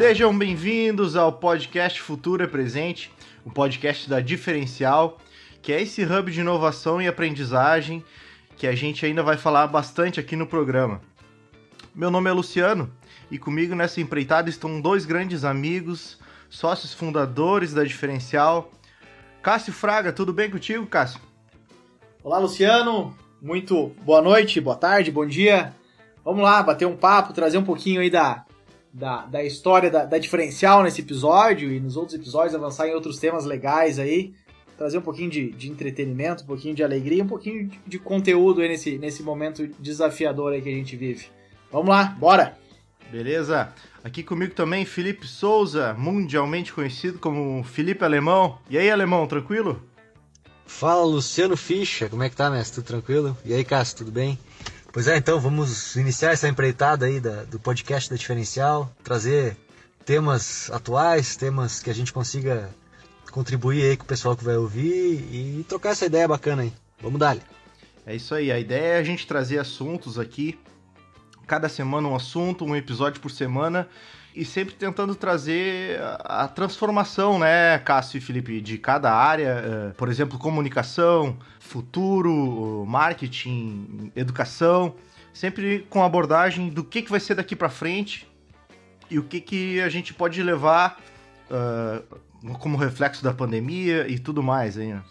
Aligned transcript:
Sejam 0.00 0.36
bem-vindos 0.36 1.14
ao 1.14 1.30
podcast 1.30 2.00
Futuro 2.00 2.42
é 2.42 2.46
Presente, 2.46 3.12
o 3.44 3.50
podcast 3.50 4.08
da 4.08 4.18
Diferencial, 4.18 5.18
que 5.60 5.74
é 5.74 5.82
esse 5.82 6.02
hub 6.02 6.32
de 6.32 6.40
inovação 6.40 7.02
e 7.02 7.06
aprendizagem 7.06 8.02
que 8.56 8.66
a 8.66 8.74
gente 8.74 9.04
ainda 9.04 9.22
vai 9.22 9.36
falar 9.36 9.66
bastante 9.66 10.18
aqui 10.18 10.34
no 10.36 10.46
programa. 10.46 11.02
Meu 11.94 12.10
nome 12.10 12.30
é 12.30 12.32
Luciano 12.32 12.90
e 13.30 13.38
comigo 13.38 13.74
nessa 13.74 14.00
empreitada 14.00 14.48
estão 14.48 14.80
dois 14.80 15.04
grandes 15.04 15.44
amigos, 15.44 16.18
sócios 16.48 16.94
fundadores 16.94 17.74
da 17.74 17.84
Diferencial. 17.84 18.72
Cássio 19.42 19.74
Fraga, 19.74 20.14
tudo 20.14 20.32
bem 20.32 20.48
contigo, 20.48 20.86
Cássio? 20.86 21.20
Olá, 22.24 22.38
Luciano. 22.38 23.14
Muito 23.38 23.94
boa 24.02 24.22
noite, 24.22 24.62
boa 24.62 24.76
tarde, 24.76 25.10
bom 25.10 25.26
dia. 25.26 25.74
Vamos 26.24 26.42
lá, 26.42 26.62
bater 26.62 26.86
um 26.86 26.96
papo, 26.96 27.34
trazer 27.34 27.58
um 27.58 27.64
pouquinho 27.64 28.00
aí 28.00 28.08
da, 28.08 28.46
da, 28.92 29.26
da 29.26 29.42
história 29.42 29.90
da, 29.90 30.04
da 30.04 30.18
diferencial 30.18 30.82
nesse 30.82 31.00
episódio 31.00 31.72
e 31.72 31.80
nos 31.80 31.96
outros 31.96 32.18
episódios 32.18 32.54
avançar 32.54 32.88
em 32.88 32.94
outros 32.94 33.18
temas 33.18 33.44
legais 33.44 33.98
aí. 33.98 34.34
Trazer 34.76 34.98
um 34.98 35.02
pouquinho 35.02 35.30
de, 35.30 35.50
de 35.50 35.70
entretenimento, 35.70 36.42
um 36.42 36.46
pouquinho 36.46 36.74
de 36.74 36.82
alegria, 36.82 37.22
um 37.22 37.28
pouquinho 37.28 37.68
de, 37.68 37.78
de 37.86 37.98
conteúdo 37.98 38.62
aí 38.62 38.68
nesse, 38.68 38.98
nesse 38.98 39.22
momento 39.22 39.66
desafiador 39.78 40.52
aí 40.52 40.62
que 40.62 40.68
a 40.68 40.74
gente 40.74 40.96
vive. 40.96 41.26
Vamos 41.70 41.90
lá, 41.90 42.04
bora! 42.18 42.58
Beleza? 43.10 43.72
Aqui 44.02 44.22
comigo 44.22 44.54
também 44.54 44.84
Felipe 44.84 45.26
Souza, 45.26 45.94
mundialmente 45.94 46.72
conhecido 46.72 47.18
como 47.18 47.62
Felipe 47.64 48.04
Alemão. 48.04 48.58
E 48.70 48.78
aí, 48.78 48.90
Alemão, 48.90 49.26
tranquilo? 49.26 49.82
Fala, 50.64 51.04
Luciano 51.04 51.56
Ficha, 51.56 52.08
como 52.08 52.22
é 52.22 52.30
que 52.30 52.36
tá, 52.36 52.48
mestre? 52.48 52.76
Tudo 52.76 52.86
tranquilo? 52.86 53.36
E 53.44 53.52
aí, 53.52 53.64
Cássio, 53.64 53.98
tudo 53.98 54.12
bem? 54.12 54.38
Pois 54.92 55.06
é, 55.06 55.16
então 55.16 55.38
vamos 55.38 55.94
iniciar 55.94 56.32
essa 56.32 56.48
empreitada 56.48 57.06
aí 57.06 57.20
da, 57.20 57.44
do 57.44 57.60
podcast 57.60 58.10
da 58.10 58.16
Diferencial, 58.16 58.92
trazer 59.04 59.56
temas 60.04 60.68
atuais, 60.72 61.36
temas 61.36 61.80
que 61.80 61.90
a 61.90 61.94
gente 61.94 62.12
consiga 62.12 62.68
contribuir 63.30 63.84
aí 63.84 63.96
com 63.96 64.02
o 64.02 64.08
pessoal 64.08 64.36
que 64.36 64.42
vai 64.42 64.56
ouvir 64.56 65.28
e 65.30 65.64
trocar 65.68 65.90
essa 65.90 66.06
ideia 66.06 66.26
bacana 66.26 66.62
aí. 66.62 66.72
Vamos 67.00 67.20
dar. 67.20 67.36
É 68.04 68.16
isso 68.16 68.34
aí, 68.34 68.50
a 68.50 68.58
ideia 68.58 68.94
é 68.94 68.98
a 68.98 69.04
gente 69.04 69.28
trazer 69.28 69.58
assuntos 69.58 70.18
aqui 70.18 70.58
cada 71.46 71.68
semana 71.68 72.08
um 72.08 72.16
assunto, 72.16 72.64
um 72.64 72.74
episódio 72.74 73.20
por 73.20 73.30
semana 73.30 73.88
e 74.34 74.44
sempre 74.44 74.74
tentando 74.74 75.14
trazer 75.14 76.00
a 76.20 76.46
transformação, 76.48 77.38
né, 77.38 77.78
Cássio 77.78 78.18
e 78.18 78.20
Felipe, 78.20 78.60
de 78.60 78.78
cada 78.78 79.12
área, 79.12 79.62
eh, 79.64 79.92
por 79.96 80.08
exemplo, 80.08 80.38
comunicação, 80.38 81.36
futuro, 81.58 82.84
marketing, 82.86 84.12
educação, 84.14 84.94
sempre 85.32 85.86
com 85.90 86.02
abordagem 86.02 86.68
do 86.68 86.84
que, 86.84 87.02
que 87.02 87.10
vai 87.10 87.20
ser 87.20 87.34
daqui 87.34 87.56
para 87.56 87.68
frente 87.68 88.26
e 89.10 89.18
o 89.18 89.24
que, 89.24 89.40
que 89.40 89.80
a 89.80 89.88
gente 89.88 90.14
pode 90.14 90.40
levar 90.42 91.00
uh, 91.50 92.18
como 92.58 92.76
reflexo 92.76 93.24
da 93.24 93.34
pandemia 93.34 94.06
e 94.08 94.18
tudo 94.18 94.40
mais. 94.42 94.78
Hein? 94.78 95.02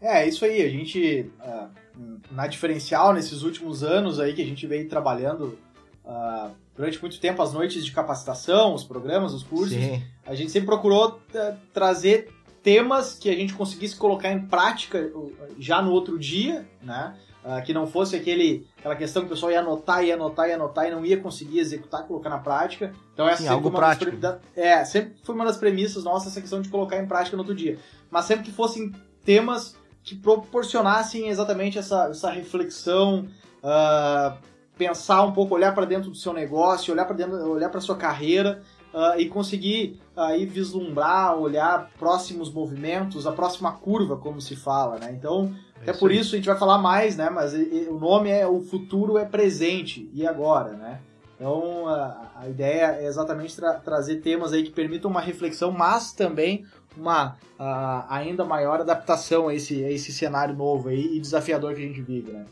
É, 0.00 0.28
isso 0.28 0.44
aí, 0.44 0.62
a 0.62 0.68
gente. 0.68 1.30
Uh 1.40 1.82
na 2.30 2.46
diferencial 2.46 3.12
nesses 3.12 3.42
últimos 3.42 3.82
anos 3.82 4.18
aí 4.18 4.32
que 4.34 4.42
a 4.42 4.46
gente 4.46 4.66
veio 4.66 4.88
trabalhando 4.88 5.58
uh, 6.04 6.50
durante 6.76 7.00
muito 7.00 7.20
tempo 7.20 7.42
as 7.42 7.52
noites 7.52 7.84
de 7.84 7.92
capacitação, 7.92 8.74
os 8.74 8.84
programas, 8.84 9.32
os 9.32 9.42
cursos, 9.42 9.76
Sim. 9.76 10.02
a 10.26 10.34
gente 10.34 10.50
sempre 10.50 10.66
procurou 10.66 11.20
uh, 11.34 11.56
trazer 11.72 12.32
temas 12.62 13.14
que 13.18 13.28
a 13.28 13.34
gente 13.34 13.54
conseguisse 13.54 13.96
colocar 13.96 14.30
em 14.30 14.46
prática 14.46 15.10
já 15.58 15.82
no 15.82 15.90
outro 15.90 16.18
dia, 16.18 16.66
né? 16.82 17.14
Uh, 17.44 17.60
que 17.64 17.74
não 17.74 17.88
fosse 17.88 18.14
aquele, 18.14 18.68
aquela 18.78 18.94
questão 18.94 19.22
que 19.22 19.26
o 19.26 19.30
pessoal 19.30 19.50
ia 19.50 19.58
anotar, 19.58 20.04
ia 20.04 20.14
anotar, 20.14 20.48
ia 20.48 20.54
anotar 20.54 20.86
e 20.86 20.92
não 20.92 21.04
ia 21.04 21.16
conseguir 21.16 21.58
executar, 21.58 22.06
colocar 22.06 22.30
na 22.30 22.38
prática. 22.38 22.94
Então 23.12 23.28
essa 23.28 23.42
Sim, 23.42 23.48
algo 23.48 23.68
prático. 23.68 24.16
Das, 24.16 24.38
é, 24.54 24.84
sempre 24.84 25.14
foi 25.24 25.34
uma 25.34 25.44
das 25.44 25.56
premissas 25.56 26.04
nossas 26.04 26.28
essa 26.28 26.40
questão 26.40 26.62
de 26.62 26.68
colocar 26.68 26.98
em 26.98 27.06
prática 27.06 27.36
no 27.36 27.42
outro 27.42 27.54
dia. 27.54 27.80
Mas 28.08 28.26
sempre 28.26 28.44
que 28.44 28.52
fossem 28.52 28.92
temas 29.24 29.76
que 30.04 30.14
proporcionassem 30.14 31.28
exatamente 31.28 31.78
essa, 31.78 32.08
essa 32.10 32.30
reflexão, 32.30 33.26
uh, 33.58 34.36
pensar 34.76 35.22
um 35.22 35.32
pouco, 35.32 35.54
olhar 35.54 35.74
para 35.74 35.84
dentro 35.84 36.10
do 36.10 36.16
seu 36.16 36.32
negócio, 36.32 36.92
olhar 36.92 37.04
para 37.04 37.16
dentro, 37.16 37.36
olhar 37.50 37.68
para 37.68 37.80
sua 37.80 37.96
carreira 37.96 38.62
uh, 38.92 39.18
e 39.18 39.28
conseguir 39.28 40.00
aí 40.16 40.44
uh, 40.44 40.48
vislumbrar, 40.48 41.36
olhar 41.36 41.90
próximos 41.98 42.52
movimentos, 42.52 43.26
a 43.26 43.32
próxima 43.32 43.72
curva, 43.72 44.16
como 44.16 44.40
se 44.40 44.56
fala, 44.56 44.98
né? 44.98 45.12
Então, 45.12 45.54
é 45.80 45.90
até 45.90 45.92
por 45.92 46.10
aí. 46.10 46.18
isso 46.18 46.34
a 46.34 46.36
gente 46.36 46.46
vai 46.46 46.58
falar 46.58 46.78
mais, 46.78 47.16
né? 47.16 47.28
Mas 47.30 47.54
e, 47.54 47.62
e, 47.62 47.88
o 47.88 47.98
nome 47.98 48.30
é 48.30 48.46
o 48.46 48.60
futuro 48.60 49.18
é 49.18 49.24
presente 49.24 50.10
e 50.12 50.26
agora, 50.26 50.72
né? 50.72 51.00
Então, 51.36 51.88
a, 51.88 52.30
a 52.36 52.48
ideia 52.48 52.98
é 53.00 53.06
exatamente 53.06 53.56
tra 53.56 53.74
trazer 53.74 54.16
temas 54.16 54.52
aí 54.52 54.62
que 54.62 54.70
permitam 54.70 55.10
uma 55.10 55.20
reflexão, 55.20 55.72
mas 55.72 56.12
também 56.12 56.64
uma 56.96 57.36
uh, 57.58 58.04
ainda 58.08 58.44
maior 58.44 58.80
adaptação 58.80 59.48
a 59.48 59.54
esse, 59.54 59.84
a 59.84 59.90
esse 59.90 60.12
cenário 60.12 60.54
novo 60.54 60.88
aí 60.88 61.16
e 61.16 61.20
desafiador 61.20 61.74
que 61.74 61.82
a 61.82 61.86
gente 61.86 62.00
vive, 62.00 62.32
né? 62.32 62.44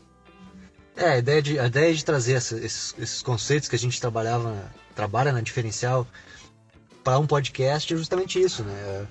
É, 1.01 1.13
a 1.13 1.17
ideia 1.17 1.41
de, 1.41 1.57
a 1.57 1.65
ideia 1.65 1.91
de 1.95 2.05
trazer 2.05 2.33
essa, 2.33 2.55
esses, 2.57 2.93
esses 2.99 3.21
conceitos 3.23 3.67
que 3.67 3.75
a 3.75 3.79
gente 3.79 3.99
trabalhava, 3.99 4.71
trabalha 4.95 5.31
na 5.31 5.41
diferencial 5.41 6.07
para 7.03 7.17
um 7.17 7.25
podcast 7.25 7.91
é 7.91 7.97
justamente 7.97 8.39
isso, 8.39 8.63
né? 8.63 9.07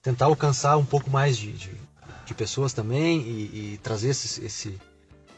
Tentar 0.00 0.26
alcançar 0.26 0.76
um 0.76 0.84
pouco 0.84 1.10
mais 1.10 1.36
de, 1.36 1.50
de, 1.50 1.72
de 2.24 2.34
pessoas 2.34 2.72
também 2.72 3.22
e, 3.22 3.72
e 3.72 3.80
trazer 3.82 4.10
esse, 4.10 4.78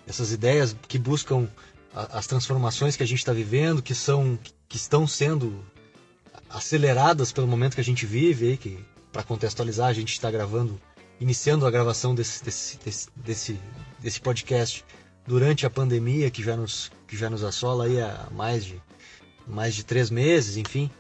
essas 0.07 0.31
ideias 0.31 0.77
que 0.87 0.99
buscam 0.99 1.49
a, 1.95 2.19
as 2.19 2.27
transformações 2.27 2.97
que 2.97 3.03
a 3.03 3.07
gente 3.07 3.21
está 3.21 3.33
vivendo, 3.33 3.81
que 3.81 3.95
são 3.95 4.39
que 4.69 4.77
estão 4.77 5.07
sendo 5.07 5.65
aceleradas 6.51 7.33
pelo 7.33 7.47
momento 7.47 7.77
que 7.77 7.81
a 7.81 7.85
gente 7.85 8.05
vive, 8.05 8.51
aí, 8.51 8.57
que 8.59 8.79
para 9.11 9.23
contextualizar, 9.23 9.89
a 9.89 9.95
gente 9.95 10.13
está 10.13 10.31
gravando, 10.31 10.79
iniciando 11.19 11.67
a 11.67 11.71
gravação 11.71 12.15
desse, 12.15 12.45
desse, 12.45 12.79
desse, 12.85 13.09
desse, 13.17 13.61
desse 14.01 14.21
podcast 14.21 14.85
durante 15.27 15.65
a 15.67 15.71
pandemia 15.71 16.31
que 16.31 16.43
já 16.43 16.57
nos, 16.57 16.91
que 17.07 17.17
já 17.17 17.31
nos 17.31 17.43
assola 17.43 17.85
aí 17.85 18.01
há 18.01 18.29
mais 18.31 18.65
de, 18.65 18.81
mais 19.47 19.75
de 19.75 19.85
três 19.85 20.11
meses, 20.11 20.57
enfim. 20.57 20.91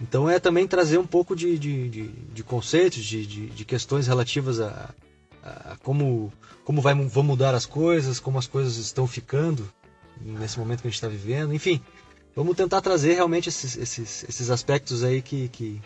Então 0.00 0.28
é 0.28 0.38
também 0.38 0.66
trazer 0.66 0.98
um 0.98 1.06
pouco 1.06 1.36
de, 1.36 1.58
de, 1.58 1.88
de, 1.88 2.08
de 2.08 2.42
conceitos, 2.42 3.04
de, 3.04 3.26
de, 3.26 3.46
de, 3.46 3.64
questões 3.64 4.06
relativas 4.06 4.60
a, 4.60 4.92
a, 5.42 5.76
como, 5.82 6.32
como 6.64 6.80
vai, 6.80 6.94
vão 6.94 7.22
mudar 7.22 7.54
as 7.54 7.66
coisas, 7.66 8.18
como 8.18 8.38
as 8.38 8.46
coisas 8.46 8.76
estão 8.76 9.06
ficando 9.06 9.68
nesse 10.20 10.58
momento 10.58 10.80
que 10.82 10.88
a 10.88 10.90
gente 10.90 10.96
está 10.96 11.08
vivendo, 11.08 11.54
enfim. 11.54 11.80
Vamos 12.34 12.56
tentar 12.56 12.80
trazer 12.80 13.14
realmente 13.14 13.48
esses, 13.48 13.76
esses, 13.76 14.24
esses 14.28 14.50
aspectos 14.50 15.04
aí 15.04 15.22
que, 15.22 15.48
que, 15.48 15.80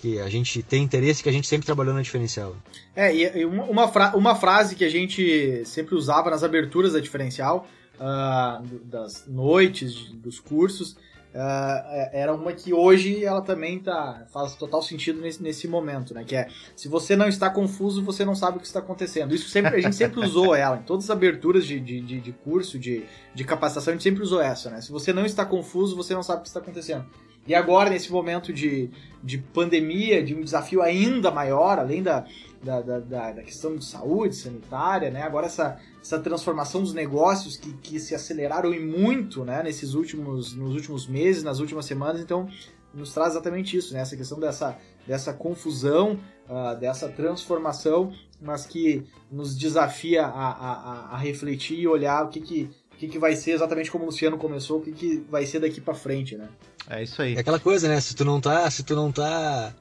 que 0.00 0.18
a 0.18 0.28
gente 0.30 0.62
tem 0.62 0.82
interesse, 0.82 1.22
que 1.22 1.28
a 1.28 1.32
gente 1.32 1.46
sempre 1.46 1.66
trabalhou 1.66 1.94
na 1.94 2.00
diferencial. 2.00 2.56
É, 2.96 3.14
e 3.14 3.44
uma, 3.44 3.86
fra 3.88 4.16
uma 4.16 4.34
frase 4.34 4.74
que 4.74 4.84
a 4.84 4.88
gente 4.88 5.62
sempre 5.66 5.94
usava 5.94 6.30
nas 6.30 6.42
aberturas 6.42 6.94
da 6.94 7.00
diferencial, 7.00 7.66
uh, 7.96 8.66
das 8.84 9.26
noites, 9.28 10.10
dos 10.12 10.40
cursos, 10.40 10.92
uh, 10.92 12.08
era 12.12 12.32
uma 12.34 12.54
que 12.54 12.72
hoje 12.72 13.22
ela 13.22 13.42
também 13.42 13.78
tá, 13.78 14.26
faz 14.32 14.54
total 14.54 14.80
sentido 14.80 15.20
nesse, 15.20 15.42
nesse 15.42 15.68
momento, 15.68 16.14
né? 16.14 16.24
Que 16.24 16.34
é, 16.34 16.48
se 16.74 16.88
você 16.88 17.14
não 17.14 17.28
está 17.28 17.50
confuso, 17.50 18.02
você 18.02 18.24
não 18.24 18.34
sabe 18.34 18.56
o 18.56 18.60
que 18.60 18.66
está 18.66 18.78
acontecendo. 18.78 19.34
Isso 19.34 19.50
sempre, 19.50 19.76
a 19.76 19.80
gente 19.80 19.96
sempre 19.96 20.20
usou 20.20 20.54
ela, 20.54 20.78
em 20.78 20.82
todas 20.82 21.04
as 21.04 21.10
aberturas 21.10 21.66
de, 21.66 21.78
de, 21.78 22.00
de, 22.00 22.20
de 22.20 22.32
curso, 22.32 22.78
de, 22.78 23.04
de 23.34 23.44
capacitação, 23.44 23.92
a 23.92 23.94
gente 23.96 24.02
sempre 24.02 24.22
usou 24.22 24.40
essa, 24.40 24.70
né? 24.70 24.80
Se 24.80 24.90
você 24.90 25.12
não 25.12 25.26
está 25.26 25.44
confuso, 25.44 25.94
você 25.94 26.14
não 26.14 26.22
sabe 26.22 26.38
o 26.38 26.42
que 26.42 26.48
está 26.48 26.60
acontecendo. 26.60 27.04
E 27.46 27.54
agora, 27.54 27.90
nesse 27.90 28.12
momento 28.12 28.52
de, 28.52 28.90
de 29.22 29.38
pandemia, 29.38 30.22
de 30.22 30.34
um 30.34 30.42
desafio 30.42 30.82
ainda 30.82 31.30
maior, 31.30 31.78
além 31.78 32.02
da, 32.02 32.24
da, 32.62 32.80
da, 32.80 32.98
da, 33.32 33.42
questão 33.42 33.74
de 33.76 33.84
saúde 33.84 34.36
sanitária, 34.36 35.10
né? 35.10 35.22
Agora 35.22 35.46
essa, 35.46 35.78
essa 36.00 36.18
transformação 36.18 36.82
dos 36.82 36.92
negócios 36.92 37.56
que, 37.56 37.72
que 37.74 37.98
se 37.98 38.14
aceleraram 38.14 38.72
e 38.74 38.78
muito, 38.78 39.44
né? 39.44 39.62
Nesses 39.62 39.94
últimos, 39.94 40.54
nos 40.54 40.74
últimos 40.74 41.06
meses, 41.06 41.42
nas 41.42 41.58
últimas 41.58 41.86
semanas, 41.86 42.20
então 42.20 42.48
nos 42.92 43.12
traz 43.12 43.32
exatamente 43.32 43.76
isso, 43.76 43.94
né? 43.94 44.00
Essa 44.00 44.16
questão 44.16 44.38
dessa, 44.38 44.76
dessa 45.06 45.32
confusão, 45.32 46.18
uh, 46.48 46.78
dessa 46.78 47.08
transformação, 47.08 48.12
mas 48.40 48.66
que 48.66 49.04
nos 49.30 49.56
desafia 49.56 50.26
a, 50.26 50.50
a, 50.50 51.14
a 51.14 51.16
refletir 51.16 51.78
e 51.78 51.88
olhar 51.88 52.24
o 52.24 52.28
que 52.28 52.40
que, 52.40 52.70
que 52.98 53.08
que 53.08 53.18
vai 53.18 53.34
ser 53.36 53.52
exatamente 53.52 53.90
como 53.90 54.04
o 54.04 54.06
Luciano 54.06 54.36
começou, 54.36 54.78
o 54.78 54.82
que 54.82 54.92
que 54.92 55.24
vai 55.30 55.46
ser 55.46 55.60
daqui 55.60 55.80
para 55.80 55.94
frente, 55.94 56.36
né? 56.36 56.48
É 56.88 57.02
isso 57.02 57.20
aí. 57.22 57.36
É 57.36 57.40
aquela 57.40 57.60
coisa, 57.60 57.88
né? 57.88 58.00
Se 58.00 58.14
tu 58.14 58.24
não 58.24 58.40
tá, 58.40 58.70
se 58.70 58.82
tu 58.82 58.94
não 58.94 59.12
tá 59.12 59.74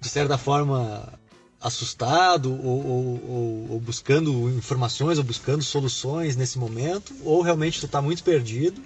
de 0.00 0.08
certa 0.08 0.38
forma 0.38 1.20
assustado 1.60 2.50
ou, 2.52 2.86
ou, 2.86 3.70
ou, 3.72 3.80
buscando 3.80 4.48
informações 4.48 5.18
ou 5.18 5.24
buscando 5.24 5.62
soluções 5.62 6.34
nesse 6.34 6.58
momento, 6.58 7.14
ou 7.22 7.42
realmente 7.42 7.80
tu 7.80 7.86
tá 7.86 8.00
muito 8.00 8.24
perdido, 8.24 8.82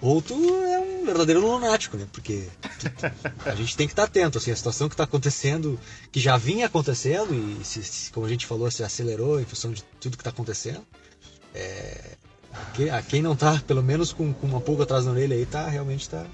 ou 0.00 0.22
tu 0.22 0.34
é 0.34 0.78
um 0.78 1.04
verdadeiro 1.04 1.40
lunático, 1.40 1.96
né? 1.96 2.06
Porque 2.12 2.46
a 3.44 3.54
gente 3.56 3.76
tem 3.76 3.88
que 3.88 3.92
estar 3.92 4.02
tá 4.02 4.08
atento, 4.08 4.38
assim, 4.38 4.52
a 4.52 4.56
situação 4.56 4.88
que 4.88 4.94
está 4.94 5.04
acontecendo, 5.04 5.78
que 6.12 6.20
já 6.20 6.36
vinha 6.36 6.66
acontecendo 6.66 7.34
e, 7.34 7.64
se, 7.64 7.82
se, 7.82 8.12
como 8.12 8.26
a 8.26 8.28
gente 8.28 8.46
falou, 8.46 8.70
se 8.70 8.84
acelerou 8.84 9.40
em 9.40 9.44
função 9.44 9.72
de 9.72 9.82
tudo 9.98 10.16
que 10.16 10.20
está 10.20 10.30
acontecendo. 10.30 10.82
É, 11.54 12.16
a 12.92 13.02
quem 13.02 13.22
não 13.22 13.34
tá, 13.34 13.60
pelo 13.66 13.82
menos 13.82 14.12
com, 14.12 14.32
com 14.32 14.46
uma 14.46 14.60
pulga 14.60 14.84
atrás 14.84 15.06
da 15.06 15.10
orelha 15.10 15.34
aí, 15.34 15.46
tá 15.46 15.68
realmente 15.68 16.08
tá 16.08 16.26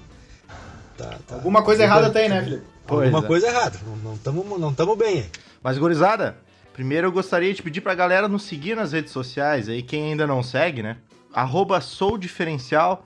Tá, 1.01 1.17
tá. 1.27 1.35
Alguma 1.35 1.63
coisa 1.63 1.83
errada 1.83 2.09
tem, 2.11 2.29
né, 2.29 2.43
Felipe? 2.43 2.63
Pois 2.85 3.05
Alguma 3.05 3.25
é. 3.25 3.27
coisa 3.27 3.47
errada. 3.47 3.79
Não 4.03 4.13
estamos 4.13 4.59
não 4.59 4.73
tamo 4.73 4.95
bem 4.95 5.19
aí. 5.19 5.25
Mas, 5.63 5.77
gurizada, 5.77 6.37
primeiro 6.73 7.07
eu 7.07 7.11
gostaria 7.11 7.53
de 7.53 7.61
pedir 7.61 7.81
pra 7.81 7.95
galera 7.95 8.27
nos 8.27 8.43
seguir 8.43 8.75
nas 8.75 8.91
redes 8.91 9.11
sociais 9.11 9.67
aí, 9.67 9.81
quem 9.81 10.11
ainda 10.11 10.27
não 10.27 10.43
segue, 10.43 10.83
né? 10.83 10.97
Arroba 11.33 11.81
Sou 11.81 12.17
Diferencial. 12.17 13.05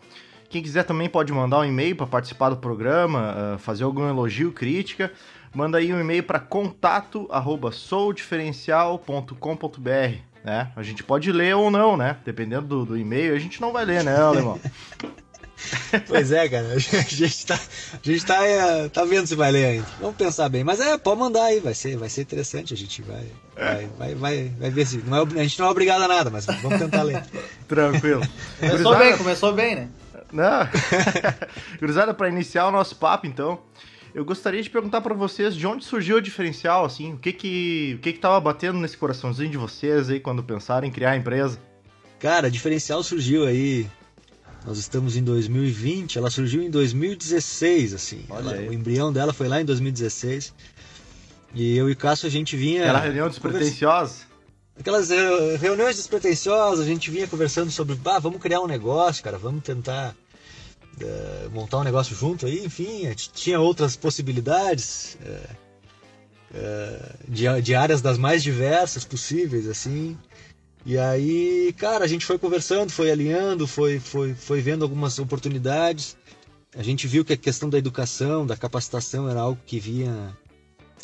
Quem 0.49 0.61
quiser 0.61 0.83
também 0.83 1.09
pode 1.09 1.33
mandar 1.33 1.59
um 1.59 1.65
e-mail 1.65 1.95
para 1.95 2.07
participar 2.07 2.49
do 2.49 2.57
programa, 2.57 3.55
ah, 3.55 3.57
fazer 3.57 3.83
algum 3.83 4.07
elogio, 4.07 4.51
crítica. 4.51 5.11
Manda 5.53 5.77
aí 5.77 5.93
um 5.93 5.99
e-mail 5.99 6.23
para 6.23 6.39
contato 6.39 7.27
arroba 7.31 7.71
soudifferencial.com.br, 7.71 10.17
né? 10.43 10.71
A 10.75 10.83
gente 10.83 11.03
pode 11.03 11.31
ler 11.31 11.55
ou 11.55 11.71
não, 11.71 11.95
né? 11.95 12.17
Dependendo 12.25 12.67
do, 12.67 12.85
do 12.85 12.97
e-mail, 12.97 13.33
a 13.33 13.39
gente 13.39 13.61
não 13.61 13.71
vai 13.71 13.85
ler, 13.85 14.03
né, 14.03 14.17
alemão? 14.17 14.59
Pois 16.07 16.31
é, 16.31 16.47
cara. 16.49 16.73
A 16.73 16.77
gente 16.77 17.45
tá, 17.45 17.55
a 17.93 17.99
gente 18.01 18.25
tá, 18.25 18.45
é, 18.45 18.89
tá 18.89 19.05
vendo 19.05 19.27
se 19.27 19.35
vai 19.35 19.51
ler 19.51 19.65
ainda. 19.65 19.87
Vamos 19.99 20.15
pensar 20.15 20.49
bem. 20.49 20.63
Mas 20.63 20.79
é, 20.79 20.97
pode 20.97 21.19
mandar 21.19 21.45
aí, 21.45 21.59
vai 21.59 21.73
ser, 21.73 21.97
vai 21.97 22.09
ser 22.09 22.21
interessante. 22.21 22.73
A 22.73 22.77
gente 22.77 23.01
vai, 23.01 23.25
vai, 23.55 23.89
vai, 23.97 24.15
vai, 24.15 24.53
vai 24.59 24.69
ver 24.69 24.85
se. 24.85 24.97
Não 24.97 25.17
é, 25.17 25.21
a 25.21 25.43
gente 25.43 25.59
não 25.59 25.67
é 25.67 25.69
obrigado 25.71 26.01
a 26.03 26.07
nada, 26.07 26.29
mas 26.29 26.45
vamos 26.45 26.79
tentar 26.79 27.03
ler. 27.03 27.23
Tranquilo. 27.67 28.21
Começou 28.59 28.97
bem, 28.97 29.17
começou 29.17 29.53
bem, 29.53 29.75
né? 29.75 29.89
Não. 30.31 30.67
Gurizada, 31.79 32.13
para 32.13 32.29
iniciar 32.29 32.67
o 32.67 32.71
nosso 32.71 32.95
papo, 32.95 33.25
então, 33.25 33.59
eu 34.13 34.25
gostaria 34.25 34.61
de 34.61 34.69
perguntar 34.69 35.01
para 35.01 35.13
vocês 35.13 35.55
de 35.55 35.65
onde 35.65 35.85
surgiu 35.85 36.17
o 36.17 36.21
diferencial, 36.21 36.85
assim, 36.85 37.13
o 37.13 37.17
que 37.17 37.31
que, 37.31 37.95
o 37.97 38.01
que 38.01 38.13
que 38.13 38.19
tava 38.19 38.39
batendo 38.39 38.79
nesse 38.79 38.97
coraçãozinho 38.97 39.49
de 39.49 39.57
vocês 39.57 40.09
aí 40.09 40.19
quando 40.19 40.43
pensaram 40.43 40.87
em 40.87 40.91
criar 40.91 41.11
a 41.11 41.17
empresa? 41.17 41.59
Cara, 42.19 42.47
a 42.47 42.49
diferencial 42.49 43.03
surgiu 43.03 43.45
aí. 43.45 43.87
Nós 44.65 44.79
estamos 44.79 45.15
em 45.15 45.23
2020, 45.23 46.17
ela 46.17 46.31
surgiu 46.31 46.61
em 46.63 46.69
2016, 46.71 47.93
assim. 47.93 48.25
Olha 48.29 48.41
Ela- 48.49 48.53
aí. 48.53 48.69
o 48.69 48.73
embrião 48.73 49.13
dela 49.13 49.31
foi 49.31 49.47
lá 49.47 49.61
em 49.61 49.65
2016. 49.65 50.53
E 51.53 51.77
eu 51.77 51.87
e 51.89 51.93
o 51.93 51.95
Cássio 51.95 52.27
a 52.27 52.31
gente 52.31 52.57
vinha. 52.57 52.81
Aquela 52.83 52.99
reunião 52.99 53.29
despretensiosa? 53.29 54.23
Aquelas 54.77 55.09
eh, 55.11 55.57
reuniões 55.57 55.95
despretensiosas, 55.95 56.83
a 56.85 56.87
gente 56.87 57.09
vinha 57.11 57.27
conversando 57.27 57.71
sobre, 57.71 57.97
ah, 58.05 58.19
vamos 58.19 58.41
criar 58.41 58.59
um 58.59 58.67
negócio, 58.67 59.23
cara, 59.23 59.37
vamos 59.37 59.63
tentar 59.63 60.13
eh, 60.99 61.47
montar 61.53 61.77
um 61.77 61.83
negócio 61.83 62.13
junto 62.15 62.45
aí, 62.45 62.65
enfim, 62.65 63.05
a 63.05 63.09
gente 63.11 63.31
tinha 63.31 63.57
outras 63.59 63.95
possibilidades 63.95 65.17
eh, 65.23 65.49
eh, 66.55 67.15
de, 67.27 67.61
de 67.61 67.75
áreas 67.75 68.01
das 68.01 68.17
mais 68.17 68.43
diversas 68.43 69.05
possíveis, 69.05 69.67
assim. 69.67 70.17
E 70.85 70.97
aí, 70.97 71.73
cara, 71.77 72.05
a 72.05 72.07
gente 72.07 72.25
foi 72.25 72.37
conversando, 72.37 72.91
foi 72.91 73.09
alinhando, 73.09 73.65
foi, 73.65 73.99
foi, 73.99 74.35
foi 74.35 74.61
vendo 74.61 74.83
algumas 74.83 75.17
oportunidades. 75.17 76.15
A 76.77 76.83
gente 76.83 77.07
viu 77.07 77.25
que 77.25 77.33
a 77.33 77.37
questão 77.37 77.69
da 77.69 77.77
educação, 77.77 78.45
da 78.45 78.55
capacitação 78.55 79.27
era 79.29 79.39
algo 79.39 79.59
que 79.65 79.79
vinha 79.79 80.37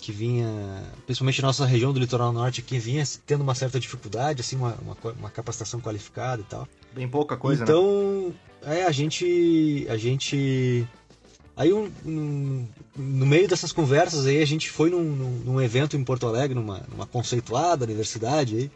que 0.01 0.11
vinha, 0.11 0.83
principalmente 1.05 1.41
na 1.43 1.49
nossa 1.49 1.63
região 1.63 1.93
do 1.93 1.99
litoral 1.99 2.33
norte, 2.33 2.63
que 2.63 2.79
vinha 2.79 3.03
tendo 3.25 3.41
uma 3.41 3.53
certa 3.53 3.79
dificuldade, 3.79 4.41
assim, 4.41 4.55
uma, 4.55 4.75
uma, 4.81 4.97
uma 5.19 5.29
capacitação 5.29 5.79
qualificada 5.79 6.41
e 6.41 6.45
tal. 6.45 6.67
Bem 6.91 7.07
pouca 7.07 7.37
coisa, 7.37 7.63
né? 7.63 7.71
então, 7.71 8.33
é, 8.63 8.83
a 8.83 8.91
gente, 8.91 9.85
a 9.87 9.95
gente, 9.97 10.87
aí 11.55 11.71
um, 11.71 11.91
um- 12.03 12.67
no 12.95 13.27
meio 13.27 13.47
dessas 13.47 13.71
conversas 13.71 14.25
aí, 14.25 14.41
a 14.41 14.45
gente 14.45 14.71
foi 14.71 14.89
num, 14.89 15.03
num, 15.03 15.31
num 15.45 15.61
evento 15.61 15.95
em 15.95 16.03
Porto 16.03 16.25
Alegre, 16.25 16.55
numa, 16.55 16.81
numa 16.91 17.05
conceituada 17.05 17.85
universidade 17.85 18.55
aí, 18.57 18.71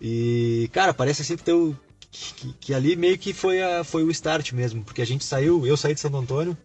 e, 0.00 0.68
cara, 0.72 0.94
parece 0.94 1.22
assim 1.22 1.36
que 1.36 1.76
que, 2.10 2.52
que 2.54 2.74
ali 2.74 2.96
meio 2.96 3.16
que 3.16 3.32
foi, 3.32 3.62
a, 3.62 3.84
foi 3.84 4.02
o 4.02 4.10
start 4.10 4.52
mesmo, 4.52 4.82
porque 4.82 5.02
a 5.02 5.06
gente 5.06 5.24
saiu, 5.24 5.66
eu 5.66 5.76
saí 5.76 5.94
de 5.94 6.00
Santo 6.00 6.16
Antônio, 6.16 6.56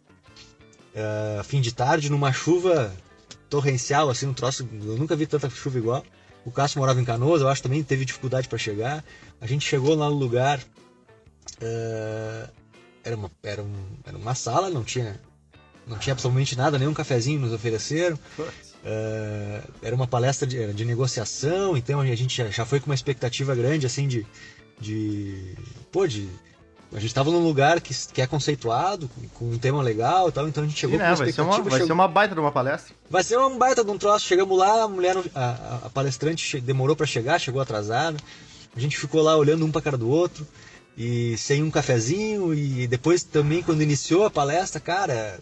eh, 0.95 1.41
fim 1.43 1.61
de 1.61 1.73
tarde, 1.73 2.09
numa 2.09 2.31
chuva 2.31 2.91
torrencial, 3.49 4.09
assim, 4.09 4.25
um 4.27 4.33
troço. 4.33 4.67
Eu 4.71 4.97
nunca 4.97 5.15
vi 5.15 5.27
tanta 5.27 5.49
chuva 5.49 5.77
igual. 5.77 6.05
O 6.45 6.51
Cássio 6.51 6.79
morava 6.79 7.01
em 7.01 7.05
Canoas, 7.05 7.41
eu 7.41 7.49
acho 7.49 7.61
também 7.61 7.83
teve 7.83 8.05
dificuldade 8.05 8.47
para 8.47 8.57
chegar. 8.57 9.03
A 9.41 9.45
gente 9.45 9.67
chegou 9.67 9.95
lá 9.95 10.09
no 10.09 10.15
lugar. 10.15 10.59
eh, 11.61 12.49
era, 13.03 13.15
uma, 13.15 13.31
era, 13.43 13.61
um, 13.61 13.73
era 14.05 14.17
uma 14.17 14.33
sala, 14.33 14.69
não 14.69 14.83
tinha, 14.83 15.19
não 15.85 15.97
tinha 15.99 16.13
absolutamente 16.13 16.55
nada, 16.57 16.79
nem 16.79 16.87
um 16.87 16.93
cafezinho 16.93 17.39
nos 17.39 17.53
ofereceram. 17.53 18.17
Eh, 18.87 19.61
era 19.81 19.95
uma 19.95 20.05
palestra 20.05 20.45
de, 20.47 20.71
de 20.73 20.85
negociação, 20.85 21.75
então 21.75 21.99
a 22.01 22.05
gente 22.15 22.37
já, 22.37 22.45
já 22.51 22.65
foi 22.65 22.79
com 22.79 22.85
uma 22.85 22.95
expectativa 22.95 23.55
grande, 23.55 23.85
assim, 23.85 24.07
de. 24.07 24.25
de 24.79 25.55
pô, 25.91 26.05
de. 26.07 26.29
A 26.93 26.99
gente 26.99 27.07
estava 27.07 27.31
num 27.31 27.43
lugar 27.43 27.81
que, 27.81 27.93
que 28.13 28.21
é 28.21 28.27
conceituado, 28.27 29.09
com, 29.33 29.49
um 29.49 29.57
tema 29.57 29.81
legal 29.81 30.29
e 30.29 30.31
tal, 30.31 30.47
então 30.47 30.63
a 30.63 30.67
gente 30.67 30.79
chegou 30.79 30.93
Sim, 30.97 30.99
com 30.99 31.03
né? 31.03 31.09
uma 31.09 31.15
Vai 31.17 31.25
ser, 31.25 31.29
expectativa. 31.31 31.57
uma, 31.57 31.63
vai 31.63 31.71
chegou- 31.73 31.87
ser 31.87 31.93
uma 31.93 32.07
baita 32.07 32.35
de 32.35 32.39
uma 32.39 32.51
palestra. 32.51 32.95
Vai 33.09 33.23
ser 33.23 33.37
um 33.39 33.57
baita 33.57 33.83
de 33.83 33.89
um 33.91 33.97
troço. 33.97 34.25
Chegamos 34.25 34.57
lá, 34.57 34.83
a 34.83 34.87
mulher, 34.87 35.17
a, 35.33 35.79
a- 35.85 35.89
palestrante 35.89 36.61
demorou 36.61 36.95
pra 36.95 37.07
chegar, 37.07 37.39
chegou 37.39 37.59
atrasada. 37.59 38.17
A 38.75 38.79
gente 38.79 38.97
ficou 38.97 39.21
lá 39.23 39.35
olhando 39.35 39.65
um 39.65 39.71
pra 39.71 39.81
cara 39.81 39.97
do 39.97 40.07
outro 40.07 40.45
e 40.95 41.35
sem 41.37 41.63
um 41.63 41.71
cafezinho. 41.71 42.53
E 42.53 42.85
depois 42.87 43.23
também, 43.23 43.63
quando 43.63 43.81
iniciou 43.81 44.23
a 44.25 44.29
palestra, 44.31 44.79
cara, 44.79 45.39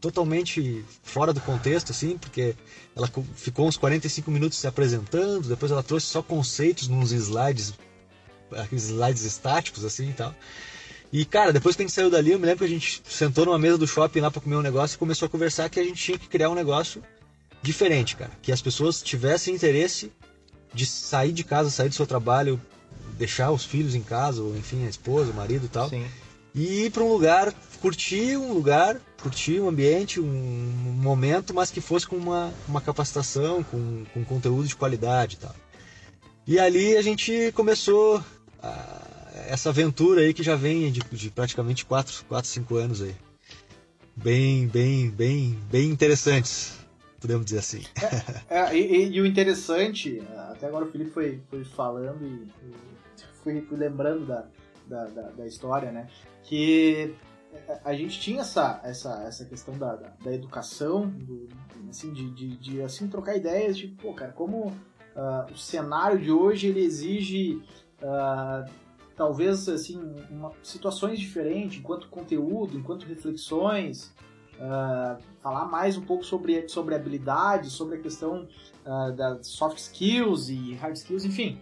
totalmente 0.00 0.84
fora 1.02 1.32
do 1.32 1.40
contexto, 1.40 1.90
assim, 1.92 2.16
porque 2.18 2.54
ela 2.94 3.08
co- 3.08 3.24
ficou 3.34 3.66
uns 3.66 3.76
45 3.76 4.30
minutos 4.30 4.58
se 4.58 4.66
apresentando. 4.66 5.48
Depois 5.48 5.72
ela 5.72 5.82
trouxe 5.82 6.06
só 6.06 6.22
conceitos 6.22 6.88
nos 6.88 7.12
slides, 7.12 7.74
slides 8.72 9.22
estáticos, 9.24 9.84
assim 9.84 10.10
e 10.10 10.12
tal. 10.12 10.34
E, 11.12 11.24
cara, 11.24 11.52
depois 11.52 11.76
que 11.76 11.82
a 11.82 11.86
gente 11.86 11.94
saiu 11.94 12.10
dali, 12.10 12.32
eu 12.32 12.38
me 12.38 12.46
lembro 12.46 12.66
que 12.66 12.72
a 12.72 12.74
gente 12.74 13.00
sentou 13.08 13.46
numa 13.46 13.58
mesa 13.58 13.78
do 13.78 13.86
shopping 13.86 14.20
lá 14.20 14.30
pra 14.30 14.40
comer 14.40 14.56
um 14.56 14.62
negócio 14.62 14.96
e 14.96 14.98
começou 14.98 15.26
a 15.26 15.28
conversar 15.28 15.68
que 15.70 15.80
a 15.80 15.84
gente 15.84 16.02
tinha 16.02 16.18
que 16.18 16.28
criar 16.28 16.50
um 16.50 16.54
negócio 16.54 17.02
diferente, 17.62 18.16
cara. 18.16 18.32
Que 18.42 18.52
as 18.52 18.60
pessoas 18.60 19.00
tivessem 19.02 19.54
interesse 19.54 20.12
de 20.74 20.84
sair 20.84 21.32
de 21.32 21.42
casa, 21.44 21.70
sair 21.70 21.88
do 21.88 21.94
seu 21.94 22.06
trabalho, 22.06 22.60
deixar 23.16 23.50
os 23.50 23.64
filhos 23.64 23.94
em 23.94 24.02
casa, 24.02 24.42
ou 24.42 24.56
enfim, 24.56 24.84
a 24.84 24.88
esposa, 24.90 25.30
o 25.30 25.34
marido 25.34 25.64
e 25.66 25.68
tal, 25.68 25.88
Sim. 25.88 26.06
E 26.56 26.86
ir 26.86 26.90
pra 26.90 27.04
um 27.04 27.12
lugar, 27.12 27.52
curtir 27.82 28.36
um 28.38 28.52
lugar, 28.54 28.98
curtir 29.22 29.60
um 29.60 29.68
ambiente, 29.68 30.18
um 30.18 30.26
momento, 30.26 31.52
mas 31.54 31.70
que 31.70 31.80
fosse 31.82 32.06
com 32.06 32.16
uma, 32.16 32.50
uma 32.66 32.80
capacitação, 32.80 33.62
com, 33.62 34.04
com 34.14 34.24
conteúdo 34.24 34.66
de 34.66 34.74
qualidade 34.74 35.36
e 35.36 35.38
tal. 35.38 35.54
E 36.46 36.58
ali 36.58 36.96
a 36.96 37.02
gente 37.02 37.52
começou 37.54 38.24
a- 38.62 39.02
essa 39.48 39.68
aventura 39.68 40.22
aí 40.22 40.32
que 40.32 40.42
já 40.42 40.56
vem 40.56 40.90
de, 40.90 41.00
de 41.12 41.30
praticamente 41.30 41.84
4, 41.84 42.24
4, 42.26 42.48
5 42.50 42.76
anos 42.76 43.02
aí. 43.02 43.14
Bem, 44.16 44.66
bem, 44.66 45.10
bem, 45.10 45.58
bem 45.70 45.90
interessantes, 45.90 46.72
podemos 47.20 47.44
dizer 47.44 47.58
assim. 47.58 47.82
É, 48.48 48.74
e, 48.74 48.80
e- 48.80 49.08
e 49.16 49.20
o 49.20 49.26
interessante, 49.26 50.22
até 50.50 50.66
agora 50.66 50.86
o 50.86 50.90
Felipe 50.90 51.10
foi, 51.10 51.38
foi 51.50 51.64
falando 51.64 52.24
e, 52.24 52.48
e 52.66 52.72
fui, 53.44 53.60
fui 53.60 53.76
lembrando 53.76 54.24
da, 54.24 54.46
da, 54.86 55.04
da, 55.06 55.22
da 55.30 55.46
história, 55.46 55.90
né? 55.90 56.08
Que 56.42 57.14
a 57.84 57.94
gente 57.94 58.20
tinha 58.20 58.40
essa, 58.40 58.80
essa, 58.84 59.22
essa 59.26 59.44
questão 59.44 59.76
da, 59.78 59.96
da, 59.96 60.08
da 60.22 60.32
educação, 60.32 61.08
do, 61.08 61.48
assim, 61.88 62.12
de, 62.12 62.30
de, 62.30 62.56
de, 62.56 62.82
assim, 62.82 63.08
trocar 63.08 63.36
ideias, 63.36 63.76
tipo, 63.76 64.02
pô, 64.02 64.12
cara, 64.12 64.32
como 64.32 64.72
ah, 65.14 65.46
o 65.50 65.56
cenário 65.56 66.18
de 66.18 66.30
hoje 66.30 66.68
ele 66.68 66.80
exige 66.80 67.62
ah, 68.02 68.64
talvez 69.16 69.68
assim 69.68 69.98
uma- 70.30 70.52
situações 70.62 71.18
diferentes, 71.18 71.78
enquanto 71.78 72.08
conteúdo, 72.08 72.76
enquanto 72.76 73.06
reflexões, 73.06 74.12
ah, 74.60 75.18
falar 75.40 75.64
mais 75.66 75.96
um 75.96 76.02
pouco 76.02 76.24
sobre, 76.24 76.68
sobre 76.68 76.94
habilidades, 76.94 77.72
sobre 77.72 77.96
a 77.96 78.00
questão 78.00 78.46
das 79.16 79.48
soft 79.48 79.78
skills 79.78 80.48
e 80.48 80.74
hard 80.74 80.94
skills, 80.94 81.24
enfim. 81.24 81.60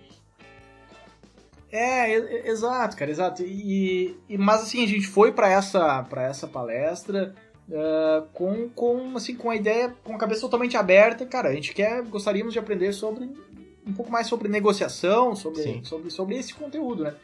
É, 1.76 2.49
exato, 2.49 2.97
cara, 2.97 3.11
exato. 3.11 3.43
E, 3.43 4.16
e- 4.28 4.38
mas 4.38 4.62
assim, 4.62 4.85
a 4.85 4.87
gente 4.87 5.07
foi 5.09 5.33
para 5.33 5.50
essa, 5.50 6.02
pra 6.04 6.23
essa 6.23 6.47
palestra 6.47 7.35
ah, 7.73 8.25
com, 8.33 8.69
com, 8.69 9.16
assim, 9.16 9.35
com 9.35 9.50
a 9.50 9.57
ideia, 9.57 9.93
com 10.04 10.14
a 10.14 10.19
cabeça 10.19 10.40
totalmente 10.43 10.76
aberta. 10.76 11.26
Cara, 11.26 11.49
a 11.49 11.52
gente 11.54 11.75
quer, 11.75 12.02
gostaríamos 12.02 12.52
de 12.52 12.59
aprender 12.59 12.93
sobre 12.93 13.28
um 13.87 13.93
pouco 13.93 14.11
mais 14.11 14.26
sobre 14.28 14.49
negociação, 14.49 15.35
sobre, 15.35 15.62
Sim. 15.62 15.85
sobre, 15.85 16.11
sobre 16.11 16.37
esse 16.37 16.54
conteúdo, 16.54 17.04
né? 17.04 17.14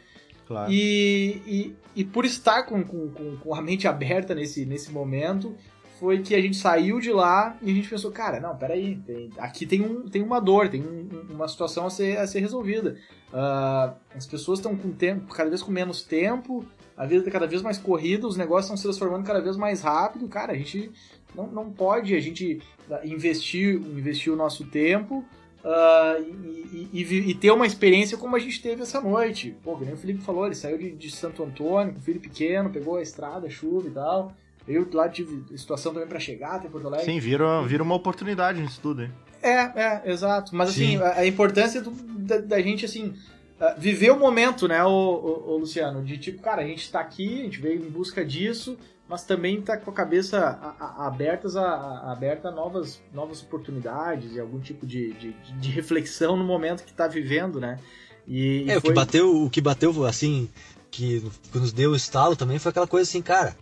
Claro. 0.46 0.70
E, 0.72 1.40
e, 1.46 1.76
e 2.00 2.04
por 2.04 2.24
estar 2.24 2.64
com, 2.64 2.82
com, 2.82 3.08
com, 3.08 3.36
com 3.36 3.54
a 3.54 3.62
mente 3.62 3.86
aberta 3.86 4.34
nesse, 4.34 4.66
nesse 4.66 4.90
momento, 4.90 5.54
foi 6.00 6.20
que 6.22 6.34
a 6.34 6.40
gente 6.40 6.56
saiu 6.56 6.98
de 6.98 7.12
lá 7.12 7.56
e 7.62 7.70
a 7.70 7.74
gente 7.74 7.88
pensou, 7.88 8.10
cara, 8.10 8.40
não, 8.40 8.56
peraí, 8.56 8.96
tem, 9.06 9.30
aqui 9.38 9.64
tem, 9.64 9.80
um, 9.80 10.08
tem 10.08 10.22
uma 10.22 10.40
dor, 10.40 10.68
tem 10.68 10.82
um- 10.82 11.08
uma 11.30 11.46
situação 11.46 11.86
a 11.86 11.90
ser, 11.90 12.18
a 12.18 12.26
ser 12.26 12.40
resolvida. 12.40 12.96
Ah, 13.32 13.94
as 14.14 14.26
pessoas 14.26 14.58
estão 14.58 14.76
com 14.76 14.90
tempo, 14.92 15.32
cada 15.32 15.48
vez 15.48 15.62
com 15.62 15.70
menos 15.70 16.02
tempo, 16.02 16.64
a 16.96 17.06
vida 17.06 17.20
está 17.20 17.30
cada 17.30 17.46
vez 17.46 17.62
mais 17.62 17.78
corrida, 17.78 18.26
os 18.26 18.36
negócios 18.36 18.64
estão 18.66 18.76
se 18.76 18.82
transformando 18.82 19.24
cada 19.24 19.40
vez 19.40 19.56
mais 19.56 19.80
rápido, 19.82 20.26
cara, 20.28 20.52
a 20.52 20.56
gente 20.56 20.90
não, 21.34 21.46
não 21.46 21.70
pode 21.70 22.14
a 22.14 22.20
gente 22.20 22.60
ah, 22.90 23.00
investir, 23.04 23.76
investir 23.76 24.32
o 24.32 24.36
nosso 24.36 24.64
tempo 24.66 25.24
ah, 25.64 26.16
e, 26.18 26.88
e- 26.92 27.02
e 27.02 27.30
e 27.30 27.34
ter 27.34 27.50
uma 27.52 27.66
experiência 27.66 28.18
como 28.18 28.34
a 28.34 28.38
gente 28.38 28.60
teve 28.60 28.82
essa 28.82 29.00
noite. 29.00 29.54
Pô, 29.62 29.74
o 29.74 29.96
Felipe 29.96 30.22
falou, 30.22 30.46
ele 30.46 30.54
saiu 30.54 30.76
de, 30.78 30.90
de 30.90 31.10
Santo 31.10 31.42
Antônio, 31.44 31.92
com 31.92 31.98
o 32.00 32.02
filho 32.02 32.20
pequeno, 32.20 32.70
pegou 32.70 32.96
a 32.96 33.02
estrada, 33.02 33.48
chuva 33.48 33.86
e 33.88 33.90
tal. 33.92 34.32
Eu 34.68 34.86
lá 34.92 35.08
tive 35.08 35.56
situação 35.58 35.92
também 35.92 36.08
para 36.08 36.20
chegar 36.20 36.56
até 36.56 36.68
Porto 36.68 36.86
Alegre. 36.86 37.06
Sim, 37.06 37.18
vira, 37.18 37.62
vira 37.62 37.82
uma 37.82 37.94
oportunidade 37.94 38.60
nisso 38.60 38.78
tudo, 38.80 39.02
hein? 39.02 39.10
É, 39.42 39.52
é, 39.52 40.02
exato. 40.06 40.54
Mas 40.54 40.70
assim, 40.70 40.96
a, 40.96 41.18
a, 41.18 41.26
importância 41.26 41.80
do, 41.80 41.90
da, 41.90 42.38
da, 42.38 42.60
gente, 42.60 42.84
assim, 42.84 43.14
uh, 43.60 43.78
viver 43.78 44.10
o 44.10 44.18
momento, 44.18 44.68
né, 44.68 44.82
o, 44.84 44.88
o, 44.88 45.50
o, 45.52 45.56
Luciano? 45.58 46.02
De 46.02 46.18
tipo, 46.18 46.42
cara, 46.42 46.62
a 46.62 46.66
gente 46.66 46.90
tá 46.90 47.00
aqui, 47.00 47.40
a 47.40 47.44
gente 47.44 47.60
veio 47.60 47.84
em 47.84 47.90
busca 47.90 48.24
disso, 48.24 48.78
mas 49.08 49.24
também 49.24 49.60
tá 49.60 49.76
com 49.76 49.90
a 49.90 49.94
cabeça 49.94 50.38
a, 50.38 50.84
a, 50.84 51.06
abertas 51.06 51.56
a, 51.56 52.12
aberta 52.12 52.48
a 52.48 52.50
novas, 52.52 53.00
novas 53.12 53.42
oportunidades 53.42 54.34
e 54.34 54.40
algum 54.40 54.60
tipo 54.60 54.86
de, 54.86 55.12
de, 55.14 55.32
de 55.32 55.70
reflexão 55.70 56.36
no 56.36 56.44
momento 56.44 56.84
que 56.84 56.92
tá 56.92 57.08
vivendo, 57.08 57.58
né? 57.58 57.78
E, 58.26 58.70
é, 58.70 58.76
e 58.76 58.80
foi... 58.80 58.90
o 58.90 58.92
que 58.92 58.92
bateu, 58.92 59.44
o 59.44 59.50
que 59.50 59.60
bateu, 59.60 60.04
assim, 60.04 60.48
que, 60.90 61.28
que 61.50 61.58
nos 61.58 61.72
deu 61.72 61.92
o 61.92 61.96
estalo 61.96 62.36
também 62.36 62.58
foi 62.58 62.70
aquela 62.70 62.86
coisa 62.86 63.08
assim, 63.08 63.22
cara, 63.22 63.56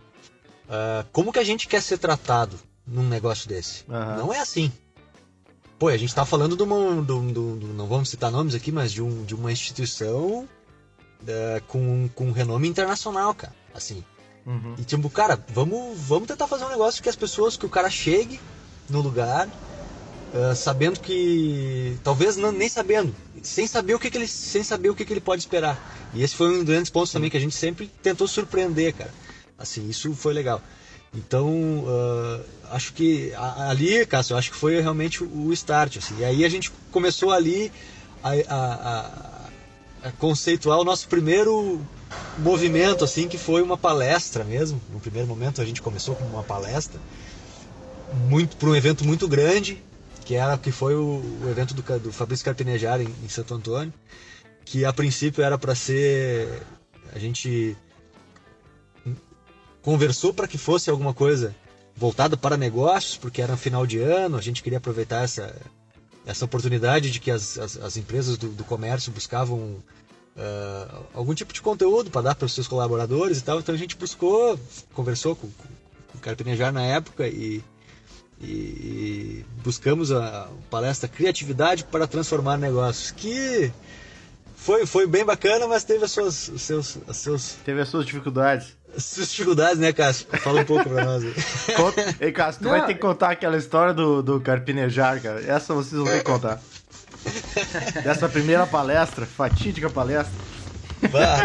uh, 0.65 1.07
como 1.11 1.31
que 1.31 1.39
a 1.39 1.43
gente 1.43 1.67
quer 1.67 1.81
ser 1.81 1.97
tratado 1.97 2.59
num 2.85 3.07
negócio 3.07 3.47
desse? 3.47 3.83
Uhum. 3.87 4.17
Não 4.17 4.33
é 4.33 4.39
assim. 4.39 4.71
Pô, 5.79 5.87
a 5.87 5.95
gente 5.95 6.13
tá 6.13 6.25
falando 6.25 6.57
de 6.57 6.63
uma. 6.63 7.01
Do, 7.01 7.21
do, 7.21 7.55
do, 7.55 7.67
não 7.67 7.87
vamos 7.87 8.09
citar 8.09 8.29
nomes 8.29 8.53
aqui, 8.53 8.69
mas 8.69 8.91
de, 8.91 9.01
um, 9.01 9.23
de 9.23 9.33
uma 9.33 9.49
instituição 9.49 10.45
uh, 11.23 11.63
com, 11.69 12.09
com 12.13 12.31
renome 12.33 12.67
internacional, 12.67 13.33
cara. 13.33 13.55
Assim. 13.73 14.03
Uhum. 14.45 14.75
E 14.77 14.83
tipo, 14.83 15.09
cara, 15.09 15.41
vamos, 15.53 15.97
vamos 15.97 16.27
tentar 16.27 16.47
fazer 16.47 16.65
um 16.65 16.69
negócio 16.69 17.01
que 17.01 17.07
as 17.07 17.15
pessoas, 17.15 17.55
que 17.55 17.65
o 17.65 17.69
cara 17.69 17.89
chegue 17.89 18.41
no 18.89 18.99
lugar, 18.99 19.47
uh, 19.47 20.53
sabendo 20.53 20.99
que. 20.99 21.97
Talvez 22.03 22.35
não, 22.35 22.51
nem 22.51 22.67
sabendo. 22.67 23.15
Sem 23.41 23.65
saber 23.65 23.93
o 23.93 23.99
que, 23.99 24.11
que 24.11 24.17
ele. 24.17 24.27
Sem 24.27 24.63
saber 24.65 24.89
o 24.89 24.95
que, 24.95 25.05
que 25.05 25.13
ele 25.13 25.21
pode 25.21 25.41
esperar. 25.41 25.79
E 26.13 26.21
esse 26.21 26.35
foi 26.35 26.49
um 26.49 26.57
dos 26.57 26.65
grandes 26.65 26.91
pontos 26.91 27.13
também 27.13 27.29
que 27.29 27.37
a 27.37 27.41
gente 27.41 27.55
sempre 27.55 27.87
tentou 28.03 28.27
surpreender, 28.27 28.95
cara. 28.95 29.13
Assim, 29.57 29.87
isso 29.87 30.13
foi 30.13 30.33
legal. 30.33 30.61
Então, 31.13 31.49
uh, 31.49 32.43
acho 32.71 32.93
que 32.93 33.33
ali, 33.35 34.05
Cássio, 34.05 34.37
acho 34.37 34.51
que 34.51 34.57
foi 34.57 34.79
realmente 34.79 35.23
o 35.23 35.51
start. 35.53 35.97
Assim. 35.97 36.15
E 36.19 36.25
aí 36.25 36.45
a 36.45 36.49
gente 36.49 36.71
começou 36.91 37.31
ali 37.31 37.71
a, 38.23 38.31
a, 38.49 40.07
a, 40.07 40.11
conceituar 40.13 40.79
o 40.79 40.83
nosso 40.83 41.07
primeiro 41.07 41.81
movimento, 42.37 43.03
assim, 43.03 43.27
que 43.27 43.37
foi 43.37 43.61
uma 43.61 43.77
palestra 43.77 44.43
mesmo. 44.43 44.79
No 44.91 44.99
primeiro 44.99 45.27
momento 45.27 45.61
a 45.61 45.65
gente 45.65 45.81
começou 45.81 46.15
com 46.15 46.25
uma 46.25 46.43
palestra 46.43 46.99
muito 48.27 48.55
para 48.57 48.69
um 48.69 48.75
evento 48.75 49.05
muito 49.05 49.27
grande, 49.27 49.81
que 50.25 50.35
era 50.35 50.57
que 50.57 50.71
foi 50.71 50.95
o, 50.95 51.21
o 51.43 51.49
evento 51.49 51.73
do, 51.73 51.99
do 51.99 52.11
Fabrício 52.11 52.45
Carpinejar 52.45 53.01
em, 53.01 53.13
em 53.23 53.29
Santo 53.29 53.53
Antônio, 53.53 53.93
que 54.63 54.85
a 54.85 54.93
princípio 54.93 55.43
era 55.43 55.57
para 55.57 55.73
ser 55.73 56.61
a 57.13 57.17
gente 57.17 57.75
conversou 59.89 60.31
para 60.31 60.47
que 60.47 60.55
fosse 60.55 60.87
alguma 60.87 61.15
coisa 61.15 61.55
voltada 61.95 62.37
para 62.37 62.55
negócios, 62.55 63.17
porque 63.17 63.41
era 63.41 63.57
final 63.57 63.87
de 63.87 63.97
ano, 63.97 64.37
a 64.37 64.41
gente 64.41 64.61
queria 64.61 64.77
aproveitar 64.77 65.23
essa, 65.23 65.55
essa 66.27 66.45
oportunidade 66.45 67.09
de 67.09 67.19
que 67.19 67.31
as, 67.31 67.57
as, 67.57 67.75
as 67.75 67.97
empresas 67.97 68.37
do, 68.37 68.49
do, 68.49 68.63
comércio 68.63 69.11
buscavam 69.11 69.57
uh, 70.37 71.05
algum 71.11 71.33
tipo 71.33 71.51
de 71.51 71.59
conteúdo 71.59 72.11
para 72.11 72.21
dar 72.21 72.35
para 72.35 72.45
os 72.45 72.53
seus 72.53 72.67
colaboradores 72.67 73.39
e 73.39 73.43
tal. 73.43 73.57
Então 73.57 73.73
a 73.73 73.77
gente 73.79 73.95
buscou, 73.95 74.59
conversou 74.93 75.35
com, 75.35 75.47
com 75.47 76.17
o 76.19 76.21
Carpinejar 76.21 76.71
na 76.71 76.83
época 76.83 77.27
e, 77.27 77.63
e 78.39 79.43
buscamos 79.63 80.11
a 80.11 80.49
palestra 80.69 81.09
Criatividade 81.09 81.83
para 81.85 82.05
Transformar 82.05 82.59
Negócios, 82.59 83.09
que 83.09 83.73
foi, 84.55 84.85
foi 84.85 85.07
bem 85.07 85.25
bacana, 85.25 85.67
mas 85.67 85.83
teve 85.83 86.05
as 86.05 86.11
suas, 86.11 86.47
os 86.49 86.61
seus, 86.61 86.99
as 87.07 87.17
seus... 87.17 87.53
Teve 87.65 87.81
as 87.81 87.89
suas 87.89 88.05
dificuldades. 88.05 88.77
As 88.95 89.03
suas 89.05 89.29
dificuldades, 89.29 89.77
né, 89.77 89.93
Cássio? 89.93 90.27
Fala 90.39 90.61
um 90.61 90.65
pouco 90.65 90.89
pra 90.89 91.05
nós. 91.05 91.23
Conta... 91.75 92.15
Ei, 92.19 92.31
Cássio, 92.31 92.61
tu 92.61 92.65
Não. 92.65 92.71
vai 92.71 92.85
ter 92.85 92.93
que 92.93 92.99
contar 92.99 93.31
aquela 93.31 93.57
história 93.57 93.93
do, 93.93 94.21
do 94.21 94.39
carpinejar, 94.39 95.21
cara. 95.21 95.41
Essa 95.41 95.73
vocês 95.73 95.93
vão 95.93 96.05
ter 96.05 96.19
que 96.19 96.23
contar. 96.23 96.61
Dessa 98.03 98.27
primeira 98.29 98.65
palestra, 98.65 99.25
fatídica 99.25 99.89
palestra. 99.89 100.33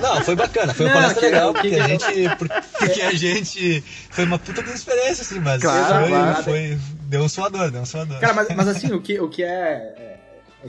não, 0.03 0.23
foi 0.23 0.35
bacana, 0.35 0.75
foi 0.75 0.87
uma 0.87 0.95
Não, 0.95 1.01
palestra 1.01 1.27
legal, 1.27 1.53
porque 1.53 1.75
a 1.77 1.89
gente. 1.89 2.05
Porque 2.79 3.03
a 3.03 3.13
gente. 3.13 3.85
Foi 4.11 4.25
uma 4.25 4.39
puta 4.39 4.61
experiência, 4.63 5.23
assim, 5.23 5.39
mas 5.41 5.63
claro, 5.63 6.01
foi, 6.01 6.09
claro. 6.09 6.45
foi, 6.45 6.79
Deu 7.07 7.23
um 7.23 7.29
suador, 7.29 7.71
deu 7.71 7.83
um 7.83 7.87
suador. 7.87 8.19
Cara, 8.21 8.33
mas, 8.33 8.49
mas 8.49 8.69
assim, 8.69 8.93
o 8.93 9.01
que, 9.01 9.21
o 9.21 9.29
que 9.29 9.45
é, 9.45 10.19
é, 10.65 10.69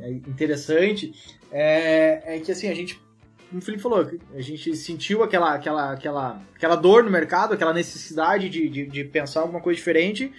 é 0.00 0.10
interessante 0.10 1.12
é, 1.50 2.22
é 2.24 2.38
que 2.40 2.50
assim, 2.52 2.68
a 2.68 2.74
gente 2.74 2.98
como 3.52 3.60
o 3.60 3.64
Felipe 3.64 3.82
falou, 3.82 4.10
a 4.34 4.40
gente 4.40 4.74
sentiu 4.74 5.22
aquela, 5.22 5.52
aquela, 5.52 5.92
aquela, 5.92 6.42
aquela 6.56 6.74
dor 6.74 7.04
no 7.04 7.10
mercado, 7.10 7.52
aquela 7.52 7.74
necessidade 7.74 8.48
de, 8.48 8.66
de, 8.66 8.86
de 8.86 9.04
pensar 9.04 9.40
alguma 9.40 9.60
coisa 9.60 9.76
diferente. 9.76 10.32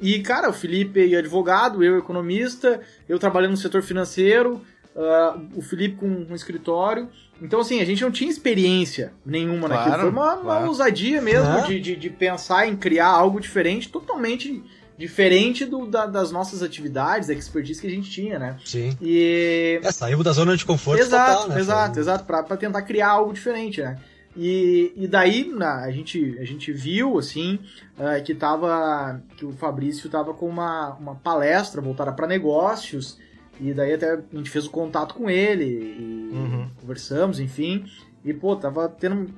E, 0.00 0.20
cara, 0.20 0.48
o 0.48 0.52
Felipe 0.52 1.12
é 1.12 1.18
advogado, 1.18 1.82
eu 1.82 1.98
economista, 1.98 2.80
eu 3.08 3.18
trabalhando 3.18 3.52
no 3.52 3.56
setor 3.56 3.82
financeiro, 3.82 4.62
uh, 4.94 5.40
o 5.56 5.60
Felipe 5.60 5.96
com 5.96 6.06
um 6.06 6.34
escritório. 6.36 7.08
Então, 7.40 7.58
assim, 7.58 7.80
a 7.80 7.84
gente 7.84 8.00
não 8.02 8.12
tinha 8.12 8.30
experiência 8.30 9.12
nenhuma 9.26 9.68
claro, 9.68 9.90
naquilo. 9.90 10.00
Foi 10.02 10.10
uma, 10.10 10.36
claro. 10.36 10.60
uma 10.60 10.68
ousadia 10.68 11.20
mesmo 11.20 11.66
de, 11.66 11.80
de, 11.80 11.96
de, 11.96 12.10
pensar 12.10 12.68
em 12.68 12.76
criar 12.76 13.08
algo 13.08 13.40
diferente, 13.40 13.88
totalmente 13.88 14.62
diferente 14.96 15.64
do, 15.64 15.86
da, 15.86 16.06
das 16.06 16.30
nossas 16.30 16.62
atividades, 16.62 17.28
da 17.28 17.34
expertise 17.34 17.80
que 17.80 17.86
a 17.86 17.90
gente 17.90 18.10
tinha, 18.10 18.38
né? 18.38 18.56
Sim. 18.64 18.96
E... 19.00 19.80
É, 19.82 19.92
saímos 19.92 20.24
da 20.24 20.32
zona 20.32 20.56
de 20.56 20.64
conforto 20.64 21.00
exato, 21.00 21.32
total, 21.32 21.48
né? 21.48 21.60
Exato, 21.60 21.98
exato, 21.98 22.24
pra, 22.24 22.42
pra 22.42 22.56
tentar 22.56 22.82
criar 22.82 23.10
algo 23.10 23.32
diferente, 23.32 23.80
né? 23.80 23.98
E, 24.36 24.92
e 24.96 25.06
daí 25.06 25.44
na, 25.44 25.82
a, 25.82 25.90
gente, 25.90 26.38
a 26.38 26.44
gente 26.44 26.72
viu, 26.72 27.18
assim, 27.18 27.58
uh, 27.98 28.22
que 28.24 28.34
tava. 28.34 29.22
que 29.36 29.44
o 29.44 29.52
Fabrício 29.52 30.08
tava 30.08 30.32
com 30.32 30.48
uma, 30.48 30.94
uma 30.94 31.14
palestra 31.14 31.82
voltada 31.82 32.12
para 32.12 32.26
negócios, 32.26 33.18
e 33.60 33.74
daí 33.74 33.92
até 33.92 34.14
a 34.14 34.36
gente 34.36 34.48
fez 34.48 34.64
o 34.64 34.70
contato 34.70 35.14
com 35.14 35.28
ele, 35.28 35.64
e 35.64 36.30
uhum. 36.32 36.70
conversamos, 36.80 37.40
enfim. 37.40 37.84
E, 38.24 38.32
pô, 38.32 38.56
tava 38.56 38.88
tendo 38.88 39.30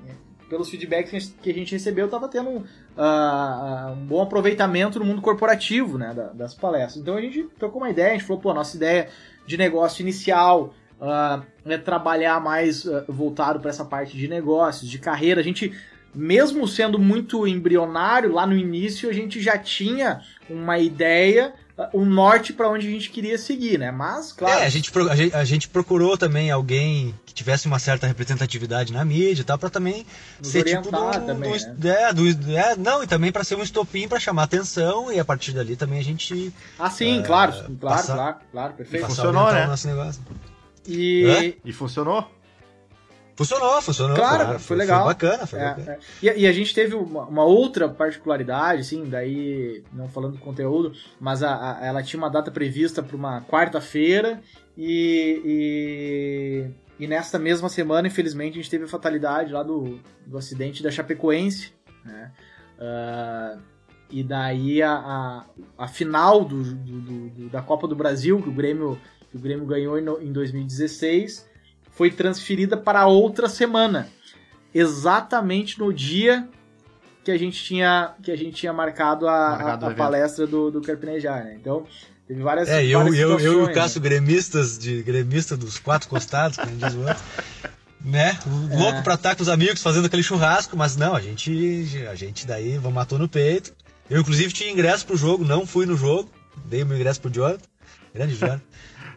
pelos 0.49 0.69
feedbacks 0.69 1.35
que 1.43 1.51
a 1.51 1.55
gente 1.55 1.73
recebeu, 1.73 2.07
estava 2.07 2.29
tendo 2.29 2.51
uh, 2.51 2.59
uh, 2.59 3.93
um 3.93 4.07
bom 4.07 4.23
aproveitamento 4.23 4.99
no 4.99 5.05
mundo 5.05 5.23
corporativo 5.23 5.99
né, 5.99 6.13
da, 6.15 6.29
das 6.29 6.55
palestras. 6.55 6.97
Então 6.97 7.17
a 7.17 7.21
gente 7.21 7.45
trocou 7.59 7.81
uma 7.81 7.91
ideia, 7.91 8.11
a 8.11 8.13
gente 8.13 8.25
falou, 8.25 8.41
pô, 8.41 8.53
nossa 8.55 8.77
ideia 8.77 9.09
de 9.47 9.57
negócio 9.57 10.03
inicial 10.03 10.75
uh, 11.01 11.45
é 11.65 11.79
trabalhar 11.79 12.41
mais 12.41 12.85
voltado 13.09 13.61
para 13.61 13.71
essa 13.71 13.85
parte 13.85 14.17
de 14.17 14.29
negócios, 14.29 14.91
de 14.91 14.99
carreira. 14.99 15.41
A 15.41 15.45
gente, 15.45 15.73
mesmo 16.15 16.67
sendo 16.69 16.99
muito 16.99 17.47
embrionário, 17.47 18.33
lá 18.33 18.47
no 18.47 18.57
início 18.57 19.09
a 19.09 19.13
gente 19.13 19.41
já 19.41 19.59
tinha 19.59 20.21
uma 20.49 20.79
ideia 20.79 21.55
o 21.93 22.05
norte 22.05 22.53
para 22.53 22.69
onde 22.69 22.87
a 22.87 22.91
gente 22.91 23.11
queria 23.11 23.37
seguir, 23.37 23.79
né? 23.79 23.91
Mas, 23.91 24.33
claro. 24.33 24.61
É, 24.61 24.67
a 24.67 24.69
gente, 24.69 24.93
a 25.35 25.45
gente 25.45 25.69
procurou 25.69 26.17
também 26.17 26.51
alguém 26.51 27.15
que 27.27 27.35
tivesse 27.35 27.67
uma 27.67 27.81
certa 27.81 28.07
representatividade 28.07 28.93
na 28.93 29.05
mídia 29.05 29.43
e 29.43 29.45
tal, 29.45 29.59
para 29.59 29.71
também 29.71 30.07
Nos 30.39 30.49
ser 30.49 30.65
tipo 30.65 30.83
do, 30.83 31.11
também, 31.27 31.59
do, 31.59 31.85
né? 31.85 32.03
é, 32.03 32.13
do, 32.13 32.57
é, 32.57 32.77
não, 32.77 33.03
e 33.03 33.07
também 33.07 33.33
para 33.33 33.43
ser 33.43 33.57
um 33.57 33.63
estopim 33.63 34.07
para 34.07 34.21
chamar 34.21 34.45
atenção 34.45 35.13
e 35.13 35.19
a 35.19 35.25
partir 35.25 35.53
dali 35.53 35.75
também 35.75 35.99
a 35.99 36.05
gente. 36.05 36.53
Ah, 36.79 36.91
sim, 36.91 37.21
é, 37.21 37.23
claro, 37.23 37.53
claro, 37.53 37.77
passar, 37.81 38.15
claro, 38.15 38.37
claro, 38.53 38.75
perfeito. 38.75 39.07
Funcionou, 39.07 39.53
né? 39.53 39.67
Nosso 39.67 39.89
negócio. 39.89 40.23
E... 40.87 41.57
e 41.65 41.73
funcionou? 41.73 42.31
Funcionou, 43.37 43.83
funcionou. 43.83 44.17
Claro, 44.17 44.47
foi, 44.47 44.59
foi 44.59 44.77
legal. 44.77 45.05
Foi 45.05 45.15
bacana, 45.15 45.47
foi 45.47 45.59
é, 45.59 45.65
bacana. 45.65 45.93
É. 45.93 45.99
E, 46.23 46.43
e, 46.43 46.47
a 46.47 46.53
gente 46.53 46.73
teve 46.73 46.95
uma, 46.95 47.25
uma, 47.25 47.45
outra 47.45 47.89
particularidade, 47.89 48.83
assim, 48.83 49.09
daí, 49.09 49.83
não 49.93 50.09
falando 50.09 50.35
do 50.35 50.39
conteúdo, 50.39 50.93
mas 51.19 51.43
a, 51.43 51.79
a 51.79 51.85
ela 51.85 52.03
tinha 52.03 52.19
uma 52.19 52.31
data 52.31 52.51
prevista 52.51 53.03
para 53.03 53.17
uma 53.17 53.41
quarta-feira 53.43 54.41
e, 54.79 55.43
e, 56.99 57.05
e, 57.05 57.07
nesta 57.09 57.39
mesma 57.39 57.69
semana, 57.69 58.07
infelizmente, 58.07 58.53
a 58.53 58.63
gente 58.63 58.71
teve 58.71 58.85
a 58.85 58.89
fatalidade 58.89 59.53
lá 59.53 59.65
do, 59.65 59.99
do 60.25 60.39
acidente 60.39 60.83
da 60.83 60.91
Chapecoense, 60.91 61.73
né? 62.05 62.31
Uh, 62.79 63.61
e 64.11 64.23
daí 64.23 64.81
a, 64.81 64.93
a, 64.93 65.45
a 65.79 65.89
final 65.89 66.45
do, 66.45 66.63
do, 66.63 67.01
do, 67.01 67.49
da 67.49 67.63
Copa 67.63 67.89
do 67.89 67.97
Brasil, 67.97 68.41
que 68.41 68.49
o 68.49 68.53
Grêmio, 68.53 68.97
que 69.31 69.37
o 69.37 69.41
Grêmio 69.41 69.67
ganhou 69.67 69.99
em, 69.99 70.29
em 70.29 70.33
2016 70.33 71.53
foi 71.95 72.11
transferida 72.11 72.77
para 72.77 73.07
outra 73.07 73.49
semana, 73.49 74.09
exatamente 74.75 75.79
no 75.79 75.93
dia 75.93 76.49
que 77.25 77.31
a 77.31 77.39
gente 77.39 77.63
tinha 77.65 78.15
que 78.23 78.31
a 78.31 78.37
gente 78.37 78.57
tinha 78.57 78.73
marcado 78.73 79.27
a, 79.27 79.51
marcado 79.51 79.87
a, 79.87 79.91
a 79.91 79.95
palestra 79.95 80.47
do, 80.47 80.71
do 80.71 80.83
Carpinejar, 80.83 81.45
né? 81.45 81.57
Então 81.59 81.87
teve 82.29 82.43
várias. 82.43 82.69
É, 82.69 82.85
eu, 82.85 83.01
várias 83.01 83.19
eu, 83.19 83.41
eu 83.41 83.61
e 83.61 83.63
o 83.65 83.73
Cássio 83.73 84.01
né? 84.01 84.09
gremistas 84.09 84.79
de 84.79 85.03
gremista 85.03 85.57
dos 85.57 85.79
quatro 85.79 86.09
costados, 86.09 86.59
como 86.59 86.77
diz 86.77 86.95
o 86.95 87.01
outro. 87.01 87.25
Né? 88.05 88.39
É. 88.71 88.77
Louco 88.77 89.03
pra 89.03 89.15
estar 89.15 89.35
com 89.35 89.43
os 89.43 89.49
amigos 89.49 89.83
fazendo 89.83 90.05
aquele 90.05 90.23
churrasco, 90.23 90.77
mas 90.77 90.95
não, 90.95 91.17
a 91.17 91.21
gente, 91.21 92.07
a 92.07 92.15
gente 92.15 92.47
daí 92.47 92.79
matou 92.79 93.19
no 93.19 93.27
peito. 93.27 93.73
Eu, 94.11 94.21
inclusive, 94.21 94.53
tinha 94.53 94.71
ingresso 94.71 95.07
pro 95.07 95.17
jogo, 95.17 95.43
não 95.43 95.67
fui 95.67 95.87
no 95.87 95.97
jogo, 95.97 96.31
dei 96.67 96.83
o 96.83 96.87
meu 96.87 96.97
ingresso 96.99 97.23
pro 97.23 97.31
Jonathan, 97.31 97.65
grande 98.15 98.37
Jonathan. 98.37 98.61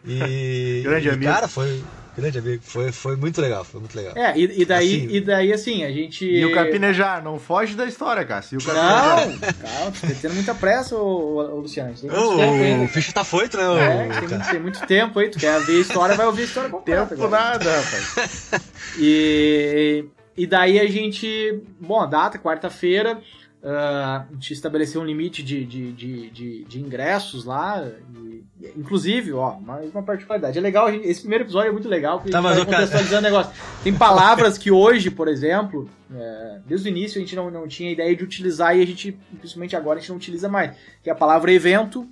E, 0.06 0.80
grande 0.82 1.08
e 1.08 1.10
amigo. 1.10 1.30
cara, 1.30 1.46
foi, 1.46 1.84
grande 2.20 2.38
amigo. 2.38 2.62
Foi, 2.64 2.92
foi 2.92 3.16
muito 3.16 3.40
legal, 3.40 3.64
foi 3.64 3.80
muito 3.80 3.96
legal. 3.96 4.12
É, 4.16 4.36
e, 4.38 4.62
e 4.62 4.64
daí, 4.64 4.96
Assim- 5.06 5.08
e 5.16 5.20
daí 5.20 5.52
assim, 5.52 5.84
a 5.84 5.90
gente. 5.90 6.24
E 6.24 6.44
o 6.44 6.52
Carpinejar, 6.52 7.22
não 7.22 7.38
foge 7.38 7.74
da 7.74 7.86
história, 7.86 8.24
Cássio. 8.24 8.58
E 8.60 8.62
o 8.62 8.66
Não, 8.66 8.74
Carpinejar. 8.74 9.54
calma, 9.54 9.90
você 9.92 10.06
tá 10.06 10.14
tendo 10.22 10.34
muita 10.34 10.54
pressa, 10.54 10.96
ô, 10.96 11.36
ô, 11.36 11.60
Luciano. 11.60 11.94
Tem 11.94 12.10
muito 12.10 12.36
tempo 12.36 12.52
Ô, 12.52 12.58
o 12.58 12.62
ainda. 12.64 12.88
ficha 12.88 13.12
tá 13.12 13.24
foito, 13.24 13.56
né? 13.56 13.64
É, 13.64 13.98
tem 13.98 14.08
cara? 14.08 14.28
muito, 14.28 14.50
tem 14.50 14.60
muito 14.60 14.86
tempo 14.86 15.18
aí. 15.18 15.28
Tu 15.28 15.38
quer 15.38 15.60
ver 15.60 15.76
a 15.78 15.80
história, 15.80 16.14
vai 16.16 16.26
ouvir 16.26 16.42
a 16.42 16.44
história 16.44 16.70
completa. 16.70 17.06
Tempo 17.06 17.24
agora. 17.24 17.42
nada, 17.42 17.76
rapaz. 17.80 18.50
E, 18.98 20.04
e 20.36 20.46
daí 20.46 20.78
a 20.80 20.86
gente. 20.88 21.60
Bom, 21.80 22.00
a 22.00 22.06
data, 22.06 22.38
quarta-feira. 22.38 23.20
A 23.62 24.26
gente 24.32 24.52
estabeleceu 24.52 25.00
um 25.00 25.04
limite 25.04 25.42
de, 25.42 25.64
de, 25.64 25.92
de, 25.92 26.30
de, 26.30 26.64
de 26.64 26.80
ingressos 26.80 27.44
lá. 27.44 27.84
e- 28.14 28.44
inclusive, 28.76 29.32
ó, 29.32 29.58
mais 29.58 29.90
uma 29.92 30.02
particularidade. 30.02 30.58
É 30.58 30.60
legal, 30.60 30.88
esse 30.90 31.20
primeiro 31.20 31.44
episódio 31.44 31.68
é 31.68 31.72
muito 31.72 31.88
legal, 31.88 32.18
porque 32.18 32.30
Tá, 32.30 32.38
a 32.38 32.42
gente 32.42 32.56
mas 32.56 32.64
contextualizando 32.64 33.18
o 33.18 33.30
negócio. 33.30 33.52
Tem 33.84 33.94
palavras 33.94 34.58
que 34.58 34.70
hoje, 34.70 35.10
por 35.10 35.28
exemplo, 35.28 35.88
é, 36.14 36.60
desde 36.66 36.88
o 36.88 36.90
início 36.90 37.18
a 37.18 37.20
gente 37.20 37.36
não, 37.36 37.50
não 37.50 37.68
tinha 37.68 37.90
ideia 37.90 38.14
de 38.16 38.24
utilizar 38.24 38.76
e 38.76 38.82
a 38.82 38.86
gente, 38.86 39.12
principalmente 39.38 39.76
agora, 39.76 39.98
a 39.98 40.00
gente 40.00 40.10
não 40.10 40.16
utiliza 40.16 40.48
mais. 40.48 40.76
Que 41.02 41.10
é 41.10 41.12
a 41.12 41.16
palavra 41.16 41.52
evento, 41.52 42.08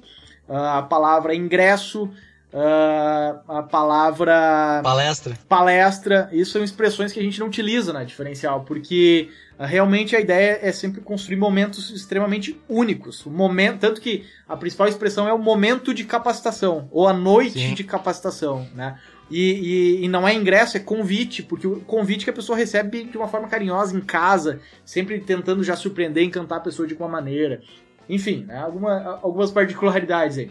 a 0.49 0.83
palavra 0.83 1.35
ingresso, 1.35 2.09
ah, 2.59 3.43
a 3.49 3.63
palavra 3.63 4.81
Palestra. 4.83 5.39
palestra, 5.47 6.31
isso 6.33 6.53
são 6.53 6.65
expressões 6.65 7.13
que 7.13 7.21
a 7.21 7.23
gente 7.23 7.39
não 7.39 7.49
utiliza 7.49 7.93
na 7.93 8.03
diferencial, 8.03 8.65
porque 8.65 9.29
ah, 9.59 9.67
realmente 9.67 10.17
a 10.17 10.21
ideia 10.21 10.59
é 10.63 10.73
sempre 10.73 11.03
construir 11.03 11.37
momentos 11.37 11.91
extremamente 11.91 12.59
únicos. 12.67 13.27
O 13.27 13.31
momento, 13.31 13.81
tanto 13.81 14.01
que 14.01 14.25
a 14.49 14.57
principal 14.57 14.89
expressão 14.89 15.29
é 15.29 15.35
o 15.35 15.39
momento 15.39 15.93
de 15.93 16.05
capacitação, 16.05 16.89
ou 16.91 17.07
a 17.07 17.13
noite 17.13 17.59
Sim. 17.59 17.75
de 17.75 17.85
capacitação, 17.85 18.67
né? 18.75 18.99
E, 19.31 19.99
e, 20.01 20.05
e 20.05 20.09
não 20.09 20.27
é 20.27 20.33
ingresso, 20.33 20.79
é 20.79 20.81
convite, 20.81 21.43
porque 21.43 21.67
o 21.67 21.81
convite 21.81 22.25
que 22.25 22.31
a 22.31 22.33
pessoa 22.33 22.57
recebe 22.57 23.05
de 23.05 23.19
uma 23.19 23.29
forma 23.29 23.49
carinhosa 23.49 23.95
em 23.95 24.01
casa, 24.01 24.61
sempre 24.83 25.21
tentando 25.21 25.63
já 25.63 25.77
surpreender, 25.77 26.25
encantar 26.25 26.59
a 26.59 26.63
pessoa 26.63 26.89
de 26.89 26.95
alguma 26.95 27.11
maneira. 27.11 27.61
Enfim, 28.09 28.45
né? 28.47 28.57
Alguma, 28.61 29.21
algumas 29.23 29.51
particularidades 29.51 30.39
aí. 30.39 30.51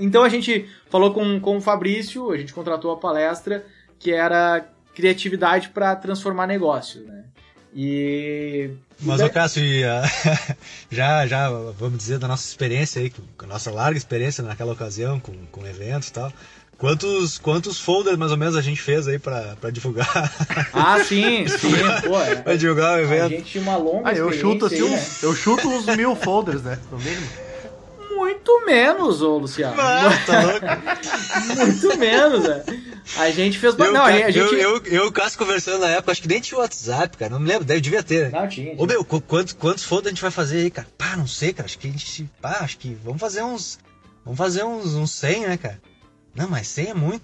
Então 0.00 0.22
a 0.22 0.28
gente 0.28 0.68
falou 0.90 1.12
com, 1.12 1.38
com 1.40 1.56
o 1.56 1.60
Fabrício, 1.60 2.30
a 2.30 2.36
gente 2.36 2.52
contratou 2.52 2.90
a 2.92 2.96
palestra, 2.96 3.64
que 3.98 4.12
era 4.12 4.64
criatividade 4.94 5.68
para 5.70 5.94
transformar 5.96 6.46
negócio, 6.46 7.00
né? 7.02 7.24
E. 7.76 8.70
Mas, 9.00 9.18
daí- 9.18 9.30
Cássio, 9.30 9.62
e, 9.64 9.84
ah, 9.84 10.02
já, 10.90 11.26
já, 11.26 11.50
vamos 11.50 11.98
dizer, 11.98 12.18
da 12.18 12.28
nossa 12.28 12.46
experiência 12.46 13.02
aí, 13.02 13.10
com 13.10 13.44
a 13.44 13.48
nossa 13.48 13.70
larga 13.70 13.98
experiência 13.98 14.44
naquela 14.44 14.72
ocasião, 14.72 15.18
com, 15.18 15.32
com 15.50 15.66
eventos 15.66 16.08
e 16.08 16.12
tal, 16.12 16.32
quantos, 16.78 17.36
quantos 17.38 17.80
folders 17.80 18.16
mais 18.16 18.30
ou 18.30 18.38
menos 18.38 18.54
a 18.56 18.60
gente 18.62 18.80
fez 18.80 19.08
aí 19.08 19.18
pra, 19.18 19.56
pra 19.60 19.70
divulgar, 19.70 20.06
Ah, 20.72 21.02
sim, 21.02 21.46
sim, 21.48 21.72
pô. 22.06 22.20
É, 22.20 22.36
pra 22.36 22.54
divulgar 22.54 22.92
o 22.92 22.94
a 22.96 23.02
evento? 23.02 23.30
gente 23.30 23.50
tinha 23.50 23.62
uma 23.64 23.76
longa 23.76 24.08
Ah, 24.10 24.12
eu 24.14 24.32
chuto 24.32 24.66
assim, 24.66 24.82
uns, 24.82 25.22
eu 25.24 25.34
chuto 25.34 25.68
uns 25.68 25.86
mil 25.96 26.14
folders, 26.14 26.62
né? 26.62 26.78
No 26.92 26.98
mínimo. 26.98 27.26
Muito 28.16 28.64
menos, 28.66 29.20
ô 29.22 29.38
Luciano. 29.38 29.74
Ah, 29.80 30.10
tá 30.26 30.40
louco. 30.42 30.66
Muito 31.56 31.98
menos, 31.98 32.44
né? 32.44 32.64
A 33.18 33.30
gente 33.30 33.58
fez. 33.58 33.74
Eu, 33.78 33.92
não, 33.92 34.02
a 34.04 34.10
cara, 34.10 34.32
gente. 34.32 34.38
eu, 34.38 34.54
eu, 34.54 34.82
eu 34.86 35.04
e 35.04 35.08
o 35.08 35.12
Cássio 35.12 35.38
conversando 35.38 35.80
na 35.80 35.88
época, 35.90 36.12
acho 36.12 36.22
que 36.22 36.28
nem 36.28 36.40
tinha 36.40 36.58
WhatsApp, 36.58 37.16
cara, 37.16 37.30
não 37.32 37.40
me 37.40 37.48
lembro, 37.48 37.64
deve, 37.64 37.80
devia 37.80 38.02
ter. 38.02 38.30
né? 38.30 38.40
Não, 38.40 38.48
tinha. 38.48 38.74
Ô 38.78 38.86
meu, 38.86 39.04
qu- 39.04 39.20
quantos, 39.20 39.52
quantos 39.52 39.84
folders 39.84 40.08
a 40.08 40.10
gente 40.14 40.22
vai 40.22 40.30
fazer 40.30 40.58
aí, 40.58 40.70
cara? 40.70 40.88
Pá, 40.96 41.16
não 41.16 41.26
sei, 41.26 41.52
cara. 41.52 41.66
Acho 41.66 41.78
que 41.78 41.86
a 41.88 41.90
gente. 41.90 42.30
Pá, 42.40 42.58
acho 42.60 42.78
que. 42.78 42.96
Vamos 43.04 43.20
fazer 43.20 43.42
uns. 43.42 43.78
Vamos 44.24 44.38
fazer 44.38 44.64
uns, 44.64 44.94
uns 44.94 45.10
100, 45.10 45.40
né, 45.48 45.56
cara? 45.58 45.78
Não, 46.34 46.48
mas 46.48 46.66
100 46.68 46.86
é 46.88 46.94
muito. 46.94 47.22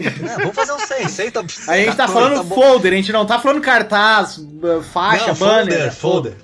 Não, 0.00 0.36
vamos 0.38 0.54
fazer 0.54 0.72
uns 0.72 0.82
100. 0.82 1.08
100 1.08 1.30
tá. 1.30 1.44
A 1.68 1.76
gente 1.76 1.94
tá 1.96 2.08
falando 2.08 2.36
tá 2.48 2.54
folder, 2.54 2.92
a 2.92 2.96
gente 2.96 3.12
não 3.12 3.26
tá 3.26 3.38
falando 3.38 3.60
cartaz, 3.60 4.38
uh, 4.38 4.82
faixa, 4.92 5.28
Não, 5.28 5.34
banner. 5.34 5.64
folder, 5.64 5.84
né? 5.84 5.90
folder. 5.90 6.36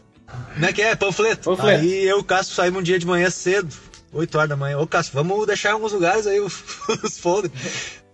Como 0.55 0.67
é 0.67 0.73
que 0.73 0.83
é? 0.83 0.95
Panfleto. 0.95 1.51
Panfleto. 1.51 1.81
Aí 1.83 2.05
eu 2.05 2.19
e 2.19 2.21
o 2.21 2.25
Cássio 2.25 2.55
saímos 2.55 2.81
um 2.81 2.83
dia 2.83 2.99
de 2.99 3.07
manhã 3.07 3.29
cedo, 3.31 3.75
8 4.13 4.37
horas 4.37 4.49
da 4.51 4.57
manhã. 4.57 4.79
Ô, 4.79 4.87
Cássio, 4.87 5.13
vamos 5.15 5.47
deixar 5.47 5.71
em 5.71 5.73
alguns 5.73 5.93
lugares 5.93 6.27
aí 6.27 6.41
os, 6.41 6.55
folders. 7.21 7.53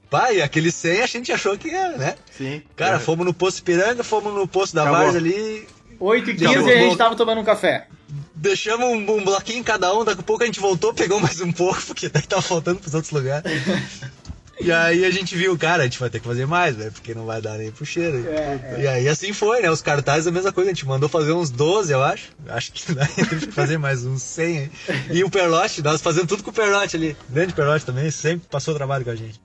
Pai, 0.08 0.40
aquele 0.40 0.72
100 0.72 1.02
a 1.02 1.06
gente 1.06 1.30
achou 1.32 1.56
que 1.56 1.70
era, 1.70 1.96
né? 1.96 2.14
Sim. 2.36 2.62
Cara, 2.74 2.96
É. 2.96 2.98
fomos 2.98 3.24
no 3.24 3.32
posto 3.32 3.62
Piranga, 3.62 4.02
fomos 4.02 4.34
no 4.34 4.46
posto 4.48 4.74
da. 4.74 4.84
Vars 4.90 5.14
ali, 5.14 5.68
8 6.00 6.30
e 6.30 6.34
15 6.34 6.46
Acabou. 6.46 6.68
e 6.68 6.72
a 6.72 6.78
gente 6.80 6.96
tava 6.96 7.14
tomando 7.14 7.40
um 7.40 7.44
café. 7.44 7.86
deixamos 8.34 8.86
um, 8.88 8.96
um 9.18 9.24
bloquinho 9.24 9.58
em 9.60 9.62
cada 9.62 9.94
um, 9.96 10.04
daqui 10.04 10.20
a 10.20 10.24
pouco 10.24 10.42
a 10.42 10.46
gente 10.46 10.58
voltou, 10.58 10.92
pegou 10.92 11.20
mais 11.20 11.40
um 11.40 11.52
pouco, 11.52 11.80
porque 11.86 12.08
daí 12.08 12.22
tava 12.22 12.42
faltando 12.42 12.80
pros 12.80 12.94
outros 12.94 13.12
lugares. 13.12 13.52
E 14.60 14.70
aí 14.70 15.04
a 15.04 15.10
gente 15.10 15.34
viu, 15.34 15.56
cara, 15.56 15.82
a 15.82 15.86
gente 15.86 15.98
vai 15.98 16.10
ter 16.10 16.20
que 16.20 16.26
fazer 16.26 16.46
mais, 16.46 16.76
né? 16.76 16.90
Porque 16.90 17.14
não 17.14 17.24
vai 17.24 17.40
dar 17.40 17.56
nem 17.58 17.70
pro 17.70 17.84
cheiro. 17.86 18.24
É, 18.28 18.76
E 18.82 18.86
aí 18.86 19.08
assim 19.08 19.32
foi, 19.32 19.60
né? 19.62 19.70
Os 19.70 19.80
cartazes 19.80 20.26
a 20.26 20.30
mesma 20.30 20.52
coisa, 20.52 20.70
a 20.70 20.74
gente 20.74 20.86
mandou 20.86 21.08
fazer 21.08 21.32
uns 21.32 21.50
12, 21.50 21.92
eu 21.92 22.02
acho. 22.02 22.28
Acho 22.46 22.72
que 22.72 22.92
daí 22.94 23.08
teve 23.08 23.46
que 23.46 23.52
fazer 23.52 23.78
mais 23.78 24.04
uns 24.04 24.22
100. 24.22 24.56
hein? 24.58 24.70
E 25.10 25.24
o 25.24 25.30
Perlote, 25.30 25.82
nós 25.82 26.02
fazendo 26.02 26.26
tudo 26.26 26.42
com 26.42 26.50
o 26.50 26.52
Perlote 26.54 26.96
ali. 26.96 27.16
Grande 27.28 27.54
Perlote 27.54 27.84
também, 27.86 28.10
sempre 28.10 28.46
passou 28.48 28.74
trabalho 28.74 29.04
com 29.04 29.10
a 29.10 29.16
gente. 29.16 29.40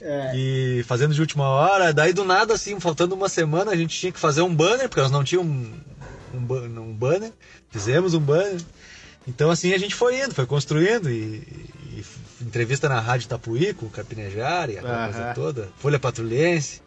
É. 0.00 0.32
E 0.36 0.84
fazendo 0.86 1.14
de 1.14 1.20
última 1.20 1.48
hora, 1.48 1.92
daí 1.92 2.12
do 2.12 2.24
nada, 2.24 2.52
assim, 2.54 2.78
faltando 2.80 3.14
uma 3.14 3.28
semana, 3.28 3.70
a 3.70 3.76
gente 3.76 3.98
tinha 3.98 4.12
que 4.12 4.18
fazer 4.20 4.42
um 4.42 4.54
banner, 4.54 4.88
porque 4.88 5.00
nós 5.00 5.10
não 5.10 5.24
tínhamos 5.24 5.68
um, 6.34 6.38
um, 6.38 6.80
um 6.80 6.92
banner. 6.92 7.32
Fizemos 7.70 8.14
um 8.14 8.20
banner. 8.20 8.60
Então 9.28 9.50
assim 9.50 9.72
a 9.74 9.78
gente 9.78 9.94
foi 9.94 10.20
indo, 10.20 10.34
foi 10.34 10.46
construindo 10.46 11.10
e 11.10 11.42
entrevista 12.40 12.88
na 12.88 13.00
Rádio 13.00 13.28
Tapuí 13.28 13.72
com 13.74 13.86
o 13.86 13.90
Carpinejar 13.90 14.68
e 14.70 14.78
aquela 14.78 15.04
Aham. 15.04 15.12
coisa 15.12 15.34
toda. 15.34 15.68
Folha 15.78 15.98
Patrulhense. 15.98 16.80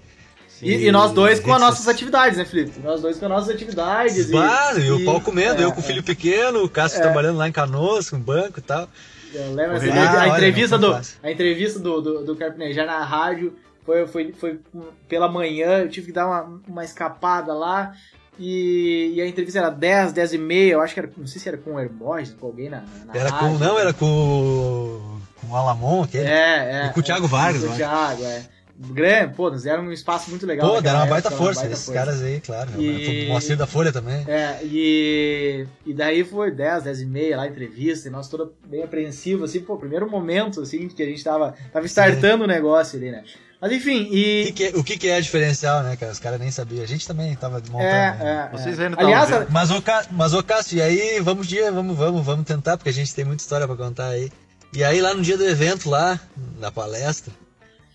E, 0.62 0.88
e 0.88 0.92
nós 0.92 1.12
dois 1.14 1.40
com 1.40 1.54
as 1.54 1.62
nossas 1.62 1.88
atividades, 1.88 2.38
né, 2.38 2.44
Felipe? 2.44 2.80
Nós 2.82 3.02
dois 3.02 3.18
com 3.18 3.26
as 3.26 3.32
nossas 3.32 3.56
atividades. 3.56 4.30
Bah, 4.30 4.74
e, 4.78 4.92
o 4.92 5.06
pau 5.06 5.22
comendo, 5.22 5.62
é, 5.62 5.64
eu 5.66 5.72
com 5.72 5.80
o 5.80 5.84
filho 5.84 6.04
pequeno, 6.04 6.64
o 6.64 6.70
Cássio 6.70 7.00
É. 7.00 7.02
trabalhando 7.02 7.38
lá 7.38 7.48
em 7.48 7.52
Canoas, 7.52 8.10
com 8.10 8.20
banco 8.20 8.60
e 8.60 8.62
tal. 8.62 8.90
Eu 9.34 9.54
lembro 9.54 9.78
essa 9.78 9.86
Correria. 9.86 9.92
entrevista- 9.92 10.18
Ah, 10.18 10.20
a 10.20 10.24
olha, 10.24 10.34
entrevista 10.38 10.78
do 10.78 10.94
a 11.24 11.32
entrevista 11.32 11.80
do, 11.80 12.02
do, 12.02 12.26
do 12.26 12.36
Carpinejar 12.36 12.86
na 12.86 13.04
rádio 13.06 13.56
foi, 13.86 14.06
foi, 14.08 14.34
foi 14.34 14.60
pela 15.08 15.30
manhã, 15.30 15.80
eu 15.80 15.90
tive 15.90 16.08
que 16.08 16.12
dar 16.14 16.28
uma, 16.28 16.62
uma 16.68 16.84
escapada 16.84 17.54
lá. 17.54 17.94
E, 18.38 19.14
e 19.16 19.22
a 19.22 19.28
entrevista 19.28 19.60
era 19.60 19.70
10, 19.70 20.14
10 20.14 20.34
e 20.34 20.38
meia, 20.38 20.74
eu 20.74 20.82
acho 20.82 20.94
que 20.94 21.00
era, 21.00 21.12
não 21.18 21.28
sei 21.28 21.42
se 21.42 21.48
era 21.48 21.58
com 21.58 21.76
o 21.76 21.80
Hermógenes, 21.80 22.36
com 22.40 22.48
alguém 22.48 22.70
na, 22.70 22.84
na 23.06 23.14
Era 23.16 23.30
rádio. 23.30 23.50
com, 23.50 23.58
não, 23.64 23.78
era 23.80 23.94
com, 23.94 25.19
com 25.40 25.48
o 25.48 25.56
Alamon, 25.56 26.04
aquele. 26.04 26.28
É, 26.28 26.84
é. 26.84 26.86
E 26.88 26.94
com 26.94 27.00
o 27.00 27.04
Thiago 27.04 27.28
Vargas, 27.28 27.64
Com 27.64 27.72
o. 27.72 27.76
Thiago, 27.76 28.24
é. 28.24 28.44
Grande, 28.82 29.34
pô, 29.36 29.52
nos 29.52 29.64
deram 29.64 29.84
um 29.84 29.92
espaço 29.92 30.30
muito 30.30 30.46
legal. 30.46 30.70
Pô, 30.70 30.80
deram 30.80 31.00
uma 31.00 31.06
época, 31.06 31.22
baita 31.22 31.32
força, 31.32 31.68
esses 31.68 31.90
caras 31.90 32.22
aí, 32.22 32.40
claro. 32.40 32.70
E- 32.82 33.26
O 33.26 33.32
Moacir 33.34 33.58
da 33.58 33.68
Folha 33.68 33.92
também. 33.92 34.24
É, 34.26 34.58
e, 34.64 35.68
e 35.86 35.94
daí 35.94 36.24
foi 36.24 36.50
10, 36.50 36.84
10 36.84 37.02
e 37.02 37.06
meia 37.06 37.36
lá, 37.36 37.46
entrevista, 37.46 38.08
e 38.08 38.12
nós 38.12 38.30
toda 38.30 38.50
bem 38.66 38.82
apreensivo, 38.82 39.44
assim, 39.44 39.60
pô, 39.60 39.76
primeiro 39.76 40.10
momento, 40.10 40.62
assim, 40.62 40.88
que 40.88 41.04
a 41.04 41.06
gente 41.06 41.22
tava, 41.22 41.54
tava 41.74 41.86
startando 41.88 42.46
o 42.46 42.48
negócio 42.48 42.98
ali, 42.98 43.12
né? 43.12 43.26
Mas 43.62 43.74
enfim, 43.74 44.04
O 44.04 44.10
que, 44.10 44.44
e... 44.48 44.52
que 44.54 44.64
é, 44.64 44.70
o 44.70 44.84
que, 44.84 44.98
que 44.98 45.10
é 45.10 45.20
diferencial, 45.20 45.84
né, 45.84 45.98
cara? 45.98 46.14
Os 46.14 46.20
caras 46.20 46.40
nem 46.40 46.50
sabiam. 46.50 46.82
A 46.82 46.88
gente 46.88 47.06
também 47.06 47.36
tava 47.36 47.56
montando. 47.56 47.84
É, 47.84 48.16
né? 48.18 48.50
é, 48.54 48.58
Vocês 48.58 48.80
é. 48.80 48.86
ainda 48.86 48.98
Aliás? 48.98 49.30
Mas 49.50 49.72
o, 49.72 49.82
Ca... 49.82 50.06
Mas 50.12 50.34
o 50.34 50.42
Cássio, 50.42 50.78
e 50.78 50.82
aí, 50.82 51.20
vamos 51.20 51.46
dia, 51.46 51.70
vamos, 51.70 51.98
vamos, 51.98 52.26
vamos 52.26 52.46
tentar, 52.46 52.78
porque 52.78 52.90
a 52.90 52.94
gente 52.94 53.14
tem 53.14 53.26
muita 53.26 53.44
história 53.44 53.68
pra 53.68 53.76
contar 53.76 54.08
aí. 54.08 54.32
E 54.74 54.84
aí, 54.84 55.02
lá 55.02 55.14
no 55.14 55.22
dia 55.22 55.38
do 55.38 55.46
evento, 55.48 55.90
lá, 55.90 56.20
na 56.60 56.72
palestra, 56.72 57.34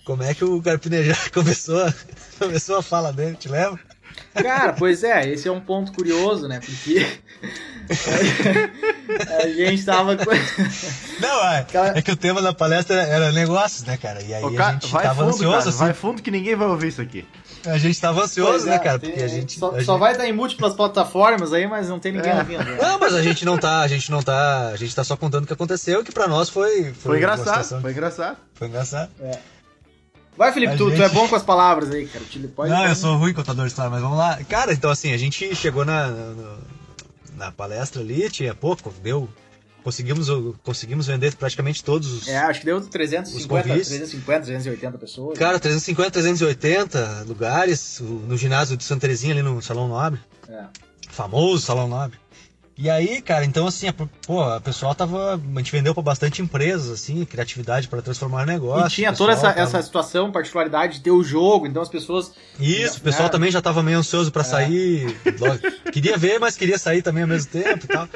como 0.05 0.23
é 0.23 0.35
que 0.35 0.45
o 0.45 0.61
Carpinejar 0.61 1.31
começou 1.33 1.83
a, 1.85 1.95
começou 2.39 2.77
a 2.77 2.83
fala 2.83 3.13
dele, 3.13 3.37
te 3.37 3.49
lembra? 3.49 3.81
cara, 4.35 4.73
pois 4.73 5.03
é, 5.03 5.29
esse 5.29 5.49
é 5.49 5.53
um 5.53 5.61
ponto 5.61 5.93
curioso, 5.93 6.47
né? 6.47 6.61
Porque 6.61 7.05
a 9.43 9.49
gente 9.49 9.85
tava... 9.85 10.17
com- 10.17 10.25
Não, 11.21 11.45
é, 11.51 11.67
é 11.97 12.03
que 12.03 12.11
o 12.13 12.17
tema 12.17 12.41
da 12.43 12.53
palestra 12.53 13.03
era 13.03 13.33
negócios, 13.33 13.83
né, 13.85 13.97
cara? 13.97 14.23
E 14.23 14.33
aí 14.35 14.43
Ô, 14.43 14.49
a 14.49 14.55
ca- 14.55 14.73
gente 14.73 14.89
vai 14.89 15.03
tava 15.05 15.23
fundo, 15.25 15.35
ansioso, 15.35 15.57
cara, 15.59 15.69
assim. 15.71 15.79
vai 15.79 15.93
fundo 15.95 16.23
que 16.23 16.31
ninguém 16.31 16.55
vai 16.57 16.69
ouvir 16.69 16.89
isso 16.89 17.01
aqui. 17.03 17.27
A 17.67 17.79
gente 17.79 18.01
tava 18.01 18.23
ansioso, 18.23 18.67
né, 18.67 18.75
é, 18.75 18.79
cara? 18.79 18.99
tem- 18.99 19.11
Porque 19.11 19.23
a 19.25 19.29
gente. 19.29 19.59
Só, 19.59 19.69
a 19.69 19.73
só 19.73 19.79
gente- 19.93 19.99
vai 20.01 20.13
estar 20.13 20.27
em 20.27 20.33
múltiplas 20.33 20.75
plataformas 20.75 21.53
aí, 21.53 21.67
mas 21.67 21.89
não 21.89 21.99
tem 21.99 22.13
ninguém 22.13 22.33
É. 22.33 22.37
ouvindo. 22.39 22.65
né? 22.65 22.79
Não, 22.81 22.99
mas 22.99 23.15
a 23.15 23.23
gente 23.23 23.45
não 23.45 23.57
tá, 23.59 23.81
a 23.81 23.89
gente 23.89 24.11
não 24.11 24.23
tá, 24.23 24.69
a 24.69 24.77
gente 24.77 24.95
tá 24.95 25.03
só 25.05 25.17
contando 25.17 25.45
o 25.45 25.47
que 25.47 25.53
aconteceu, 25.53 26.05
que 26.05 26.13
pra 26.13 26.27
nós 26.29 26.49
foi 26.49 26.93
Foi 26.93 27.13
uma 27.13 27.19
engraçado, 27.19 27.81
foi 27.81 27.91
engraçado. 27.93 28.37
foi 28.55 28.69
engraçado. 28.69 29.11
Vai, 30.37 30.53
Felipe, 30.53 30.77
tu, 30.77 30.87
tu 30.87 30.91
gente- 30.91 31.03
é 31.03 31.09
bom 31.09 31.29
com 31.29 31.37
as 31.37 31.43
palavras 31.45 31.91
aí, 31.93 32.07
cara. 32.09 32.25
Te- 32.25 32.41
Pode, 32.49 32.69
não, 32.71 32.87
eu 32.89 32.97
sou 32.97 33.17
ruim 33.17 33.33
contador 33.33 33.65
de 33.67 33.71
história, 33.71 33.91
mas 33.91 34.03
vamos 34.03 34.19
lá. 34.19 34.37
Cara, 34.49 34.73
então 34.73 34.91
assim, 34.91 35.13
a 35.13 35.17
gente 35.17 35.55
chegou 35.55 35.85
na, 35.85 36.09
na, 36.09 36.57
na 37.37 37.53
palestra 37.53 38.03
ali, 38.03 38.29
tinha 38.31 38.53
pouco, 38.55 38.93
deu. 39.03 39.29
Conseguimos, 39.85 40.29
conseguimos 40.63 41.07
vender 41.07 41.37
praticamente 41.37 41.85
todos 41.85 42.11
os. 42.11 42.27
É, 42.27 42.39
acho 42.39 42.61
que 42.61 42.67
deu 42.67 42.79
Os 42.79 42.87
350, 42.87 43.69
convites. 43.69 43.89
350, 43.89 44.41
380 44.47 44.99
pessoas. 44.99 45.39
Cara, 45.39 45.61
350, 45.61 46.11
380 46.11 47.25
lugares, 47.29 48.01
no 48.01 48.35
ginásio 48.35 48.79
de 48.79 48.83
Santa 48.83 49.03
Terezinha 49.03 49.35
ali 49.35 49.43
no 49.43 49.61
Salão 49.61 49.87
Nobre. 49.87 50.19
É. 50.49 50.65
Famoso 51.11 51.67
Salão 51.67 51.87
Nobre. 51.87 52.19
E 52.77 52.91
aí, 52.91 53.23
cara, 53.23 53.45
então 53.45 53.69
assim, 53.69 53.87
a, 53.87 53.93
pô, 53.93 54.43
a 54.43 54.61
pessoal 54.61 54.93
tava. 54.97 55.35
A 55.35 55.59
gente 55.59 55.71
vendeu 55.71 55.95
pra 55.95 56.03
bastante 56.03 56.43
empresas, 56.43 56.91
assim, 56.91 57.25
criatividade 57.25 57.87
para 57.87 58.03
transformar 58.03 58.45
negócio. 58.45 58.89
E 58.89 58.91
tinha 58.91 59.13
toda 59.13 59.33
essa, 59.33 59.53
tava... 59.53 59.61
essa 59.61 59.81
situação, 59.81 60.33
particularidade 60.33 60.95
de 60.95 61.01
ter 61.01 61.13
o 61.13 61.23
jogo, 61.23 61.69
então 61.69 61.81
as 61.81 61.89
pessoas. 61.89 62.33
Isso, 62.59 62.99
o 62.99 63.01
pessoal 63.01 63.25
né? 63.25 63.29
também 63.31 63.51
já 63.53 63.63
tava 63.63 63.81
meio 63.81 63.99
ansioso 63.99 64.33
para 64.33 64.43
é. 64.43 64.45
sair. 64.45 65.17
queria 65.93 66.17
ver, 66.17 66.41
mas 66.41 66.57
queria 66.57 66.77
sair 66.77 67.01
também 67.01 67.23
ao 67.23 67.29
mesmo 67.29 67.53
tempo 67.53 67.85
e 67.85 67.89
tal. 67.89 68.09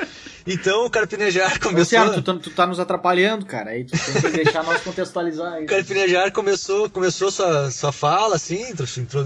Então 0.44 0.86
o 0.86 0.90
Carpinejar 0.90 1.60
começou. 1.60 2.00
Luciano, 2.00 2.14
tu, 2.14 2.22
tá, 2.22 2.34
tu 2.34 2.50
tá 2.50 2.66
nos 2.66 2.80
atrapalhando, 2.80 3.46
cara. 3.46 3.70
Aí 3.70 3.84
tu 3.84 3.92
tem 3.96 4.22
que 4.22 4.42
deixar 4.42 4.64
nós 4.64 4.80
contextualizar 4.80 5.52
aí. 5.52 5.64
O 5.64 5.66
Carpinejar 5.68 6.32
começou, 6.32 6.90
começou 6.90 7.30
sua, 7.30 7.70
sua 7.70 7.92
fala, 7.92 8.34
assim, 8.34 8.74
entrou, 8.96 9.24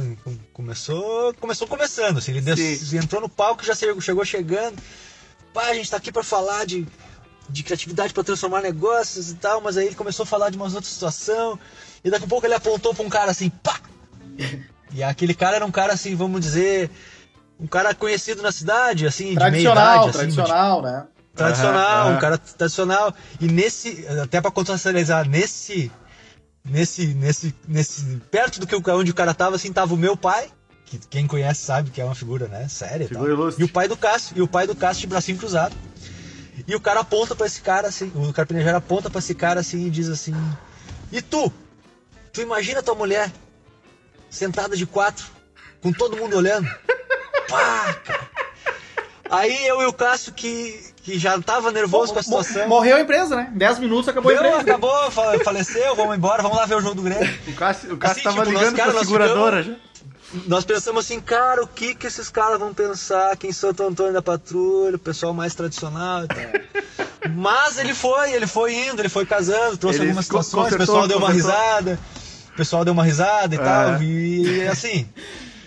começou, 0.52 1.32
começou 1.40 1.66
começando, 1.66 2.18
assim, 2.18 2.32
ele 2.32 2.98
entrou 2.98 3.22
no 3.22 3.28
palco 3.28 3.64
já 3.64 3.74
chegou 3.74 4.24
chegando 4.24 4.76
pá, 5.52 5.66
a 5.66 5.74
gente 5.74 5.90
tá 5.90 5.96
aqui 5.96 6.10
para 6.10 6.22
falar 6.22 6.66
de, 6.66 6.86
de 7.48 7.62
criatividade 7.62 8.12
para 8.12 8.24
transformar 8.24 8.62
negócios 8.62 9.30
e 9.30 9.34
tal, 9.34 9.60
mas 9.60 9.76
aí 9.76 9.86
ele 9.86 9.94
começou 9.94 10.24
a 10.24 10.26
falar 10.26 10.50
de 10.50 10.56
umas 10.56 10.74
outras 10.74 10.92
situação 10.92 11.58
e 12.04 12.10
daqui 12.10 12.24
a 12.24 12.28
pouco 12.28 12.46
ele 12.46 12.54
apontou 12.54 12.94
para 12.94 13.04
um 13.04 13.08
cara 13.10 13.30
assim, 13.30 13.50
pá! 13.50 13.80
E 14.92 15.02
aquele 15.02 15.34
cara 15.34 15.56
era 15.56 15.64
um 15.64 15.70
cara 15.70 15.92
assim, 15.92 16.14
vamos 16.14 16.40
dizer, 16.40 16.90
um 17.58 17.66
cara 17.66 17.94
conhecido 17.94 18.42
na 18.42 18.52
cidade, 18.52 19.06
assim, 19.06 19.34
tradicional, 19.34 19.50
de 19.50 19.50
meia 19.52 19.72
idade, 19.72 20.08
assim, 20.08 20.18
tradicional, 20.18 20.82
né? 20.82 21.06
Tradicional, 21.34 22.08
uhum, 22.08 22.16
um 22.16 22.18
cara 22.18 22.36
tradicional. 22.36 23.14
E 23.40 23.46
nesse, 23.46 24.06
até 24.22 24.40
para 24.40 24.50
contextualizar, 24.50 25.26
nesse 25.26 25.90
nesse 26.64 27.06
nesse 27.14 27.54
nesse 27.66 28.02
perto 28.30 28.60
do 28.60 28.66
que 28.66 28.90
onde 28.90 29.10
o 29.10 29.14
cara 29.14 29.32
tava 29.32 29.56
assim, 29.56 29.72
tava 29.72 29.94
o 29.94 29.96
meu 29.96 30.16
pai, 30.16 30.50
que 30.98 31.06
quem 31.08 31.26
conhece 31.26 31.62
sabe 31.62 31.90
que 31.90 32.00
é 32.00 32.04
uma 32.04 32.14
figura, 32.14 32.48
né, 32.48 32.68
séria 32.68 33.08
figura 33.08 33.52
e, 33.56 33.62
e 33.62 33.64
o 33.64 33.68
pai 33.68 33.88
do 33.88 33.96
Cássio, 33.96 34.36
e 34.36 34.42
o 34.42 34.48
pai 34.48 34.66
do 34.66 34.74
Cássio 34.74 35.02
de 35.02 35.06
bracinho 35.06 35.38
cruzado. 35.38 35.74
E 36.66 36.74
o 36.76 36.80
cara 36.80 37.00
aponta 37.00 37.34
para 37.34 37.46
esse 37.46 37.62
cara 37.62 37.88
assim, 37.88 38.12
o 38.14 38.32
carpineiro 38.32 38.76
aponta 38.76 39.08
para 39.08 39.18
esse 39.18 39.34
cara 39.34 39.60
assim 39.60 39.86
e 39.86 39.90
diz 39.90 40.08
assim: 40.08 40.34
"E 41.10 41.22
tu? 41.22 41.50
Tu 42.32 42.42
imagina 42.42 42.82
tua 42.82 42.94
mulher 42.94 43.32
sentada 44.28 44.76
de 44.76 44.84
quatro, 44.84 45.26
com 45.80 45.92
todo 45.92 46.16
mundo 46.16 46.36
olhando?" 46.36 46.68
Pá, 47.48 47.94
cara. 48.04 48.30
Aí 49.30 49.66
eu 49.66 49.80
e 49.80 49.86
o 49.86 49.94
Cássio, 49.94 50.34
que, 50.34 50.78
que 50.96 51.18
já 51.18 51.40
tava 51.40 51.72
nervoso 51.72 52.12
com 52.12 52.18
a 52.18 52.22
situação. 52.22 52.68
Morreu 52.68 52.98
a 52.98 53.00
empresa, 53.00 53.34
né? 53.34 53.50
10 53.54 53.78
minutos 53.78 54.08
acabou 54.08 54.30
Deu, 54.30 54.42
a 54.42 54.46
empresa. 54.46 54.60
Acabou, 54.60 55.10
faleceu, 55.10 55.96
vamos 55.96 56.16
embora, 56.16 56.42
vamos 56.42 56.58
lá 56.58 56.66
ver 56.66 56.76
o 56.76 56.82
jogo 56.82 56.96
do 56.96 57.02
Grêmio. 57.02 57.34
O 57.48 57.54
Cássio, 57.54 57.94
o 57.94 57.96
Cássio 57.96 58.16
assim, 58.16 58.22
tava 58.24 58.44
tipo, 58.44 58.58
ligando 58.58 58.76
cara, 58.76 58.92
pra 58.92 59.00
seguradora 59.00 59.62
já 59.62 59.74
nós 60.46 60.64
pensamos 60.64 61.04
assim, 61.04 61.20
cara, 61.20 61.62
o 61.62 61.66
que 61.66 61.94
que 61.94 62.06
esses 62.06 62.30
caras 62.30 62.58
vão 62.58 62.72
pensar? 62.72 63.36
Quem 63.36 63.52
Santo 63.52 63.82
Antônio 63.82 64.12
da 64.12 64.22
Patrulha, 64.22 64.96
o 64.96 64.98
pessoal 64.98 65.34
mais 65.34 65.54
tradicional 65.54 66.24
e 66.24 66.28
tal. 66.28 67.06
Mas 67.36 67.78
ele 67.78 67.94
foi, 67.94 68.32
ele 68.32 68.46
foi 68.46 68.74
indo, 68.74 69.00
ele 69.00 69.08
foi 69.08 69.24
casando, 69.24 69.76
trouxe 69.76 69.98
ele 69.98 70.06
algumas 70.06 70.24
situações, 70.24 70.72
o 70.72 70.78
pessoal 70.78 71.06
deu 71.06 71.18
uma 71.18 71.30
risada, 71.30 71.98
o 72.52 72.56
pessoal 72.56 72.84
deu 72.84 72.92
uma 72.92 73.04
risada 73.04 73.54
e 73.54 73.58
é. 73.58 73.62
tal, 73.62 74.02
e 74.02 74.62
assim. 74.66 75.06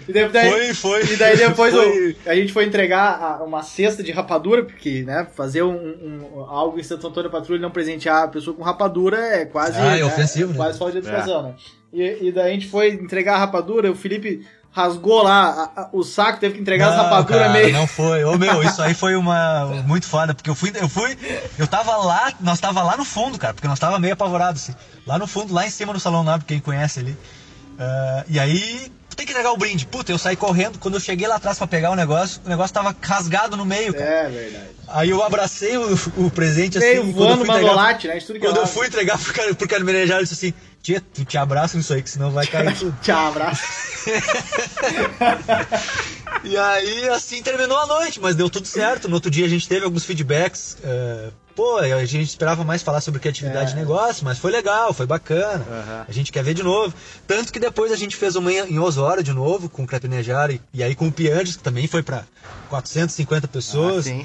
E 0.07 0.13
daí, 0.13 0.51
foi, 0.51 0.73
foi. 0.73 1.13
E 1.13 1.17
daí 1.17 1.37
depois 1.37 1.73
foi. 1.73 2.11
O, 2.11 2.29
a 2.29 2.35
gente 2.35 2.53
foi 2.53 2.65
entregar 2.65 3.41
uma 3.41 3.63
cesta 3.63 4.03
de 4.03 4.11
rapadura, 4.11 4.63
porque, 4.63 5.03
né, 5.03 5.27
fazer 5.33 5.63
um, 5.63 5.73
um 5.73 6.39
algo 6.41 6.79
em 6.79 6.83
Santo 6.83 7.07
Antônio 7.07 7.29
da 7.29 7.37
Patrulha 7.37 7.57
e 7.57 7.61
não 7.61 7.71
presentear 7.71 8.23
a 8.23 8.27
pessoa 8.27 8.55
com 8.55 8.63
rapadura 8.63 9.17
é 9.17 9.45
quase. 9.45 9.77
Ah, 9.77 9.95
é 9.95 9.99
né, 9.99 10.05
ofensivo, 10.05 10.51
né? 10.51 10.57
Quase 10.57 10.77
falta 10.77 10.93
de 10.93 11.07
educação, 11.07 11.39
é. 11.39 11.43
né? 11.43 11.55
E, 11.95 12.27
e 12.27 12.31
daí 12.31 12.51
a 12.51 12.53
gente 12.53 12.67
foi 12.67 12.89
entregar 12.89 13.35
a 13.35 13.39
rapadura, 13.39 13.89
o 13.89 13.95
Felipe 13.95 14.45
rasgou 14.69 15.23
lá 15.23 15.71
a, 15.75 15.81
a, 15.83 15.89
o 15.93 16.03
saco, 16.03 16.37
teve 16.37 16.55
que 16.55 16.61
entregar 16.61 16.87
não, 16.87 16.97
as 16.97 17.03
rapaduras 17.03 17.51
meio. 17.53 17.71
Não 17.71 17.87
foi. 17.87 18.25
Ô 18.25 18.37
meu, 18.37 18.61
isso 18.61 18.81
aí 18.81 18.93
foi 18.93 19.15
uma. 19.15 19.65
Muito 19.87 20.05
foda, 20.05 20.35
porque 20.35 20.49
eu 20.49 20.55
fui, 20.55 20.73
eu 20.75 20.89
fui. 20.89 21.17
Eu 21.57 21.65
tava 21.65 21.95
lá, 21.95 22.33
nós 22.41 22.59
tava 22.59 22.83
lá 22.83 22.97
no 22.97 23.05
fundo, 23.05 23.39
cara, 23.39 23.53
porque 23.53 23.67
nós 23.67 23.79
tava 23.79 23.97
meio 23.97 24.13
apavorados, 24.13 24.63
assim. 24.63 24.75
Lá 25.07 25.17
no 25.17 25.25
fundo, 25.25 25.53
lá 25.53 25.65
em 25.65 25.69
cima 25.69 25.93
no 25.93 25.99
Salão 25.99 26.23
Nobre, 26.23 26.45
quem 26.45 26.59
conhece 26.59 26.99
ali. 26.99 27.11
Uh, 27.11 28.25
e 28.27 28.37
aí, 28.37 28.91
tem 29.15 29.25
que 29.25 29.31
entregar 29.31 29.51
o 29.53 29.57
brinde. 29.57 29.85
Puta, 29.85 30.11
eu 30.11 30.17
saí 30.17 30.35
correndo. 30.35 30.77
Quando 30.77 30.95
eu 30.95 30.99
cheguei 30.99 31.27
lá 31.27 31.35
atrás 31.35 31.57
para 31.57 31.67
pegar 31.67 31.91
o 31.91 31.95
negócio, 31.95 32.41
o 32.45 32.49
negócio 32.49 32.73
tava 32.73 32.95
rasgado 33.01 33.55
no 33.55 33.65
meio, 33.65 33.93
cara. 33.93 34.05
É 34.05 34.29
verdade. 34.29 34.65
Aí 34.87 35.09
eu 35.09 35.23
abracei 35.23 35.77
o, 35.77 35.93
o 36.17 36.29
presente 36.29 36.77
meio 36.77 37.01
assim. 37.01 37.11
Voando 37.11 37.45
quando 37.45 37.47
manolate, 37.47 38.07
né? 38.07 38.19
Tudo 38.19 38.39
quando 38.39 38.57
eu 38.57 38.67
fui 38.67 38.87
entregar 38.87 39.17
pro, 39.17 39.33
cara, 39.33 39.55
pro 39.55 39.67
carmenejar, 39.67 40.17
ele 40.17 40.27
disse 40.27 40.47
assim: 40.47 40.53
Tia, 40.85 41.01
tu 41.01 41.25
te 41.25 41.35
abraça 41.35 41.75
nisso 41.75 41.91
aí, 41.95 42.03
que 42.03 42.09
senão 42.11 42.29
vai 42.29 42.45
cair 42.45 42.77
tudo. 42.77 42.95
te 43.01 43.09
abraça. 43.09 43.63
e 46.43 46.55
aí, 46.55 47.09
assim 47.09 47.41
terminou 47.41 47.75
a 47.75 47.87
noite, 47.87 48.19
mas 48.21 48.35
deu 48.35 48.47
tudo 48.51 48.67
certo. 48.67 49.09
No 49.09 49.15
outro 49.15 49.31
dia 49.31 49.47
a 49.47 49.49
gente 49.49 49.67
teve 49.67 49.83
alguns 49.83 50.05
feedbacks. 50.05 50.77
Uh, 50.83 51.33
pô, 51.55 51.79
a 51.79 52.05
gente 52.05 52.29
esperava 52.29 52.63
mais 52.63 52.83
falar 52.83 53.01
sobre 53.01 53.19
criatividade 53.19 53.71
é. 53.71 53.73
de 53.73 53.79
negócio, 53.79 54.23
mas 54.23 54.37
foi 54.37 54.51
legal, 54.51 54.93
foi 54.93 55.07
bacana. 55.07 55.65
Uhum. 55.67 56.05
A 56.07 56.11
gente 56.11 56.31
quer 56.31 56.43
ver 56.43 56.53
de 56.53 56.61
novo. 56.61 56.93
Tanto 57.25 57.51
que 57.51 57.59
depois 57.59 57.91
a 57.91 57.95
gente 57.95 58.15
fez 58.15 58.35
uma 58.35 58.53
em 58.53 58.77
Osório 58.77 59.23
de 59.23 59.33
novo, 59.33 59.67
com 59.67 59.85
o 59.85 59.87
Crepinejar 59.87 60.51
e, 60.51 60.61
e 60.71 60.83
aí 60.83 60.93
com 60.93 61.07
o 61.07 61.11
Piandes, 61.11 61.55
que 61.55 61.63
também 61.63 61.87
foi 61.87 62.03
para 62.03 62.25
450 62.69 63.47
pessoas. 63.47 64.05
Ah, 64.07 64.23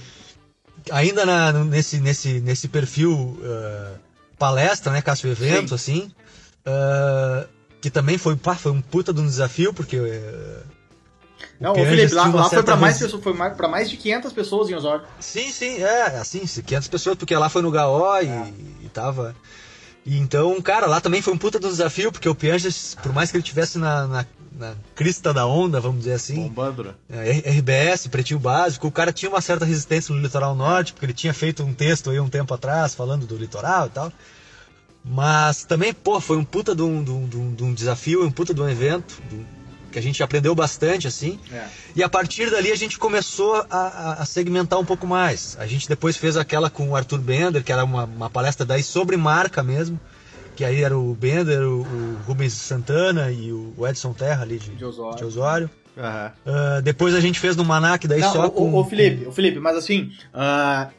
Ainda 0.93 1.25
na, 1.25 1.55
nesse, 1.65 2.01
nesse, 2.01 2.39
nesse 2.41 2.69
perfil 2.69 3.15
uh, 3.15 3.99
palestra, 4.39 4.93
né, 4.93 5.01
Cássio 5.01 5.31
Evento, 5.31 5.79
sim. 5.79 6.03
assim. 6.03 6.13
Uh, 6.67 7.49
que 7.81 7.91
também 7.91 8.19
foi, 8.19 8.37
pá, 8.37 8.55
foi 8.55 8.73
um 8.73 8.81
puta 8.81 9.13
de 9.13 9.21
um 9.21 9.27
desafio, 9.27 9.73
porque. 9.73 9.99
Uh, 9.99 10.63
não, 11.59 11.73
o 11.73 11.75
Felipe, 11.75 12.15
lá, 12.15 12.27
lá 12.27 12.49
foi 12.49 12.63
para 12.63 12.77
mais, 12.77 12.99
pessoas, 12.99 13.23
foi 13.23 13.33
mais, 13.33 13.55
pra 13.55 13.69
mais 13.69 13.89
de 13.89 13.97
500 13.97 14.33
pessoas 14.33 14.71
em 14.71 14.75
Osório. 14.75 15.05
Sim, 15.19 15.51
sim, 15.51 15.83
é, 15.83 16.19
assim, 16.19 16.41
500 16.41 16.89
pessoas, 16.89 17.17
porque 17.17 17.35
lá 17.35 17.49
foi 17.49 17.63
no 17.63 17.71
Gaó 17.71 18.17
é. 18.17 18.25
e, 18.25 18.87
e 18.87 18.89
tava. 18.89 19.35
E 20.05 20.19
então, 20.19 20.61
cara, 20.61 20.87
lá 20.87 21.01
também 21.01 21.21
foi 21.21 21.33
um 21.33 21.39
puta 21.39 21.59
de 21.59 21.67
um 21.67 21.71
desafio, 21.71 22.11
porque 22.11 22.29
o 22.29 22.35
Pianges, 22.35 22.97
por 23.03 23.13
mais 23.13 23.31
que 23.31 23.37
ele 23.37 23.45
tivesse 23.45 23.79
na, 23.79 24.07
na, 24.07 24.27
na 24.53 24.75
crista 24.95 25.33
da 25.33 25.47
onda, 25.47 25.81
vamos 25.81 26.01
dizer 26.01 26.15
assim. 26.15 26.49
Bombando, 26.49 26.85
né? 26.85 26.95
É, 27.11 27.51
RBS, 27.51 28.07
pretinho 28.09 28.41
básico, 28.41 28.87
o 28.87 28.93
cara 28.93 29.13
tinha 29.13 29.31
uma 29.31 29.41
certa 29.41 29.65
resistência 29.65 30.15
no 30.15 30.21
litoral 30.21 30.55
norte, 30.55 30.93
porque 30.93 31.07
ele 31.07 31.13
tinha 31.13 31.35
feito 31.35 31.63
um 31.63 31.75
texto 31.75 32.11
aí 32.11 32.19
um 32.19 32.29
tempo 32.29 32.53
atrás 32.55 32.95
falando 32.95 33.27
do 33.27 33.37
litoral 33.37 33.87
e 33.87 33.91
tal. 33.91 34.13
Mas 35.05 35.65
também, 35.65 35.95
pô, 35.95 36.21
foi 36.21 36.37
um 36.37 36.45
puta 36.45 36.75
de 36.75 36.83
um, 36.83 37.03
de 37.03 37.11
um, 37.11 37.55
de 37.55 37.65
um 37.65 37.73
desafio, 37.73 38.25
um 38.25 38.31
puta 38.31 38.53
de 38.53 38.61
um 38.61 38.69
evento, 38.69 39.21
que 39.91 39.99
a 39.99 40.03
gente 40.03 40.23
aprendeu 40.23 40.55
bastante, 40.55 41.07
assim. 41.07 41.39
É. 41.53 41.65
E 41.97 42.03
a 42.03 42.09
partir 42.09 42.51
dali 42.51 42.71
a 42.71 42.77
gente 42.77 42.99
começou 42.99 43.65
a, 43.71 44.17
a, 44.21 44.27
segmentar 44.27 44.79
um 44.79 44.85
pouco 44.85 45.07
mais. 45.07 45.57
A 45.59 45.67
gente 45.67 45.89
depois 45.89 46.17
fez 46.17 46.37
aquela 46.37 46.71
com 46.71 46.91
o 46.91 46.97
Arthur 46.97 47.19
Bender, 47.19 47.65
que 47.65 47.73
era 47.73 47.85
uma, 47.85 48.05
uma 48.05 48.31
palestra 48.31 48.65
daí 48.65 48.83
sobre 48.83 49.17
marca 49.17 49.63
mesmo. 49.63 49.99
Que 50.55 50.65
aí 50.65 50.83
era 50.83 50.97
o 50.97 51.15
Bender, 51.15 51.63
o, 51.63 51.81
o 51.81 52.19
Rubens 52.27 52.53
Santana 52.53 53.31
e 53.31 53.53
o 53.53 53.75
Edson 53.87 54.13
Terra 54.13 54.43
ali 54.43 54.59
de, 54.59 54.71
de 54.71 54.85
Osório. 54.85 55.17
De 55.17 55.25
Osório. 55.25 55.71
Uhum. 55.97 56.53
Uh, 56.53 56.83
depois 56.83 57.15
a 57.15 57.21
gente 57.21 57.41
fez 57.41 57.57
no 57.57 57.65
Manac 57.65 58.07
daí 58.07 58.21
Não, 58.21 58.33
só 58.33 58.47
o, 58.47 58.51
com... 58.51 58.75
O 58.75 58.85
Felipe, 58.85 59.27
o 59.27 59.33
Felipe, 59.33 59.59
mas 59.59 59.77
assim, 59.77 60.13
uh, 60.35 60.91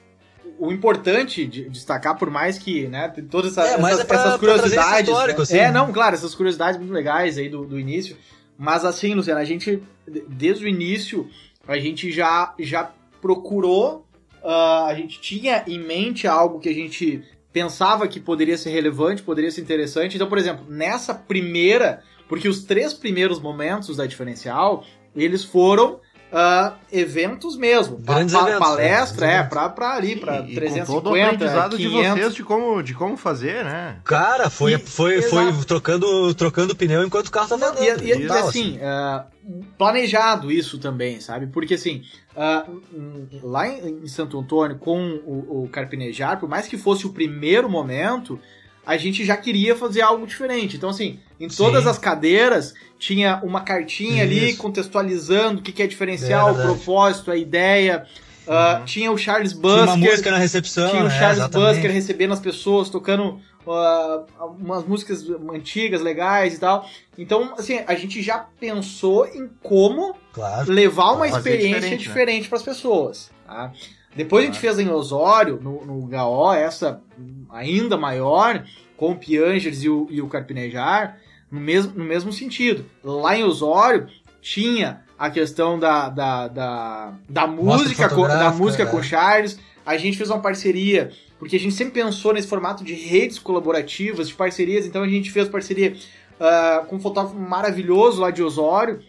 o 0.62 0.72
importante 0.72 1.44
de 1.44 1.68
destacar, 1.68 2.16
por 2.20 2.30
mais 2.30 2.60
que, 2.60 2.88
né, 2.88 3.12
todas 3.32 3.58
essa, 3.58 3.68
é, 3.68 3.74
essas, 3.74 4.00
é 4.00 4.04
pra, 4.04 4.20
essas, 4.20 4.40
curiosidades. 4.40 5.12
Né? 5.12 5.36
Assim. 5.40 5.58
É, 5.58 5.72
não, 5.72 5.92
claro, 5.92 6.14
essas 6.14 6.36
curiosidades 6.36 6.80
muito 6.80 6.94
legais 6.94 7.40
aí 7.40 7.50
do, 7.50 7.66
do 7.66 7.80
início. 7.80 8.16
Mas 8.56 8.86
assim, 8.86 9.16
Luciano, 9.16 9.40
a 9.40 9.44
gente, 9.44 9.82
desde 10.28 10.64
o 10.64 10.68
início, 10.68 11.28
a 11.68 11.80
gente 11.80 12.12
já, 12.12 12.54
já 12.60 12.92
procurou, 13.20 14.06
uh, 14.44 14.86
a 14.86 14.94
gente 14.94 15.20
tinha 15.20 15.64
em 15.66 15.80
mente 15.80 16.28
algo 16.28 16.60
que 16.60 16.70
a 16.70 16.74
gente 16.74 17.24
pensava 17.52 18.08
que 18.08 18.20
poderia 18.20 18.56
ser 18.56 18.70
relevante, 18.70 19.24
poderia 19.24 19.50
ser 19.50 19.62
interessante. 19.62 20.16
Então, 20.16 20.30
por 20.30 20.38
exemplo, 20.38 20.64
nessa 20.70 21.16
primeira, 21.16 22.04
porque 22.30 22.48
os 22.48 22.64
três 22.64 22.94
primeiros 22.94 23.40
momentos 23.40 23.98
da 23.98 24.06
diferencial, 24.06 24.86
eles 25.16 25.44
foram 25.44 26.00
uh, 26.32 26.74
eventos 26.92 27.58
mesmo. 27.58 27.98
Grandes 27.98 28.34
pa, 28.34 28.42
eventos. 28.42 28.60
Palestra, 28.60 29.28
é, 29.28 29.44
pra, 29.44 29.70
pra 29.70 29.92
ali, 29.96 30.16
pra 30.16 30.40
e, 30.40 30.56
350, 30.56 30.80
e 30.80 30.86
com 30.86 30.94
todo 30.94 31.14
o 31.14 31.24
aprendizado 31.24 31.78
500. 31.78 31.80
de 31.80 31.90
vocês 31.90 32.36
de 32.36 32.44
como, 32.44 32.82
de 32.82 32.94
como 32.94 33.18
fazer, 33.18 33.64
né? 33.64 33.98
Cara, 34.04 34.50
foi, 34.50 34.74
e, 34.74 34.78
foi, 34.78 35.22
foi 35.22 35.52
trocando, 35.66 36.34
trocando 36.34 36.76
pneu 36.76 37.04
enquanto 37.04 37.28
o 37.28 37.32
carro 37.32 37.50
tava 37.50 37.68
andando. 37.68 37.84
E, 37.84 38.12
e, 38.12 38.26
e 38.26 38.32
assim, 38.32 38.78
uh, 38.78 39.24
planejado 39.78 40.52
isso 40.52 40.80
também, 40.80 41.20
sabe? 41.20 41.48
Porque 41.48 41.74
assim, 41.74 42.04
uh, 42.36 43.42
lá 43.44 43.68
em, 43.68 44.04
em, 44.04 44.08
Santo 44.08 44.40
Antônio, 44.40 44.78
com 44.78 45.20
o, 45.26 45.64
o 45.64 45.70
Carpinejar, 45.70 46.40
por 46.40 46.48
mais 46.48 46.68
que 46.68 46.78
fosse 46.78 47.06
o 47.06 47.14
primeiro 47.14 47.70
momento, 47.70 48.40
a 48.86 48.98
gente 48.98 49.24
já 49.24 49.38
queria 49.38 49.76
fazer 49.76 50.02
algo 50.02 50.26
diferente. 50.26 50.78
Então, 50.78 50.90
assim, 50.90 51.20
em 51.40 51.48
todas 51.48 51.84
Sim. 51.84 51.90
as 51.90 51.98
cadeiras 51.98 52.74
tinha 52.98 53.40
uma 53.44 53.62
cartinha 53.62 54.24
Isso. 54.26 54.44
ali 54.44 54.54
contextualizando 54.56 55.60
o 55.60 55.64
que, 55.64 55.72
que 55.72 55.84
é 55.84 55.88
diferencial, 55.88 56.50
é 56.50 56.52
o 56.52 56.56
propósito, 56.56 57.32
a 57.32 57.38
ideia. 57.38 58.06
Uh, 58.48 58.80
uhum. 58.80 58.86
Tinha 58.86 59.12
o 59.12 59.18
Charles 59.18 59.54
Busker. 59.54 59.84
Tinha 59.84 59.96
uma 59.96 59.98
música 59.98 60.32
na 60.32 60.38
recepção. 60.38 60.90
Tinha 60.90 61.04
o 61.04 61.08
né? 61.08 61.20
Charles 61.20 61.48
Busker 61.48 61.92
recebendo 61.92 62.34
as 62.34 62.40
pessoas, 62.40 62.90
tocando 62.90 63.40
uh, 63.66 64.52
umas 64.60 64.84
músicas 64.84 65.24
antigas, 65.54 66.02
legais 66.02 66.56
e 66.56 66.60
tal. 66.60 66.88
Então, 67.18 67.54
assim, 67.58 67.82
a 67.86 67.96
gente 67.96 68.22
já 68.22 68.40
pensou 68.60 69.28
em 69.28 69.50
como 69.62 70.16
claro. 70.34 70.72
levar 70.72 71.12
uma 71.12 71.28
experiência 71.28 71.76
diferente, 71.76 71.92
né? 71.92 71.98
diferente 71.98 72.50
para 72.50 72.58
as 72.58 72.64
pessoas. 72.64 73.32
Tá? 73.46 73.72
Depois 74.16 74.44
a 74.44 74.48
gente 74.48 74.60
fez 74.60 74.78
em 74.78 74.90
Osório, 74.90 75.60
no, 75.62 75.86
no 75.86 76.06
GAO, 76.06 76.54
essa 76.54 77.02
ainda 77.50 77.98
maior, 77.98 78.64
com 78.98 79.12
o 79.12 79.16
Piangers 79.16 79.84
e 79.84 79.90
o, 79.90 80.08
e 80.10 80.22
o 80.22 80.28
Carpinejar, 80.28 81.18
no 81.50 81.60
mesmo, 81.60 81.94
no 81.96 82.04
mesmo 82.04 82.32
sentido. 82.32 82.86
Lá 83.04 83.38
em 83.38 83.44
Osório 83.44 84.08
tinha 84.42 85.02
a 85.18 85.30
questão 85.30 85.78
da, 85.78 86.10
da, 86.10 86.48
da, 86.48 87.14
da 87.30 87.48
música, 87.48 88.10
com, 88.10 88.28
da 88.28 88.52
música 88.52 88.84
é. 88.84 88.86
com 88.86 89.02
Charles. 89.02 89.60
A 89.86 89.98
gente 89.98 90.18
fez 90.18 90.30
uma 90.30 90.40
parceria, 90.40 91.12
porque 91.40 91.56
a 91.56 91.60
gente 91.60 91.74
sempre 91.74 91.94
pensou 91.94 92.34
nesse 92.34 92.48
formato 92.48 92.84
de 92.84 92.94
redes 92.94 93.40
colaborativas, 93.40 94.28
de 94.28 94.34
parcerias, 94.34 94.86
então 94.86 95.04
a 95.04 95.08
gente 95.08 95.32
fez 95.32 95.48
parceria 95.48 95.96
uh, 96.40 96.86
com 96.86 96.96
um 96.96 97.00
fotógrafo 97.00 97.38
maravilhoso 97.38 98.22
lá 98.22 98.32
de 98.32 98.44
Osório, 98.44 99.00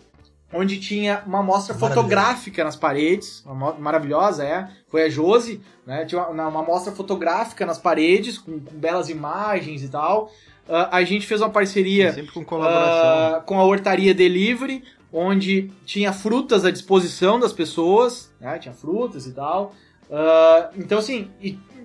onde 0.53 0.79
tinha 0.79 1.23
uma 1.27 1.43
mostra 1.43 1.75
fotográfica 1.75 2.63
nas 2.63 2.77
paredes, 2.77 3.43
uma 3.47 3.73
maravilhosa, 3.73 4.45
é, 4.45 4.69
foi 4.89 5.05
a 5.05 5.09
Josi, 5.09 5.61
né, 5.87 6.05
tinha 6.05 6.27
uma, 6.27 6.49
uma 6.49 6.63
mostra 6.63 6.93
fotográfica 6.93 7.65
nas 7.65 7.79
paredes, 7.79 8.39
com, 8.39 8.61
com 8.61 8.77
belas 8.77 9.09
imagens 9.09 9.83
e 9.83 9.89
tal. 9.89 10.31
Uh, 10.69 10.89
a 10.91 11.03
gente 11.03 11.27
fez 11.27 11.41
uma 11.41 11.51
parceria 11.51 12.13
Sempre 12.13 12.33
com, 12.33 12.45
colaboração. 12.45 13.39
Uh, 13.39 13.43
com 13.43 13.59
a 13.59 13.65
Hortaria 13.65 14.15
Delivery, 14.15 14.85
onde 15.13 15.71
tinha 15.85 16.13
frutas 16.13 16.65
à 16.65 16.71
disposição 16.71 17.41
das 17.41 17.53
pessoas, 17.53 18.33
né, 18.41 18.59
tinha 18.59 18.75
frutas 18.75 19.27
e 19.27 19.33
tal. 19.33 19.75
Uh, 20.11 20.69
então, 20.77 20.99
assim, 20.99 21.31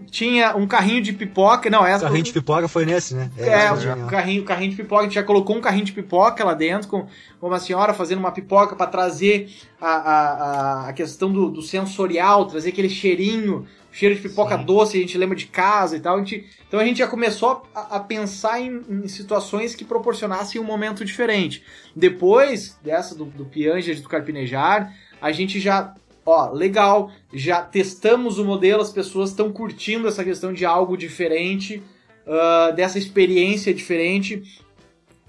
tinha 0.10 0.56
um 0.56 0.66
carrinho 0.68 1.02
de 1.02 1.14
pipoca. 1.14 1.70
Não, 1.70 1.86
essa. 1.86 2.06
O 2.06 2.08
carrinho 2.08 2.24
de 2.24 2.34
pipoca 2.34 2.68
foi 2.68 2.86
nesse, 2.86 3.14
né? 3.14 3.30
É, 3.38 3.66
é 3.66 3.72
o 3.72 4.08
carrinho, 4.08 4.44
carrinho 4.44 4.72
de 4.72 4.78
pipoca. 4.78 5.02
A 5.02 5.04
gente 5.06 5.16
já 5.16 5.24
colocou 5.24 5.56
um 5.56 5.62
carrinho 5.62 5.86
de 5.86 5.92
pipoca 5.92 6.44
lá 6.44 6.54
dentro, 6.54 6.88
com, 6.88 7.08
uma 7.42 7.60
senhora 7.60 7.94
fazendo 7.94 8.20
uma 8.20 8.32
pipoca 8.32 8.76
para 8.76 8.88
trazer 8.88 9.50
a, 9.80 9.88
a, 9.88 10.90
a 10.90 10.94
questão 10.94 11.32
do, 11.32 11.50
do, 11.50 11.62
sensorial, 11.62 12.46
trazer 12.46 12.70
aquele 12.70 12.90
cheirinho, 12.90 13.68
cheiro 13.92 14.16
de 14.16 14.22
pipoca 14.22 14.58
Sim. 14.58 14.66
doce, 14.66 14.98
a 14.98 15.02
gente 15.02 15.18
lembra 15.18 15.36
de 15.36 15.48
casa 15.48 15.98
e 15.98 16.00
tal. 16.00 16.16
A 16.16 16.20
gente, 16.20 16.46
então 16.68 16.80
a 16.80 16.86
gente 16.86 16.98
já 16.98 17.08
começou 17.08 17.64
a, 17.76 17.98
a 17.98 18.00
pensar 18.00 18.60
em, 18.60 18.82
em, 18.90 19.08
situações 19.08 19.76
que 19.76 19.86
proporcionassem 19.86 20.60
um 20.60 20.66
momento 20.66 21.04
diferente. 21.04 21.64
Depois 21.96 22.78
dessa 22.84 23.14
do, 23.14 23.26
do 23.26 23.46
Pianger 23.46 24.02
do 24.02 24.10
Carpinejar, 24.10 24.94
a 25.22 25.32
gente 25.32 25.60
já 25.60 25.94
ó, 26.28 26.52
legal, 26.52 27.10
já 27.34 27.62
testamos 27.62 28.38
o 28.38 28.44
modelo, 28.44 28.82
as 28.82 28.92
pessoas 28.92 29.30
estão 29.30 29.50
curtindo 29.50 30.10
essa 30.10 30.26
questão 30.26 30.52
de 30.52 30.66
algo 30.66 30.98
diferente, 30.98 31.82
uh, 32.26 32.76
dessa 32.76 32.98
experiência 32.98 33.74
diferente. 33.74 34.44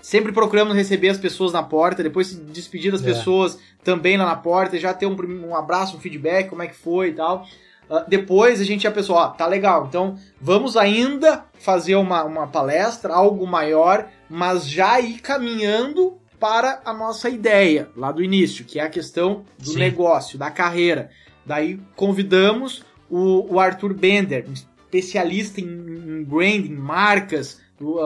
Sempre 0.02 0.32
procuramos 0.32 0.74
receber 0.74 1.11
as 1.11 1.18
pessoas 1.18 1.52
na 1.52 1.62
porta, 1.62 2.02
depois 2.02 2.28
se 2.28 2.37
despedir 2.37 2.90
das 2.90 3.02
é. 3.02 3.04
pessoas 3.04 3.58
também 3.84 4.16
lá 4.16 4.26
na 4.26 4.34
porta, 4.34 4.76
já 4.76 4.92
ter 4.92 5.06
um, 5.06 5.16
um, 5.48 5.54
abraço, 5.54 5.96
um 5.96 6.00
feedback, 6.00 6.48
como 6.48 6.62
é 6.62 6.66
que 6.66 6.74
foi 6.74 7.11
e 7.11 7.12
tal. 7.12 7.46
Uh, 7.88 8.02
depois 8.08 8.61
a 8.61 8.64
gente 8.64 8.82
já 8.82 8.90
pensou, 8.90 9.14
ó, 9.14 9.28
tá 9.28 9.46
legal, 9.46 9.87
então 9.87 10.18
vamos 10.40 10.76
ainda 10.76 11.44
fazer 11.61 11.94
uma, 11.94 12.24
uma 12.24 12.48
palestra, 12.48 13.14
algo 13.14 13.46
maior, 13.46 14.08
mas 14.28 14.68
já 14.68 15.00
ir 15.00 15.20
caminhando 15.20 16.18
para 16.38 16.81
a 16.85 16.92
nossa 16.92 17.29
ideia 17.29 17.88
lá 17.96 18.12
do 18.12 18.22
início, 18.22 18.64
que 18.64 18.79
é 18.79 18.83
a 18.83 18.88
questão 18.88 19.44
do 19.59 19.70
Sim. 19.70 19.79
negócio, 19.79 20.38
da 20.38 20.51
carreira. 20.51 21.11
Daí 21.44 21.81
convidamos 21.96 22.85
o, 23.11 23.55
o 23.55 23.61
Arthur 23.61 23.94
Bender, 23.94 24.46
especialista 24.53 25.61
em, 25.61 25.64
em 25.64 26.24
branding, 26.24 26.74
marcas, 26.74 27.61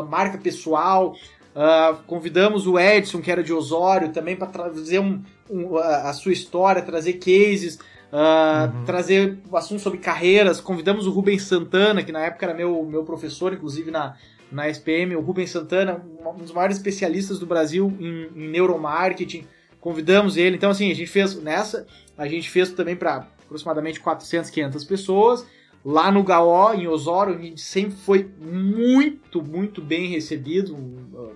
marca 0.08 0.38
pessoal. 0.38 1.14
Uh, 1.54 2.02
convidamos 2.06 2.66
o 2.66 2.78
Edson, 2.78 3.20
que 3.20 3.30
era 3.30 3.42
de 3.42 3.52
Osório, 3.52 4.10
também 4.10 4.36
para 4.36 4.46
trazer 4.46 5.00
um, 5.00 5.22
um, 5.50 5.76
a 5.76 6.12
sua 6.12 6.32
história, 6.32 6.80
trazer 6.80 7.14
cases, 7.14 7.78
uh, 8.12 8.74
uhum. 8.74 8.84
trazer 8.84 9.38
assuntos 9.52 9.82
sobre 9.82 9.98
carreiras. 9.98 10.60
Convidamos 10.60 11.06
o 11.06 11.10
Rubens 11.10 11.42
Santana, 11.42 12.02
que 12.02 12.12
na 12.12 12.20
época 12.20 12.46
era 12.46 12.54
meu, 12.54 12.82
meu 12.84 13.04
professor, 13.04 13.52
inclusive 13.52 13.90
na, 13.90 14.16
na 14.52 14.68
SPM, 14.68 15.16
o 15.16 15.20
Rubens 15.20 15.50
Santana, 15.50 16.04
um 16.24 16.34
dos 16.34 16.52
maiores 16.52 16.76
especialistas 16.76 17.38
do 17.38 17.46
Brasil 17.46 17.92
em, 17.98 18.28
em 18.36 18.48
neuromarketing. 18.48 19.46
Convidamos 19.80 20.36
ele. 20.36 20.56
Então, 20.56 20.70
assim, 20.70 20.90
a 20.90 20.94
gente 20.94 21.10
fez 21.10 21.34
nessa, 21.42 21.86
a 22.16 22.28
gente 22.28 22.48
fez 22.48 22.70
também 22.70 22.94
para 22.94 23.26
aproximadamente 23.44 23.98
400, 24.00 24.50
500 24.50 24.84
pessoas. 24.84 25.46
Lá 25.84 26.12
no 26.12 26.22
Gaó, 26.22 26.74
em 26.74 26.86
Osório, 26.86 27.34
a 27.34 27.38
gente 27.38 27.60
sempre 27.60 27.96
foi 27.96 28.30
muito, 28.40 29.42
muito 29.42 29.82
bem 29.82 30.06
recebido. 30.08 30.74
O 30.74 31.34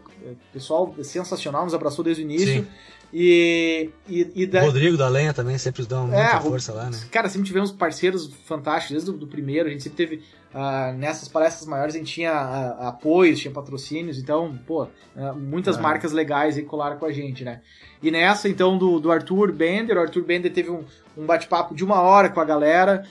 pessoal 0.52 0.94
sensacional, 1.02 1.64
nos 1.64 1.74
abraçou 1.74 2.04
desde 2.04 2.22
o 2.22 2.24
início. 2.24 2.62
Sim. 2.62 2.66
E, 3.12 3.90
e, 4.08 4.30
e 4.34 4.46
da... 4.46 4.62
Rodrigo 4.62 4.96
da 4.96 5.08
Lenha 5.08 5.32
também 5.32 5.56
sempre 5.58 5.84
dão 5.84 6.06
muita 6.06 6.20
é, 6.20 6.40
força 6.40 6.72
lá, 6.72 6.90
né? 6.90 6.98
Cara, 7.10 7.28
sempre 7.28 7.46
tivemos 7.46 7.72
parceiros 7.72 8.30
fantásticos, 8.44 8.92
desde 8.92 9.10
o 9.10 9.14
do 9.14 9.26
primeiro, 9.26 9.68
a 9.68 9.72
gente 9.72 9.82
sempre 9.82 9.96
teve 9.96 10.22
Uh, 10.56 10.96
nessas 10.96 11.28
palestras 11.28 11.68
maiores 11.68 11.94
a 11.94 11.98
gente 11.98 12.14
tinha 12.14 12.32
uh, 12.32 12.86
apoios, 12.86 13.38
tinha 13.38 13.52
patrocínios, 13.52 14.18
então, 14.18 14.58
pô, 14.66 14.84
uh, 14.84 15.36
muitas 15.38 15.76
marcas 15.76 16.12
legais 16.12 16.56
aí 16.56 16.62
colaram 16.62 16.96
com 16.96 17.04
a 17.04 17.12
gente, 17.12 17.44
né? 17.44 17.60
E 18.02 18.10
nessa, 18.10 18.48
então, 18.48 18.78
do, 18.78 18.98
do 18.98 19.12
Arthur 19.12 19.52
Bender, 19.52 19.98
o 19.98 20.00
Arthur 20.00 20.22
Bender 20.24 20.50
teve 20.50 20.70
um, 20.70 20.82
um 21.14 21.26
bate-papo 21.26 21.74
de 21.74 21.84
uma 21.84 22.00
hora 22.00 22.30
com 22.30 22.40
a 22.40 22.44
galera, 22.44 23.04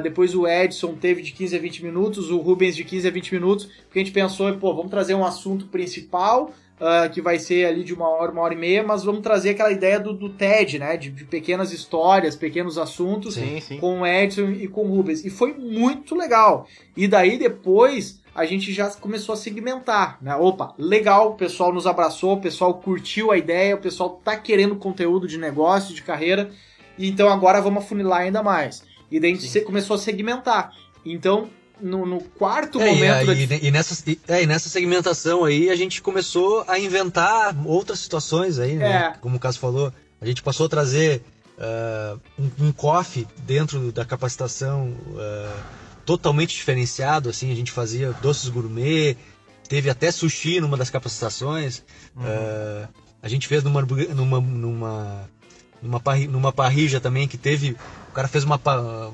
depois 0.00 0.32
o 0.32 0.46
Edson 0.46 0.94
teve 0.94 1.22
de 1.22 1.32
15 1.32 1.56
a 1.56 1.58
20 1.58 1.82
minutos, 1.82 2.30
o 2.30 2.38
Rubens 2.38 2.76
de 2.76 2.84
15 2.84 3.08
a 3.08 3.10
20 3.10 3.34
minutos, 3.34 3.64
porque 3.66 3.98
a 3.98 4.04
gente 4.04 4.12
pensou, 4.12 4.56
pô, 4.56 4.72
vamos 4.72 4.90
trazer 4.90 5.14
um 5.14 5.24
assunto 5.24 5.66
principal, 5.66 6.52
uh, 6.82 7.08
que 7.10 7.22
vai 7.22 7.38
ser 7.38 7.66
ali 7.66 7.84
de 7.84 7.94
uma 7.94 8.08
hora, 8.08 8.32
uma 8.32 8.42
hora 8.42 8.54
e 8.54 8.56
meia, 8.56 8.82
mas 8.82 9.04
vamos 9.04 9.22
trazer 9.22 9.50
aquela 9.50 9.70
ideia 9.70 10.00
do, 10.00 10.12
do 10.12 10.28
TED, 10.28 10.80
né? 10.80 10.96
De, 10.96 11.10
de, 11.10 11.24
pequenas 11.24 11.72
histórias, 11.72 12.34
pequenos 12.34 12.76
assuntos 12.76 13.34
sim, 13.34 13.60
sim. 13.60 13.78
com 13.78 14.00
o 14.00 14.06
Edson 14.06 14.50
e 14.50 14.66
com 14.66 14.82
o 14.82 14.96
Rubens. 14.96 15.24
E 15.24 15.30
foi 15.30 15.54
muito 15.54 16.16
legal. 16.16 16.66
E 16.96 17.06
daí 17.06 17.38
depois 17.38 18.20
a 18.34 18.44
gente 18.44 18.72
já 18.72 18.90
começou 18.90 19.34
a 19.34 19.36
segmentar, 19.36 20.18
né? 20.20 20.34
Opa, 20.34 20.74
legal, 20.76 21.30
o 21.30 21.34
pessoal 21.34 21.72
nos 21.72 21.86
abraçou, 21.86 22.34
o 22.34 22.40
pessoal 22.40 22.74
curtiu 22.74 23.30
a 23.30 23.38
ideia, 23.38 23.76
o 23.76 23.80
pessoal 23.80 24.20
tá 24.24 24.36
querendo 24.36 24.74
conteúdo 24.76 25.28
de 25.28 25.38
negócio, 25.38 25.94
de 25.94 26.02
carreira, 26.02 26.50
então 26.98 27.28
agora 27.28 27.60
vamos 27.60 27.84
afunilar 27.84 28.22
ainda 28.22 28.42
mais. 28.42 28.82
E 29.10 29.20
daí 29.20 29.32
a 29.32 29.34
gente 29.36 29.60
começou 29.60 29.96
a 29.96 29.98
segmentar. 29.98 30.72
Então, 31.04 31.50
no, 31.82 32.06
no 32.06 32.20
quarto 32.20 32.80
é, 32.80 32.86
momento. 32.86 33.32
E, 33.32 33.46
da... 33.46 33.56
e, 33.56 33.66
e, 33.66 33.70
nessa, 33.70 34.10
e, 34.10 34.18
é, 34.28 34.42
e 34.42 34.46
nessa 34.46 34.68
segmentação 34.68 35.44
aí 35.44 35.68
a 35.68 35.76
gente 35.76 36.00
começou 36.00 36.64
a 36.68 36.78
inventar 36.78 37.54
outras 37.66 37.98
situações 37.98 38.58
aí, 38.58 38.76
né? 38.76 38.92
É. 38.92 39.18
Como 39.20 39.36
o 39.36 39.40
caso 39.40 39.58
falou, 39.58 39.92
a 40.20 40.26
gente 40.26 40.42
passou 40.42 40.66
a 40.66 40.68
trazer 40.68 41.22
uh, 41.58 42.20
um, 42.38 42.68
um 42.68 42.72
coffee 42.72 43.26
dentro 43.44 43.90
da 43.90 44.04
capacitação 44.04 44.96
uh, 45.10 45.62
totalmente 46.06 46.54
diferenciado, 46.54 47.28
assim, 47.28 47.50
a 47.50 47.54
gente 47.54 47.72
fazia 47.72 48.12
doces 48.22 48.48
gourmet, 48.48 49.16
teve 49.68 49.90
até 49.90 50.10
sushi 50.10 50.60
numa 50.60 50.76
das 50.76 50.90
capacitações. 50.90 51.82
Uhum. 52.16 52.22
Uh, 52.22 52.88
a 53.22 53.28
gente 53.28 53.46
fez 53.46 53.62
numa, 53.62 53.82
numa, 53.82 54.40
numa 54.40 55.28
numa, 55.82 55.98
parri, 55.98 56.28
numa 56.28 56.52
parrija 56.52 57.00
também 57.00 57.26
que 57.26 57.36
teve. 57.36 57.76
O 58.12 58.14
cara 58.14 58.28
fez 58.28 58.44
uma. 58.44 58.60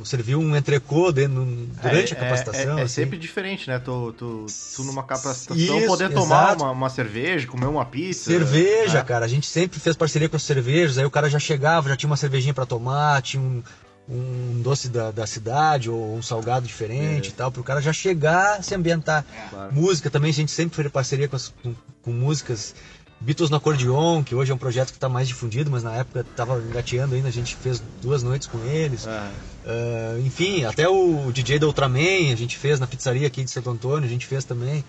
serviu 0.04 0.40
um 0.40 0.56
entrecô 0.56 1.12
durante 1.12 2.14
é, 2.14 2.16
a 2.16 2.20
capacitação. 2.20 2.72
É, 2.72 2.78
é, 2.78 2.80
é 2.80 2.82
assim. 2.82 2.94
sempre 2.94 3.16
diferente, 3.16 3.68
né? 3.68 3.78
Tu, 3.78 4.12
tu, 4.14 4.46
tu 4.74 4.82
numa 4.82 5.04
capacitação 5.04 5.56
Isso, 5.56 5.86
poder 5.86 6.12
tomar 6.12 6.56
uma, 6.56 6.72
uma, 6.72 6.90
cerveja, 6.90 7.46
comer 7.46 7.66
uma 7.66 7.84
pizza. 7.84 8.24
Cerveja, 8.24 8.98
né? 8.98 9.04
cara. 9.04 9.24
A 9.24 9.28
gente 9.28 9.46
sempre 9.46 9.78
fez 9.78 9.94
parceria 9.94 10.28
com 10.28 10.34
as 10.34 10.42
cervejas, 10.42 10.98
aí 10.98 11.04
o 11.04 11.10
cara 11.12 11.30
já 11.30 11.38
chegava, 11.38 11.88
já 11.88 11.96
tinha 11.96 12.10
uma 12.10 12.16
cervejinha 12.16 12.52
para 12.52 12.66
tomar, 12.66 13.22
tinha 13.22 13.40
um, 13.40 13.62
um 14.08 14.60
doce 14.62 14.88
da, 14.88 15.12
da 15.12 15.28
cidade 15.28 15.88
ou 15.88 16.16
um 16.16 16.22
salgado 16.22 16.66
diferente 16.66 17.28
é. 17.28 17.30
e 17.30 17.34
tal, 17.34 17.52
para 17.52 17.60
o 17.60 17.64
cara 17.64 17.80
já 17.80 17.92
chegar 17.92 18.64
se 18.64 18.74
ambientar. 18.74 19.24
Claro. 19.48 19.72
Música 19.72 20.10
também, 20.10 20.30
a 20.30 20.34
gente 20.34 20.50
sempre 20.50 20.74
fez 20.74 20.90
parceria 20.90 21.28
com, 21.28 21.36
as, 21.36 21.54
com, 21.62 21.72
com 22.02 22.10
músicas 22.10 22.74
Beatles 23.20 23.50
no 23.50 23.56
Acordeon, 23.56 24.22
que 24.22 24.34
hoje 24.34 24.52
é 24.52 24.54
um 24.54 24.58
projeto 24.58 24.88
que 24.88 24.96
está 24.96 25.08
mais 25.08 25.26
difundido, 25.26 25.70
mas 25.70 25.82
na 25.82 25.94
época 25.94 26.20
estava 26.20 26.58
engateando 26.58 27.16
ainda, 27.16 27.28
a 27.28 27.32
gente 27.32 27.56
fez 27.56 27.82
duas 28.00 28.22
noites 28.22 28.46
com 28.46 28.58
eles. 28.64 29.06
Uh, 29.06 30.20
enfim, 30.24 30.64
até 30.64 30.88
o 30.88 31.30
DJ 31.32 31.58
da 31.58 31.66
Ultraman 31.66 32.32
a 32.32 32.36
gente 32.36 32.56
fez 32.56 32.78
na 32.78 32.86
pizzaria 32.86 33.26
aqui 33.26 33.42
de 33.42 33.50
Santo 33.50 33.70
Antônio, 33.70 34.06
a 34.06 34.10
gente 34.10 34.26
fez 34.26 34.44
também. 34.44 34.84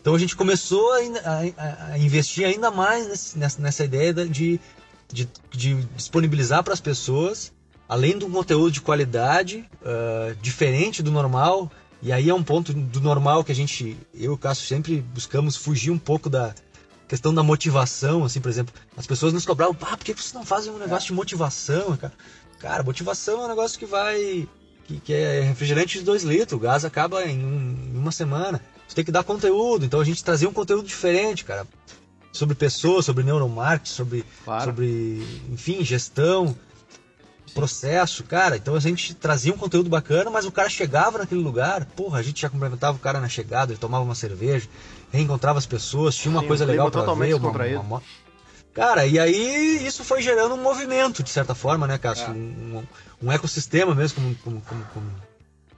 Então 0.00 0.14
a 0.14 0.18
gente 0.18 0.34
começou 0.34 0.92
a, 0.92 0.98
a, 0.98 1.92
a 1.92 1.98
investir 1.98 2.46
ainda 2.46 2.70
mais 2.70 3.34
nessa, 3.34 3.60
nessa 3.60 3.84
ideia 3.84 4.14
de, 4.14 4.58
de, 5.12 5.28
de 5.50 5.74
disponibilizar 5.94 6.62
para 6.62 6.72
as 6.72 6.80
pessoas, 6.80 7.52
além 7.86 8.16
de 8.16 8.24
um 8.24 8.30
conteúdo 8.30 8.72
de 8.72 8.80
qualidade, 8.80 9.68
uh, 9.82 10.34
diferente 10.40 11.02
do 11.02 11.12
normal. 11.12 11.70
E 12.02 12.12
aí 12.12 12.28
é 12.28 12.34
um 12.34 12.42
ponto 12.42 12.72
do 12.72 13.00
normal 13.00 13.44
que 13.44 13.52
a 13.52 13.54
gente, 13.54 13.96
eu 14.14 14.32
e 14.32 14.34
o 14.34 14.36
Cássio 14.36 14.66
sempre 14.66 15.00
buscamos 15.14 15.56
fugir 15.56 15.90
um 15.90 15.98
pouco 15.98 16.28
da, 16.28 16.54
questão 17.08 17.34
da 17.34 17.42
motivação, 17.42 18.24
assim, 18.24 18.40
por 18.40 18.48
exemplo, 18.48 18.74
as 18.96 19.06
pessoas 19.06 19.32
nos 19.32 19.44
cobravam, 19.44 19.76
ah, 19.82 19.96
por 19.96 20.04
que 20.04 20.14
vocês 20.14 20.32
não 20.32 20.44
fazem 20.44 20.72
um 20.72 20.78
negócio 20.78 21.08
de 21.08 21.12
motivação, 21.12 21.96
cara? 21.96 22.12
Cara, 22.58 22.82
motivação 22.82 23.42
é 23.42 23.44
um 23.44 23.48
negócio 23.48 23.78
que 23.78 23.86
vai. 23.86 24.48
que, 24.84 25.00
que 25.00 25.12
é 25.12 25.42
refrigerante 25.42 25.98
de 25.98 26.04
2 26.04 26.22
litros, 26.24 26.58
o 26.58 26.62
gás 26.62 26.84
acaba 26.84 27.24
em, 27.24 27.44
um, 27.44 27.92
em, 27.92 27.98
uma 27.98 28.12
semana. 28.12 28.60
Você 28.88 28.94
tem 28.94 29.04
que 29.04 29.12
dar 29.12 29.24
conteúdo, 29.24 29.84
então 29.84 30.00
a 30.00 30.04
gente 30.04 30.22
trazia 30.24 30.48
um 30.48 30.52
conteúdo 30.52 30.86
diferente, 30.86 31.44
cara. 31.44 31.66
Sobre 32.32 32.54
pessoas, 32.54 33.04
sobre 33.04 33.22
neuromarketing, 33.22 33.92
sobre, 33.92 34.24
claro. 34.44 34.64
sobre 34.64 35.22
enfim, 35.50 35.84
gestão. 35.84 36.56
Processo, 37.54 38.24
cara. 38.24 38.56
Então 38.56 38.74
a 38.74 38.80
gente 38.80 39.14
trazia 39.14 39.52
um 39.52 39.56
conteúdo 39.56 39.88
bacana, 39.88 40.30
mas 40.30 40.44
o 40.44 40.52
cara 40.52 40.68
chegava 40.68 41.18
naquele 41.18 41.40
lugar, 41.40 41.84
porra, 41.86 42.18
a 42.18 42.22
gente 42.22 42.42
já 42.42 42.48
cumprimentava 42.50 42.96
o 42.96 43.00
cara 43.00 43.20
na 43.20 43.28
chegada, 43.28 43.72
ele 43.72 43.78
tomava 43.80 44.04
uma 44.04 44.14
cerveja, 44.14 44.68
reencontrava 45.12 45.58
as 45.58 45.66
pessoas, 45.66 46.14
tinha 46.16 46.30
uma 46.32 46.40
Sim, 46.40 46.48
coisa 46.48 46.64
legal 46.64 46.90
pra 46.90 47.02
ver, 47.02 47.10
uma, 47.10 47.26
descontraído. 47.26 47.80
uma, 47.80 48.02
Cara, 48.74 49.06
e 49.06 49.18
aí 49.20 49.86
isso 49.86 50.02
foi 50.02 50.20
gerando 50.20 50.54
um 50.56 50.60
movimento, 50.60 51.22
de 51.22 51.30
certa 51.30 51.54
forma, 51.54 51.86
né, 51.86 51.96
Cássio? 51.96 52.26
É. 52.26 52.30
Um, 52.30 52.78
um- 52.78 52.86
um 53.28 53.32
ecossistema 53.32 53.94
mesmo, 53.94 54.16
como, 54.16 54.34
como, 54.36 54.60
como, 54.62 54.84
como, 54.92 55.10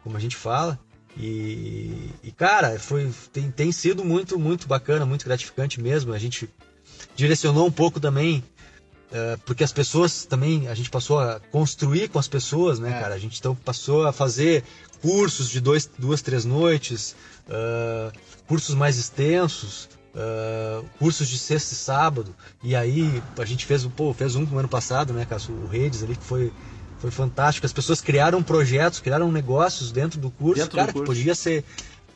como 0.03 0.17
a 0.17 0.21
gente 0.21 0.35
fala. 0.35 0.79
E, 1.19 2.11
e, 2.23 2.31
cara, 2.33 2.79
foi, 2.79 3.11
tem, 3.33 3.51
tem 3.51 3.71
sido 3.73 4.05
muito, 4.05 4.39
muito 4.39 4.67
bacana, 4.67 5.05
muito 5.07 5.25
gratificante 5.27 5.81
mesmo. 5.81 6.13
A 6.13 6.19
gente 6.19 6.49
direcionou 7.15 7.67
um 7.67 7.71
pouco 7.71 8.01
também, 8.01 8.43
porque 9.45 9.63
as 9.65 9.73
pessoas 9.73 10.25
também, 10.25 10.69
a 10.69 10.75
gente 10.75 10.91
passou 10.91 11.19
a 11.21 11.41
construir 11.53 12.09
com 12.09 12.19
as 12.19 12.29
pessoas, 12.29 12.79
né, 12.79 12.91
É. 12.97 13.01
cara? 13.01 13.15
A 13.15 13.19
gente 13.19 13.39
então 13.39 13.55
passou 13.55 14.07
a 14.07 14.13
fazer 14.13 14.65
cursos 15.01 15.49
de 15.49 15.61
dois, 15.61 15.89
duas, 15.99 16.23
três 16.23 16.45
noites, 16.45 17.15
ah, 17.49 18.11
cursos 18.49 18.75
mais 18.75 18.97
extensos, 18.99 19.89
ah, 20.15 20.83
cursos 20.99 21.29
de 21.29 21.39
sexta 21.39 21.75
e 21.75 21.77
sábado. 21.77 22.35
E 22.63 22.75
aí 22.75 23.23
a 23.39 23.45
gente 23.45 23.65
fez, 23.65 23.85
um- 23.85 23.91
pô, 23.91 24.13
fez 24.13 24.35
um 24.35 24.43
no 24.43 24.59
ano 24.59 24.69
passado, 24.69 25.13
né, 25.13 25.25
Cássio? 25.25 25.55
O 25.55 25.67
Redes 25.67 26.03
ali, 26.03 26.17
que 26.17 26.25
foi, 26.25 26.53
foi 26.99 27.11
fantástico. 27.11 27.65
As 27.67 27.73
pessoas 27.73 28.01
criaram 28.01 28.43
projetos, 28.43 28.99
criaram 29.01 29.31
negócios 29.31 29.93
dentro 29.93 30.19
do 30.19 30.31
curso, 30.31 30.57
Dentro 30.63 30.71
do 30.73 30.77
cara, 30.77 30.89
que 30.89 30.99
curso. 30.99 31.07
podia 31.13 31.35
ser. 31.35 31.65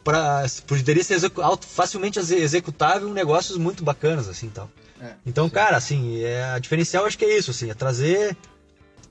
Pra, 0.02 0.46
poderia 0.66 1.04
ser 1.04 1.20
facilmente 1.68 2.18
exe- 2.18 2.36
executável 2.36 3.10
negócios 3.12 3.58
muito 3.58 3.84
bacanas, 3.84 4.28
assim, 4.28 4.48
tal. 4.48 4.70
É, 5.00 5.14
então, 5.24 5.48
cara, 5.48 5.76
assim, 5.76 6.22
é, 6.22 6.44
a 6.44 6.58
diferencial 6.58 7.06
acho 7.06 7.16
que 7.16 7.24
é 7.24 7.38
isso, 7.38 7.50
assim, 7.50 7.70
é 7.70 7.74
trazer 7.74 8.36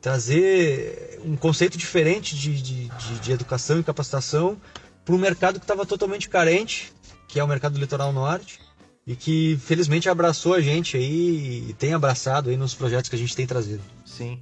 trazer 0.01 1.19
um 1.25 1.35
conceito 1.35 1.77
diferente 1.77 2.35
de, 2.35 2.61
de, 2.61 2.87
de, 2.87 3.19
de 3.19 3.31
educação 3.31 3.79
e 3.79 3.83
capacitação 3.83 4.57
para 5.03 5.13
um 5.13 5.17
mercado 5.17 5.59
que 5.59 5.63
estava 5.65 5.85
totalmente 5.85 6.29
carente, 6.29 6.91
que 7.27 7.39
é 7.39 7.43
o 7.43 7.47
mercado 7.47 7.73
do 7.73 7.79
litoral 7.79 8.13
norte, 8.13 8.59
e 9.05 9.15
que 9.15 9.57
felizmente 9.61 10.07
abraçou 10.07 10.53
a 10.53 10.61
gente 10.61 10.95
aí 10.95 11.69
e 11.69 11.73
tem 11.73 11.93
abraçado 11.93 12.49
aí 12.49 12.57
nos 12.57 12.73
projetos 12.73 13.09
que 13.09 13.15
a 13.15 13.19
gente 13.19 13.35
tem 13.35 13.45
trazido. 13.45 13.81
Sim. 14.05 14.39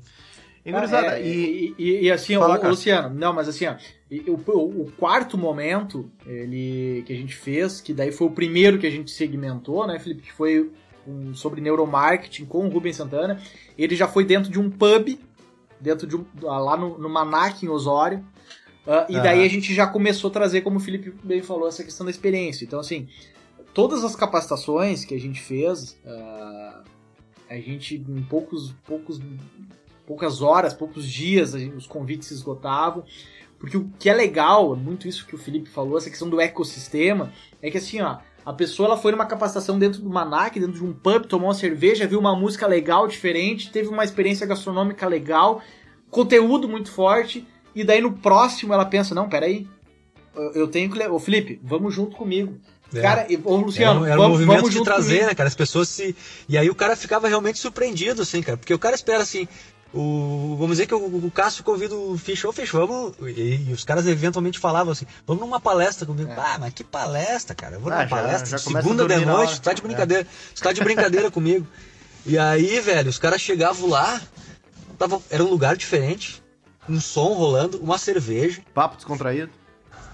E, 0.65 0.71
gurizada, 0.71 1.17
é, 1.17 1.25
e, 1.25 1.73
e, 1.77 2.01
e- 2.05 2.11
assim, 2.11 2.35
Fala, 2.35 2.59
o. 2.59 2.69
Luciano, 2.69 3.15
não, 3.15 3.31
mas 3.33 3.47
assim, 3.47 3.65
ó, 3.65 3.75
o, 4.27 4.51
o- 4.51 4.81
o 4.83 4.91
quarto 4.97 5.37
momento 5.37 6.11
ele, 6.25 7.03
que 7.07 7.13
a 7.13 7.15
gente 7.15 7.33
fez, 7.33 7.79
que 7.79 7.93
daí 7.93 8.11
foi 8.11 8.27
o 8.27 8.31
primeiro 8.31 8.77
que 8.77 8.85
a 8.85 8.91
gente 8.91 9.09
segmentou, 9.09 9.87
né, 9.87 9.97
Felipe, 9.97 10.23
que 10.23 10.33
foi 10.33 10.69
um, 11.07 11.33
sobre 11.33 11.61
neuromarketing 11.61 12.45
com 12.45 12.65
o 12.65 12.69
Rubens 12.69 12.95
Santana, 12.97 13.41
ele 13.77 13.95
já 13.95 14.07
foi 14.07 14.25
dentro 14.25 14.51
de 14.51 14.59
um 14.59 14.69
pub, 14.69 15.17
dentro 15.79 16.05
de 16.07 16.15
um, 16.15 16.25
lá 16.41 16.75
no, 16.75 16.97
no 16.97 17.09
Manac, 17.09 17.65
em 17.65 17.69
Osório, 17.69 18.25
ah, 18.85 19.05
e 19.09 19.13
daí 19.15 19.43
a 19.43 19.49
gente 19.49 19.73
já 19.73 19.85
começou 19.85 20.29
a 20.29 20.33
trazer, 20.33 20.61
como 20.61 20.77
o 20.77 20.79
Felipe 20.79 21.13
bem 21.23 21.41
falou, 21.41 21.67
essa 21.67 21.83
questão 21.83 22.05
da 22.05 22.09
experiência. 22.11 22.63
Então, 22.63 22.79
assim, 22.79 23.07
todas 23.73 24.03
as 24.03 24.15
capacitações 24.15 25.03
que 25.03 25.13
a 25.13 25.19
gente 25.19 25.41
fez, 25.41 25.97
ah, 26.05 26.83
a 27.49 27.55
gente, 27.55 27.95
em 27.95 28.23
poucos, 28.23 28.73
poucos, 28.85 29.19
poucas 30.05 30.41
horas, 30.41 30.73
poucos 30.73 31.05
dias, 31.05 31.51
gente- 31.51 31.75
os 31.75 31.85
convites 31.85 32.29
se 32.29 32.33
esgotavam. 32.33 33.03
Porque 33.59 33.75
o 33.75 33.89
que 33.99 34.09
é 34.09 34.13
legal, 34.13 34.75
muito 34.75 35.07
isso 35.07 35.25
que 35.25 35.33
o 35.35 35.37
Felipe 35.37 35.67
falou, 35.69 35.97
essa 35.97 36.09
questão 36.09 36.29
do 36.29 36.39
ecossistema, 36.39 37.31
é 37.61 37.71
que 37.71 37.77
assim, 37.77 37.99
ó, 38.01 38.19
a 38.49 38.53
pessoa 38.53 38.87
ela 38.87 38.97
foi 38.97 39.11
numa 39.11 39.25
capacitação 39.25 39.77
dentro 39.77 40.01
do 40.01 40.09
Manac, 40.09 40.57
dentro 40.59 40.75
de 40.77 40.83
um 40.83 40.93
pub, 40.93 41.25
tomou 41.25 41.49
uma 41.49 41.53
cerveja, 41.53 42.07
viu 42.07 42.17
uma 42.19 42.33
música 42.33 42.65
legal, 42.65 43.07
diferente, 43.07 43.69
teve 43.71 43.89
uma 43.89 44.03
experiência 44.05 44.47
gastronômica 44.47 45.05
legal, 45.05 45.61
conteúdo 46.09 46.67
muito 46.67 46.89
forte, 46.89 47.45
e 47.75 47.83
daí 47.83 47.99
no 48.01 48.13
próximo 48.13 48.73
ela 48.73 48.85
pensa, 48.85 49.13
não, 49.13 49.27
peraí, 49.27 49.67
eu- 50.35 50.51
eu 50.53 50.67
tenho 50.67 50.89
que... 50.89 51.03
Ô 51.07 51.19
Felipe, 51.19 51.59
vamos 51.63 51.93
junto 51.93 52.15
comigo. 52.15 52.57
É. 52.93 53.01
Cara, 53.01 53.25
e- 53.29 53.37
ô 53.43 53.57
Luciano, 53.57 53.99
era, 53.99 53.99
um- 53.99 54.05
era 54.05 54.15
um 54.15 54.23
vamos, 54.23 54.39
movimento 54.39 54.59
vamos 54.61 54.73
de 54.73 54.83
trazer, 54.83 55.09
comigo. 55.15 55.27
né, 55.27 55.35
cara? 55.35 55.47
As 55.49 55.55
pessoas 55.55 55.89
se. 55.89 56.15
E 56.47 56.57
aí 56.57 56.69
o 56.69 56.75
cara 56.75 56.95
ficava 56.95 57.27
realmente 57.27 57.59
surpreendido, 57.59 58.21
assim, 58.21 58.41
cara. 58.41 58.57
Porque 58.57 58.73
o 58.73 58.79
cara 58.79 58.95
espera 58.95 59.21
assim. 59.23 59.45
O, 59.93 60.55
vamos 60.59 60.71
dizer 60.77 60.85
que 60.87 60.93
o, 60.93 60.97
o 61.25 61.31
Cássio 61.31 61.63
convida 61.63 61.95
o 61.95 62.17
fechou, 62.17 62.51
fechou, 62.51 62.85
vamos. 62.85 63.13
E, 63.37 63.65
e 63.69 63.73
os 63.73 63.83
caras 63.85 64.05
eventualmente 64.05 64.59
falavam 64.59 64.91
assim: 64.91 65.05
vamos 65.25 65.41
numa 65.41 65.59
palestra 65.59 66.05
comigo. 66.05 66.29
É. 66.29 66.35
Ah, 66.35 66.57
mas 66.59 66.73
que 66.73 66.83
palestra, 66.83 67.55
cara? 67.55 67.75
Eu 67.75 67.79
vou 67.79 67.91
Ah, 67.91 67.95
numa 67.97 68.07
já- 68.07 68.15
palestra 68.15 68.49
já 68.49 68.57
segunda 68.57 69.07
de 69.07 69.25
noite, 69.25 69.61
tá 69.61 69.73
de 69.73 69.81
brincadeira. 69.81 70.27
Tu 70.53 70.61
tá 70.61 70.71
de 70.73 70.81
brincadeira 70.83 71.31
comigo. 71.31 71.65
E 72.25 72.37
aí, 72.37 72.79
velho, 72.81 73.09
os 73.09 73.17
caras 73.17 73.39
chegavam 73.41 73.87
lá, 73.89 74.21
tava, 74.97 75.21
era 75.29 75.41
um 75.43 75.49
lugar 75.49 75.77
diferente, 75.77 76.43
um 76.89 76.99
som 76.99 77.33
rolando, 77.33 77.79
uma 77.79 77.97
cerveja 77.97 78.61
papo 78.73 78.97
descontraído. 78.97 79.49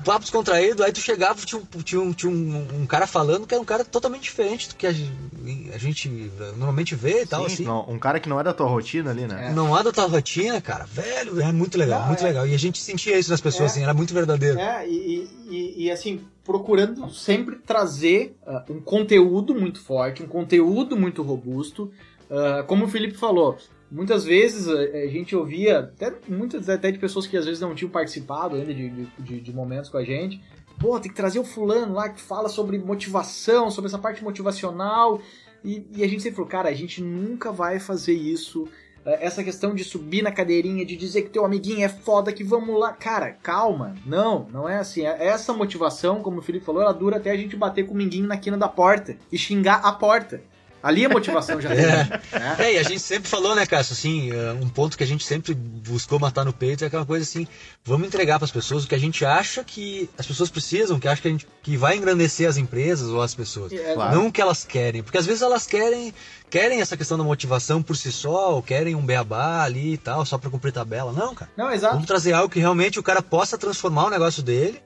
Papo 0.04 0.20
descontraído, 0.22 0.84
aí 0.84 0.92
tu 0.92 1.00
chegava, 1.00 1.40
tinha, 1.46 1.60
um, 1.60 1.82
tinha, 1.82 2.02
um, 2.02 2.14
tinha 2.14 2.32
um, 2.32 2.82
um 2.82 2.86
cara 2.86 3.08
falando 3.08 3.48
que 3.48 3.54
era 3.54 3.62
um 3.62 3.66
cara 3.66 3.84
totalmente 3.84 4.24
diferente 4.24 4.70
do 4.70 4.76
que 4.76 4.86
a, 4.86 4.90
a 4.90 5.78
gente 5.78 6.10
normalmente 6.58 6.94
vê 6.96 7.24
e 7.24 7.26
tal, 7.26 7.48
Sim, 7.48 7.54
assim. 7.54 7.64
não, 7.64 7.90
um 7.90 7.98
cara 7.98 8.20
que 8.20 8.30
não 8.30 8.40
é 8.40 8.44
da 8.44 8.54
tua 8.54 8.68
rotina 8.68 9.10
ali, 9.12 9.26
né? 9.26 9.52
Não 9.56 9.74
há 9.76 9.82
da 9.82 9.92
tua 9.92 10.06
rotina, 10.06 10.60
cara, 10.62 10.86
velho, 10.86 11.42
é 11.42 11.52
muito 11.52 11.78
legal, 11.78 12.02
Não, 12.02 12.08
muito 12.10 12.24
é. 12.24 12.28
legal. 12.28 12.46
E 12.48 12.54
a 12.54 12.60
gente 12.60 12.80
sentia 12.80 13.18
isso 13.18 13.32
nas 13.32 13.42
pessoas, 13.42 13.72
É. 13.72 13.74
assim, 13.74 13.84
era 13.84 13.94
muito 13.94 14.14
verdadeiro. 14.14 14.60
É, 14.60 14.88
e, 14.88 15.28
e- 15.50 15.84
e, 15.86 15.92
assim, 15.92 16.22
procurando 16.44 17.10
sempre 17.12 17.56
trazer 17.58 18.36
ah, 18.46 18.64
um 18.70 18.80
conteúdo 18.82 19.56
muito 19.56 19.80
forte, 19.82 20.22
um 20.24 20.28
conteúdo 20.28 20.96
muito 20.98 21.22
robusto. 21.24 21.92
Ah, 22.30 22.64
como 22.68 22.86
o 22.86 22.88
Felipe 22.88 23.16
falou, 23.18 23.58
muitas 23.94 24.24
vezes 24.26 24.68
a, 24.68 24.74
a 25.04 25.08
gente 25.08 25.36
ouvia, 25.36 25.80
até, 25.80 26.14
muitas 26.28 26.68
até 26.68 26.92
de 26.92 26.98
pessoas 27.00 27.26
que 27.28 27.38
às 27.38 27.46
vezes 27.46 27.62
não 27.62 27.74
tinham 27.76 27.90
participado 27.92 28.56
ainda 28.56 28.74
de, 28.74 28.90
de, 28.90 29.08
de- 29.20 29.40
de 29.42 29.54
momentos 29.54 29.90
com 29.90 29.98
a 29.98 30.04
gente. 30.04 30.42
Pô, 30.80 31.00
tem 31.00 31.10
que 31.12 31.16
trazer 31.16 31.40
o 31.40 31.44
fulano 31.44 31.94
lá 31.94 32.10
que 32.10 32.20
fala 32.20 32.50
sobre 32.50 32.78
motivação, 32.80 33.70
sobre 33.70 33.88
essa 33.88 34.00
parte 34.00 34.24
motivacional. 34.24 35.22
E, 35.64 35.86
e 35.96 36.04
a 36.04 36.08
gente 36.08 36.22
sempre 36.24 36.36
falou, 36.36 36.50
cara, 36.50 36.68
a 36.70 36.74
gente 36.74 37.02
nunca 37.02 37.52
vai 37.52 37.80
fazer 37.80 38.14
isso. 38.14 38.68
É, 39.06 39.26
Essa 39.26 39.44
questão 39.44 39.74
de 39.76 39.84
subir 39.84 40.22
na 40.22 40.32
cadeirinha, 40.32 40.86
de 40.86 40.96
dizer 40.98 41.22
que 41.22 41.30
teu 41.30 41.46
amiguinho 41.46 41.86
é 41.86 41.90
foda, 41.90 42.34
que 42.34 42.44
vamos 42.44 42.78
lá. 42.80 42.92
Cara, 42.92 43.32
calma. 43.32 43.96
Não, 44.06 44.48
não 44.52 44.68
é 44.68 44.78
assim. 44.78 45.06
É- 45.06 45.28
Essa 45.28 45.54
motivação, 45.54 46.22
como 46.22 46.40
o 46.40 46.42
Felipe 46.42 46.66
falou, 46.66 46.82
ela 46.82 46.94
dura 46.94 47.18
até 47.18 47.32
a 47.32 47.38
gente 47.38 47.56
bater 47.56 47.86
com 47.86 47.94
o 47.94 47.98
minguinho 47.98 48.28
na 48.28 48.36
quina 48.38 48.58
da 48.58 48.68
porta 48.68 49.16
e 49.32 49.38
xingar 49.38 49.76
a 49.86 49.92
porta. 49.94 50.42
Ali 50.84 51.06
a 51.06 51.10
motivação 51.10 51.62
já 51.62 51.70
vem. 51.74 51.78
né? 51.78 52.22
É, 52.60 52.74
e 52.74 52.78
a 52.78 52.84
gente 52.84 53.00
sempre 53.00 53.30
falou, 53.30 53.56
né, 53.56 53.66
Cássio, 53.66 53.94
assim, 53.94 54.32
eh, 54.32 54.52
um 54.62 54.68
ponto 54.68 54.98
que 54.98 55.04
a 55.04 55.08
gente 55.08 55.24
sempre 55.24 55.54
buscou 55.54 56.20
matar 56.20 56.44
no 56.44 56.52
peito 56.52 56.84
é 56.84 56.88
aquela 56.88 57.06
coisa 57.06 57.24
assim, 57.24 57.48
vamos 57.86 58.06
entregar 58.08 58.38
para 58.38 58.44
as 58.46 58.52
pessoas 58.52 58.84
o 58.84 58.88
que 58.88 58.94
a 58.94 58.98
gente 59.00 59.26
acha 59.26 59.64
que 59.64 60.10
as 60.18 60.28
pessoas 60.28 60.50
precisam, 60.52 61.00
que 61.00 61.08
acha 61.08 61.22
que 61.22 61.28
a 61.30 61.32
gente 61.32 61.48
que 61.64 61.78
vai 61.78 61.96
engrandecer 61.96 62.50
as 62.50 62.58
empresas 62.58 63.08
ou 63.08 63.22
as 63.22 63.34
pessoas. 63.34 63.72
É, 63.72 63.94
Claro. 63.94 64.14
Não 64.16 64.28
o 64.28 64.32
que 64.32 64.42
elas 64.42 64.66
querem, 64.66 65.02
porque 65.02 65.18
às 65.18 65.26
vezes 65.26 65.42
elas 65.42 65.66
querem 65.66 66.14
querem 66.50 66.82
essa 66.82 66.98
questão 66.98 67.18
da 67.18 67.24
motivação 67.24 67.82
por 67.82 67.96
si 67.96 68.12
só, 68.12 68.54
ou 68.56 68.62
querem 68.62 68.94
um 68.94 69.06
beabá 69.06 69.64
ali 69.64 69.94
e 69.94 69.98
tal, 69.98 70.26
só 70.26 70.38
para 70.38 70.50
cumprir 70.50 70.72
tabela. 70.74 71.12
Não, 71.14 71.34
cara. 71.34 71.50
Não, 71.58 71.72
exato. 71.72 71.94
Vamos 71.94 72.08
trazer 72.08 72.34
algo 72.34 72.50
que 72.54 72.60
realmente 72.60 73.00
o 73.00 73.04
cara 73.04 73.22
possa 73.24 73.58
transformar 73.58 74.06
o 74.08 74.10
negócio 74.10 74.44
dele 74.44 74.80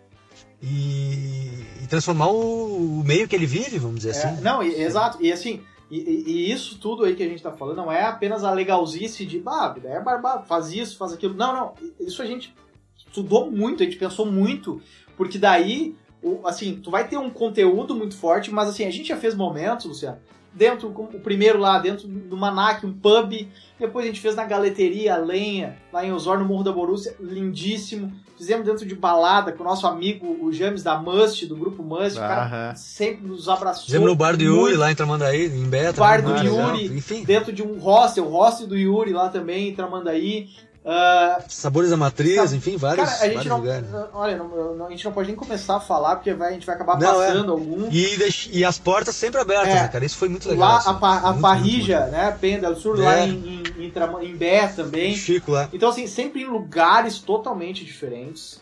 e, 0.62 1.66
e 1.84 1.88
transformar 1.88 2.28
o, 2.28 3.00
o 3.00 3.04
meio 3.04 3.28
que 3.28 3.36
ele 3.36 3.46
vive, 3.46 3.78
vamos 3.78 3.98
dizer 4.02 4.16
É, 4.16 4.24
assim. 4.26 4.42
não, 4.42 4.64
e- 4.64 4.82
exato. 4.82 5.18
E 5.22 5.32
assim, 5.32 5.62
e, 5.90 5.98
e- 6.00 6.24
e 6.28 6.52
isso 6.52 6.78
tudo 6.80 7.04
aí 7.06 7.16
que 7.16 7.24
a 7.24 7.28
gente 7.28 7.42
tá 7.42 7.52
falando 7.52 7.78
não 7.78 7.92
é 7.92 8.04
apenas 8.04 8.44
a 8.44 8.52
legalzice 8.52 9.26
de, 9.26 9.40
bah, 9.40 9.76
é 9.84 10.00
barbado, 10.02 10.46
faz 10.46 10.72
isso, 10.74 10.98
faz 10.98 11.14
aquilo. 11.14 11.34
Não, 11.34 11.54
não. 11.54 11.74
Isso 12.00 12.22
a 12.22 12.26
gente 12.26 12.54
estudou 12.98 13.50
muito, 13.50 13.82
a 13.82 13.86
gente 13.86 13.98
pensou 13.98 14.26
muito, 14.26 14.82
porque 15.16 15.38
daí, 15.38 15.96
assim, 16.46 16.76
tu 16.82 16.92
vai 16.92 17.08
ter 17.08 17.18
um 17.18 17.30
conteúdo 17.30 17.96
muito 17.96 18.16
forte, 18.18 18.52
mas 18.52 18.68
assim, 18.70 18.86
a 18.86 18.92
gente 18.92 19.08
já 19.08 19.18
fez 19.18 19.34
momentos, 19.36 19.86
Luciano, 19.86 20.18
dentro, 20.58 20.90
com- 20.90 21.04
o 21.04 21.20
primeiro 21.20 21.60
lá, 21.60 21.78
dentro 21.80 22.08
do 22.08 22.36
Manac, 22.36 22.86
um 22.86 22.92
pub, 22.92 23.48
depois 23.80 24.04
a 24.06 24.08
gente 24.08 24.20
fez 24.20 24.36
na 24.36 24.44
Galeteria, 24.44 25.14
a 25.14 25.18
Lenha, 25.18 25.78
lá 25.94 26.04
em 26.04 26.12
Osório, 26.12 26.42
no 26.42 26.48
Morro 26.50 26.64
da 26.64 26.72
Borússia, 26.72 27.16
lindíssimo. 27.20 28.12
Fizemos 28.38 28.66
dentro 28.66 28.86
de 28.86 28.94
balada 28.94 29.52
com 29.52 29.64
o 29.64 29.66
nosso 29.66 29.88
amigo, 29.88 30.38
o 30.46 30.52
James 30.52 30.84
da 30.84 30.96
Must, 30.98 31.46
do 31.48 31.56
grupo 31.56 31.82
Must, 31.82 32.18
o 32.18 32.22
cara 32.22 32.44
Aham. 32.46 32.76
sempre 32.76 33.26
nos 33.28 33.50
abraçou. 33.50 33.86
Fizemos 33.86 34.08
no 34.08 34.16
bar 34.16 34.36
do 34.38 34.44
Yuri, 34.44 34.62
muito 34.62 34.78
lá 34.80 34.92
em 34.92 34.96
Tramandaí, 34.96 35.46
em 35.46 35.68
Beta. 35.70 36.00
Bar 36.00 36.22
do 36.22 36.30
muito 36.30 36.44
legal. 36.44 36.76
Yuri. 36.76 36.98
Enfim, 36.98 37.24
dentro 37.24 37.52
de 37.52 37.64
um 37.64 37.80
hostel, 37.80 38.26
o 38.26 38.30
hostel 38.30 38.68
do 38.68 38.78
Yuri 38.78 39.12
lá 39.12 39.30
também, 39.30 39.70
em 39.70 39.74
Tramandaí. 39.76 40.50
Ah, 40.90 41.42
Sabores 41.50 41.90
da 41.90 41.98
Matriz, 41.98 42.54
enfim, 42.54 42.78
vários, 42.78 43.10
cara, 43.10 43.26
a 43.26 43.30
gente 43.30 43.50
não, 43.50 43.58
lugares. 43.58 43.86
olha, 44.14 44.38
não- 44.38 44.74
não- 44.76 44.86
a 44.88 44.90
gente 44.90 45.04
não 45.04 45.12
pode 45.12 45.28
nem 45.28 45.36
começar 45.36 45.76
a 45.76 45.80
falar, 45.82 46.16
porque 46.16 46.34
vai- 46.34 46.52
a 46.52 46.54
gente 46.54 46.66
vai 46.66 46.76
acabar 46.76 46.98
Não, 46.98 47.22
é. 47.22 47.28
passando 47.28 47.52
algum. 47.52 47.90
E, 47.92 48.16
deix- 48.16 48.50
e 48.54 48.64
as 48.64 48.80
portas 48.80 49.14
sempre 49.14 49.42
abertas, 49.42 49.68
É. 49.68 49.74
né, 49.82 49.88
cara? 49.90 50.06
Isso 50.06 50.16
foi 50.16 50.30
muito 50.30 50.48
legal. 50.48 50.70
Lá 50.70 50.78
assim. 50.78 50.90
a, 50.90 50.94
pa- 50.94 51.18
a 51.18 51.28
Muito, 51.32 51.42
Parrija, 51.42 52.00
muito, 52.00 52.12
né, 52.14 52.38
Penda 52.40 52.74
do 52.74 52.80
Sur, 52.80 52.98
É. 53.02 53.04
lá 53.04 53.20
em, 53.20 53.64
em, 53.78 53.86
em, 53.86 53.92
Trama- 53.92 54.24
em 54.24 54.34
Bé 54.34 54.68
também. 54.70 55.14
Chico 55.14 55.52
lá. 55.52 55.68
Então, 55.74 55.90
assim, 55.90 56.08
sempre 56.08 56.44
em 56.44 56.46
lugares 56.46 57.20
totalmente 57.20 57.84
diferentes. 57.84 58.62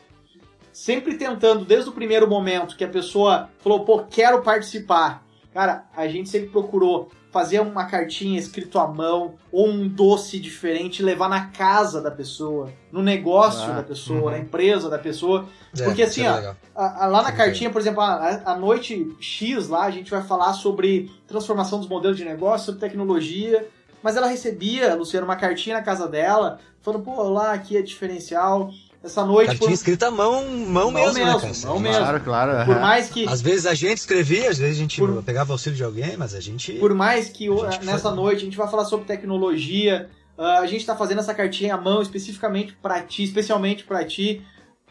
Sempre 0.73 1.15
tentando, 1.17 1.63
desde 1.63 1.89
o 1.89 1.93
primeiro 1.93 2.27
momento 2.27 2.75
que 2.75 2.83
a 2.83 2.89
pessoa 2.89 3.49
falou, 3.59 3.85
pô, 3.85 3.99
quero 4.09 4.41
participar. 4.41 5.23
Cara, 5.55 5.85
a 5.95 6.05
gente 6.05 6.27
sempre 6.27 6.49
procurou 6.49 7.09
fazer 7.31 7.61
uma 7.61 7.85
cartinha 7.85 8.37
escrito 8.37 8.77
à 8.77 8.85
mão 8.87 9.35
ou 9.53 9.69
um 9.69 9.87
doce 9.87 10.37
diferente 10.37 11.01
levar 11.01 11.29
na 11.29 11.45
casa 11.47 12.01
da 12.01 12.11
pessoa, 12.11 12.69
no 12.91 13.01
negócio 13.01 13.71
Ah, 13.71 13.75
da 13.75 13.83
pessoa, 13.83 14.19
uhum. 14.25 14.31
na 14.31 14.39
empresa 14.39 14.89
da 14.89 14.99
pessoa. 14.99 15.45
É, 15.79 15.83
Porque 15.85 16.03
assim, 16.03 16.23
é 16.25 16.29
ó, 16.29 16.53
a- 16.75 17.05
a- 17.05 17.07
lá 17.07 17.23
na 17.23 17.31
Sim, 17.31 17.37
cartinha, 17.37 17.69
por 17.69 17.79
exemplo, 17.79 18.01
a, 18.01 18.41
a 18.45 18.55
noite 18.57 19.15
X 19.21 19.69
lá, 19.69 19.83
a 19.85 19.91
gente 19.91 20.11
vai 20.11 20.21
falar 20.23 20.51
sobre 20.51 21.09
transformação 21.25 21.79
dos 21.79 21.87
modelos 21.87 22.17
de 22.17 22.25
negócio, 22.25 22.65
sobre 22.65 22.81
tecnologia. 22.81 23.65
Mas 24.03 24.17
ela 24.17 24.27
recebia, 24.27 24.93
Luciano, 24.93 25.25
uma 25.25 25.37
cartinha 25.37 25.77
na 25.77 25.81
casa 25.81 26.05
dela, 26.07 26.59
falando, 26.81 27.01
pô, 27.03 27.23
lá 27.23 27.53
aqui 27.53 27.75
é 27.77 27.81
diferencial. 27.81 28.69
Essa 29.05 29.23
noite. 29.23 29.47
Cartinha 29.49 29.67
por- 29.69 29.73
escrita 29.73 30.07
à 30.07 30.11
mão, 30.11 30.43
mão, 30.47 30.89
Mão 30.89 30.91
mesmo, 30.91 31.13
né, 31.19 31.25
mesmo, 31.25 31.39
cara? 31.39 31.53
mão 31.67 31.79
mesmo. 31.79 31.97
Claro, 32.01 32.19
claro. 32.21 32.65
por 32.65 32.79
mais 32.81 33.07
que. 33.09 33.27
Às 33.29 33.41
vezes 33.41 33.65
a 33.67 33.73
gente 33.73 33.99
escrevia, 33.99 34.49
às 34.49 34.57
vezes 34.57 34.75
a 34.75 34.79
gente 34.79 34.99
Por- 34.99 35.21
pegava 35.23 35.53
auxílio 35.53 35.77
de 35.77 35.83
alguém, 35.83 36.17
mas 36.17 36.33
a 36.33 36.39
gente. 36.39 36.73
Por 36.73 36.93
mais 36.93 37.29
que 37.29 37.47
nessa 37.83 38.09
foi- 38.09 38.15
noite 38.15 38.37
a 38.41 38.45
gente 38.45 38.57
vai 38.57 38.67
falar 38.67 38.85
sobre 38.85 39.05
tecnologia, 39.05 40.09
ah, 40.37 40.59
a 40.59 40.65
gente 40.65 40.81
está 40.81 40.95
fazendo 40.95 41.19
essa 41.19 41.33
cartinha 41.33 41.75
à 41.75 41.77
mão 41.79 42.01
especificamente 42.01 42.73
para 42.81 42.99
ti, 43.01 43.23
especialmente 43.23 43.83
para 43.83 44.03
ti, 44.03 44.41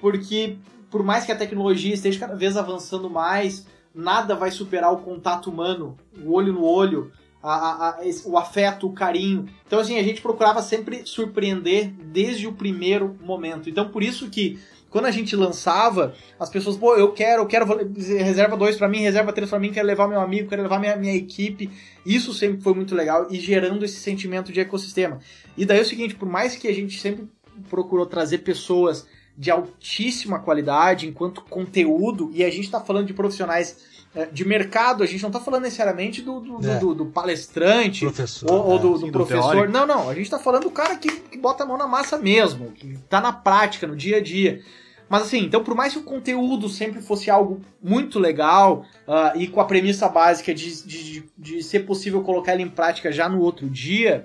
porque 0.01 0.57
por 0.91 1.03
mais 1.03 1.25
que 1.25 1.33
a 1.33 1.37
tecnologia 1.37 1.93
esteja 1.93 2.21
cada 2.21 2.37
vez 2.37 2.57
avançando 2.57 3.11
mais, 3.11 3.67
nada 3.95 4.35
vai 4.37 4.51
superar 4.51 4.93
o 4.93 4.99
contato 4.99 5.51
humano, 5.51 5.97
o 6.25 6.33
olho 6.33 6.53
no 6.53 6.65
olho, 6.65 7.11
a- 7.53 7.89
a- 7.91 8.01
o 8.25 8.39
afeto, 8.39 8.87
o 8.87 8.93
carinho. 8.93 9.47
Então 9.67 9.79
assim, 9.79 9.99
a 9.99 10.03
gente 10.03 10.21
procurava 10.23 10.63
sempre 10.63 11.03
surpreender 11.05 11.91
desde 11.91 12.47
o 12.47 12.53
primeiro 12.53 13.17
momento. 13.23 13.69
Então 13.69 13.89
por 13.89 14.03
isso 14.03 14.31
que 14.31 14.59
quando 14.91 15.07
a 15.07 15.11
gente 15.11 15.35
lançava, 15.35 16.15
as 16.39 16.49
pessoas, 16.49 16.77
pô, 16.77 16.95
eu 16.95 17.11
quero, 17.13 17.43
eu 17.43 17.47
quero, 17.47 17.67
reserva 17.97 18.57
dois 18.57 18.77
pra 18.77 18.89
mim, 18.89 19.01
reserva 19.01 19.33
três 19.33 19.51
pra 19.51 19.59
mim, 19.59 19.73
quero 19.73 19.89
levar 19.89 20.07
meu 20.07 20.21
amigo, 20.21 20.49
quero 20.49 20.63
levar 20.63 20.79
minha, 20.79 20.95
minha 20.95 21.15
equipe. 21.17 21.69
Isso 22.07 22.33
sempre 22.33 22.61
foi 22.63 22.75
muito 22.75 22.95
legal 22.95 23.27
e 23.29 23.41
gerando 23.41 23.85
esse 23.85 23.97
sentimento 23.99 24.53
de 24.53 24.61
ecossistema. 24.61 25.19
E 25.57 25.67
daí 25.67 25.79
é 25.79 25.83
o 25.83 25.85
seguinte, 25.85 26.15
por 26.15 26.29
mais 26.29 26.55
que 26.55 26.69
a 26.69 26.73
gente 26.73 27.01
sempre 27.01 27.29
procurou 27.69 28.07
trazer 28.07 28.39
pessoas 28.39 29.05
de 29.37 29.51
altíssima 29.51 30.39
qualidade 30.39 31.09
enquanto 31.09 31.43
conteúdo, 31.43 32.31
e 32.33 32.45
a 32.45 32.51
gente 32.51 32.71
tá 32.71 32.81
falando 32.81 33.09
de 33.09 33.15
profissionais 33.15 33.94
de 34.33 34.45
mercado, 34.45 35.03
a 35.03 35.07
gente 35.07 35.23
não 35.23 35.31
tá 35.31 35.41
falando 35.41 35.63
necessariamente 35.63 36.23
do, 36.23 36.39
do, 36.41 36.69
É. 36.71 36.79
do- 36.79 36.95
do 36.95 37.07
palestrante, 37.07 38.05
Professor. 38.05 38.51
ou, 38.51 38.67
ou 38.73 38.79
do, 38.79 38.91
do 38.93 38.99
Sim, 38.99 39.07
do 39.07 39.13
professor. 39.13 39.69
não, 39.69 39.87
não. 39.87 40.09
A 40.09 40.15
gente 40.15 40.31
tá 40.31 40.39
falando 40.39 40.63
do 40.65 40.71
cara 40.71 40.97
que, 40.97 41.09
que 41.11 41.37
bota 41.39 41.65
a 41.65 41.67
mão 41.67 41.77
na 41.77 41.87
massa 41.87 42.17
mesmo, 42.19 42.71
que 42.73 42.97
tá 43.09 43.21
na 43.21 43.33
prática, 43.33 43.87
no 43.87 43.97
dia 43.97 44.19
a 44.19 44.23
dia. 44.23 44.61
Mas 45.09 45.23
assim, 45.25 45.41
então 45.41 45.63
por 45.63 45.75
mais 45.75 45.93
que 45.93 45.99
o 45.99 46.03
conteúdo 46.03 46.69
sempre 46.69 47.03
fosse 47.03 47.31
algo 47.31 47.61
muito 47.83 48.19
legal 48.19 48.85
ah, 49.07 49.33
e 49.37 49.47
com 49.49 49.61
a 49.61 49.65
premissa 49.67 50.09
básica 50.09 50.55
de, 50.55 50.83
de, 50.87 51.05
de- 51.21 51.25
de 51.37 51.63
ser 51.63 51.81
possível 51.81 52.23
colocar 52.23 52.55
ele 52.55 52.63
em 52.63 52.71
prática 52.71 53.13
já 53.13 53.29
no 53.29 53.41
outro 53.41 53.69
dia, 53.69 54.25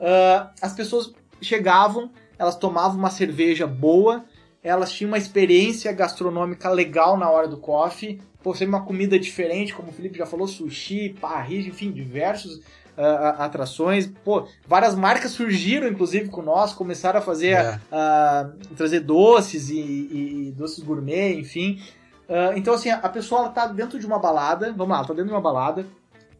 ah, 0.00 0.50
as 0.62 0.72
pessoas 0.72 1.12
chegavam, 1.42 2.10
elas 2.38 2.56
tomavam 2.56 2.98
uma 2.98 3.10
cerveja 3.10 3.66
boa, 3.66 4.24
elas 4.62 4.90
tinham 4.92 5.08
uma 5.10 5.18
experiência 5.18 5.92
gastronômica 5.92 6.70
legal 6.70 7.16
na 7.18 7.28
hora 7.30 7.46
do 7.46 7.58
coffee, 7.58 8.18
por 8.44 8.56
ser 8.56 8.68
uma 8.68 8.84
comida 8.84 9.18
diferente, 9.18 9.74
como 9.74 9.88
o 9.88 9.92
Felipe 9.92 10.18
já 10.18 10.26
falou, 10.26 10.46
sushi, 10.46 11.16
parris, 11.20 11.66
enfim, 11.66 11.90
diversos 11.90 12.60
ah, 12.96 13.36
atrações. 13.46 14.06
Pô, 14.22 14.46
várias 14.68 14.94
marcas 14.94 15.32
surgiram, 15.32 15.88
inclusive, 15.88 16.28
com 16.28 16.42
nós, 16.42 16.72
começaram 16.74 17.18
a 17.18 17.22
fazer, 17.22 17.56
É. 17.56 17.80
ah, 17.90 18.50
trazer 18.76 19.00
doces 19.00 19.70
e, 19.70 19.78
e- 19.80 20.48
e 20.48 20.52
doces 20.52 20.84
gourmet, 20.84 21.40
enfim. 21.40 21.80
Ah, 22.28 22.52
então, 22.54 22.74
assim, 22.74 22.90
a 22.90 23.08
pessoa 23.08 23.40
ela 23.40 23.48
tá 23.50 23.66
dentro 23.66 23.98
de 23.98 24.06
uma 24.06 24.18
balada, 24.18 24.72
vamos 24.72 24.90
lá, 24.90 24.98
ela 24.98 25.06
tá 25.08 25.14
dentro 25.14 25.28
de 25.30 25.34
uma 25.34 25.40
balada, 25.40 25.86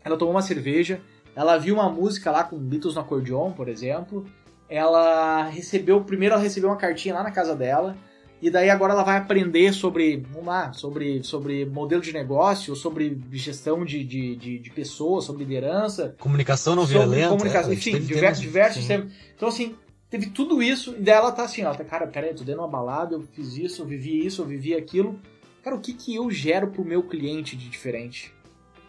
ela 0.04 0.16
tomou 0.18 0.34
uma 0.34 0.42
cerveja, 0.42 1.00
ela 1.34 1.56
viu 1.56 1.74
uma 1.74 1.88
música 1.88 2.30
lá 2.30 2.44
com 2.44 2.56
Beatles 2.58 2.94
no 2.94 3.00
acordeon, 3.00 3.50
por 3.52 3.66
exemplo, 3.68 4.24
ela 4.68 5.44
recebeu, 5.44 6.04
primeiro 6.04 6.34
ela 6.34 6.42
recebeu 6.42 6.68
uma 6.68 6.76
cartinha 6.76 7.14
lá 7.14 7.22
na 7.22 7.30
casa 7.30 7.56
dela, 7.56 7.96
e 8.44 8.50
daí 8.50 8.68
agora 8.68 8.92
ela 8.92 9.02
vai 9.02 9.16
aprender 9.16 9.72
sobre, 9.72 10.18
vamos 10.30 10.44
lá, 10.48 10.70
sobre, 10.74 11.24
sobre 11.24 11.64
modelo 11.64 12.02
de 12.02 12.12
negócio, 12.12 12.76
sobre 12.76 13.18
gestão 13.32 13.86
de, 13.86 14.04
de, 14.04 14.36
de, 14.36 14.58
de 14.58 14.70
pessoas, 14.70 15.24
sobre 15.24 15.44
liderança, 15.44 16.14
Comunicação 16.20 16.76
não 16.76 16.84
violenta. 16.84 17.30
comunicação, 17.30 17.70
é, 17.70 17.74
enfim, 17.74 17.98
diversos 17.98 18.82
sim. 18.82 18.86
temas. 18.86 19.12
Então, 19.34 19.48
assim, 19.48 19.74
teve 20.10 20.26
tudo 20.26 20.62
isso, 20.62 20.94
e 20.94 21.00
daí 21.00 21.14
ela 21.14 21.32
tá 21.32 21.44
assim, 21.44 21.62
ela 21.62 21.74
tá, 21.74 21.84
cara, 21.84 22.06
peraí, 22.06 22.32
eu 22.32 22.36
tô 22.36 22.44
dentro 22.44 22.60
de 22.60 22.66
uma 22.66 22.68
balada, 22.68 23.14
eu 23.14 23.22
fiz 23.22 23.56
isso, 23.56 23.80
eu 23.80 23.86
vivi 23.86 24.26
isso, 24.26 24.42
eu 24.42 24.46
vivi 24.46 24.74
aquilo. 24.74 25.18
Cara, 25.62 25.76
o 25.76 25.80
que 25.80 25.94
que 25.94 26.14
eu 26.14 26.30
gero 26.30 26.66
pro 26.66 26.84
meu 26.84 27.02
cliente 27.02 27.56
de 27.56 27.70
diferente? 27.70 28.30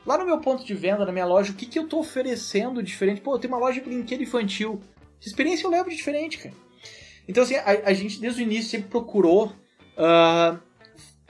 Lá 0.05 0.17
no 0.17 0.25
meu 0.25 0.41
ponto 0.41 0.65
de 0.65 0.73
venda, 0.73 1.05
na 1.05 1.13
minha 1.13 1.25
loja, 1.25 1.53
o 1.53 1.55
que 1.55 1.65
que 1.65 1.79
eu 1.79 1.87
tô 1.87 1.99
oferecendo 1.99 2.83
diferente? 2.83 3.21
Pô, 3.21 3.35
eu 3.35 3.39
tenho 3.39 3.53
uma 3.53 3.59
loja 3.59 3.79
de 3.79 3.89
brinquedo 3.89 4.21
infantil. 4.21 4.81
Que 5.17 5.29
experiência 5.29 5.65
eu 5.65 5.71
levo 5.71 5.89
de 5.89 5.95
diferente, 5.95 6.39
cara? 6.39 6.53
Então, 7.27 7.43
assim, 7.43 7.55
a, 7.55 7.81
a 7.85 7.93
gente 7.93 8.19
desde 8.19 8.41
o 8.41 8.43
início 8.43 8.69
sempre 8.69 8.89
procurou 8.89 9.51
ah, 9.97 10.57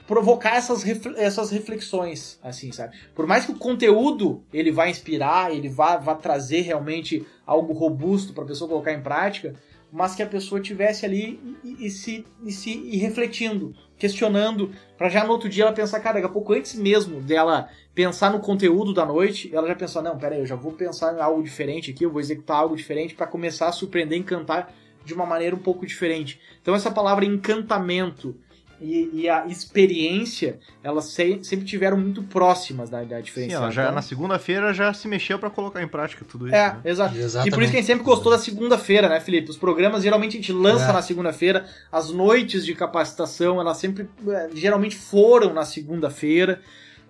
provocar 0.06 0.56
essas, 0.56 0.84
essas 1.16 1.50
reflexões, 1.50 2.38
assim, 2.42 2.70
sabe? 2.70 2.96
Por 3.14 3.26
mais 3.26 3.44
que 3.44 3.52
o 3.52 3.58
conteúdo 3.58 4.44
ele 4.52 4.70
vá 4.70 4.88
inspirar, 4.88 5.52
ele 5.52 5.68
vá, 5.68 5.96
vá 5.96 6.14
trazer 6.14 6.60
realmente 6.60 7.26
algo 7.44 7.72
robusto 7.72 8.32
para 8.32 8.44
a 8.44 8.46
pessoa 8.46 8.68
colocar 8.68 8.92
em 8.92 9.02
prática, 9.02 9.54
mas 9.92 10.14
que 10.14 10.22
a 10.22 10.26
pessoa 10.26 10.60
tivesse 10.60 11.04
ali 11.06 11.40
e, 11.64 11.86
e- 11.86 11.90
se, 11.90 12.24
e 12.44 12.52
se 12.52 12.70
e 12.70 12.96
refletindo, 12.98 13.74
questionando, 13.96 14.72
para 14.96 15.08
já 15.08 15.24
no 15.24 15.32
outro 15.32 15.48
dia 15.48 15.64
ela 15.64 15.72
pensar, 15.72 16.00
cara, 16.00 16.14
daqui 16.14 16.26
a 16.26 16.32
pouco 16.32 16.52
antes 16.52 16.74
mesmo 16.74 17.20
dela 17.20 17.68
pensar 17.94 18.30
no 18.30 18.40
conteúdo 18.40 18.92
da 18.92 19.06
noite, 19.06 19.50
ela 19.54 19.66
já 19.66 19.74
pensou, 19.74 20.02
não, 20.02 20.18
pera 20.18 20.36
eu 20.36 20.46
já 20.46 20.54
vou 20.56 20.72
pensar 20.72 21.16
em 21.16 21.20
algo 21.20 21.42
diferente 21.42 21.90
aqui, 21.90 22.04
eu 22.04 22.10
vou 22.10 22.20
executar 22.20 22.58
algo 22.58 22.76
diferente 22.76 23.14
para 23.14 23.26
começar 23.26 23.68
a 23.68 23.72
surpreender, 23.72 24.18
encantar 24.18 24.72
de 25.06 25.14
uma 25.14 25.24
maneira 25.24 25.56
um 25.56 25.58
pouco 25.60 25.86
diferente. 25.86 26.38
Então 26.60 26.74
essa 26.74 26.90
palavra 26.90 27.24
encantamento 27.24 28.36
e, 28.78 29.08
e 29.22 29.28
a 29.28 29.46
experiência, 29.46 30.58
elas 30.82 31.06
se- 31.06 31.38
sempre 31.42 31.64
tiveram 31.64 31.96
muito 31.96 32.22
próximas 32.24 32.90
da, 32.90 33.02
da 33.04 33.16
Sim, 33.16 33.22
diferença. 33.22 33.56
ela 33.56 33.70
já 33.70 33.82
Então, 33.84 33.94
na 33.94 34.02
segunda-feira 34.02 34.74
já 34.74 34.92
se 34.92 35.08
mexeu 35.08 35.38
pra 35.38 35.48
colocar 35.48 35.82
em 35.82 35.88
prática 35.88 36.26
tudo 36.28 36.46
isso. 36.46 36.54
é, 36.56 36.72
né? 36.74 36.80
exato. 36.84 37.14
E 37.16 37.20
Exatamente. 37.20 37.54
por 37.54 37.62
isso 37.62 37.70
que 37.72 37.78
a 37.78 37.80
gente 37.80 37.86
sempre 37.86 38.04
gostou 38.04 38.30
da 38.32 38.38
segunda-feira, 38.38 39.08
né, 39.08 39.18
Felipe? 39.18 39.48
Os 39.50 39.56
programas 39.56 40.02
geralmente 40.02 40.32
a 40.36 40.40
gente 40.40 40.52
lança 40.52 40.90
É. 40.90 40.92
na 40.92 41.00
segunda-feira, 41.00 41.64
as 41.90 42.10
noites 42.10 42.66
de 42.66 42.74
capacitação, 42.74 43.58
elas 43.60 43.78
sempre, 43.78 44.08
eh, 44.28 44.50
geralmente 44.54 44.94
foram 44.96 45.54
na 45.54 45.64
segunda-feira, 45.64 46.60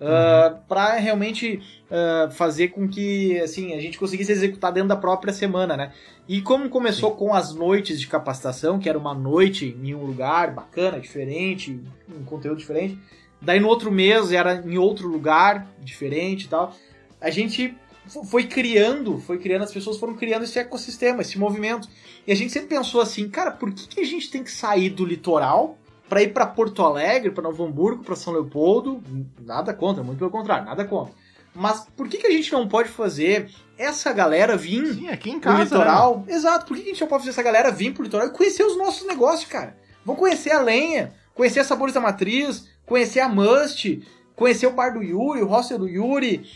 ah, 0.01 0.59
pra 0.69 0.93
realmente 0.97 1.61
ah, 1.91 2.29
fazer 2.31 2.69
com 2.69 2.87
que, 2.87 3.41
assim, 3.41 3.73
a 3.75 3.81
gente 3.81 3.99
conseguisse 3.99 4.31
executar 4.31 4.71
dentro 4.73 4.89
da 4.91 4.97
própria 4.97 5.33
semana, 5.33 5.77
né? 5.77 5.93
E 6.29 6.43
como 6.43 6.69
começou 6.69 7.13
com 7.13 7.33
as 7.33 7.55
noites 7.55 8.01
de 8.01 8.07
capacitação, 8.09 8.79
que 8.79 8.89
era 8.89 8.99
uma 8.99 9.15
noite 9.15 9.77
em 9.81 9.95
um 9.95 10.05
lugar 10.05 10.53
bacana, 10.53 10.99
diferente, 10.99 11.81
um 12.09 12.25
conteúdo 12.25 12.59
diferente, 12.59 12.99
daí 13.41 13.61
no 13.61 13.69
outro 13.69 13.93
mês 13.93 14.33
era 14.33 14.57
em 14.57 14.77
outro 14.77 15.07
lugar, 15.07 15.69
diferente 15.81 16.45
e 16.45 16.49
tal, 16.49 16.75
a 17.21 17.31
gente 17.31 17.77
fo- 18.07 18.25
foi 18.25 18.45
criando, 18.45 19.19
foi 19.19 19.39
criando, 19.39 19.63
as 19.63 19.73
pessoas 19.73 19.99
foram 19.99 20.15
criando 20.15 20.43
esse 20.43 20.59
ecossistema, 20.59 21.23
esse 21.23 21.39
movimento. 21.39 21.89
E 22.27 22.33
a 22.33 22.35
gente 22.35 22.53
sempre 22.53 22.71
pensou 22.77 23.01
assim, 23.01 23.29
cara, 23.29 23.53
por 23.53 23.73
que, 23.73 23.87
que 23.87 24.01
a 24.01 24.05
gente 24.07 24.29
tem 24.29 24.43
que 24.43 24.51
sair 24.51 24.91
do 24.91 25.05
litoral 25.05 25.79
para 26.09 26.23
ir 26.23 26.33
para 26.33 26.45
Porto 26.45 26.83
Alegre, 26.83 27.31
para 27.31 27.45
Novo 27.45 27.65
Hamburgo, 27.65 28.03
para 28.03 28.17
São 28.17 28.33
Leopoldo? 28.33 29.01
Nada 29.41 29.73
contra, 29.73 30.03
muito 30.03 30.19
pelo 30.19 30.31
contrário, 30.31 30.67
nada 30.67 30.85
contra. 30.85 31.15
Mas 31.57 31.87
por 31.97 32.09
que, 32.09 32.19
que 32.19 32.27
a 32.27 32.31
gente 32.31 32.53
não 32.53 32.69
pode 32.69 32.89
fazer 32.91 33.51
essa 33.79 34.13
galera 34.13 34.57
vir 34.57 34.95
Sim, 34.95 35.09
aqui 35.09 35.31
em 35.31 35.41
pro 35.41 35.51
casa. 35.53 35.65
litoral? 35.65 36.25
Exato, 36.29 36.67
por 36.67 36.77
que, 36.77 36.83
que 36.83 36.91
a 36.91 36.93
gente 36.93 37.01
não 37.01 37.09
pode 37.09 37.23
fazer 37.23 37.31
essa 37.31 37.43
galera 37.43 37.71
vir 37.71 37.93
pro 37.93 38.03
litoral 38.03 38.29
e 38.29 38.31
conhecer 38.31 38.65
os 38.65 38.77
nossos 38.77 39.07
negócios, 39.07 39.49
cara? 39.49 39.77
Vão 40.05 40.15
conhecer 40.15 40.53
a 40.53 40.61
lenha, 40.61 41.15
conhecer 41.35 41.61
a 41.61 41.65
Sabores 41.65 41.95
da 41.95 42.01
Matriz, 42.01 42.69
conhecer 42.85 43.21
a 43.21 43.29
Must, 43.29 44.07
conhecer 44.35 44.67
o 44.67 44.73
bar 44.73 44.93
do 44.93 45.03
Yuri, 45.03 45.43
o 45.43 45.47
hostel 45.47 45.79
do 45.79 45.89
Yuri. 45.89 46.47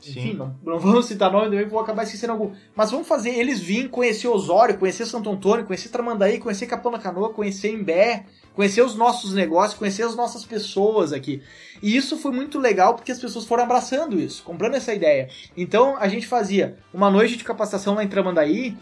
Enfim, 0.00 0.30
Sim. 0.30 0.32
não, 0.34 0.56
não 0.64 0.78
vamos 0.78 1.06
citar 1.06 1.30
nome 1.30 1.46
também, 1.50 1.66
vou 1.66 1.80
acabar 1.80 2.04
esquecendo 2.04 2.32
algum. 2.32 2.52
Mas 2.74 2.90
vamos 2.90 3.08
fazer 3.08 3.30
eles 3.30 3.60
virem 3.60 3.88
conhecer 3.88 4.28
Osório, 4.28 4.78
conhecer 4.78 5.04
Santo 5.04 5.28
Antônio, 5.28 5.66
conhecer 5.66 5.88
Tramandaí, 5.88 6.38
conhecer 6.38 6.66
Capão 6.66 6.92
da 6.92 6.98
Canoa, 6.98 7.34
conhecer 7.34 7.72
Imbé, 7.72 8.24
conhecer 8.56 8.82
os 8.82 8.96
nossos 8.96 9.32
negócios, 9.34 9.78
conhecer 9.78 10.02
as 10.02 10.16
nossas 10.16 10.44
pessoas 10.44 11.12
aqui. 11.12 11.40
E 11.82 11.94
isso 11.94 12.16
foi 12.16 12.32
muito 12.32 12.58
legal 12.58 12.94
porque 12.94 13.12
as 13.12 13.18
pessoas 13.20 13.44
foram 13.44 13.62
abraçando 13.62 14.18
isso, 14.18 14.42
comprando 14.42 14.74
essa 14.74 14.92
ideia. 14.92 15.28
Então 15.56 15.96
a 15.98 16.08
gente 16.08 16.26
fazia 16.26 16.76
uma 16.92 17.10
noite 17.10 17.36
de 17.36 17.44
capacitação 17.44 17.94
lá 17.94 18.02
em 18.02 18.08
Tramandaí, 18.08 18.76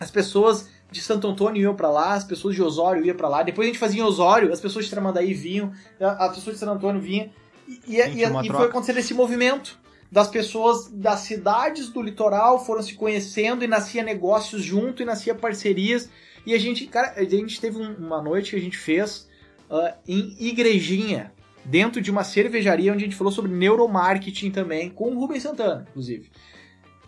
as 0.00 0.10
pessoas 0.10 0.68
de 0.90 1.02
Santo 1.02 1.26
Antônio 1.28 1.60
iam 1.60 1.74
pra 1.74 1.90
lá, 1.90 2.14
as 2.14 2.24
pessoas 2.24 2.54
de 2.54 2.62
Osório 2.62 3.04
iam 3.04 3.16
pra 3.16 3.28
lá. 3.28 3.42
Depois 3.42 3.66
a 3.66 3.70
gente 3.70 3.78
fazia 3.80 4.00
em 4.00 4.04
Osório, 4.04 4.52
as 4.52 4.60
pessoas 4.60 4.84
de 4.86 4.90
Tramandaí 4.90 5.34
vinham, 5.34 5.72
as 6.00 6.34
pessoas 6.36 6.54
de 6.56 6.60
Santo 6.60 6.72
Antônio 6.72 7.00
vinham. 7.02 7.28
E, 7.68 7.96
e, 7.96 8.00
e- 8.00 8.22
e 8.46 8.48
foi 8.58 8.66
acontecendo 8.68 8.98
esse 8.98 9.12
movimento 9.12 9.78
das 10.10 10.28
pessoas 10.28 10.88
das 10.90 11.20
cidades 11.20 11.90
do 11.90 12.00
litoral 12.00 12.64
foram 12.64 12.82
se 12.82 12.94
conhecendo 12.94 13.62
e 13.62 13.66
nascia 13.66 14.02
negócios 14.02 14.62
junto 14.62 15.02
e 15.02 15.04
nascia 15.04 15.34
parcerias. 15.34 16.08
E 16.46 16.54
a 16.54 16.58
gente, 16.58 16.86
cara, 16.86 17.14
a 17.16 17.24
gente 17.24 17.60
teve 17.60 17.78
um- 17.78 17.94
uma 17.96 18.22
noite 18.22 18.50
que 18.50 18.56
a 18.56 18.60
gente 18.60 18.76
fez 18.78 19.28
ah, 19.70 19.94
em 20.06 20.34
Igrejinha, 20.38 21.32
dentro 21.64 22.00
de 22.00 22.10
uma 22.10 22.24
cervejaria 22.24 22.90
onde 22.92 23.04
a 23.04 23.06
gente 23.06 23.16
falou 23.16 23.30
sobre 23.32 23.52
neuromarketing 23.52 24.50
também, 24.50 24.88
com 24.88 25.10
o 25.10 25.18
Rubens 25.20 25.42
Santana, 25.42 25.86
inclusive. 25.90 26.30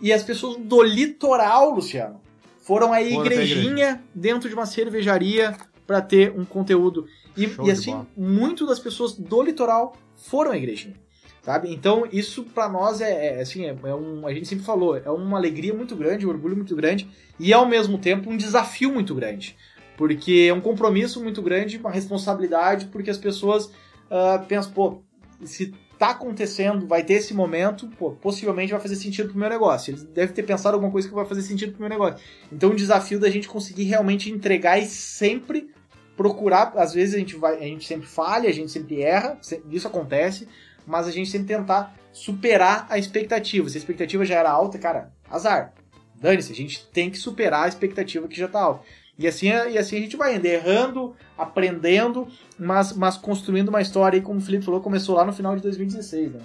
E 0.01 0.13
as 0.13 0.23
pessoas 0.23 0.57
do 0.59 0.83
litoral, 0.83 1.71
Luciano, 1.71 2.21
foram 2.63 2.93
à 2.93 3.01
igrejinha 3.27 4.03
dentro 4.15 4.49
de 4.49 4.55
uma 4.55 4.67
cervejaria 4.67 5.57
para 5.87 6.01
ter 6.03 6.31
um 6.39 6.45
conteúdo. 6.45 7.07
E, 7.37 7.47
e 7.67 7.71
assim, 7.71 7.91
muito 8.17 8.67
das 8.67 8.79
pessoas 8.79 9.15
do 9.17 9.43
litoral 9.43 9.97
foram 10.17 10.51
à 10.51 10.57
igrejinha. 10.57 10.95
Sabe? 11.43 11.73
Então, 11.73 12.07
isso 12.13 12.45
para 12.45 12.69
nós 12.69 13.01
é, 13.01 13.39
é 13.39 13.41
assim, 13.41 13.65
é, 13.65 13.75
é, 13.85 13.95
um, 13.95 14.27
a 14.27 14.35
gente 14.35 14.47
sempre 14.47 14.65
falou, 14.65 14.97
é 14.97 15.11
uma 15.11 15.39
alegria 15.39 15.73
muito 15.73 15.97
grande, 15.97 16.27
um 16.27 16.31
orgulho 16.31 16.57
muito 16.57 16.77
grande 16.77 17.09
e 17.39 17.53
ao 17.53 17.67
mesmo 17.67 17.99
tempo 17.99 18.31
um 18.31 18.37
desafio 18.37 18.93
muito 18.93 19.15
grande. 19.15 19.57
Porque 19.97 20.47
é 20.49 20.53
um 20.53 20.61
compromisso 20.61 21.23
muito 21.23 21.41
grande, 21.41 21.79
uma 21.79 21.91
responsabilidade, 21.91 22.87
porque 22.87 23.11
as 23.11 23.19
pessoas 23.19 23.67
uh, 23.67 24.45
pensam, 24.47 24.73
pô, 24.73 25.03
se 25.45 25.75
tá 25.99 26.11
acontecendo, 26.11 26.87
vai 26.87 27.03
ter 27.03 27.15
esse 27.15 27.35
momento, 27.35 27.87
pô, 27.99 28.13
possivelmente 28.13 28.73
vai 28.73 28.81
fazer 28.81 28.97
sentido 28.97 29.29
pro 29.29 29.39
meu 29.39 29.51
negócio. 29.51 29.91
Eles 29.91 30.03
devem 30.03 30.35
ter 30.35 30.43
pensado 30.43 30.75
alguma 30.75 30.91
coisa 30.91 31.07
que 31.07 31.15
vai 31.15 31.27
fazer 31.27 31.43
sentido 31.43 31.73
pro 31.73 31.81
meu 31.81 31.91
negócio. 31.91 32.25
Então 32.51 32.71
o 32.71 32.75
desafio 32.75 33.19
da 33.19 33.29
gente 33.29 33.47
conseguir 33.47 33.85
realmente 33.85 34.31
entregar 34.31 34.79
e 34.79 34.87
sempre 34.87 35.71
procurar, 36.17 36.73
às 36.77 36.95
vezes 36.95 37.15
a 37.15 37.19
gente 37.19 37.37
vai, 37.37 37.57
a 37.57 37.67
gente 37.67 37.87
sempre 37.87 38.07
falha, 38.07 38.49
a 38.49 38.53
gente 38.53 38.71
sempre 38.71 39.03
erra, 39.03 39.39
isso 39.71 39.87
acontece, 39.87 40.49
mas 40.87 41.07
a 41.07 41.13
gente 41.13 41.31
sempre 41.31 41.49
tentar 41.49 41.95
superar 42.13 42.87
a 42.89 42.99
expectativa. 42.99 43.69
Se 43.69 43.77
a 43.77 43.81
expectativa 43.81 44.25
já 44.25 44.37
era 44.37 44.51
alta, 44.51 44.79
cara, 44.79 45.13
azar. 45.31 45.73
Dane-se, 46.21 46.53
a 46.53 46.57
gente 46.57 46.87
tem 46.89 47.11
que 47.11 47.19
superar 47.19 47.65
a 47.65 47.69
expectativa 47.69 48.29
que 48.29 48.37
já 48.37 48.49
tá 48.49 48.61
alta. 48.61 48.85
E 49.19 49.27
assim, 49.27 49.49
e 49.49 49.77
assim 49.77 49.97
a 49.97 50.01
gente 50.01 50.17
vai 50.17 50.37
indo, 50.37 50.47
errando, 50.47 51.15
aprendendo, 51.37 52.27
mas, 52.59 52.93
mas 52.95 53.17
construindo 53.17 53.69
uma 53.69 53.83
história 53.83 54.19
aí, 54.19 54.23
como 54.23 54.39
o 54.39 54.43
Felipe 54.43 54.65
falou, 54.65 54.81
começou 54.81 55.15
lá 55.15 55.25
no 55.25 55.33
final 55.33 55.55
de 55.55 55.63
2016, 55.63 56.33
né? 56.33 56.41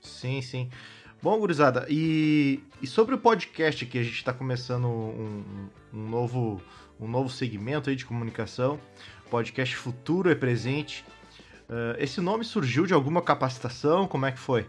Sim, 0.00 0.42
sim. 0.42 0.68
Bom, 1.22 1.38
gurizada, 1.38 1.86
e, 1.88 2.58
e 2.82 2.86
sobre 2.88 3.14
o 3.14 3.18
podcast 3.18 3.86
que 3.86 3.98
a 3.98 4.02
gente 4.02 4.16
está 4.16 4.32
começando 4.32 4.88
um, 4.88 5.44
um, 5.94 6.08
novo, 6.08 6.60
um 7.00 7.06
novo 7.06 7.30
segmento 7.30 7.88
aí 7.88 7.94
de 7.94 8.04
comunicação, 8.04 8.80
podcast 9.30 9.76
Futuro 9.76 10.28
é 10.28 10.34
Presente. 10.34 11.04
Uh, 11.72 11.96
esse 11.96 12.20
nome 12.20 12.44
surgiu 12.44 12.84
de 12.84 12.92
alguma 12.92 13.22
capacitação? 13.22 14.06
Como 14.06 14.26
é 14.26 14.32
que 14.32 14.38
foi? 14.38 14.68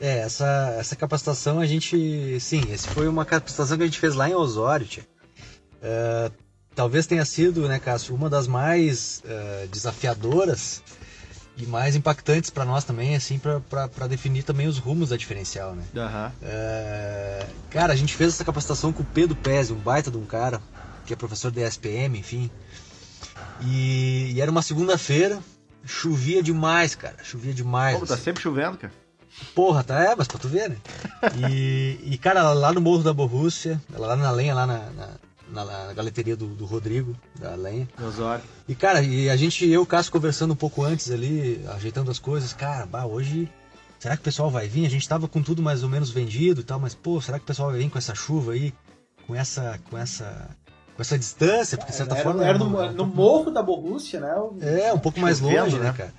É, 0.00 0.18
essa, 0.18 0.74
essa 0.76 0.96
capacitação 0.96 1.60
a 1.60 1.66
gente. 1.66 2.40
Sim, 2.40 2.64
essa 2.72 2.88
foi 2.90 3.06
uma 3.06 3.24
capacitação 3.24 3.76
que 3.76 3.84
a 3.84 3.86
gente 3.86 4.00
fez 4.00 4.16
lá 4.16 4.28
em 4.28 4.34
Osório. 4.34 4.88
Uh, 5.76 6.32
talvez 6.74 7.06
tenha 7.06 7.24
sido, 7.24 7.68
né, 7.68 7.78
Cássio, 7.78 8.12
uma 8.12 8.28
das 8.28 8.48
mais 8.48 9.22
uh, 9.24 9.68
desafiadoras 9.68 10.82
e 11.56 11.64
mais 11.64 11.94
impactantes 11.94 12.50
para 12.50 12.64
nós 12.64 12.82
também, 12.82 13.14
assim, 13.14 13.38
para 13.38 14.08
definir 14.08 14.42
também 14.42 14.66
os 14.66 14.78
rumos 14.78 15.10
da 15.10 15.16
diferencial, 15.16 15.76
né? 15.76 15.84
Uhum. 15.94 16.26
Uh, 16.26 17.46
cara, 17.70 17.92
a 17.92 17.96
gente 17.96 18.16
fez 18.16 18.34
essa 18.34 18.44
capacitação 18.44 18.92
com 18.92 19.04
o 19.04 19.06
Pedro 19.06 19.36
Pezzi, 19.36 19.72
um 19.72 19.76
baita 19.76 20.10
de 20.10 20.16
um 20.16 20.26
cara, 20.26 20.60
que 21.06 21.12
é 21.12 21.16
professor 21.16 21.52
da 21.52 21.60
SPM, 21.60 22.18
enfim. 22.18 22.50
E, 23.60 24.32
e 24.34 24.40
era 24.40 24.50
uma 24.50 24.62
segunda-feira, 24.62 25.38
chovia 25.84 26.42
demais, 26.42 26.94
cara, 26.94 27.16
chovia 27.22 27.52
demais. 27.52 27.94
Como, 27.94 28.06
tá 28.06 28.14
assim. 28.14 28.24
sempre 28.24 28.42
chovendo, 28.42 28.78
cara? 28.78 28.92
Porra, 29.54 29.82
tá, 29.82 29.98
é, 30.04 30.14
mas 30.14 30.28
pra 30.28 30.38
tu 30.38 30.48
ver, 30.48 30.68
né? 30.68 30.76
E, 31.36 31.98
e 32.04 32.18
cara, 32.18 32.52
lá 32.52 32.72
no 32.72 32.80
Morro 32.80 33.02
da 33.02 33.14
Borrússia, 33.14 33.80
lá 33.90 34.14
na 34.14 34.30
lenha, 34.30 34.54
lá 34.54 34.66
na, 34.66 34.78
na 34.90 35.08
na, 35.52 35.64
na 35.64 35.92
galeteria 35.92 36.34
do, 36.34 36.46
do, 36.46 36.64
Rodrigo, 36.64 37.14
da 37.38 37.54
Lenha. 37.54 37.88
Osório. 38.00 38.42
E, 38.66 38.74
cara, 38.74 39.02
e 39.02 39.28
a 39.28 39.36
gente, 39.36 39.64
eu 39.66 39.72
e 39.72 39.78
o 39.78 39.86
Cássio 39.86 40.10
conversando 40.10 40.52
um 40.52 40.56
pouco 40.56 40.82
antes 40.82 41.10
ali, 41.10 41.62
ajeitando 41.74 42.10
as 42.10 42.18
coisas, 42.18 42.52
cara, 42.52 42.86
bah, 42.86 43.04
hoje. 43.04 43.48
Será 43.98 44.16
que 44.16 44.22
o 44.22 44.24
pessoal 44.24 44.50
vai 44.50 44.66
vir? 44.66 44.84
A 44.84 44.90
gente 44.90 45.08
tava 45.08 45.28
com 45.28 45.40
tudo 45.40 45.62
mais 45.62 45.84
ou 45.84 45.88
menos 45.88 46.10
vendido 46.10 46.62
e 46.62 46.64
tal, 46.64 46.80
mas, 46.80 46.92
pô, 46.92 47.20
será 47.20 47.38
que 47.38 47.44
o 47.44 47.46
pessoal 47.46 47.70
vai 47.70 47.78
vir 47.78 47.88
com 47.88 47.98
essa 47.98 48.14
chuva 48.14 48.52
aí? 48.52 48.74
Com 49.26 49.34
essa. 49.34 49.78
com 49.88 49.96
essa. 49.96 50.50
Com 50.94 51.02
essa 51.02 51.18
distância? 51.18 51.76
Porque, 51.76 51.92
de 51.92 51.96
certa 51.96 52.14
era, 52.14 52.22
forma. 52.22 52.44
Era 52.44 52.58
no, 52.58 52.66
um, 52.66 52.92
no 52.92 53.06
morro 53.06 53.50
da 53.50 53.62
Borrússia, 53.62 54.20
né? 54.20 54.34
É, 54.60 54.92
um 54.92 54.98
pouco 54.98 55.20
mais 55.20 55.40
longe, 55.40 55.78
né, 55.78 55.86
né, 55.86 55.92
cara? 55.92 56.14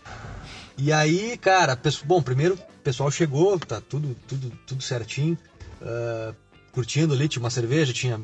E 0.78 0.92
aí, 0.92 1.38
cara, 1.38 1.80
bom, 2.06 2.22
primeiro 2.22 2.56
o 2.56 2.84
pessoal 2.84 3.10
chegou, 3.12 3.58
tá 3.60 3.80
tudo, 3.80 4.16
tudo, 4.28 4.52
tudo 4.68 4.84
certinho. 4.84 5.38
Uh, 5.82 6.36
curtindo 6.74 7.14
ali, 7.14 7.28
tinha 7.28 7.42
uma 7.42 7.50
cerveja, 7.50 7.94
tinha 7.94 8.20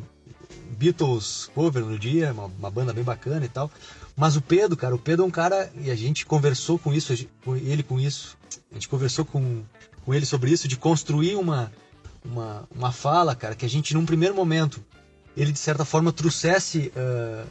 Beatles 0.72 1.50
cover 1.54 1.86
no 1.86 1.98
dia, 1.98 2.34
uma, 2.34 2.46
uma, 2.46 2.72
banda 2.72 2.92
bem 2.92 3.04
bacana 3.04 3.46
e 3.46 3.50
tal. 3.50 3.72
Mas 4.16 4.36
o 4.36 4.42
Pedro, 4.42 4.76
cara, 4.76 4.96
o 4.96 5.00
Pedro 5.00 5.24
é 5.24 5.28
um 5.28 5.32
cara, 5.32 5.72
e 5.80 5.92
a 5.92 5.96
gente 5.96 6.26
conversou 6.26 6.78
com 6.78 6.94
isso, 6.94 7.14
com 7.46 7.56
ele 7.56 7.84
com 7.84 8.00
isso, 8.00 8.38
a 8.72 8.74
gente 8.74 8.90
conversou 8.90 9.24
com, 9.24 9.64
com 10.06 10.14
ele 10.14 10.26
sobre 10.26 10.52
isso, 10.52 10.68
de 10.68 10.76
construir 10.76 11.36
uma, 11.36 11.72
uma, 12.26 12.68
uma 12.74 12.92
fala, 12.92 13.36
cara, 13.36 13.56
que 13.56 13.66
a 13.66 13.70
gente 13.70 13.94
num 13.94 14.06
primeiro 14.06 14.36
momento, 14.36 14.84
ele 15.40 15.54
de 15.54 15.60
certa 15.60 15.86
forma 15.86 16.12
trouxesse 16.12 16.92
uh, 16.96 17.48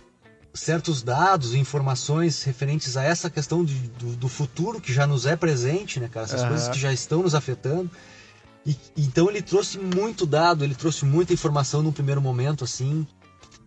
certos 0.53 1.03
dados 1.03 1.55
e 1.55 1.59
informações 1.59 2.43
referentes 2.43 2.97
a 2.99 3.03
essa 3.03 3.31
questão 3.31 3.65
de, 3.65 3.75
do, 3.75 4.17
do, 4.17 4.29
futuro 4.29 4.79
que 4.79 4.93
já 4.93 5.07
nos 5.07 5.25
é 5.25 5.35
presente, 5.35 5.99
né, 5.99 6.09
cara, 6.09 6.27
essas 6.27 6.43
uhum. 6.43 6.49
coisas 6.49 6.69
que 6.69 6.79
já 6.79 6.93
estão 6.93 7.23
nos 7.23 7.35
afetando. 7.35 7.91
E, 8.67 8.77
então 8.95 9.31
ele 9.31 9.41
trouxe 9.41 9.79
muito 9.79 10.27
dado, 10.27 10.65
ele 10.65 10.75
trouxe 10.75 11.07
muita 11.07 11.33
informação 11.33 11.83
num 11.83 11.93
primeiro 11.93 12.21
momento, 12.21 12.63
assim, 12.63 13.07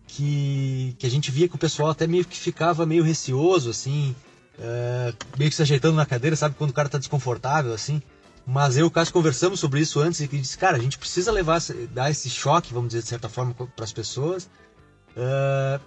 que, 0.06 0.94
que 0.98 1.06
a 1.06 1.10
gente 1.10 1.32
via 1.32 1.48
que 1.48 1.56
o 1.56 1.58
pessoal 1.58 1.90
até 1.90 2.06
meio 2.06 2.24
que 2.24 2.38
ficava 2.38 2.86
meio 2.86 3.02
receoso, 3.02 3.70
assim, 3.70 4.14
é, 4.58 5.12
meio 5.36 5.50
que 5.50 5.56
se 5.56 5.62
ajeitando 5.62 5.96
na 5.96 6.06
cadeira, 6.06 6.36
sabe? 6.36 6.54
Quando 6.56 6.70
o 6.70 6.74
cara 6.74 6.88
tá 6.88 6.98
desconfortável, 6.98 7.72
assim. 7.72 8.00
Mas 8.46 8.76
eu 8.76 8.86
e 8.86 8.88
o 8.88 8.90
Cássio 8.90 9.14
conversamos 9.14 9.60
sobre 9.60 9.80
isso 9.80 10.00
antes 10.00 10.20
e 10.20 10.26
disse, 10.26 10.58
cara, 10.58 10.76
a 10.76 10.80
gente 10.80 10.98
precisa 10.98 11.30
levar, 11.30 11.60
dar 11.92 12.10
esse 12.10 12.28
choque, 12.28 12.74
vamos 12.74 12.88
dizer, 12.88 13.02
de 13.02 13.08
certa 13.08 13.28
forma, 13.28 13.54
para 13.54 13.84
as 13.84 13.92
pessoas, 13.92 14.50
uh, 15.16 15.80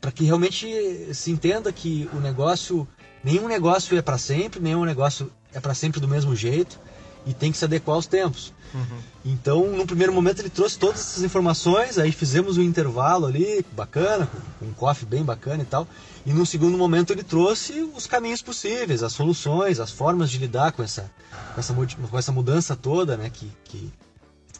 para 0.00 0.10
que 0.10 0.24
realmente 0.24 1.14
se 1.14 1.30
entenda 1.30 1.72
que 1.72 2.08
o 2.12 2.20
negócio, 2.20 2.88
nenhum 3.22 3.48
negócio 3.48 3.96
é 3.98 4.02
para 4.02 4.18
sempre, 4.18 4.60
nenhum 4.60 4.84
negócio 4.84 5.30
é 5.52 5.60
para 5.60 5.74
sempre 5.74 6.00
do 6.00 6.08
mesmo 6.08 6.34
jeito 6.34 6.78
e 7.26 7.32
tem 7.32 7.50
que 7.50 7.58
se 7.58 7.64
adequar 7.64 7.96
aos 7.96 8.06
tempos. 8.06 8.52
Uhum. 8.74 8.98
Então, 9.24 9.66
no 9.70 9.86
primeiro 9.86 10.12
momento, 10.12 10.40
ele 10.40 10.50
trouxe 10.50 10.78
todas 10.78 11.00
essas 11.00 11.22
informações, 11.22 11.98
aí 11.98 12.10
fizemos 12.10 12.58
um 12.58 12.62
intervalo 12.62 13.26
ali, 13.26 13.64
bacana, 13.72 14.28
com 14.58 14.66
um 14.66 14.72
coffee 14.72 15.06
bem 15.06 15.22
bacana 15.22 15.62
e 15.62 15.66
tal. 15.66 15.86
E 16.26 16.32
no 16.32 16.44
segundo 16.44 16.76
momento, 16.76 17.12
ele 17.12 17.22
trouxe 17.22 17.88
os 17.94 18.06
caminhos 18.06 18.42
possíveis, 18.42 19.02
as 19.02 19.12
soluções, 19.12 19.78
as 19.78 19.90
formas 19.90 20.30
de 20.30 20.38
lidar 20.38 20.72
com 20.72 20.82
essa, 20.82 21.10
com 21.54 21.60
essa, 21.60 21.74
com 22.10 22.18
essa 22.18 22.32
mudança 22.32 22.74
toda, 22.74 23.16
né, 23.16 23.30
que, 23.30 23.50
que, 23.64 23.92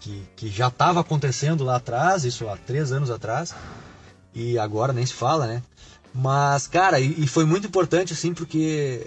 que, 0.00 0.22
que 0.36 0.48
já 0.48 0.68
estava 0.68 1.00
acontecendo 1.00 1.64
lá 1.64 1.76
atrás, 1.76 2.24
isso 2.24 2.48
há 2.48 2.56
três 2.56 2.92
anos 2.92 3.10
atrás, 3.10 3.54
e 4.32 4.58
agora 4.58 4.92
nem 4.92 5.04
se 5.04 5.14
fala, 5.14 5.46
né? 5.46 5.62
Mas, 6.14 6.68
cara, 6.68 7.00
e, 7.00 7.24
e 7.24 7.26
foi 7.26 7.44
muito 7.44 7.66
importante, 7.66 8.12
assim, 8.12 8.32
porque 8.32 9.04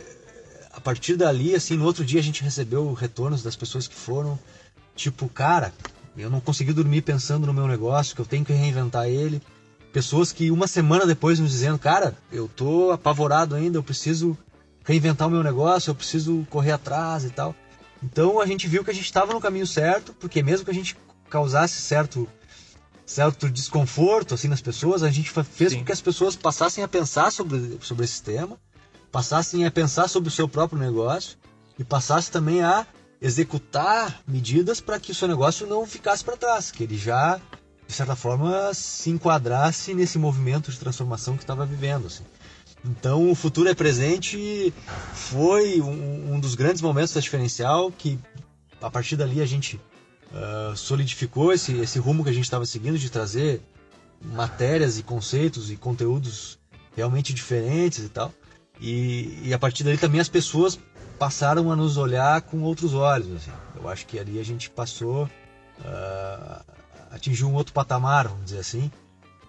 partir 0.88 1.18
dali, 1.18 1.54
assim, 1.54 1.76
no 1.76 1.84
outro 1.84 2.06
dia 2.06 2.22
a 2.22 2.24
gente 2.24 2.42
recebeu 2.42 2.94
retornos 2.94 3.44
das 3.44 3.58
pessoas 3.58 3.90
que 3.90 3.94
foram, 3.94 4.40
tipo, 4.96 5.28
cara, 5.28 5.74
eu 6.18 6.30
não 6.30 6.40
consegui 6.40 6.72
dormir 6.72 7.02
pensando 7.02 7.46
no 7.46 7.54
meu 7.54 7.68
negócio, 7.68 8.16
que 8.16 8.22
eu 8.22 8.26
tenho 8.26 8.46
que 8.46 8.54
reinventar 8.54 9.06
ele. 9.10 9.42
Pessoas 9.92 10.32
que 10.32 10.50
uma 10.50 10.66
semana 10.66 11.06
depois 11.06 11.40
nos 11.40 11.52
dizendo, 11.52 11.78
cara, 11.78 12.16
eu 12.32 12.48
tô 12.48 12.92
apavorado 12.92 13.54
ainda, 13.54 13.78
eu 13.78 13.84
preciso 13.84 14.38
reinventar 14.86 15.28
o 15.28 15.32
meu 15.32 15.44
negócio, 15.44 15.90
eu 15.90 15.96
preciso 15.96 16.48
correr 16.50 16.72
atrás 16.72 17.26
e 17.26 17.32
tal. 17.32 17.54
Então 18.02 18.40
a 18.40 18.46
gente 18.46 18.66
viu 18.66 18.82
que 18.82 18.92
a 18.92 18.94
gente 18.94 19.04
estava 19.04 19.34
no 19.34 19.42
caminho 19.42 19.68
certo, 19.68 20.14
porque 20.14 20.42
mesmo 20.42 20.64
que 20.64 20.72
a 20.72 20.74
gente 20.74 20.96
causasse 21.30 21.82
certo 21.82 22.30
certo 23.06 23.50
desconforto 23.50 24.34
assim 24.34 24.48
nas 24.48 24.62
pessoas, 24.62 25.04
a 25.04 25.12
gente 25.12 25.32
fez 25.32 25.74
Sim. 25.74 25.80
com 25.80 25.86
que 25.86 25.92
as 25.92 26.02
pessoas 26.02 26.38
passassem 26.38 26.82
a 26.82 26.88
pensar 26.88 27.30
sobre, 27.30 27.78
sobre 27.82 28.06
esse 28.06 28.24
tema 28.24 28.58
passassem 29.12 29.66
a 29.66 29.72
pensar 29.72 30.08
sobre 30.08 30.30
o 30.30 30.32
seu 30.32 30.48
próprio 30.48 30.80
negócio 30.80 31.38
e 31.78 31.84
passassem 31.84 32.32
também 32.32 32.62
a 32.62 32.86
executar 33.22 34.22
medidas 34.28 34.80
para 34.80 35.00
que 35.00 35.12
o 35.12 35.16
seu 35.16 35.28
negócio 35.28 35.66
não 35.66 35.86
ficasse 35.86 36.24
para 36.24 36.38
trás, 36.38 36.72
que 36.72 36.84
ele 36.84 36.98
já, 36.98 37.40
de 37.88 37.94
certa 37.94 38.16
forma, 38.16 38.74
se 38.74 39.10
enquadrasse 39.10 39.94
nesse 39.94 40.20
movimento 40.20 40.72
de 40.72 40.80
transformação 40.80 41.36
que 41.36 41.44
estava 41.44 41.66
vivendo. 41.66 42.08
Assim. 42.08 42.24
Então, 42.86 43.30
o 43.30 43.36
futuro 43.36 43.70
é 43.70 43.74
presente 43.74 44.74
foi 45.14 45.82
um, 45.82 46.36
um, 46.36 46.40
dos 46.40 46.56
grandes 46.56 46.82
momentos 46.82 47.14
da 47.14 47.22
diferencial 47.22 47.92
que, 47.92 48.20
a 48.82 48.90
partir 48.90 49.16
dali, 49.16 49.42
a 49.42 49.46
gente 49.46 49.80
uh, 50.32 50.76
solidificou 50.76 51.52
esse, 51.52 51.74
esse 51.78 52.00
rumo 52.00 52.24
que 52.24 52.30
a 52.30 52.34
gente 52.34 52.46
estava 52.46 52.66
seguindo 52.66 52.98
de 52.98 53.10
trazer 53.10 53.62
matérias 54.22 54.98
e 54.98 55.04
conceitos 55.04 55.72
e 55.72 55.76
conteúdos 55.76 56.60
realmente 56.96 57.34
diferentes 57.34 58.04
e 58.06 58.10
tal. 58.10 58.34
E, 58.80 59.40
e 59.44 59.54
a 59.54 59.60
partir 59.60 59.84
dali 59.84 59.98
também 59.98 60.20
as 60.20 60.30
pessoas 60.30 60.80
passaram 61.18 61.72
a 61.72 61.76
nos 61.76 61.98
olhar 61.98 62.42
com 62.42 62.62
outros 62.62 62.94
olhos. 62.94 63.36
Assim. 63.36 63.52
Eu 63.76 63.90
acho 63.90 64.06
que 64.06 64.20
ali 64.20 64.40
a 64.40 64.44
gente 64.44 64.70
passou, 64.70 65.24
uh, 65.26 66.64
atingiu 67.12 67.48
um 67.48 67.54
outro 67.54 67.74
patamar, 67.74 68.28
vamos 68.28 68.46
dizer 68.46 68.60
assim. 68.60 68.92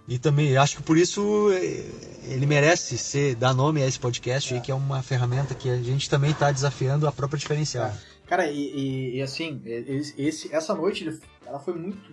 E 0.09 0.19
também 0.19 0.57
acho 0.57 0.79
que 0.79 0.83
por 0.83 0.97
isso 0.97 1.51
eh, 1.53 1.85
ele 2.25 2.47
merece 2.47 2.97
ser 2.97 3.35
dar 3.35 3.53
nome 3.53 3.83
a 3.83 3.87
esse 3.87 4.01
podcast, 4.01 4.55
é. 4.55 4.61
que 4.61 4.73
é 4.73 4.75
uma 4.75 5.03
ferramenta 5.03 5.55
que 5.55 5.69
a 5.69 5.77
gente 5.77 6.09
também 6.09 6.31
está 6.31 6.51
desafiando 6.51 7.07
a 7.07 7.13
própria 7.13 7.39
diferencial. 7.39 7.89
É. 7.89 7.95
Cara, 8.27 8.51
e, 8.51 8.59
e, 8.59 9.17
e, 9.17 9.23
assim, 9.23 9.61
esse, 9.65 10.55
essa 10.55 10.75
noite 10.75 11.21
ela 11.47 11.59
foi 11.59 11.75
muito, 11.75 12.11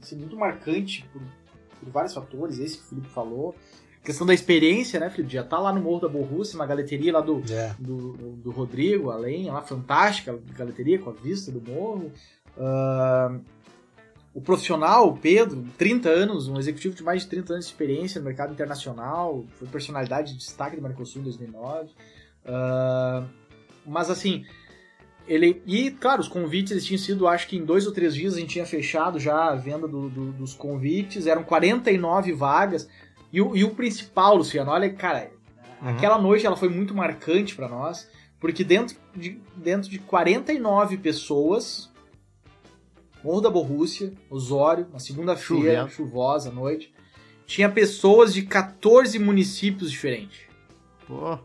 assim, 0.00 0.16
muito 0.16 0.36
marcante 0.36 1.04
por, 1.12 1.22
por, 1.80 1.90
vários 1.90 2.14
fatores, 2.14 2.58
esse 2.60 2.78
que 2.78 2.84
o 2.84 2.86
Felipe 2.86 3.08
falou. 3.08 3.54
Questão 4.04 4.26
da 4.26 4.34
experiência, 4.34 5.00
né, 5.00 5.08
Felipe? 5.08 5.32
Já 5.32 5.42
tá 5.42 5.58
lá 5.58 5.72
no 5.72 5.80
Morro 5.80 6.02
da 6.02 6.08
Borrússia, 6.08 6.56
uma 6.56 6.66
galeteria 6.66 7.10
lá 7.10 7.22
do, 7.22 7.42
é. 7.50 7.74
do, 7.78 8.12
do, 8.12 8.50
Rodrigo, 8.50 9.10
além, 9.10 9.50
lá 9.50 9.62
fantástica, 9.62 10.38
galeteria 10.54 10.98
com 10.98 11.08
a 11.08 11.12
vista 11.14 11.50
do 11.50 11.60
morro. 11.62 12.12
Uh, 12.54 13.40
o 14.34 14.42
profissional, 14.42 15.08
o 15.08 15.16
Pedro, 15.16 15.64
30 15.78 16.10
anos, 16.10 16.48
um 16.48 16.58
executivo 16.58 16.94
de 16.94 17.02
mais 17.02 17.22
de 17.22 17.28
30 17.28 17.54
anos 17.54 17.64
de 17.64 17.72
experiência 17.72 18.20
no 18.20 18.26
mercado 18.26 18.52
internacional, 18.52 19.42
foi 19.58 19.66
personalidade 19.68 20.32
de 20.32 20.38
destaque 20.38 20.76
do 20.76 20.82
Mercosul 20.82 21.22
em 21.22 21.24
2009. 21.24 21.88
Uh, 22.44 23.26
mas 23.86 24.10
assim, 24.10 24.44
ele. 25.26 25.62
E, 25.66 25.90
claro, 25.90 26.20
os 26.20 26.28
convites 26.28 26.72
eles 26.72 26.84
tinham 26.84 26.98
sido, 26.98 27.26
acho 27.26 27.48
que 27.48 27.56
em 27.56 27.64
dois 27.64 27.86
ou 27.86 27.92
três 27.92 28.14
dias 28.14 28.34
a 28.34 28.40
gente 28.40 28.50
tinha 28.50 28.66
fechado 28.66 29.18
já 29.18 29.50
a 29.50 29.54
venda 29.54 29.88
do, 29.88 30.10
do, 30.10 30.32
dos 30.32 30.52
convites, 30.52 31.26
eram 31.26 31.42
49 31.42 32.32
vagas. 32.32 32.86
E 33.34 33.42
o, 33.42 33.56
e 33.56 33.64
o 33.64 33.74
principal, 33.74 34.36
Luciano, 34.36 34.70
olha, 34.70 34.88
cara, 34.92 35.32
uhum. 35.82 35.88
aquela 35.88 36.16
noite 36.18 36.46
ela 36.46 36.54
foi 36.54 36.68
muito 36.68 36.94
marcante 36.94 37.56
para 37.56 37.68
nós, 37.68 38.08
porque 38.38 38.62
dentro 38.62 38.96
de, 39.12 39.40
dentro 39.56 39.90
de 39.90 39.98
49 39.98 40.98
pessoas, 40.98 41.90
Morro 43.24 43.40
da 43.40 43.50
Borrússia, 43.50 44.12
Osório, 44.30 44.86
uma 44.88 45.00
segunda-feira, 45.00 45.88
chuvosa 45.88 46.50
à 46.50 46.52
noite. 46.52 46.94
Tinha 47.44 47.68
pessoas 47.68 48.32
de 48.32 48.42
14 48.42 49.18
municípios 49.18 49.90
diferentes. 49.90 50.42
Pô. 51.04 51.36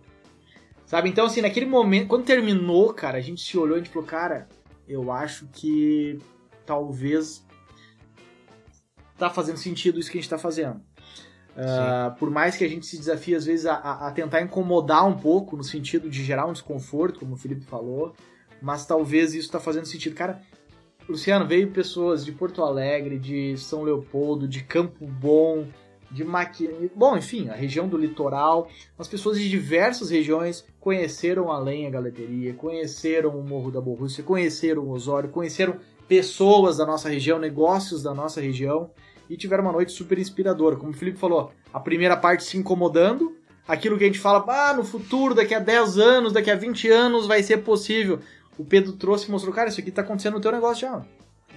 Sabe? 0.86 1.10
Então, 1.10 1.26
assim, 1.26 1.42
naquele 1.42 1.66
momento, 1.66 2.08
quando 2.08 2.24
terminou, 2.24 2.94
cara, 2.94 3.18
a 3.18 3.22
gente 3.22 3.42
se 3.42 3.58
olhou 3.58 3.78
e 3.78 3.82
a 3.82 3.84
gente 3.84 3.92
falou, 3.92 4.08
cara, 4.08 4.48
eu 4.88 5.12
acho 5.12 5.48
que 5.52 6.20
talvez 6.68 7.44
tá 9.18 9.28
fazendo 9.32 9.58
sentido 9.58 10.00
isso 10.00 10.12
que 10.12 10.20
a 10.20 10.22
gente 10.22 10.30
tá 10.30 10.38
fazendo. 10.38 10.80
Uh, 11.60 12.16
por 12.18 12.32
mais 12.32 12.55
que 12.55 12.64
a 12.64 12.70
gente 12.70 12.86
se 12.86 12.97
desafie, 12.97 13.36
às 13.36 13.43
vezes, 13.45 13.66
a, 13.66 13.76
a, 13.76 14.12
tentar 14.12 14.41
incomodar 14.41 15.05
um 15.05 15.18
pouco, 15.18 15.57
no 15.57 15.64
sentido 15.64 16.10
de 16.10 16.24
gerar 16.24 16.45
um 16.45 16.53
desconforto, 16.53 17.20
como 17.20 17.34
o 17.34 17.38
Felipe 17.38 17.66
falou, 17.66 18.14
mas 18.62 18.86
talvez 18.86 19.34
isso 19.34 19.51
tá 19.51 19.60
fazendo 19.60 19.86
sentido. 19.86 20.16
Cara, 20.16 20.41
Luciano, 21.07 21.45
veio 21.45 21.70
pessoas 21.72 22.24
de 22.24 22.32
Porto 22.32 22.64
Alegre, 22.64 23.20
de 23.20 23.57
São 23.57 23.84
Leopoldo, 23.84 24.47
de 24.47 24.64
Campo 24.64 25.05
Bom, 25.05 25.68
de 26.10 26.24
Maquininha, 26.24 26.89
bom, 26.95 27.18
enfim, 27.18 27.49
a 27.49 27.53
região 27.53 27.88
do 27.88 27.97
litoral. 27.97 28.70
As 28.97 29.07
pessoas 29.07 29.38
de 29.38 29.49
diversas 29.49 30.10
regiões 30.10 30.66
conheceram 30.80 31.51
a 31.51 31.60
Lenha 31.60 31.89
Galeteria, 31.89 32.53
conheceram 32.53 33.38
o 33.38 33.43
Morro 33.43 33.70
da 33.70 33.82
Borrússia, 33.82 34.24
conheceram 34.24 34.84
o 34.84 34.91
Osório, 34.91 35.30
conheceram 35.30 35.78
pessoas 36.07 36.78
da 36.78 36.86
nossa 36.86 37.10
região, 37.10 37.38
negócios 37.38 38.01
da 38.01 38.14
nossa 38.14 38.41
região 38.41 38.89
e 39.30 39.38
tiveram 39.38 39.64
uma 39.64 39.74
noite 39.74 39.92
super 39.92 40.18
inspiradora. 40.18 40.76
Como 40.76 40.92
o 40.92 40.96
Felipe 40.96 41.20
falou, 41.20 41.52
a 41.74 41.80
primeira 41.80 42.18
parte 42.18 42.44
se 42.44 42.58
incomodando, 42.58 43.36
aquilo 43.68 43.98
que 43.98 44.04
a 44.04 44.08
gente 44.08 44.20
fala, 44.20 44.44
ah, 44.48 44.74
no 44.74 44.84
futuro, 44.84 45.36
daqui 45.36 45.54
a 45.54 45.60
10 45.60 45.98
anos, 45.98 46.34
daqui 46.34 46.50
a 46.50 46.56
20 46.56 46.90
anos 46.90 47.28
vai 47.28 47.44
ser 47.44 47.58
possível 47.58 48.20
o 48.60 48.66
Pedro 48.66 48.92
trouxe 48.92 49.30
e 49.30 49.32
mostrou, 49.32 49.56
cara, 49.56 49.70
isso 49.70 49.80
aqui 49.80 49.90
tá 49.90 50.02
acontecendo 50.02 50.34
no 50.34 50.42
teu 50.42 50.52
negócio 50.52 50.82
já. 50.82 51.02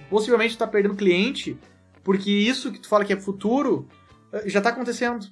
Possivelmente 0.09 0.55
tu 0.55 0.59
tá 0.59 0.65
perdendo 0.65 0.95
cliente, 0.95 1.57
porque 2.01 2.31
isso 2.31 2.71
que 2.71 2.79
tu 2.79 2.87
fala 2.87 3.03
que 3.03 3.11
é 3.11 3.19
futuro, 3.19 3.85
eh, 4.31 4.47
já 4.47 4.61
tá 4.61 4.69
acontecendo. 4.69 5.27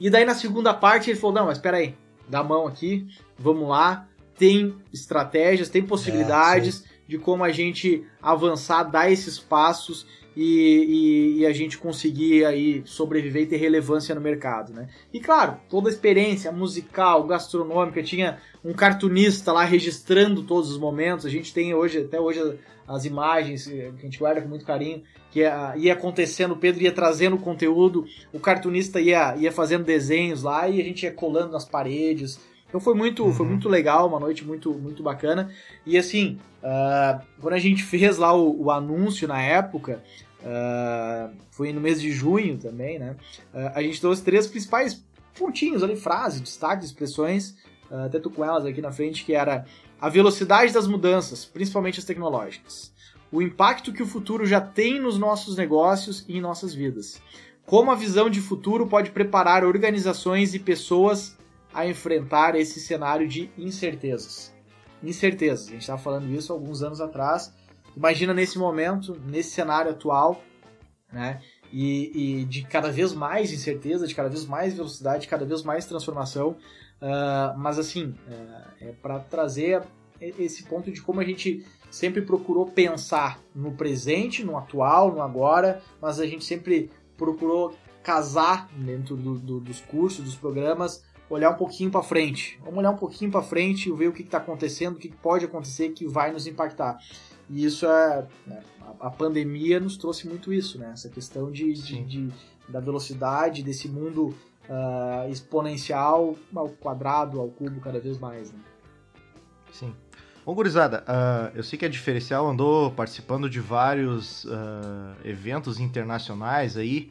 E 0.00 0.10
daí 0.10 0.24
na 0.24 0.34
segunda 0.34 0.74
parte 0.74 1.08
ele 1.08 1.18
falou, 1.18 1.36
não, 1.36 1.46
mas 1.46 1.58
espera 1.58 1.76
aí, 1.76 1.94
dá 2.28 2.40
a 2.40 2.44
mão 2.44 2.66
aqui, 2.66 3.06
vamos 3.38 3.68
lá, 3.68 4.08
tem 4.36 4.74
estratégias, 4.92 5.68
tem 5.68 5.86
possibilidades 5.86 6.84
é, 6.84 6.88
de 7.10 7.16
como 7.16 7.44
a 7.44 7.52
gente 7.52 8.04
avançar, 8.20 8.82
dar 8.82 9.08
esses 9.08 9.38
passos 9.38 10.04
e, 10.36 10.44
e, 10.44 11.38
e, 11.40 11.46
a 11.46 11.52
gente 11.52 11.76
conseguir 11.78 12.44
aí 12.44 12.82
sobreviver 12.84 13.42
e 13.42 13.46
ter 13.46 13.56
relevância 13.56 14.14
no 14.14 14.20
mercado, 14.20 14.72
né? 14.72 14.88
E 15.12 15.20
claro, 15.20 15.58
toda 15.68 15.88
a 15.88 15.92
experiência 15.92 16.50
musical, 16.50 17.24
gastronômica, 17.24 18.02
tinha 18.02 18.38
um 18.64 18.72
cartunista 18.72 19.52
lá 19.52 19.64
registrando 19.64 20.42
todos 20.42 20.70
os 20.70 20.78
momentos. 20.78 21.26
A 21.26 21.30
gente 21.30 21.52
tem 21.52 21.74
hoje, 21.74 21.98
até 22.00 22.20
hoje, 22.20 22.40
as 22.86 23.04
imagens 23.04 23.66
que 23.66 23.82
a 23.82 24.02
gente 24.02 24.18
guarda 24.18 24.40
com 24.40 24.48
muito 24.48 24.64
carinho, 24.64 25.02
que 25.30 25.40
ia, 25.40 25.74
ia 25.76 25.92
acontecendo, 25.92 26.52
o 26.52 26.56
Pedro 26.56 26.82
ia 26.82 26.92
trazendo 26.92 27.36
o 27.36 27.40
conteúdo, 27.40 28.04
o 28.32 28.40
cartunista 28.40 29.00
ia, 29.00 29.36
ia 29.36 29.52
fazendo 29.52 29.84
desenhos 29.84 30.42
lá 30.42 30.68
e 30.68 30.80
a 30.80 30.84
gente 30.84 31.04
ia 31.04 31.12
colando 31.12 31.52
nas 31.52 31.64
paredes. 31.64 32.40
Então 32.72 32.80
foi 32.80 32.94
muito, 32.94 33.22
uhum. 33.22 33.32
foi 33.34 33.44
muito 33.44 33.68
legal, 33.68 34.08
uma 34.08 34.18
noite 34.18 34.46
muito, 34.46 34.72
muito 34.72 35.02
bacana. 35.02 35.50
E 35.84 35.98
assim, 35.98 36.38
uh, 36.62 37.22
quando 37.38 37.52
a 37.52 37.58
gente 37.58 37.82
fez 37.84 38.16
lá 38.16 38.32
o, 38.32 38.62
o 38.62 38.70
anúncio 38.70 39.28
na 39.28 39.42
época, 39.42 40.02
uh, 40.40 41.36
foi 41.50 41.70
no 41.70 41.82
mês 41.82 42.00
de 42.00 42.10
junho 42.10 42.56
também, 42.56 42.98
né? 42.98 43.14
Uh, 43.52 43.72
a 43.74 43.82
gente 43.82 44.00
trouxe 44.00 44.22
três 44.22 44.46
principais 44.46 45.04
pontinhos 45.38 45.82
ali, 45.82 45.96
frases, 45.96 46.40
destaques, 46.40 46.86
expressões, 46.86 47.54
até 47.90 48.18
tô 48.18 48.30
com 48.30 48.42
elas 48.42 48.64
aqui 48.64 48.80
na 48.80 48.90
frente, 48.90 49.22
que 49.22 49.34
era 49.34 49.66
a 50.00 50.08
velocidade 50.08 50.72
das 50.72 50.86
mudanças, 50.86 51.44
principalmente 51.44 51.98
as 51.98 52.06
tecnológicas. 52.06 52.90
O 53.30 53.42
impacto 53.42 53.92
que 53.92 54.02
o 54.02 54.06
futuro 54.06 54.46
já 54.46 54.62
tem 54.62 54.98
nos 54.98 55.18
nossos 55.18 55.58
negócios 55.58 56.24
e 56.26 56.38
em 56.38 56.40
nossas 56.40 56.72
vidas. 56.72 57.20
Como 57.66 57.90
a 57.90 57.94
visão 57.94 58.30
de 58.30 58.40
futuro 58.40 58.86
pode 58.86 59.10
preparar 59.10 59.62
organizações 59.62 60.54
e 60.54 60.58
pessoas 60.58 61.36
a 61.72 61.86
enfrentar 61.86 62.54
esse 62.54 62.80
cenário 62.80 63.26
de 63.26 63.50
incertezas. 63.56 64.54
Incertezas, 65.02 65.68
a 65.68 65.70
gente 65.72 65.80
estava 65.80 66.00
falando 66.00 66.30
isso 66.30 66.52
alguns 66.52 66.82
anos 66.82 67.00
atrás. 67.00 67.52
Imagina 67.96 68.32
nesse 68.32 68.58
momento, 68.58 69.20
nesse 69.26 69.50
cenário 69.50 69.90
atual, 69.90 70.42
né? 71.12 71.40
E, 71.72 72.40
e 72.40 72.44
de 72.44 72.62
cada 72.64 72.90
vez 72.90 73.12
mais 73.12 73.52
incerteza, 73.52 74.06
de 74.06 74.14
cada 74.14 74.28
vez 74.28 74.44
mais 74.44 74.74
velocidade, 74.74 75.22
de 75.22 75.28
cada 75.28 75.44
vez 75.44 75.62
mais 75.62 75.86
transformação. 75.86 76.56
Uh, 77.00 77.58
mas 77.58 77.78
assim, 77.78 78.14
uh, 78.28 78.68
é 78.80 78.92
para 79.02 79.18
trazer 79.18 79.82
esse 80.20 80.62
ponto 80.64 80.92
de 80.92 81.00
como 81.00 81.20
a 81.20 81.24
gente 81.24 81.66
sempre 81.90 82.22
procurou 82.22 82.66
pensar 82.66 83.40
no 83.54 83.72
presente, 83.72 84.44
no 84.44 84.56
atual, 84.56 85.12
no 85.12 85.20
agora, 85.20 85.82
mas 86.00 86.20
a 86.20 86.26
gente 86.26 86.44
sempre 86.44 86.90
procurou 87.16 87.74
casar 88.02 88.68
dentro 88.76 89.16
do, 89.16 89.38
do, 89.38 89.60
dos 89.60 89.80
cursos, 89.80 90.24
dos 90.24 90.36
programas, 90.36 91.04
olhar 91.32 91.50
um 91.50 91.54
pouquinho 91.54 91.90
para 91.90 92.02
frente. 92.02 92.58
Vamos 92.62 92.78
olhar 92.78 92.90
um 92.90 92.96
pouquinho 92.96 93.30
para 93.30 93.42
frente 93.42 93.88
e 93.88 93.92
ver 93.92 94.08
o 94.08 94.12
que 94.12 94.22
está 94.22 94.38
acontecendo, 94.38 94.96
o 94.96 94.98
que 94.98 95.08
pode 95.08 95.44
acontecer 95.44 95.90
que 95.90 96.06
vai 96.06 96.30
nos 96.30 96.46
impactar. 96.46 96.98
E 97.48 97.64
isso 97.64 97.86
é. 97.86 98.26
Né, 98.46 98.62
a, 99.00 99.10
pandemia 99.10 99.80
nos 99.80 99.96
trouxe 99.96 100.28
muito 100.28 100.52
isso, 100.52 100.78
né? 100.78 100.90
Essa 100.92 101.08
questão 101.08 101.50
de, 101.50 101.72
de, 101.72 102.04
de 102.04 102.28
da 102.68 102.80
velocidade, 102.80 103.62
desse 103.62 103.88
mundo 103.88 104.34
uh, 104.68 105.30
exponencial 105.30 106.36
ao 106.54 106.68
quadrado, 106.68 107.40
ao 107.40 107.48
cubo 107.48 107.80
cada 107.80 107.98
vez 107.98 108.18
mais. 108.18 108.52
Né? 108.52 108.58
Sim. 109.72 109.94
Bom, 110.44 110.54
gurizada, 110.54 111.04
uh, 111.04 111.56
eu 111.56 111.62
sei 111.62 111.78
que 111.78 111.84
a 111.84 111.88
Diferencial 111.88 112.48
andou 112.48 112.90
participando 112.90 113.48
de 113.48 113.60
vários 113.60 114.44
uh, 114.44 114.48
eventos 115.24 115.78
internacionais 115.78 116.76
aí. 116.76 117.10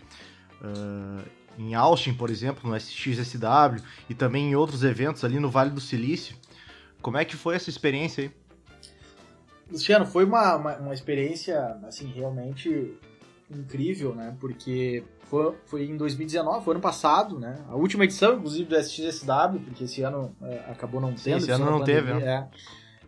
Uh, 0.62 1.41
em 1.62 1.76
Austin, 1.76 2.14
por 2.14 2.30
exemplo, 2.30 2.68
no 2.68 2.76
SXSW 2.76 3.82
e 4.10 4.16
também 4.16 4.50
em 4.50 4.56
outros 4.56 4.84
eventos 4.84 5.24
ali 5.24 5.40
no 5.40 5.50
Vale 5.50 5.70
do 5.70 5.80
Silício. 5.80 6.36
Como 7.02 7.18
é 7.18 7.26
que 7.26 7.36
foi 7.36 7.56
essa 7.56 7.70
experiência 7.70 8.24
aí? 8.24 8.32
Luciano, 9.72 10.06
foi 10.06 10.26
uma, 10.26 10.56
uma, 10.56 10.76
uma 10.78 10.94
experiência, 10.94 11.78
assim, 11.88 12.08
realmente 12.08 12.94
incrível, 13.50 14.14
né? 14.14 14.36
Porque 14.40 15.04
foi, 15.24 15.56
foi 15.66 15.86
em 15.86 15.96
2019, 15.96 16.66
foi 16.66 16.74
ano 16.74 16.82
passado, 16.82 17.40
né? 17.40 17.64
A 17.70 17.76
última 17.76 18.04
edição, 18.04 18.36
inclusive, 18.36 18.66
do 18.66 18.76
SXSW, 18.76 19.60
porque 19.64 19.86
esse 19.86 20.02
ano 20.02 20.36
é, 20.42 20.66
acabou 20.70 21.00
não 21.00 21.10
tendo. 21.10 21.20
Sim, 21.20 21.36
esse 21.36 21.52
ano 21.52 21.66
não 21.66 21.80
pandemia, 21.80 22.02
teve, 22.04 22.26
né? 22.26 22.32
É. 22.32 22.48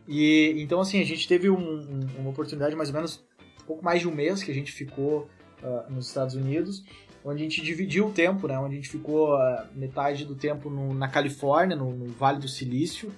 E, 0.08 0.62
então, 0.62 0.80
assim, 0.80 1.01
a 1.01 1.06
gente 1.06 1.28
teve 1.28 1.49
um, 1.49 1.58
um, 1.58 2.08
uma 2.20 2.30
oportunidade, 2.30 2.76
mais 2.76 2.89
ou 2.89 2.95
menos, 2.95 3.24
um 3.62 3.66
pouco 3.66 3.84
mais 3.84 4.01
de 4.01 4.08
um 4.08 4.14
mês 4.14 4.43
que 4.43 4.51
a 4.51 4.54
gente 4.54 4.72
ficou 4.72 5.30
uh, 5.62 5.91
nos 5.91 6.08
Estados 6.08 6.36
Unidos 6.36 6.84
onde 7.24 7.41
a 7.41 7.43
gente 7.43 7.61
dividiu 7.61 8.07
o 8.07 8.11
tempo, 8.11 8.47
né? 8.47 8.57
Onde 8.59 8.74
a 8.74 8.76
gente 8.76 8.89
ficou 8.89 9.36
uh, 9.36 9.65
metade 9.74 10.26
do 10.26 10.36
tempo 10.36 10.69
no, 10.69 10.93
na 10.93 11.07
Califórnia, 11.07 11.76
no, 11.76 11.91
no, 11.91 12.07
Vale 12.13 12.39
do 12.39 12.47
Silício. 12.47 13.11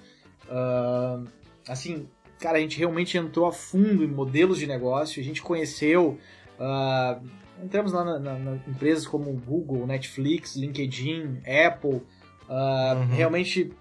Uh, 0.44 1.26
assim, 1.68 2.06
cara, 2.38 2.58
a 2.58 2.60
gente 2.60 2.78
realmente 2.78 3.18
entrou 3.18 3.46
a 3.46 3.52
fundo 3.52 4.04
em 4.04 4.08
modelos 4.08 4.58
de 4.58 4.66
negócio, 4.66 5.20
a 5.20 5.24
gente 5.24 5.42
conheceu. 5.42 6.18
Uh, 6.58 7.26
entramos 7.62 7.92
lá 7.92 8.04
na, 8.04 8.18
na, 8.18 8.38
na, 8.38 8.56
empresas 8.68 9.06
como 9.06 9.32
Google, 9.32 9.86
Netflix, 9.86 10.54
LinkedIn, 10.56 11.40
Apple, 11.66 12.02
uhum. 12.48 13.06
realmente 13.10 13.72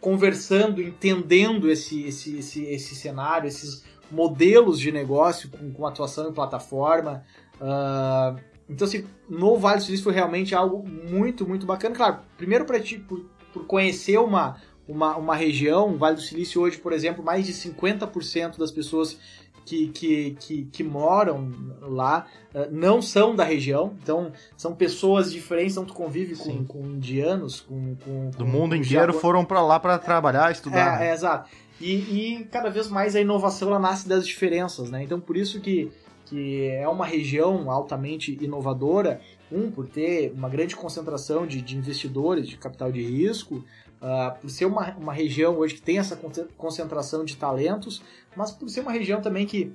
conversando, 0.00 0.80
entendendo 0.80 1.70
esse, 1.70 2.04
esse, 2.04 2.38
esse, 2.38 2.64
esse 2.64 2.94
cenário, 2.94 3.48
esses 3.48 3.84
modelos 4.10 4.78
de 4.80 4.90
negócio 4.90 5.50
com, 5.50 5.70
com 5.70 5.86
atuação 5.86 6.28
em 6.30 6.32
plataforma. 6.32 7.22
Uh, 7.60 8.49
então, 8.70 8.86
assim, 8.86 9.04
no 9.28 9.56
Vale 9.58 9.78
do 9.78 9.84
Silício 9.84 10.04
foi 10.04 10.14
realmente 10.14 10.54
algo 10.54 10.88
muito, 10.88 11.46
muito 11.46 11.66
bacana. 11.66 11.94
Claro, 11.94 12.18
primeiro 12.36 12.64
para 12.64 12.78
ti, 12.78 12.98
por, 12.98 13.24
por 13.52 13.66
conhecer 13.66 14.18
uma, 14.18 14.56
uma, 14.86 15.16
uma 15.16 15.34
região, 15.34 15.92
o 15.92 15.98
Vale 15.98 16.16
do 16.16 16.22
Silício 16.22 16.62
hoje, 16.62 16.78
por 16.78 16.92
exemplo, 16.92 17.24
mais 17.24 17.46
de 17.46 17.52
50% 17.52 18.58
das 18.58 18.70
pessoas 18.70 19.18
que, 19.64 19.88
que, 19.88 20.36
que, 20.40 20.64
que, 20.64 20.82
moram 20.82 21.52
lá 21.82 22.26
uh, 22.54 22.68
não 22.70 23.02
são 23.02 23.36
da 23.36 23.44
região, 23.44 23.94
então 24.02 24.32
são 24.56 24.74
pessoas 24.74 25.32
diferentes, 25.32 25.72
então 25.72 25.84
tu 25.84 25.94
convive 25.94 26.34
com, 26.36 26.64
com 26.64 26.86
indianos, 26.86 27.60
com, 27.60 27.94
com 27.96 28.30
do 28.30 28.46
mundo 28.46 28.70
com 28.70 28.82
inteiro 28.82 29.12
foram 29.12 29.44
para 29.44 29.62
lá 29.62 29.78
para 29.78 29.98
trabalhar, 29.98 30.50
estudar. 30.50 31.02
É, 31.02 31.08
é 31.08 31.12
exato. 31.12 31.50
E, 31.80 31.92
e, 31.92 32.44
cada 32.50 32.68
vez 32.68 32.88
mais 32.88 33.14
a 33.16 33.20
inovação 33.20 33.68
ela 33.68 33.78
nasce 33.78 34.08
das 34.08 34.26
diferenças, 34.26 34.90
né? 34.90 35.02
Então 35.02 35.20
por 35.20 35.36
isso 35.36 35.60
que, 35.60 35.90
que 36.30 36.68
é 36.68 36.88
uma 36.88 37.04
região 37.04 37.68
altamente 37.68 38.38
inovadora, 38.40 39.20
um 39.50 39.68
por 39.68 39.88
ter 39.88 40.32
uma 40.32 40.48
grande 40.48 40.76
concentração 40.76 41.44
de, 41.44 41.60
de 41.60 41.76
investidores 41.76 42.48
de 42.48 42.56
capital 42.56 42.90
de 42.92 43.02
risco, 43.02 43.64
Uh, 44.00 44.34
por 44.40 44.48
ser 44.48 44.64
uma, 44.64 44.96
uma 44.96 45.12
região 45.12 45.58
hoje 45.58 45.74
que 45.74 45.82
tem 45.82 45.98
essa 45.98 46.18
concentração 46.56 47.22
de 47.22 47.36
talentos, 47.36 48.02
mas 48.34 48.50
por 48.50 48.66
ser 48.70 48.80
uma 48.80 48.92
região 48.92 49.20
também 49.20 49.44
que, 49.44 49.74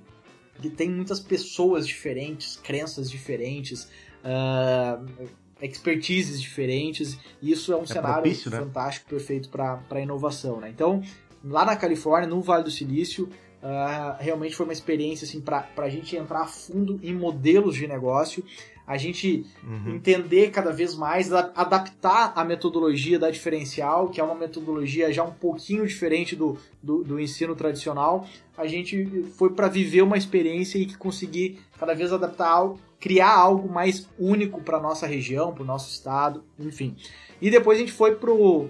que 0.60 0.68
tem 0.68 0.90
muitas 0.90 1.20
pessoas 1.20 1.86
diferentes, 1.86 2.58
crenças 2.58 3.08
diferentes, 3.08 3.88
uh, 4.24 5.30
expertises 5.62 6.42
diferentes, 6.42 7.20
e 7.40 7.52
isso 7.52 7.72
é 7.72 7.78
um 7.78 7.84
é 7.84 7.86
cenário 7.86 8.24
propício, 8.24 8.50
né? 8.50 8.58
fantástico, 8.58 9.08
perfeito 9.08 9.48
para 9.50 9.80
a 9.92 10.00
inovação. 10.00 10.60
Né? 10.60 10.70
Então, 10.70 11.04
lá 11.44 11.64
na 11.64 11.76
Califórnia, 11.76 12.28
no 12.28 12.42
Vale 12.42 12.64
do 12.64 12.72
Silício, 12.72 13.30
uh, 13.64 14.16
realmente 14.20 14.56
foi 14.56 14.66
uma 14.66 14.74
experiência 14.74 15.26
assim, 15.26 15.42
para 15.42 15.68
a 15.78 15.90
gente 15.90 16.16
entrar 16.16 16.42
a 16.42 16.48
fundo 16.48 17.00
em 17.04 17.14
modelos 17.14 17.76
de 17.76 17.88
negócio 17.88 18.44
a 18.88 18.98
gente 18.98 19.46
uhum. 19.64 19.96
entender 19.96 20.52
cada 20.52 20.72
vez 20.72 20.96
mais, 20.96 21.34
adaptar 21.34 22.34
a 22.36 22.44
metodologia 22.44 23.18
da 23.18 23.32
diferencial, 23.32 24.10
que 24.10 24.22
é 24.22 24.24
uma 24.24 24.36
metodologia 24.36 25.12
já 25.12 25.24
um 25.24 25.32
pouquinho 25.32 25.88
diferente 25.88 26.36
do, 26.36 26.58
do, 26.84 27.04
do 27.04 27.20
ensino 27.20 27.56
tradicional. 27.56 28.28
A 28.56 28.68
gente 28.68 29.24
foi 29.38 29.50
para 29.50 29.68
viver 29.68 30.04
uma 30.04 30.18
experiência 30.18 30.78
e 30.78 30.94
conseguir 30.94 31.60
cada 31.80 31.96
vez 31.96 32.14
adaptar 32.14 32.48
algo, 32.48 32.80
criar 33.00 33.34
algo 33.34 33.68
mais 33.68 34.08
único 34.20 34.62
para 34.62 34.80
nossa 34.80 35.08
região, 35.08 35.52
para 35.52 35.64
o 35.64 35.66
nosso 35.66 35.90
estado, 35.90 36.44
enfim. 36.60 36.96
E 37.42 37.50
depois 37.50 37.78
a 37.78 37.82
gente 37.82 37.92
foi 37.92 38.16
pro. 38.16 38.70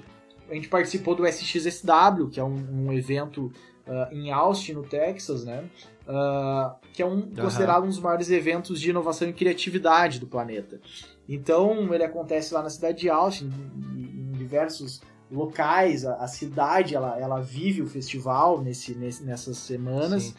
A 0.49 0.53
gente 0.53 0.69
participou 0.69 1.15
do 1.15 1.25
SXSW, 1.25 2.29
que 2.31 2.39
é 2.39 2.43
um, 2.43 2.85
um 2.87 2.93
evento 2.93 3.51
uh, 3.87 4.13
em 4.13 4.31
Austin, 4.31 4.73
no 4.73 4.83
Texas, 4.83 5.43
né? 5.43 5.63
Uh, 6.07 6.75
que 6.93 7.01
é 7.01 7.05
um, 7.05 7.15
uhum. 7.15 7.33
considerado 7.35 7.83
um 7.83 7.87
dos 7.87 7.99
maiores 7.99 8.29
eventos 8.29 8.79
de 8.79 8.89
inovação 8.89 9.27
e 9.27 9.33
criatividade 9.33 10.19
do 10.19 10.27
planeta. 10.27 10.79
Então, 11.27 11.93
ele 11.93 12.03
acontece 12.03 12.53
lá 12.53 12.61
na 12.61 12.69
cidade 12.69 12.99
de 12.99 13.09
Austin, 13.09 13.51
em, 13.95 14.29
em 14.29 14.31
diversos 14.33 15.01
locais. 15.31 16.05
A, 16.05 16.15
a, 16.15 16.27
cidade 16.27 16.95
ela, 16.95 17.19
ela 17.19 17.39
vive 17.41 17.81
o 17.81 17.87
festival 17.87 18.61
nesse, 18.61 18.93
nesse 18.95 19.23
nessas 19.23 19.57
semanas. 19.57 20.35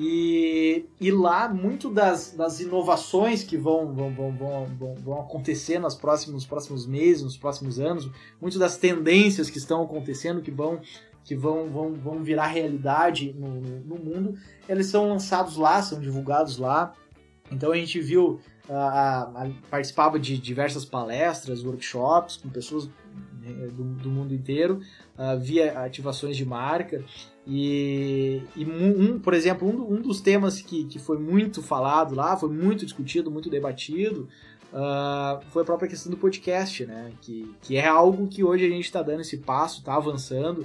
E, 0.00 0.86
e 1.00 1.10
lá, 1.10 1.52
muito 1.52 1.90
das, 1.90 2.30
das 2.30 2.60
inovações 2.60 3.42
que 3.42 3.56
vão, 3.56 3.92
vão, 3.92 4.14
vão, 4.14 4.32
vão, 4.32 4.94
vão 4.94 5.20
acontecer 5.20 5.80
nos 5.80 5.96
próximos, 5.96 6.46
próximos 6.46 6.86
meses, 6.86 7.24
nos 7.24 7.36
próximos 7.36 7.80
anos, 7.80 8.08
muito 8.40 8.60
das 8.60 8.76
tendências 8.76 9.50
que 9.50 9.58
estão 9.58 9.82
acontecendo, 9.82 10.40
que 10.40 10.52
vão 10.52 10.80
que 11.28 11.36
vão, 11.36 11.66
vão, 11.68 11.92
vão 11.92 12.22
virar 12.22 12.46
realidade 12.46 13.34
no, 13.38 13.60
no, 13.60 13.96
mundo, 13.96 14.34
eles 14.66 14.86
são 14.86 15.10
lançados 15.10 15.58
lá, 15.58 15.82
são 15.82 16.00
divulgados 16.00 16.56
lá. 16.56 16.94
Então 17.52 17.70
a 17.70 17.76
gente 17.76 18.00
viu, 18.00 18.40
uh, 18.66 19.54
participava 19.70 20.18
de 20.18 20.38
diversas 20.38 20.86
palestras, 20.86 21.62
workshops 21.62 22.38
com 22.38 22.48
pessoas 22.48 22.88
né, 23.42 23.66
do, 23.66 23.84
do 23.84 24.08
mundo 24.08 24.32
inteiro, 24.32 24.80
uh, 25.18 25.38
via 25.38 25.78
ativações 25.80 26.34
de 26.34 26.46
marca. 26.46 27.04
E, 27.46 28.42
e 28.56 28.64
um, 28.64 29.18
por 29.18 29.34
exemplo, 29.34 29.68
um, 29.68 29.96
um, 29.96 30.00
dos 30.00 30.22
temas 30.22 30.62
que, 30.62 30.84
que 30.84 30.98
foi 30.98 31.18
muito 31.18 31.62
falado 31.62 32.14
lá, 32.14 32.38
foi 32.38 32.48
muito 32.48 32.86
discutido, 32.86 33.30
muito 33.30 33.50
debatido, 33.50 34.30
uh, 34.72 35.44
foi 35.50 35.60
a 35.60 35.66
própria 35.66 35.90
questão 35.90 36.10
do 36.10 36.16
podcast, 36.16 36.86
né? 36.86 37.12
Que, 37.20 37.54
que 37.60 37.76
é 37.76 37.86
algo 37.86 38.28
que 38.28 38.42
hoje 38.42 38.64
a 38.64 38.70
gente 38.70 38.84
está 38.84 39.02
dando 39.02 39.20
esse 39.20 39.36
passo, 39.36 39.80
está 39.80 39.94
avançando 39.94 40.64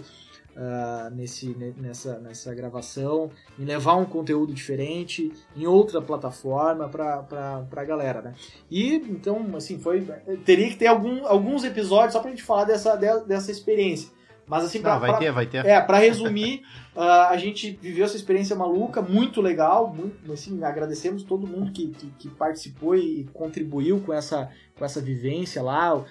uh, 0.55 1.13
nesse, 1.13 1.55
nessa, 1.77 2.19
nessa 2.19 2.53
gravação, 2.53 3.29
em 3.57 3.65
levar 3.65 3.95
um 3.95 4.05
conteúdo 4.05 4.53
diferente 4.53 5.31
em 5.55 5.65
outra 5.65 6.01
plataforma 6.01 6.87
para 6.87 7.65
a 7.75 7.83
galera, 7.83 8.21
né? 8.21 8.33
E 8.69 8.95
então, 8.95 9.55
assim, 9.55 9.79
foi. 9.79 10.01
Teria 10.45 10.69
que 10.69 10.75
ter 10.75 10.87
algum, 10.87 11.25
alguns 11.25 11.63
episódios 11.63 12.13
só 12.13 12.19
para 12.19 12.29
a 12.29 12.31
gente 12.31 12.43
falar 12.43 12.65
dessa, 12.65 12.95
dessa 12.95 13.51
experiência. 13.51 14.09
Mas 14.45 14.65
assim, 14.65 14.81
pra, 14.81 14.97
vai 14.97 15.09
pra, 15.11 15.19
ter, 15.19 15.31
vai 15.31 15.45
ter. 15.45 15.65
É, 15.65 15.79
pra 15.79 15.97
resumir, 15.97 16.63
uh, 16.95 16.99
a 17.31 17.37
gente 17.37 17.79
viveu 17.81 18.05
essa 18.05 18.15
experiência 18.15 18.55
maluca, 18.55 19.01
muito 19.01 19.41
legal, 19.41 19.93
muito, 19.93 20.31
assim, 20.31 20.63
agradecemos 20.63 21.23
todo 21.23 21.47
mundo 21.47 21.71
que, 21.71 21.87
que, 21.87 22.07
que 22.19 22.29
participou 22.29 22.95
e 22.95 23.25
contribuiu 23.33 24.01
com 24.01 24.13
essa, 24.13 24.49
com 24.77 24.83
essa 24.83 24.99
vivência 24.99 25.61
lá, 25.61 26.03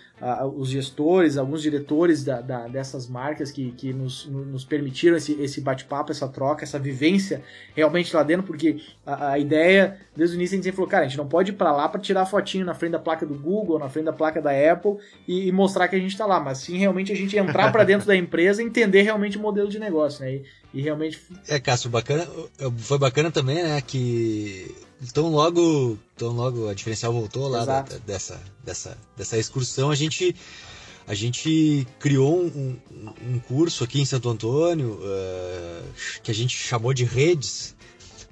os 0.56 0.68
gestores, 0.68 1.36
alguns 1.36 1.62
diretores 1.62 2.22
da, 2.22 2.40
da, 2.40 2.68
dessas 2.68 3.08
marcas 3.08 3.50
que, 3.50 3.72
que 3.72 3.92
nos, 3.92 4.26
nos 4.26 4.64
permitiram 4.64 5.16
esse, 5.16 5.32
esse 5.40 5.60
bate-papo, 5.60 6.12
essa 6.12 6.28
troca, 6.28 6.62
essa 6.62 6.78
vivência 6.78 7.42
realmente 7.74 8.14
lá 8.14 8.22
dentro, 8.22 8.46
porque 8.46 8.80
a, 9.04 9.32
a, 9.32 9.38
ideia, 9.38 9.98
desde 10.16 10.36
o 10.36 10.38
início 10.38 10.58
a 10.58 10.62
gente 10.62 10.74
falou, 10.74 10.88
cara, 10.88 11.04
a 11.04 11.08
gente 11.08 11.18
não 11.18 11.26
pode 11.26 11.50
ir 11.50 11.54
pra 11.54 11.72
lá 11.72 11.88
para 11.88 12.00
tirar 12.00 12.24
fotinho 12.24 12.64
na 12.64 12.72
frente 12.72 12.92
da 12.92 13.00
placa 13.00 13.26
do 13.26 13.34
Google, 13.34 13.80
na 13.80 13.88
frente 13.88 14.04
da 14.04 14.12
placa 14.12 14.40
da 14.40 14.50
Apple 14.50 14.96
e, 15.26 15.48
e 15.48 15.52
mostrar 15.52 15.88
que 15.88 15.96
a 15.96 16.00
gente 16.00 16.16
tá 16.16 16.24
lá, 16.24 16.38
mas 16.38 16.58
sim 16.58 16.78
realmente 16.78 17.10
a 17.10 17.16
gente 17.16 17.36
entrar 17.36 17.72
para 17.72 17.82
dentro 17.82 18.06
da 18.06 18.14
empresa 18.14 18.62
e 18.62 18.66
entender 18.66 19.02
realmente 19.02 19.38
o 19.38 19.40
modelo 19.40 19.68
de 19.68 19.80
negócio, 19.80 20.24
né? 20.24 20.34
E, 20.34 20.42
e 20.74 20.80
realmente. 20.80 21.20
É, 21.48 21.58
Cássio, 21.58 21.90
bacana, 21.90 22.26
foi 22.78 22.98
bacana 22.98 23.30
também, 23.30 23.62
né? 23.62 23.80
Que 23.80 24.72
tão 25.12 25.28
logo, 25.30 25.98
tão 26.16 26.28
logo 26.28 26.68
a 26.68 26.74
diferencial 26.74 27.12
voltou 27.12 27.48
lá 27.48 27.64
da, 27.64 27.82
dessa, 28.06 28.40
dessa, 28.64 28.96
dessa 29.16 29.38
excursão, 29.38 29.90
a 29.90 29.94
gente 29.94 30.34
a 31.06 31.14
gente 31.14 31.86
criou 31.98 32.44
um, 32.44 32.78
um, 33.26 33.38
curso 33.40 33.82
aqui 33.82 34.00
em 34.00 34.04
Santo 34.04 34.28
Antônio 34.28 35.00
uh, 35.02 35.84
que 36.22 36.30
a 36.30 36.34
gente 36.34 36.56
chamou 36.56 36.94
de 36.94 37.04
redes, 37.04 37.74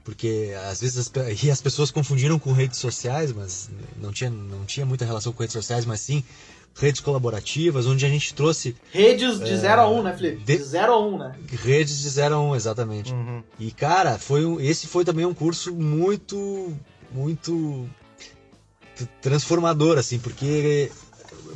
porque 0.05 0.55
às 0.69 0.81
vezes 0.81 0.97
as, 0.99 1.51
as 1.51 1.61
pessoas 1.61 1.91
confundiram 1.91 2.39
com 2.39 2.53
redes 2.53 2.79
sociais, 2.79 3.33
mas 3.33 3.69
não 4.01 4.13
tinha, 4.13 4.31
não 4.31 4.65
tinha 4.65 4.87
muita 4.87 5.05
relação 5.05 5.33
com 5.33 5.43
redes 5.43 5.55
sociais, 5.55 5.85
mas 5.85 6.01
sim 6.01 6.23
redes 6.75 7.01
colaborativas, 7.01 7.87
onde 7.87 8.05
a 8.07 8.09
gente 8.09 8.35
trouxe. 8.35 8.77
Redes 8.93 9.39
de 9.39 9.57
0 9.57 9.81
é, 9.81 9.85
a 9.85 9.89
1, 9.89 9.99
um, 9.99 10.03
né, 10.03 10.17
Felipe? 10.17 10.45
De 10.45 10.57
0 10.57 10.93
a 10.93 10.99
1, 10.99 11.15
um, 11.15 11.19
né? 11.19 11.35
Redes 11.51 12.01
de 12.01 12.09
0 12.09 12.35
a 12.35 12.41
1, 12.41 12.49
um, 12.49 12.57
exatamente. 12.57 13.13
Uhum. 13.13 13.43
E, 13.59 13.71
cara, 13.71 14.19
foi 14.19 14.45
um, 14.45 14.61
esse 14.61 14.87
foi 14.87 15.05
também 15.05 15.25
um 15.27 15.35
curso 15.35 15.75
muito, 15.75 16.75
muito 17.13 17.89
transformador, 19.21 19.99
assim, 19.99 20.19
porque 20.19 20.91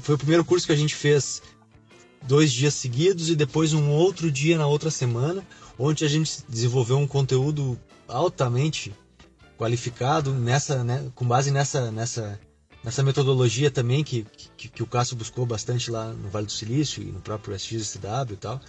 foi 0.00 0.14
o 0.14 0.18
primeiro 0.18 0.44
curso 0.44 0.66
que 0.66 0.72
a 0.72 0.76
gente 0.76 0.94
fez 0.94 1.42
dois 2.22 2.52
dias 2.52 2.74
seguidos 2.74 3.28
e 3.28 3.36
depois 3.36 3.72
um 3.72 3.90
outro 3.90 4.30
dia 4.30 4.56
na 4.56 4.66
outra 4.66 4.90
semana, 4.90 5.42
onde 5.78 6.04
a 6.04 6.08
gente 6.08 6.42
desenvolveu 6.48 6.98
um 6.98 7.06
conteúdo 7.06 7.78
altamente 8.08 8.94
qualificado 9.58 10.32
nessa, 10.32 10.82
né, 10.82 11.10
com 11.14 11.24
base 11.24 11.50
nessa, 11.50 11.90
nessa 11.90 12.38
nessa 12.84 13.02
metodologia 13.02 13.70
também 13.70 14.04
que, 14.04 14.26
que, 14.56 14.68
que, 14.68 14.82
o 14.82 14.86
Cássio 14.86 15.16
buscou 15.16 15.46
bastante 15.46 15.90
lá 15.90 16.12
no 16.12 16.28
Vale 16.28 16.46
do 16.46 16.52
Silício 16.52 17.02
e 17.02 17.06
no 17.06 17.20
próprio 17.20 17.56
SXSW 17.56 18.32
e 18.32 18.36
tal, 18.36 18.60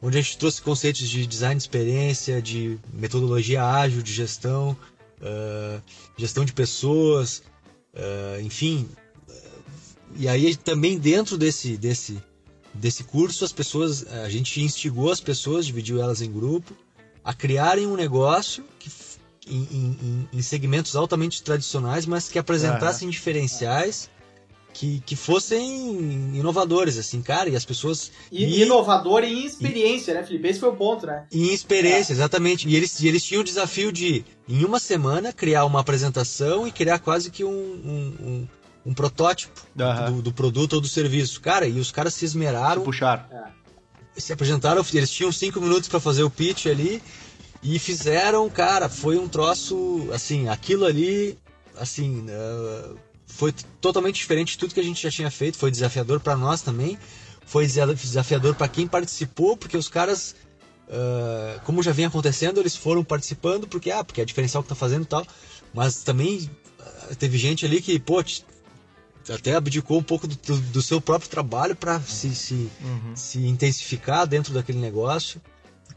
onde 0.00 0.18
a 0.18 0.20
gente 0.20 0.38
trouxe 0.38 0.62
conceitos 0.62 1.08
de 1.08 1.26
design 1.26 1.56
de 1.56 1.62
experiência, 1.62 2.40
de 2.40 2.78
metodologia 2.92 3.62
ágil 3.62 4.02
de 4.02 4.12
gestão, 4.12 4.76
uh, 5.20 5.82
gestão 6.16 6.44
de 6.44 6.54
pessoas, 6.54 7.42
uh, 7.94 8.40
enfim. 8.40 8.88
E 10.16 10.26
aí 10.26 10.56
também 10.56 10.98
dentro 10.98 11.38
desse, 11.38 11.76
desse, 11.76 12.20
desse 12.74 13.04
curso 13.04 13.44
as 13.44 13.52
pessoas, 13.52 14.06
a 14.06 14.28
gente 14.28 14.60
instigou 14.60 15.12
as 15.12 15.20
pessoas, 15.20 15.66
dividiu 15.66 16.00
elas 16.00 16.20
em 16.20 16.32
grupo, 16.32 16.74
a 17.22 17.34
criarem 17.34 17.86
um 17.86 17.94
negócio 17.94 18.64
que 18.78 18.90
em, 19.46 19.66
em, 19.72 20.28
em 20.32 20.42
segmentos 20.42 20.96
altamente 20.96 21.42
tradicionais, 21.42 22.06
mas 22.06 22.28
que 22.28 22.38
apresentassem 22.38 23.06
uhum. 23.06 23.12
diferenciais 23.12 24.10
que, 24.72 25.02
que 25.04 25.16
fossem 25.16 26.34
inovadores, 26.34 26.96
assim, 26.96 27.20
cara, 27.22 27.48
e 27.48 27.56
as 27.56 27.64
pessoas. 27.64 28.10
E, 28.30 28.44
e 28.44 28.62
inovador 28.62 29.24
em 29.24 29.44
experiência, 29.44 30.12
e, 30.12 30.14
né, 30.14 30.22
Felipe? 30.22 30.48
Esse 30.48 30.60
foi 30.60 30.68
o 30.68 30.76
ponto, 30.76 31.06
né? 31.06 31.26
Em 31.32 31.52
experiência, 31.52 32.12
é. 32.12 32.14
exatamente. 32.14 32.68
E 32.68 32.76
eles, 32.76 33.00
e 33.00 33.08
eles 33.08 33.24
tinham 33.24 33.40
o 33.40 33.44
desafio 33.44 33.92
de, 33.92 34.24
em 34.48 34.64
uma 34.64 34.78
semana, 34.78 35.32
criar 35.32 35.64
uma 35.64 35.80
apresentação 35.80 36.66
e 36.66 36.72
criar 36.72 36.98
quase 36.98 37.30
que 37.30 37.44
um, 37.44 37.50
um, 37.50 38.14
um, 38.20 38.48
um 38.86 38.94
protótipo 38.94 39.60
uhum. 39.78 40.16
do, 40.16 40.22
do, 40.22 40.32
produto 40.32 40.74
ou 40.74 40.80
do 40.80 40.88
serviço. 40.88 41.40
Cara, 41.40 41.66
e 41.66 41.78
os 41.78 41.90
caras 41.90 42.14
se 42.14 42.24
esmeraram. 42.24 42.82
Se 42.82 42.86
puxaram. 42.86 43.24
É. 43.30 43.60
Se 44.16 44.32
apresentaram, 44.32 44.84
eles 44.92 45.10
tinham 45.10 45.32
cinco 45.32 45.60
minutos 45.60 45.88
para 45.88 46.00
fazer 46.00 46.22
o 46.22 46.30
pitch 46.30 46.66
ali 46.66 47.02
e 47.62 47.78
fizeram, 47.78 48.48
cara, 48.48 48.88
foi 48.88 49.18
um 49.18 49.28
troço, 49.28 50.08
assim, 50.12 50.48
aquilo 50.48 50.86
ali, 50.86 51.38
assim, 51.76 52.24
uh, 52.28 52.96
foi 53.26 53.52
totalmente 53.80 54.16
diferente 54.16 54.52
de 54.52 54.58
tudo 54.58 54.74
que 54.74 54.80
a 54.80 54.84
gente 54.84 55.02
já 55.02 55.10
tinha 55.10 55.30
feito, 55.30 55.58
foi 55.58 55.70
desafiador 55.70 56.20
para 56.20 56.36
nós 56.36 56.62
também, 56.62 56.98
foi 57.44 57.66
desafiador 57.66 58.54
para 58.54 58.68
quem 58.68 58.86
participou, 58.86 59.56
porque 59.56 59.76
os 59.76 59.88
caras, 59.88 60.34
uh, 60.88 61.60
como 61.64 61.82
já 61.82 61.92
vem 61.92 62.06
acontecendo, 62.06 62.60
eles 62.60 62.76
foram 62.76 63.04
participando 63.04 63.66
porque, 63.68 63.90
ah, 63.90 64.02
porque 64.02 64.22
é 64.22 64.24
diferencial 64.24 64.62
que 64.62 64.68
tá 64.68 64.74
fazendo 64.74 65.02
e 65.02 65.06
tal, 65.06 65.26
mas 65.74 66.02
também 66.02 66.50
uh, 67.10 67.16
teve 67.16 67.36
gente 67.36 67.66
ali 67.66 67.82
que, 67.82 67.98
pô, 67.98 68.24
até 69.28 69.54
abdicou 69.54 69.98
um 69.98 70.02
pouco 70.02 70.26
do, 70.26 70.36
do 70.36 70.80
seu 70.80 70.98
próprio 70.98 71.30
trabalho 71.30 71.76
para 71.76 72.00
se, 72.00 72.34
se, 72.34 72.70
uhum. 72.80 73.14
se 73.14 73.38
intensificar 73.46 74.26
dentro 74.26 74.54
daquele 74.54 74.78
negócio, 74.78 75.40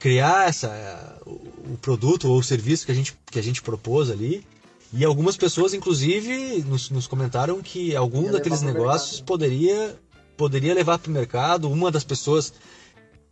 criar 0.03 0.49
essa, 0.49 1.17
o, 1.25 1.77
produto 1.81 2.27
ou 2.29 2.37
o 2.37 2.43
serviço 2.43 2.85
que 2.85 2.91
a 2.91 2.95
gente, 2.95 3.17
que 3.31 3.39
a 3.39 3.41
gente 3.41 3.61
propôs 3.61 4.11
ali. 4.11 4.45
E 4.91 5.05
algumas 5.05 5.37
pessoas, 5.37 5.73
inclusive, 5.73 6.61
nos, 6.67 6.89
nos 6.89 7.07
comentaram 7.07 7.61
que 7.61 7.95
algum 7.95 8.29
daqueles 8.29 8.61
negócios 8.61 9.11
mercado. 9.11 9.25
poderia, 9.25 9.99
poderia 10.35 10.73
levar 10.73 10.99
para 10.99 11.09
o 11.09 11.13
mercado. 11.13 11.71
Uma 11.71 11.89
das 11.89 12.03
pessoas 12.03 12.53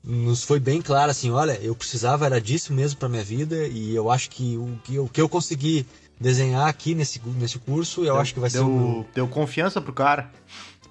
nos 0.01 0.43
foi 0.43 0.61
bem 0.61 0.82
clara 0.82 1.11
assim, 1.11 1.30
olha, 1.30 1.59
eu 1.61 1.76
precisava 1.76 2.26
era 2.26 2.39
disso 2.39 2.72
mesmo 2.72 2.97
para 2.97 3.09
minha 3.09 3.24
vida 3.24 3.67
e 3.67 3.93
eu 3.93 4.09
acho 4.09 4.30
que 4.30 4.55
o 4.55 4.80
que 4.82 4.95
eu, 4.95 5.03
o 5.03 5.09
que 5.09 5.19
eu 5.19 5.28
consegui 5.28 5.86
desenhar 6.17 6.69
aqui 6.69 6.95
nesse, 6.95 7.22
nesse 7.38 7.59
curso, 7.59 7.99
eu 7.99 8.13
deu, 8.13 8.17
acho 8.17 8.34
que 8.34 8.39
vai 8.39 8.49
deu, 8.49 8.63
ser 8.63 8.72
um... 8.72 9.05
Deu 9.13 9.28
confiança 9.28 9.82
pro 9.82 9.91
cara. 9.91 10.32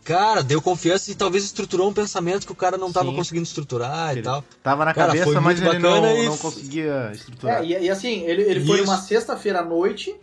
Cara, 0.04 0.42
deu 0.42 0.62
confiança 0.62 1.10
e 1.10 1.14
talvez 1.14 1.44
estruturou 1.44 1.88
um 1.88 1.92
pensamento 1.92 2.46
que 2.46 2.52
o 2.52 2.56
cara 2.56 2.78
não 2.78 2.88
estava 2.88 3.12
conseguindo 3.12 3.44
estruturar 3.44 4.10
ele 4.12 4.20
e 4.20 4.22
tal. 4.22 4.44
Tava 4.62 4.84
na 4.84 4.94
cara, 4.94 5.08
cabeça, 5.08 5.40
mas 5.40 5.60
ele 5.60 5.78
não, 5.78 6.16
e... 6.16 6.26
não 6.26 6.36
conseguia 6.36 7.10
estruturar. 7.12 7.62
É, 7.62 7.66
e, 7.66 7.84
e, 7.84 7.90
assim, 7.90 8.22
ele, 8.22 8.42
ele 8.42 8.64
foi 8.64 8.80
uma 8.80 8.98
sexta-feira 8.98 9.60
à 9.60 9.64
noite, 9.64 10.14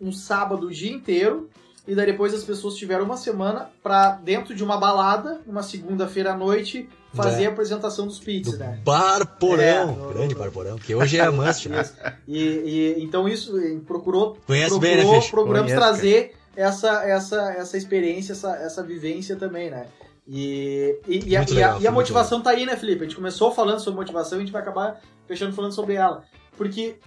um 0.00 0.12
sábado 0.12 0.66
o 0.66 0.70
dia 0.70 0.92
inteiro, 0.92 1.48
e 1.86 1.94
daí 1.94 2.06
depois 2.06 2.34
as 2.34 2.42
pessoas 2.42 2.74
tiveram 2.74 3.04
uma 3.04 3.16
semana 3.16 3.70
para 3.82 4.12
dentro 4.12 4.54
de 4.54 4.62
uma 4.62 4.76
balada, 4.76 5.40
uma 5.46 5.62
segunda-feira 5.62 6.32
à 6.32 6.36
noite, 6.36 6.88
fazer 7.14 7.44
é. 7.44 7.46
a 7.46 7.50
apresentação 7.50 8.06
dos 8.06 8.18
pits, 8.18 8.52
do 8.52 8.58
né? 8.58 8.80
Bar 8.84 9.24
Porão, 9.38 9.62
é, 9.62 9.86
no, 9.86 10.08
grande 10.12 10.34
Bar 10.34 10.50
Porão, 10.50 10.76
que 10.76 10.94
hoje 10.94 11.18
é 11.18 11.24
a 11.24 11.32
must, 11.32 11.68
né? 11.68 11.88
E, 12.28 12.42
e, 12.42 13.04
então 13.04 13.28
isso 13.28 13.52
procurou, 13.86 14.36
Conhece 14.46 14.70
procurou 14.70 14.80
bem, 14.80 14.96
né, 14.96 15.20
procuramos 15.30 15.72
Conhece, 15.72 15.76
trazer 15.76 16.35
essa, 16.56 17.04
essa, 17.04 17.52
essa 17.52 17.76
experiência, 17.76 18.32
essa, 18.32 18.56
essa 18.56 18.82
vivência 18.82 19.36
também, 19.36 19.70
né? 19.70 19.86
E, 20.26 20.98
e, 21.06 21.28
e, 21.28 21.36
a, 21.36 21.40
legal, 21.40 21.80
e, 21.80 21.86
a, 21.86 21.90
a 21.90 21.92
motivação 21.92 22.42
tá 22.42 22.50
aí, 22.50 22.66
né, 22.66 22.76
Felipe? 22.76 23.02
A 23.02 23.04
gente 23.04 23.14
começou 23.14 23.52
falando 23.52 23.78
sobre 23.78 24.00
motivação 24.00 24.38
e 24.38 24.42
a 24.42 24.44
gente 24.44 24.52
vai 24.52 24.62
acabar 24.62 25.00
fechando 25.26 25.54
falando 25.54 25.72
sobre 25.72 25.94
ela. 25.94 26.24
Porque 26.56 26.98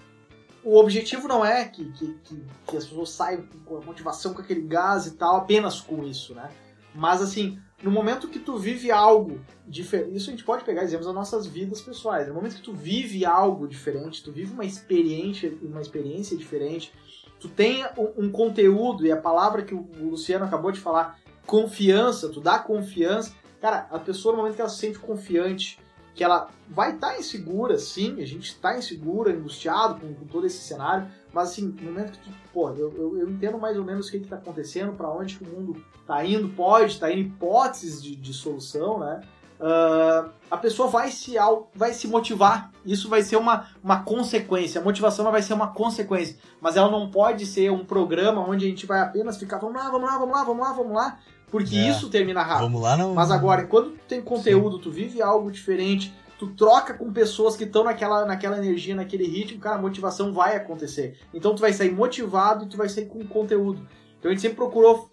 o 0.64 0.78
objetivo 0.78 1.28
não 1.28 1.44
é 1.44 1.66
que, 1.66 1.92
que, 1.92 2.14
que, 2.24 2.44
que, 2.68 2.78
as 2.78 2.86
pessoas 2.86 3.10
saiam 3.10 3.44
com 3.66 3.78
a 3.78 3.82
motivação, 3.82 4.34
com 4.34 4.42
aquele 4.42 4.62
gás 4.62 5.08
e 5.08 5.12
tal, 5.12 5.38
apenas 5.38 5.82
com 5.82 6.04
isso, 6.04 6.34
né? 6.34 6.50
Mas 6.94 7.22
assim, 7.22 7.60
no 7.84 7.92
momento 7.92 8.28
que 8.28 8.40
tu 8.40 8.58
vive 8.58 8.92
algo 8.92 9.40
diferente, 9.68 10.16
isso 10.16 10.30
a 10.30 10.32
gente 10.32 10.44
pode 10.44 10.64
pegar 10.64 10.84
exemplos 10.84 11.06
das 11.06 11.16
nossas 11.16 11.46
vidas 11.46 11.82
pessoais. 11.82 12.28
No 12.28 12.34
momento 12.34 12.56
que 12.56 12.62
tu 12.62 12.74
vive 12.74 13.26
algo 13.26 13.68
diferente, 13.68 14.24
tu 14.24 14.32
vive 14.32 14.52
uma 14.54 14.66
experiência, 14.66 15.54
uma 15.62 15.82
experiência 15.82 16.38
diferente, 16.38 16.92
tu 17.40 17.48
tem 17.48 17.86
um, 17.98 18.26
um 18.26 18.32
conteúdo, 18.32 19.06
e 19.06 19.12
a 19.12 19.18
palavra 19.18 19.62
que 19.62 19.74
o 19.74 19.88
Luciano 20.00 20.46
acabou 20.46 20.72
de 20.72 20.80
falar, 20.80 21.20
confiança, 21.46 22.30
tu 22.30 22.40
dá 22.40 22.60
confiança. 22.60 23.34
Cara, 23.62 23.88
a 23.92 24.00
pessoa 24.00 24.34
no 24.34 24.40
momento 24.40 24.56
que 24.56 24.62
ela 24.62 24.70
se 24.70 24.78
sente 24.78 25.00
confiante, 25.00 25.80
que 26.14 26.24
ela 26.24 26.50
vai 26.70 26.96
estar 26.96 27.12
tá 27.12 27.18
insegura, 27.18 27.78
sim, 27.78 28.22
a 28.22 28.26
gente 28.26 28.50
está 28.50 28.78
insegura, 28.78 29.32
angustiado 29.32 30.00
com, 30.00 30.14
com, 30.14 30.26
todo 30.26 30.46
esse 30.46 30.58
cenário, 30.58 31.08
mas 31.34 31.50
assim, 31.50 31.68
no 31.68 31.84
momento 31.84 32.12
que 32.12 32.30
tu, 32.30 32.36
pô, 32.54 32.70
eu, 32.72 32.94
eu, 32.94 33.18
eu 33.20 33.30
entendo 33.30 33.58
mais 33.58 33.78
ou 33.78 33.86
menos 33.86 34.08
o 34.08 34.12
que 34.12 34.18
está 34.18 34.36
acontecendo, 34.36 34.94
para 34.94 35.10
onde 35.10 35.38
que 35.38 35.44
o 35.44 35.48
mundo 35.48 35.84
está 36.02 36.26
indo, 36.26 36.50
pode, 36.50 36.94
está 36.94 37.12
indo 37.12 37.22
hipóteses 37.22 38.04
de, 38.04 38.16
de 38.16 38.34
solução, 38.34 39.00
né? 39.00 39.22
Uh, 39.60 40.30
a 40.50 40.56
pessoa 40.56 40.88
vai 40.88 41.12
se, 41.12 41.36
vai 41.76 41.94
se 41.94 42.08
motivar. 42.08 42.72
Isso 42.86 43.10
vai 43.10 43.22
ser 43.22 43.36
uma, 43.36 43.68
uma 43.84 44.04
consequência. 44.04 44.80
A 44.80 44.84
motivação 44.84 45.30
vai 45.30 45.42
ser 45.42 45.54
uma 45.54 45.68
consequência. 45.68 46.38
Mas 46.62 46.78
ela 46.78 46.90
não 46.90 47.12
pode 47.12 47.46
ser 47.46 47.70
um 47.70 47.84
programa 47.84 48.42
onde 48.42 48.66
a 48.66 48.70
gente 48.70 48.86
vai 48.86 49.02
apenas 49.02 49.38
ficar, 49.38 49.58
vamos 49.58 49.76
lá, 49.76 49.90
vamos 49.90 50.10
lá, 50.10 50.18
vamos 50.18 50.34
lá, 50.34 50.44
vamos 50.44 50.64
lá, 50.64 50.74
vamos 50.74 50.94
lá, 50.94 51.20
porque 51.52 51.76
é. 51.76 51.90
isso 51.90 52.10
termina 52.10 52.42
rápido. 52.42 52.68
Vamos 52.68 52.82
lá, 52.82 52.96
não. 52.96 53.14
Mas 53.14 53.32
agora, 53.32 53.66
quando 53.66 53.92
tu 53.92 54.00
tem 54.08 54.22
conteúdo, 54.22 54.78
Sim. 54.78 54.84
tu 54.84 54.92
vive 54.92 55.22
algo 55.22 55.52
diferente, 55.52 56.14
tu 56.38 56.48
troca 56.48 56.94
com 56.94 57.12
pessoas 57.12 57.58
que 57.58 57.66
estão 57.66 57.84
naquela, 57.84 58.26
naquela 58.26 58.58
energia, 58.58 58.96
naquele 58.96 59.28
ritmo, 59.28 59.60
cara, 59.60 59.76
a 59.76 59.82
motivação 59.82 60.32
vai 60.32 60.56
acontecer. 60.56 61.20
Então 61.34 61.54
tu 61.54 61.60
vai 61.60 61.74
sair 61.74 61.92
motivado 61.92 62.64
e 62.64 62.68
tu 62.70 62.78
vai 62.78 62.88
sair 62.88 63.08
com 63.08 63.26
conteúdo. 63.28 63.86
Então 64.18 64.32
a 64.32 64.34
gente 64.34 64.42
sempre 64.42 64.56
procurou 64.56 65.09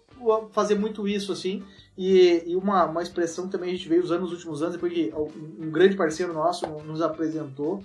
fazer 0.51 0.75
muito 0.75 1.07
isso, 1.07 1.31
assim. 1.31 1.63
E, 1.97 2.43
e 2.45 2.55
uma, 2.55 2.85
uma 2.85 3.01
expressão 3.01 3.45
que 3.45 3.51
também 3.51 3.69
a 3.69 3.73
gente 3.73 3.87
veio 3.87 4.03
usando 4.03 4.21
nos 4.21 4.31
últimos 4.31 4.61
anos, 4.61 4.75
depois 4.75 4.93
que 4.93 5.13
um 5.59 5.71
grande 5.71 5.95
parceiro 5.95 6.33
nosso 6.33 6.67
nos 6.67 7.01
apresentou, 7.01 7.83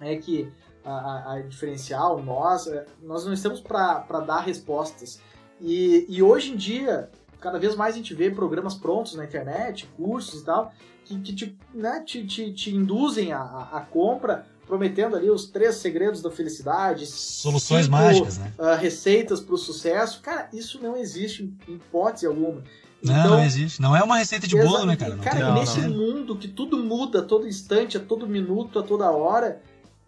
é 0.00 0.16
que 0.16 0.50
a, 0.84 1.34
a, 1.34 1.40
diferencial, 1.40 2.22
nós, 2.22 2.66
é, 2.66 2.86
nós 3.02 3.24
não 3.24 3.32
estamos 3.32 3.60
para 3.60 4.20
dar 4.20 4.40
respostas. 4.40 5.20
E, 5.60 6.06
e 6.08 6.22
hoje 6.22 6.52
em 6.52 6.56
dia, 6.56 7.10
cada 7.40 7.58
vez 7.58 7.74
mais 7.74 7.94
a 7.94 7.98
gente 7.98 8.14
vê 8.14 8.30
programas 8.30 8.74
prontos 8.74 9.14
na 9.14 9.24
internet, 9.24 9.86
cursos 9.96 10.42
e 10.42 10.44
tal, 10.44 10.72
que, 11.04 11.20
que 11.20 11.34
te, 11.34 11.58
né, 11.74 12.02
te, 12.04 12.26
te, 12.26 12.52
te 12.52 12.74
induzem 12.74 13.32
a, 13.32 13.42
a 13.72 13.80
compra 13.80 14.46
prometendo 14.70 15.16
ali 15.16 15.28
os 15.28 15.46
três 15.46 15.74
segredos 15.76 16.22
da 16.22 16.30
felicidade, 16.30 17.04
soluções 17.04 17.86
cinco, 17.86 17.96
mágicas, 17.96 18.38
né? 18.38 18.52
Uh, 18.56 18.76
receitas 18.76 19.40
para 19.40 19.54
o 19.54 19.58
sucesso. 19.58 20.20
Cara, 20.20 20.48
isso 20.52 20.80
não 20.80 20.96
existe 20.96 21.52
em 21.66 21.74
hipótese 21.74 22.26
alguma. 22.26 22.62
Não, 23.02 23.18
então, 23.18 23.30
não 23.30 23.44
existe. 23.44 23.82
Não 23.82 23.96
é 23.96 24.02
uma 24.02 24.18
receita 24.18 24.46
de 24.46 24.56
bolo, 24.56 24.86
né, 24.86 24.94
cara? 24.94 25.16
Não 25.16 25.24
cara, 25.24 25.46
tem, 25.46 25.54
nesse 25.54 25.80
não, 25.80 25.90
mundo 25.90 26.36
que 26.36 26.46
tudo 26.46 26.78
muda 26.78 27.18
a 27.18 27.22
todo 27.22 27.48
instante, 27.48 27.96
a 27.96 28.00
todo 28.00 28.28
minuto, 28.28 28.78
a 28.78 28.82
toda 28.82 29.10
hora, 29.10 29.60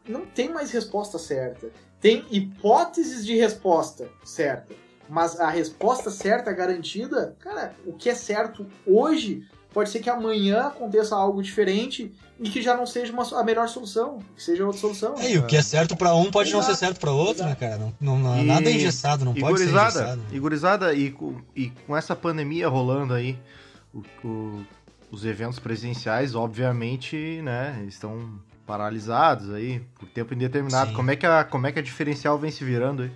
não 0.08 0.24
tem 0.24 0.48
mais 0.48 0.70
resposta 0.70 1.18
certa. 1.18 1.68
Tem 2.00 2.24
hipóteses 2.30 3.26
de 3.26 3.34
resposta 3.34 4.08
certa. 4.24 4.74
Mas 5.08 5.40
a 5.40 5.50
resposta 5.50 6.10
certa, 6.10 6.52
garantida, 6.52 7.36
cara, 7.40 7.74
o 7.84 7.92
que 7.92 8.08
é 8.08 8.14
certo 8.14 8.66
hoje, 8.86 9.44
pode 9.72 9.90
ser 9.90 10.00
que 10.00 10.10
amanhã 10.10 10.66
aconteça 10.66 11.16
algo 11.16 11.42
diferente 11.42 12.12
e 12.38 12.50
que 12.50 12.60
já 12.60 12.76
não 12.76 12.86
seja 12.86 13.12
uma, 13.12 13.22
a 13.40 13.44
melhor 13.44 13.68
solução, 13.68 14.18
que 14.36 14.42
seja 14.42 14.64
outra 14.64 14.80
solução. 14.80 15.14
É, 15.18 15.32
e 15.32 15.38
o 15.38 15.46
que 15.46 15.56
é 15.56 15.62
certo 15.62 15.96
para 15.96 16.14
um 16.14 16.30
pode 16.30 16.50
Exato. 16.50 16.66
não 16.66 16.70
ser 16.70 16.78
certo 16.78 17.00
para 17.00 17.12
outro, 17.12 17.44
né, 17.44 17.54
cara? 17.54 17.76
Não, 17.76 17.94
não, 18.00 18.18
não 18.18 18.38
e, 18.38 18.44
nada 18.44 18.68
é 18.68 18.72
engessado, 18.72 19.24
não 19.24 19.34
pode 19.34 19.52
gurizada, 19.52 19.90
ser 19.90 19.98
engessado. 19.98 20.22
E 20.32 20.38
gurizada, 20.38 20.94
e, 20.94 21.14
e 21.54 21.70
com 21.86 21.96
essa 21.96 22.16
pandemia 22.16 22.68
rolando 22.68 23.14
aí, 23.14 23.38
o, 23.94 24.02
o, 24.24 24.66
os 25.10 25.24
eventos 25.24 25.58
presenciais, 25.58 26.34
obviamente, 26.34 27.40
né, 27.42 27.84
estão 27.86 28.40
paralisados 28.66 29.52
aí 29.52 29.80
por 29.98 30.08
tempo 30.08 30.34
indeterminado. 30.34 30.92
Como 30.94 31.10
é, 31.10 31.16
que 31.16 31.26
a, 31.26 31.44
como 31.44 31.66
é 31.66 31.72
que 31.72 31.78
a 31.78 31.82
diferencial 31.82 32.38
vem 32.38 32.50
se 32.50 32.64
virando 32.64 33.02
aí? 33.02 33.12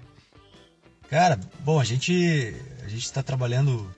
Cara, 1.09 1.39
bom, 1.61 1.81
a 1.81 1.85
gente 1.85 2.55
a 2.85 2.89
gente 2.89 3.05
está 3.05 3.23
trabalhando 3.23 3.89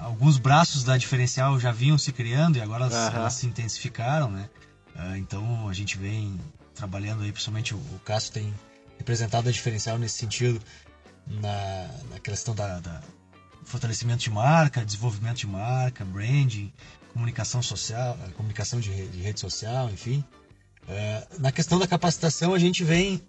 alguns 0.00 0.38
braços 0.38 0.84
da 0.84 0.96
diferencial 0.96 1.58
já 1.58 1.72
vinham 1.72 1.98
se 1.98 2.12
criando 2.12 2.56
e 2.56 2.60
agora 2.60 2.84
elas, 2.84 2.94
uhum. 2.94 3.18
elas 3.18 3.34
se 3.34 3.46
intensificaram, 3.46 4.30
né? 4.30 4.48
Uh, 4.94 5.16
então 5.16 5.68
a 5.68 5.72
gente 5.72 5.98
vem 5.98 6.40
trabalhando 6.74 7.22
aí, 7.22 7.32
principalmente 7.32 7.74
o, 7.74 7.78
o 7.78 8.00
Cássio 8.04 8.32
tem 8.32 8.54
representado 8.98 9.48
a 9.48 9.52
diferencial 9.52 9.98
nesse 9.98 10.18
sentido 10.18 10.60
na, 11.26 11.90
na 12.10 12.20
questão 12.20 12.54
da, 12.54 12.80
da 12.80 13.02
fortalecimento 13.64 14.22
de 14.22 14.30
marca, 14.30 14.84
desenvolvimento 14.84 15.38
de 15.38 15.46
marca, 15.46 16.04
branding, 16.04 16.72
comunicação 17.12 17.62
social, 17.62 18.16
eh, 18.24 18.30
comunicação 18.32 18.78
de, 18.78 19.08
de 19.08 19.20
rede 19.20 19.40
social, 19.40 19.90
enfim. 19.90 20.24
Uh, 20.84 21.40
na 21.40 21.50
questão 21.50 21.78
da 21.78 21.86
capacitação 21.86 22.54
a 22.54 22.58
gente 22.58 22.84
vem 22.84 23.20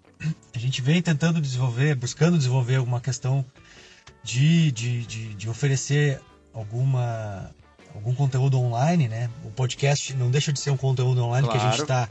a 0.54 0.58
gente 0.58 0.80
vem 0.80 1.02
tentando 1.02 1.40
desenvolver, 1.40 1.94
buscando 1.94 2.36
desenvolver 2.36 2.76
alguma 2.76 3.00
questão 3.00 3.44
de, 4.28 4.70
de, 4.72 5.06
de, 5.06 5.34
de 5.34 5.48
oferecer 5.48 6.20
alguma 6.52 7.50
algum 7.94 8.14
conteúdo 8.14 8.60
online, 8.60 9.08
né? 9.08 9.30
O 9.42 9.50
podcast 9.50 10.12
não 10.14 10.30
deixa 10.30 10.52
de 10.52 10.60
ser 10.60 10.70
um 10.70 10.76
conteúdo 10.76 11.24
online 11.24 11.48
claro. 11.48 11.60
que 11.60 11.66
a 11.66 11.70
gente 11.70 11.80
está 11.80 12.08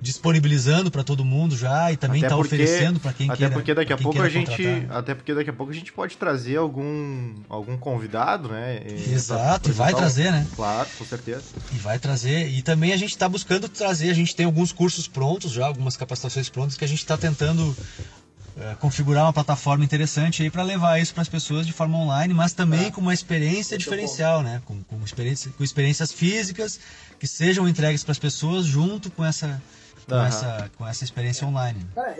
disponibilizando 0.00 0.90
para 0.90 1.04
todo 1.04 1.24
mundo 1.24 1.56
já 1.56 1.92
e 1.92 1.96
também 1.96 2.22
está 2.22 2.36
oferecendo 2.36 2.98
para 3.00 3.12
quem 3.12 3.28
até 3.28 3.36
queira. 3.36 3.52
Porque 3.52 3.74
daqui 3.74 3.92
a 3.92 3.98
pouco 3.98 4.22
a 4.22 4.28
gente, 4.28 4.48
contratar. 4.50 4.96
até 4.96 5.14
porque 5.14 5.34
daqui 5.34 5.50
a 5.50 5.52
pouco 5.52 5.70
a 5.70 5.74
gente 5.74 5.92
pode 5.92 6.16
trazer 6.16 6.56
algum 6.56 7.34
algum 7.50 7.76
convidado, 7.76 8.48
né? 8.48 8.80
Exato, 9.12 9.68
e 9.68 9.72
vai 9.72 9.92
trazer, 9.92 10.32
né? 10.32 10.46
Claro, 10.56 10.88
com 10.96 11.04
certeza. 11.04 11.42
E 11.74 11.78
vai 11.78 11.98
trazer 11.98 12.48
e 12.48 12.62
também 12.62 12.94
a 12.94 12.96
gente 12.96 13.10
está 13.10 13.28
buscando 13.28 13.68
trazer, 13.68 14.08
a 14.08 14.14
gente 14.14 14.34
tem 14.34 14.46
alguns 14.46 14.72
cursos 14.72 15.06
prontos 15.06 15.52
já, 15.52 15.66
algumas 15.66 15.98
capacitações 15.98 16.48
prontas 16.48 16.78
que 16.78 16.84
a 16.84 16.88
gente 16.88 17.00
está 17.00 17.18
tentando 17.18 17.76
configurar 18.80 19.24
uma 19.24 19.32
plataforma 19.32 19.84
interessante 19.84 20.42
aí 20.42 20.50
para 20.50 20.62
levar 20.62 21.00
isso 21.00 21.14
para 21.14 21.22
as 21.22 21.28
pessoas 21.28 21.66
de 21.66 21.72
forma 21.72 21.96
online, 21.96 22.34
mas 22.34 22.52
também 22.52 22.86
é. 22.86 22.90
com 22.90 23.00
uma 23.00 23.14
experiência 23.14 23.74
Muito 23.74 23.84
diferencial, 23.84 24.38
bom. 24.38 24.44
né? 24.44 24.62
Com, 24.64 24.82
com, 24.82 25.04
experiência, 25.04 25.52
com 25.56 25.62
experiências 25.62 26.12
físicas 26.12 26.80
que 27.18 27.26
sejam 27.26 27.68
entregues 27.68 28.02
para 28.02 28.12
as 28.12 28.18
pessoas 28.18 28.64
junto 28.66 29.10
com 29.10 29.24
essa 29.24 29.60
com, 30.08 30.14
uhum. 30.14 30.24
essa, 30.24 30.70
com 30.76 30.86
essa 30.86 31.04
experiência 31.04 31.46
online. 31.46 31.86
Cara, 31.94 32.16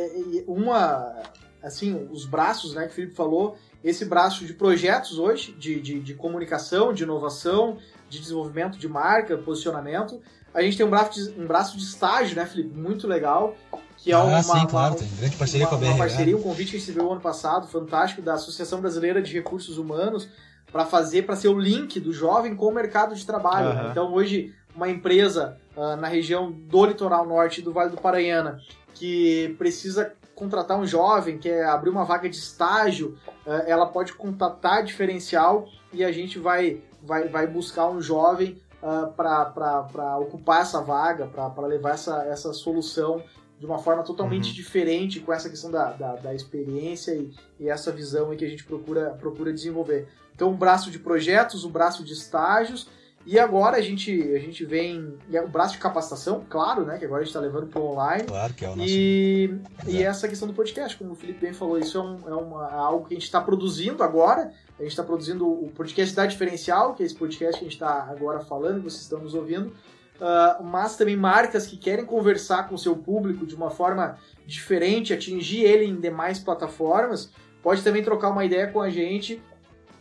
uma, 0.47 1.23
assim, 1.63 2.09
os 2.13 2.27
braços, 2.27 2.75
né, 2.75 2.85
que 2.87 2.93
o 2.93 2.95
Felipe 2.95 3.15
falou, 3.15 3.57
esse 3.83 4.05
braço 4.05 4.45
de 4.45 4.53
projetos 4.53 5.19
hoje, 5.19 5.53
de, 5.53 5.81
de, 5.81 6.01
de 6.01 6.15
comunicação, 6.15 6.93
de 6.93 7.05
inovação, 7.05 7.79
de 8.09 8.21
desenvolvimento 8.21 8.79
de 8.79 8.89
marca, 8.89 9.37
posicionamento. 9.39 10.21
A 10.53 10.63
gente 10.63 10.77
tem 10.77 10.85
um 10.85 10.91
braço 10.91 11.13
de, 11.13 11.41
um 11.41 11.47
braço 11.47 11.77
de 11.77 11.85
estágio, 11.85 12.37
né, 12.37 12.45
Felipe? 12.45 12.77
Muito 12.77 13.07
legal. 13.07 13.57
Que 13.99 14.13
é 14.13 14.15
ah, 14.15 14.23
uma, 14.23 14.43
sim, 14.43 14.67
claro, 14.67 14.95
tem 14.95 15.09
grande 15.19 15.37
parceria 15.37 15.67
uma, 15.67 15.71
com 15.71 15.77
a 15.77 15.79
BR. 15.79 15.87
Uma 15.87 15.99
parceria, 15.99 16.37
um 16.37 16.43
convite 16.43 16.71
que 16.71 16.77
a 16.77 16.79
gente 16.79 16.89
recebeu 16.89 17.13
ano 17.13 17.21
passado, 17.21 17.67
fantástico, 17.67 18.23
da 18.23 18.35
Associação 18.35 18.81
Brasileira 18.81 19.21
de 19.21 19.33
Recursos 19.33 19.77
Humanos, 19.77 20.29
para 20.71 20.85
fazer, 20.85 21.23
para 21.23 21.35
ser 21.35 21.49
o 21.49 21.59
link 21.59 21.99
do 21.99 22.13
jovem 22.13 22.55
com 22.55 22.67
o 22.67 22.73
mercado 22.73 23.15
de 23.15 23.27
trabalho. 23.27 23.71
Uhum. 23.71 23.91
Então, 23.91 24.13
hoje, 24.13 24.55
uma 24.75 24.89
empresa 24.89 25.57
uh, 25.77 25.97
na 25.97 26.07
região 26.07 26.53
do 26.53 26.85
litoral 26.87 27.27
norte 27.27 27.61
do 27.61 27.73
Vale 27.73 27.91
do 27.91 27.97
Paranhana 27.97 28.61
que 28.95 29.55
precisa 29.59 30.13
contratar 30.35 30.79
um 30.79 30.87
jovem, 30.87 31.39
quer 31.39 31.65
abrir 31.67 31.91
uma 31.91 32.05
vaga 32.05 32.29
de 32.29 32.37
estágio, 32.37 33.17
uh, 33.47 33.51
ela 33.67 33.87
pode 33.87 34.13
contatar 34.13 34.85
diferencial 34.85 35.69
e 35.93 36.05
a 36.05 36.13
gente 36.13 36.39
vai, 36.39 36.81
vai, 37.03 37.29
vai 37.29 37.47
buscar 37.47 37.89
um 37.89 38.01
jovem 38.01 38.61
uh, 38.83 39.13
para 39.13 40.19
ocupar 40.19 40.63
essa 40.63 40.81
vaga, 40.81 41.27
para 41.27 41.67
levar 41.67 41.95
essa, 41.95 42.25
essa 42.25 42.53
solução 42.53 43.23
de 43.59 43.67
uma 43.67 43.79
forma 43.79 44.03
totalmente 44.03 44.49
uhum. 44.49 44.55
diferente 44.55 45.21
com 45.21 45.33
essa 45.33 45.51
questão 45.51 45.71
da, 45.71 45.93
da, 45.93 46.17
da 46.17 46.35
experiência 46.35 47.13
e, 47.13 47.33
e, 47.59 47.69
essa 47.69 47.91
visão 47.91 48.35
que 48.37 48.45
a 48.45 48.49
gente 48.49 48.65
procura, 48.65 49.11
procura 49.11 49.53
desenvolver. 49.53 50.09
Então, 50.35 50.51
um 50.51 50.57
braço 50.57 50.91
de 50.91 50.99
projetos, 50.99 51.65
um 51.65 51.71
braço 51.71 52.05
de 52.05 52.13
estágios, 52.13 52.89
e 53.27 53.39
agora 53.39 53.77
a 53.77 53.81
gente, 53.83 54.11
a 54.35 54.39
gente 54.39 54.65
vem. 54.65 55.19
É 55.31 55.43
o 55.43 55.49
braço 55.49 55.75
de 55.75 55.79
capacitação, 55.79 56.47
claro, 56.49 56.87
né? 56.87 56.99
Que 56.99 57.05
agora 57.05 57.21
a 57.21 57.25
gente 57.25 57.31
está 57.31 57.41
levando 57.41 57.67
para 57.67 57.79
o 57.79 57.91
online. 57.91 58.25
Claro 58.25 58.55
que 58.55 58.65
é 58.65 58.69
o 58.69 58.77
nosso. 58.77 58.89
E, 58.89 59.61
e 59.87 60.03
essa 60.03 60.27
questão 60.29 60.49
do 60.49 60.55
podcast, 60.55 60.97
como 60.97 61.13
o 61.13 61.15
Felipe 61.15 61.41
bem 61.41 61.53
falou, 61.53 61.79
isso 61.79 61.99
é, 61.99 62.01
um, 62.01 62.17
é 62.27 62.35
uma, 62.35 62.73
algo 62.73 63.07
que 63.07 63.15
a 63.15 63.17
gente 63.17 63.27
está 63.27 63.41
produzindo 63.41 64.03
agora. 64.03 64.53
A 64.79 64.83
gente 64.83 64.93
está 64.93 65.03
produzindo 65.03 65.47
o 65.47 65.71
podcast 65.75 66.15
da 66.15 66.25
Diferencial, 66.25 66.95
que 66.95 67.03
é 67.03 67.07
esse 67.07 67.15
podcast 67.15 67.59
que 67.59 67.67
a 67.67 67.69
gente 67.69 67.75
está 67.75 68.05
agora 68.05 68.41
falando, 68.41 68.83
vocês 68.83 69.03
estão 69.03 69.21
nos 69.21 69.35
ouvindo. 69.35 69.75
Uh, 70.19 70.65
mas 70.65 70.97
também 70.97 71.17
marcas 71.17 71.67
que 71.67 71.77
querem 71.77 72.05
conversar 72.05 72.69
com 72.69 72.75
o 72.75 72.79
seu 72.79 72.97
público 72.97 73.47
de 73.47 73.55
uma 73.55 73.71
forma 73.71 74.19
diferente, 74.45 75.13
atingir 75.13 75.63
ele 75.63 75.85
em 75.85 76.01
demais 76.01 76.41
plataformas, 76.41 77.31
pode 77.63 77.83
também 77.83 78.03
trocar 78.03 78.31
uma 78.31 78.45
ideia 78.45 78.67
com 78.67 78.81
a 78.81 78.91
gente 78.91 79.41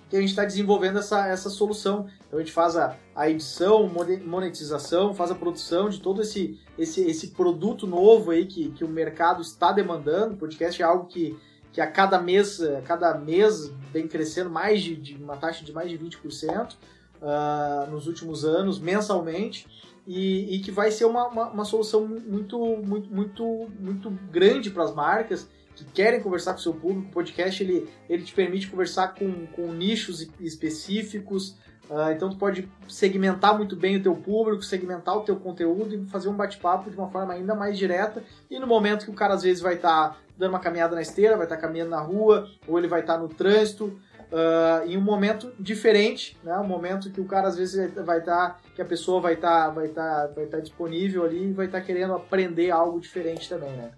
que 0.10 0.16
a 0.16 0.20
gente 0.20 0.30
está 0.30 0.46
desenvolvendo 0.46 1.00
essa, 1.00 1.28
essa 1.28 1.50
solução. 1.50 2.08
Então 2.28 2.40
a 2.40 2.42
gente 2.42 2.52
faz 2.52 2.76
a, 2.76 2.96
a 3.16 3.30
edição, 3.30 3.90
monetização, 4.26 5.14
faz 5.14 5.32
a 5.32 5.36
produção 5.36 5.90
de 5.90 6.00
todo 6.00 6.22
esse, 6.22 6.60
esse, 6.78 7.02
esse 7.02 7.28
produto 7.32 7.86
novo 7.86 8.32
aí 8.32 8.46
que, 8.46 8.72
que 8.72 8.84
o 8.84 8.88
mercado 8.88 9.42
está 9.42 9.72
demandando. 9.72 10.34
O 10.34 10.38
podcast 10.38 10.82
é 10.82 10.86
algo 10.86 11.08
que, 11.08 11.38
que 11.74 11.82
a 11.82 11.88
cada 11.88 12.20
mês, 12.22 12.62
a 12.62 12.82
cada 12.82 13.18
mês 13.18 13.70
vem 13.92 14.08
crescendo 14.08 14.50
mais 14.50 14.82
de, 14.82 14.96
de 14.96 15.16
uma 15.16 15.36
taxa 15.36 15.64
de 15.64 15.74
mais 15.74 15.90
de 15.90 15.98
20% 15.98 16.74
uh, 16.74 16.76
ah, 17.22 17.88
nos 17.92 18.08
últimos 18.08 18.46
anos, 18.46 18.80
mensalmente. 18.80 19.68
E, 20.08 20.56
e, 20.56 20.60
que 20.60 20.72
vai 20.72 20.90
ser 20.90 21.04
uma, 21.04 21.28
uma, 21.28 21.50
uma, 21.50 21.66
solução 21.66 22.08
muito, 22.08 22.58
muito, 22.78 23.10
muito, 23.14 23.68
muito 23.78 24.10
grande 24.32 24.72
para 24.72 24.84
as 24.84 24.96
marcas 24.96 25.50
que 25.76 25.84
querem 25.84 26.22
conversar 26.22 26.54
com 26.54 26.60
o 26.60 26.64
seu 26.64 26.74
público. 26.74 27.10
O 27.10 27.12
podcast 27.12 27.62
ele, 27.62 27.90
ele 28.10 28.24
te 28.24 28.34
permite 28.34 28.70
conversar 28.70 29.14
com, 29.16 29.46
com 29.48 29.74
nichos 29.74 30.26
específicos. 30.40 31.58
Uh, 31.90 32.12
então 32.12 32.30
tu 32.30 32.38
pode 32.38 32.70
segmentar 32.88 33.58
muito 33.58 33.76
bem 33.76 33.98
o 33.98 34.04
teu 34.04 34.16
público, 34.16 34.64
segmentar 34.64 35.18
o 35.18 35.22
teu 35.22 35.36
conteúdo 35.36 35.94
e 35.94 36.06
fazer 36.08 36.30
um 36.30 36.36
bate-papo 36.36 36.90
de 36.90 36.98
uma 36.98 37.10
forma 37.10 37.34
ainda 37.34 37.54
mais 37.54 37.78
direta. 37.78 38.24
E 38.50 38.60
no 38.60 38.68
momento 38.68 39.06
que 39.06 39.12
o 39.12 39.14
cara 39.14 39.34
às 39.34 39.44
vezes 39.44 39.62
vai 39.62 39.76
estar 39.76 40.10
tá 40.10 40.18
dando 40.38 40.52
uma 40.52 40.60
caminhada 40.60 40.96
na 40.96 41.02
esteira, 41.02 41.36
vai 41.36 41.46
estar 41.46 41.58
tá 41.58 41.62
caminhando 41.62 41.92
na 41.92 42.00
rua, 42.00 42.50
ou 42.66 42.78
ele 42.78 42.88
vai 42.88 43.02
estar 43.02 43.16
tá 43.16 43.20
no 43.20 43.28
trânsito, 43.28 44.00
uh, 44.32 44.88
em 44.88 44.98
um 44.98 45.02
momento 45.02 45.54
diferente, 45.60 46.38
né? 46.44 46.58
Um 46.58 46.68
momento 46.68 47.10
que 47.12 47.22
o 47.22 47.26
cara 47.26 47.48
às 47.48 47.58
vezes 47.58 47.94
vai 47.96 48.20
estar, 48.20 48.50
tá, 48.50 48.60
que 48.76 48.82
a 48.82 48.86
pessoa 48.86 49.22
vai 49.22 49.34
estar, 49.34 49.66
tá, 49.66 49.70
vai 49.70 49.88
estar, 49.88 50.28
tá, 50.28 50.34
vai 50.34 50.46
estar 50.46 50.60
disponível 50.60 51.26
ali 51.26 51.50
e 51.50 51.54
vai 51.54 51.66
estar 51.66 51.82
querendo 51.82 52.14
aprender 52.14 52.72
algo 52.72 53.00
diferente 53.00 53.48
também, 53.50 53.72
né? 53.72 53.92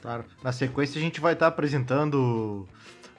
Claro. 0.00 0.24
Na 0.42 0.52
sequência 0.52 0.98
a 0.98 1.02
gente 1.02 1.20
vai 1.20 1.32
estar 1.32 1.46
tá 1.46 1.48
apresentando 1.48 2.68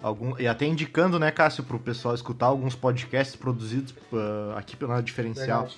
algum 0.01 0.37
e 0.39 0.47
até 0.47 0.65
indicando, 0.65 1.17
né, 1.17 1.31
Cássio, 1.31 1.63
para 1.63 1.75
o 1.75 1.79
pessoal 1.79 2.13
escutar 2.13 2.45
alguns 2.45 2.75
podcasts 2.75 3.35
produzidos 3.35 3.91
uh, 4.11 4.55
aqui 4.55 4.75
pela 4.75 5.01
Diferencial. 5.01 5.63
Verdade. 5.63 5.77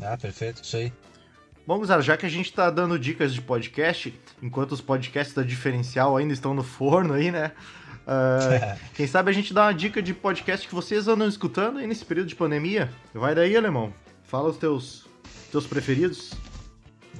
Ah, 0.00 0.16
perfeito, 0.16 0.62
isso 0.62 0.76
aí. 0.76 0.92
Bom, 1.64 1.78
Guzara, 1.78 2.02
já 2.02 2.16
que 2.16 2.26
a 2.26 2.28
gente 2.28 2.46
está 2.46 2.70
dando 2.70 2.98
dicas 2.98 3.32
de 3.32 3.40
podcast, 3.40 4.12
enquanto 4.42 4.72
os 4.72 4.80
podcasts 4.80 5.32
da 5.32 5.42
Diferencial 5.44 6.16
ainda 6.16 6.34
estão 6.34 6.52
no 6.54 6.64
forno 6.64 7.14
aí, 7.14 7.30
né? 7.30 7.52
Uh, 8.02 8.76
quem 8.94 9.06
sabe 9.06 9.30
a 9.30 9.32
gente 9.32 9.54
dá 9.54 9.66
uma 9.66 9.74
dica 9.74 10.02
de 10.02 10.12
podcast 10.12 10.66
que 10.66 10.74
vocês 10.74 11.06
andam 11.06 11.28
escutando 11.28 11.78
aí 11.78 11.86
nesse 11.86 12.04
período 12.04 12.26
de 12.26 12.34
pandemia? 12.34 12.90
Vai 13.14 13.32
daí, 13.32 13.56
alemão. 13.56 13.94
Fala 14.24 14.48
os 14.48 14.56
teus, 14.56 15.06
teus 15.52 15.64
preferidos. 15.64 16.32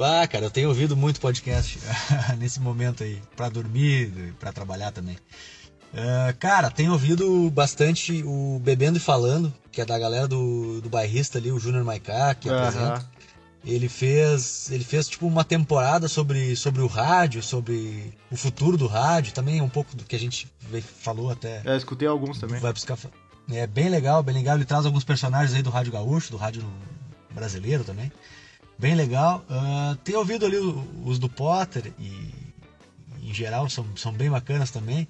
Ah, 0.00 0.26
cara, 0.26 0.46
eu 0.46 0.50
tenho 0.50 0.70
ouvido 0.70 0.96
muito 0.96 1.20
podcast 1.20 1.78
nesse 2.36 2.60
momento 2.60 3.04
aí, 3.04 3.22
para 3.36 3.48
dormir, 3.48 4.34
para 4.40 4.52
trabalhar 4.52 4.90
também. 4.90 5.16
Uh, 5.94 6.36
cara, 6.40 6.68
tenho 6.68 6.90
ouvido 6.92 7.48
bastante 7.50 8.24
o 8.24 8.58
Bebendo 8.58 8.96
e 8.96 9.00
Falando, 9.00 9.54
que 9.70 9.80
é 9.80 9.84
da 9.84 9.96
galera 9.98 10.26
do, 10.26 10.80
do 10.80 10.88
bairrista 10.88 11.38
ali, 11.38 11.52
o 11.52 11.60
Júnior 11.60 11.84
Maiká, 11.84 12.34
que 12.34 12.48
uhum. 12.48 12.56
apresenta. 12.56 13.06
Ele 13.64 13.88
fez, 13.88 14.70
ele 14.70 14.82
fez 14.82 15.08
tipo 15.08 15.26
uma 15.26 15.44
temporada 15.44 16.08
sobre, 16.08 16.56
sobre 16.56 16.82
o 16.82 16.86
rádio, 16.86 17.42
sobre 17.42 18.12
o 18.30 18.36
futuro 18.36 18.76
do 18.76 18.86
rádio, 18.86 19.32
também 19.32 19.60
um 19.60 19.68
pouco 19.68 19.94
do 19.96 20.04
que 20.04 20.16
a 20.16 20.18
gente 20.18 20.48
falou 20.82 21.30
até. 21.30 21.62
É, 21.64 21.76
escutei 21.76 22.08
alguns 22.08 22.38
também. 22.38 22.60
Vai 22.60 22.72
buscar. 22.72 22.98
É 23.50 23.66
bem 23.66 23.88
legal, 23.88 24.22
bem 24.22 24.34
legal. 24.34 24.56
Ele 24.56 24.64
traz 24.64 24.84
alguns 24.84 25.04
personagens 25.04 25.54
aí 25.54 25.62
do 25.62 25.70
rádio 25.70 25.92
gaúcho, 25.92 26.30
do 26.30 26.36
rádio 26.36 26.64
brasileiro 27.32 27.84
também 27.84 28.10
bem 28.82 28.96
legal. 28.96 29.44
Uh, 29.48 29.94
tenho 29.98 30.18
ouvido 30.18 30.44
ali 30.44 30.56
os 31.04 31.18
do 31.20 31.28
Potter 31.28 31.92
e 32.00 32.34
em 33.22 33.32
geral 33.32 33.70
são, 33.70 33.86
são 33.96 34.12
bem 34.12 34.28
bacanas 34.28 34.72
também. 34.72 35.06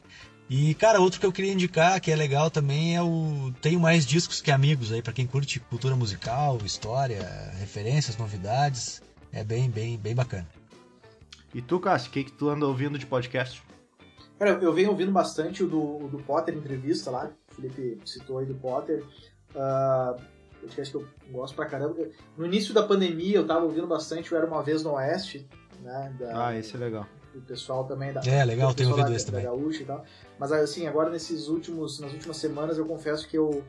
E 0.54 0.74
cara, 0.74 1.00
outro 1.00 1.18
que 1.18 1.24
eu 1.24 1.32
queria 1.32 1.50
indicar 1.50 1.98
que 1.98 2.10
é 2.10 2.14
legal 2.14 2.50
também 2.50 2.94
é 2.94 3.00
o 3.00 3.50
tenho 3.62 3.80
mais 3.80 4.04
discos 4.04 4.42
que 4.42 4.50
amigos 4.50 4.92
aí 4.92 5.00
para 5.00 5.14
quem 5.14 5.26
curte 5.26 5.58
cultura 5.58 5.96
musical, 5.96 6.58
história, 6.62 7.22
referências, 7.58 8.18
novidades, 8.18 9.00
é 9.32 9.42
bem 9.42 9.70
bem 9.70 9.96
bem 9.96 10.14
bacana. 10.14 10.46
E 11.54 11.62
tu, 11.62 11.80
Cássio, 11.80 12.10
o 12.10 12.12
que, 12.12 12.24
que 12.24 12.32
tu 12.32 12.50
anda 12.50 12.66
ouvindo 12.66 12.98
de 12.98 13.06
podcast? 13.06 13.62
Cara, 14.38 14.50
eu 14.60 14.74
venho 14.74 14.90
ouvindo 14.90 15.10
bastante 15.10 15.64
o 15.64 15.66
do, 15.66 16.04
o 16.04 16.08
do 16.08 16.18
Potter 16.18 16.54
entrevista 16.54 17.10
lá, 17.10 17.30
o 17.50 17.54
Felipe 17.54 17.98
citou 18.04 18.36
aí 18.36 18.44
do 18.44 18.54
Potter. 18.54 19.02
Uh, 19.54 20.20
podcast 20.60 20.90
que 20.90 21.02
eu 21.02 21.08
gosto 21.30 21.54
pra 21.54 21.64
caramba. 21.64 21.96
No 22.36 22.44
início 22.44 22.74
da 22.74 22.82
pandemia 22.82 23.38
eu 23.38 23.46
tava 23.46 23.64
ouvindo 23.64 23.86
bastante 23.86 24.34
o 24.34 24.36
Era 24.36 24.46
Uma 24.46 24.62
Vez 24.62 24.82
no 24.82 24.92
Oeste, 24.92 25.48
né? 25.80 26.14
Da, 26.18 26.48
ah, 26.48 26.58
esse 26.58 26.76
é 26.76 26.78
legal. 26.78 27.06
O 27.34 27.40
pessoal 27.40 27.84
também 27.84 28.12
da. 28.12 28.20
É, 28.26 28.44
legal, 28.44 28.74
tem 28.74 28.86
ouvido 28.86 29.08
da, 29.08 29.16
esse 29.16 29.24
também. 29.24 29.42
Da 29.42 29.50
Gaúcha 29.50 29.82
e 29.82 29.86
tal. 29.86 30.04
Mas 30.42 30.50
assim, 30.50 30.88
agora 30.88 31.08
nesses 31.08 31.46
últimos, 31.46 32.00
nas 32.00 32.12
últimas 32.12 32.36
semanas 32.36 32.76
eu 32.76 32.84
confesso 32.84 33.28
que 33.28 33.38
eu. 33.38 33.62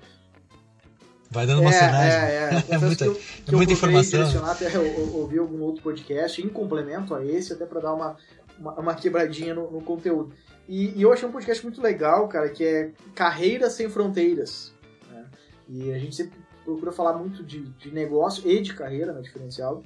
Vai 1.30 1.46
dando 1.46 1.62
uma 1.62 1.70
é, 1.70 1.74
cenagem. 1.74 2.20
É, 2.20 2.50
é. 2.52 2.66
é 2.74 2.78
muita, 2.80 3.06
que 3.06 3.12
eu, 3.12 3.20
é 3.48 3.56
muita 3.56 3.74
informação. 3.74 4.44
Até 4.44 4.80
ouvir 4.80 5.38
algum 5.38 5.62
outro 5.62 5.84
podcast 5.84 6.42
em 6.42 6.50
complemento 6.50 7.14
a 7.14 7.24
esse, 7.24 7.54
até 7.54 7.68
para 7.68 7.80
dar 7.80 7.94
uma, 7.94 8.18
uma, 8.58 8.74
uma, 8.74 8.96
quebradinha 8.96 9.54
no, 9.54 9.70
no 9.70 9.82
conteúdo. 9.84 10.34
E, 10.68 10.98
e, 10.98 11.04
eu 11.04 11.14
achei 11.14 11.30
um 11.30 11.32
podcast 11.32 11.64
muito 11.64 11.80
legal, 11.80 12.28
cara, 12.28 12.50
que 12.50 12.64
é 12.64 12.92
Carreiras 13.14 13.74
Sem 13.74 13.88
Fronteiras. 13.88 14.74
Né? 15.12 15.26
E 15.70 15.94
a 15.94 16.00
gente 16.00 16.16
sempre 16.16 16.40
procura 16.66 16.92
falar 16.92 17.14
muito 17.14 17.44
de, 17.44 17.66
de 17.70 17.92
negócio 17.92 18.50
e 18.50 18.60
de 18.60 18.74
carreira 18.74 19.14
né, 19.14 19.22
diferencial. 19.22 19.84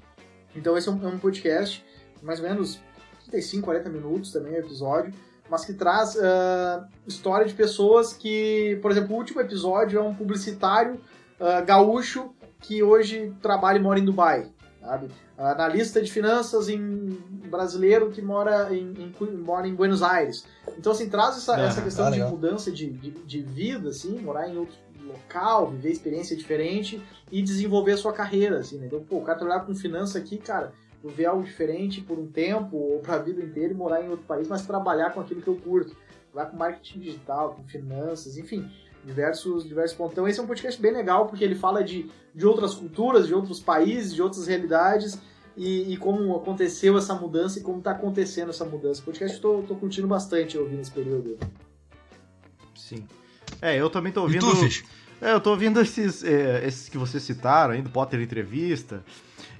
Então 0.55 0.77
esse 0.77 0.87
é 0.87 0.91
um, 0.93 1.03
é 1.03 1.07
um 1.09 1.19
podcast, 1.19 1.83
mais 2.23 2.39
ou 2.39 2.47
menos 2.47 2.79
35, 3.25 3.65
40 3.65 3.89
minutos 3.89 4.31
também 4.31 4.53
o 4.53 4.59
episódio, 4.59 5.13
mas 5.49 5.65
que 5.65 5.73
traz 5.73 6.15
uh, 6.15 6.85
história 7.05 7.45
de 7.45 7.53
pessoas 7.53 8.13
que, 8.13 8.77
por 8.81 8.91
exemplo, 8.91 9.15
o 9.15 9.17
último 9.17 9.41
episódio 9.41 9.99
é 9.99 10.01
um 10.01 10.13
publicitário 10.13 10.95
uh, 11.39 11.65
gaúcho 11.65 12.31
que 12.61 12.81
hoje 12.83 13.33
trabalha 13.41 13.77
e 13.77 13.81
mora 13.81 13.99
em 13.99 14.05
Dubai, 14.05 14.47
sabe? 14.81 15.09
Analista 15.37 16.01
de 16.01 16.11
finanças 16.11 16.67
em 16.67 17.09
brasileiro 17.47 18.09
que 18.09 18.21
mora 18.21 18.73
em, 18.73 19.13
em, 19.21 19.37
mora 19.37 19.67
em 19.67 19.75
Buenos 19.75 20.01
Aires. 20.01 20.43
Então, 20.77 20.91
assim, 20.91 21.07
traz 21.09 21.37
essa, 21.37 21.59
é, 21.59 21.65
essa 21.65 21.81
questão 21.81 22.05
tá 22.05 22.11
de 22.11 22.23
mudança 22.23 22.71
de, 22.71 22.89
de, 22.89 23.11
de, 23.11 23.41
vida, 23.41 23.89
assim, 23.89 24.19
morar 24.19 24.49
em 24.49 24.57
outro 24.57 24.75
local, 25.05 25.69
viver 25.69 25.91
experiência 25.91 26.35
diferente 26.35 27.01
e 27.31 27.41
desenvolver 27.41 27.93
a 27.93 27.97
sua 27.97 28.13
carreira, 28.13 28.59
assim, 28.59 28.77
né? 28.79 28.87
Então, 28.87 28.99
pô, 29.03 29.17
o 29.17 29.21
cara 29.21 29.37
trabalhar 29.37 29.61
com 29.61 29.75
finança 29.75 30.17
aqui, 30.17 30.37
cara, 30.37 30.73
ver 31.03 31.25
algo 31.25 31.43
diferente 31.43 32.01
por 32.01 32.17
um 32.17 32.27
tempo 32.27 32.75
ou 32.75 32.99
para 32.99 33.15
a 33.15 33.19
vida 33.19 33.41
inteira 33.41 33.73
e 33.73 33.75
morar 33.75 34.03
em 34.03 34.09
outro 34.09 34.25
país, 34.25 34.47
mas 34.47 34.65
trabalhar 34.65 35.11
com 35.11 35.19
aquilo 35.19 35.41
que 35.41 35.47
eu 35.47 35.55
curto. 35.55 35.95
Trabalhar 36.31 36.51
com 36.51 36.57
marketing 36.57 36.99
digital, 36.99 37.55
com 37.55 37.63
finanças, 37.63 38.37
enfim, 38.37 38.69
diversos, 39.05 39.67
diversos 39.67 39.95
pontos. 39.95 40.13
Então, 40.13 40.27
esse 40.27 40.39
é 40.39 40.43
um 40.43 40.47
podcast 40.47 40.81
bem 40.81 40.91
legal 40.91 41.27
porque 41.27 41.43
ele 41.43 41.55
fala 41.55 41.83
de, 41.83 42.09
de 42.33 42.45
outras 42.45 42.73
culturas, 42.73 43.27
de 43.27 43.33
outros 43.33 43.59
países, 43.59 44.13
de 44.13 44.21
outras 44.21 44.47
realidades 44.47 45.19
e, 45.55 45.93
e 45.93 45.97
como 45.97 46.35
aconteceu 46.35 46.97
essa 46.97 47.15
mudança 47.15 47.59
e 47.59 47.61
como 47.63 47.79
está 47.79 47.91
acontecendo 47.91 48.49
essa 48.49 48.65
mudança. 48.65 49.01
O 49.01 49.05
podcast 49.05 49.37
eu 49.37 49.41
tô, 49.41 49.63
tô 49.63 49.75
curtindo 49.75 50.07
bastante 50.07 50.57
ouvir 50.57 50.75
nesse 50.75 50.91
período. 50.91 51.37
Sim. 52.75 53.07
É, 53.61 53.75
eu 53.75 53.89
também 53.89 54.11
tô 54.11 54.21
ouvindo. 54.21 54.45
E 54.45 54.69
tu? 54.69 54.85
É, 55.19 55.33
eu 55.33 55.41
tô 55.41 55.49
ouvindo 55.49 55.81
esses, 55.81 56.23
é, 56.23 56.65
esses 56.65 56.89
que 56.89 56.97
vocês 56.97 57.23
citaram 57.23 57.73
aí, 57.73 57.81
do 57.81 57.89
Potter 57.89 58.21
Entrevista. 58.21 59.03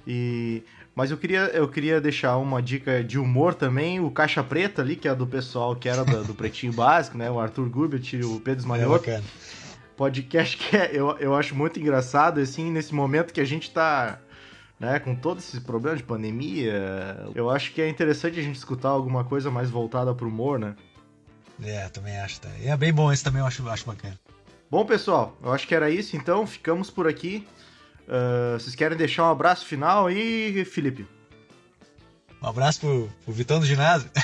E. 0.06 0.62
Mas 0.98 1.12
eu 1.12 1.16
queria, 1.16 1.42
eu 1.54 1.68
queria 1.68 2.00
deixar 2.00 2.36
uma 2.38 2.60
dica 2.60 3.04
de 3.04 3.20
humor 3.20 3.54
também, 3.54 4.00
o 4.00 4.10
Caixa 4.10 4.42
Preta 4.42 4.82
ali, 4.82 4.96
que 4.96 5.06
é 5.06 5.14
do 5.14 5.28
pessoal 5.28 5.76
que 5.76 5.88
era 5.88 6.04
do, 6.04 6.24
do 6.24 6.34
Pretinho 6.34 6.72
Básico, 6.74 7.16
né? 7.16 7.30
O 7.30 7.38
Arthur 7.38 7.68
Gubert 7.68 8.02
e 8.14 8.24
o 8.24 8.40
Pedro 8.40 8.58
É 8.58 8.62
Esmanhoto. 8.62 9.06
bacana. 9.06 9.24
podcast 9.96 10.56
que 10.56 10.76
é, 10.76 10.90
eu, 10.92 11.16
eu 11.20 11.36
acho 11.36 11.54
muito 11.54 11.78
engraçado, 11.78 12.40
assim, 12.40 12.72
nesse 12.72 12.92
momento 12.92 13.32
que 13.32 13.40
a 13.40 13.44
gente 13.44 13.70
tá, 13.70 14.18
né, 14.80 14.98
com 14.98 15.14
todo 15.14 15.38
esse 15.38 15.60
problema 15.60 15.96
de 15.96 16.02
pandemia, 16.02 17.28
eu 17.32 17.48
acho 17.48 17.72
que 17.72 17.80
é 17.80 17.88
interessante 17.88 18.40
a 18.40 18.42
gente 18.42 18.56
escutar 18.56 18.88
alguma 18.88 19.22
coisa 19.22 19.52
mais 19.52 19.70
voltada 19.70 20.12
pro 20.12 20.26
humor, 20.26 20.58
né? 20.58 20.74
É, 21.62 21.88
também 21.90 22.18
acho. 22.18 22.40
Tá. 22.40 22.48
E 22.60 22.66
é 22.66 22.76
bem 22.76 22.92
bom 22.92 23.12
esse 23.12 23.22
também, 23.22 23.38
eu 23.38 23.46
acho, 23.46 23.68
acho 23.68 23.86
bacana. 23.86 24.18
Bom, 24.68 24.84
pessoal, 24.84 25.38
eu 25.44 25.52
acho 25.52 25.64
que 25.64 25.76
era 25.76 25.88
isso, 25.88 26.16
então, 26.16 26.44
ficamos 26.44 26.90
por 26.90 27.06
aqui. 27.06 27.46
Ah, 28.08 28.56
vocês 28.58 28.74
querem 28.74 28.96
deixar 28.96 29.24
um 29.24 29.30
abraço 29.30 29.66
final 29.66 30.06
aí, 30.06 30.64
Felipe? 30.64 31.06
Um 32.40 32.46
abraço 32.48 32.80
pro, 32.80 33.12
pro 33.24 33.34
Vitão 33.34 33.60
do 33.60 33.66
ginásio. 33.66 34.08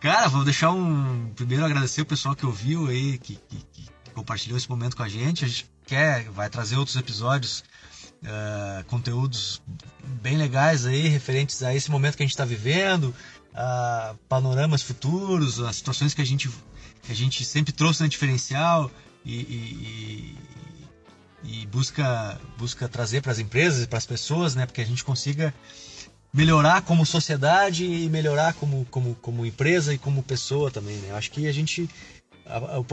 Cara, 0.00 0.28
vou 0.28 0.44
deixar 0.44 0.70
um. 0.70 1.30
Primeiro 1.34 1.64
agradecer 1.64 2.02
o 2.02 2.06
pessoal 2.06 2.36
que 2.36 2.44
ouviu 2.46 2.86
aí, 2.88 3.18
que, 3.18 3.36
que- 3.48 3.64
que 3.72 3.86
compartilhou 4.14 4.56
esse 4.58 4.68
momento 4.68 4.96
com 4.96 5.02
a 5.02 5.08
gente. 5.08 5.44
A 5.44 5.48
gente 5.48 5.68
quer, 5.86 6.24
vai 6.30 6.48
trazer 6.50 6.76
outros 6.76 6.96
episódios, 6.96 7.64
eh, 8.24 8.84
conteúdos 8.86 9.62
bem 10.22 10.36
legais 10.36 10.86
aí, 10.86 11.08
referentes 11.08 11.62
a 11.62 11.74
esse 11.74 11.90
momento 11.90 12.16
que 12.16 12.22
a 12.22 12.26
gente 12.26 12.34
está 12.34 12.44
vivendo, 12.44 13.14
a 13.54 14.14
panoramas 14.28 14.82
futuros, 14.82 15.60
as 15.60 15.76
situações 15.76 16.12
que 16.14 16.22
a 16.22 16.26
gente, 16.26 16.48
que 17.02 17.12
a 17.12 17.14
gente 17.14 17.44
sempre 17.44 17.72
trouxe 17.72 18.02
na 18.02 18.08
diferencial 18.08 18.90
e, 19.24 19.34
e- 19.40 20.36
e- 21.46 21.66
busca, 21.66 22.38
busca 22.58 22.88
trazer 22.88 23.22
para 23.22 23.32
as 23.32 23.38
empresas 23.38 23.84
e 23.84 23.86
para 23.86 23.98
as 23.98 24.06
pessoas, 24.06 24.54
né? 24.54 24.66
Porque 24.66 24.80
a 24.80 24.86
gente 24.86 25.04
consiga 25.04 25.52
melhorar 26.32 26.82
como 26.82 27.06
sociedade 27.06 27.84
e 27.84 28.08
melhorar 28.10 28.54
como, 28.54 28.84
como, 28.90 29.14
como 29.16 29.46
empresa 29.46 29.94
e 29.94 29.98
como 29.98 30.22
pessoa 30.22 30.70
também, 30.70 30.96
né? 30.96 31.08
Eu 31.10 31.16
Acho 31.16 31.30
que 31.30 31.46
a 31.46 31.52
gente 31.52 31.88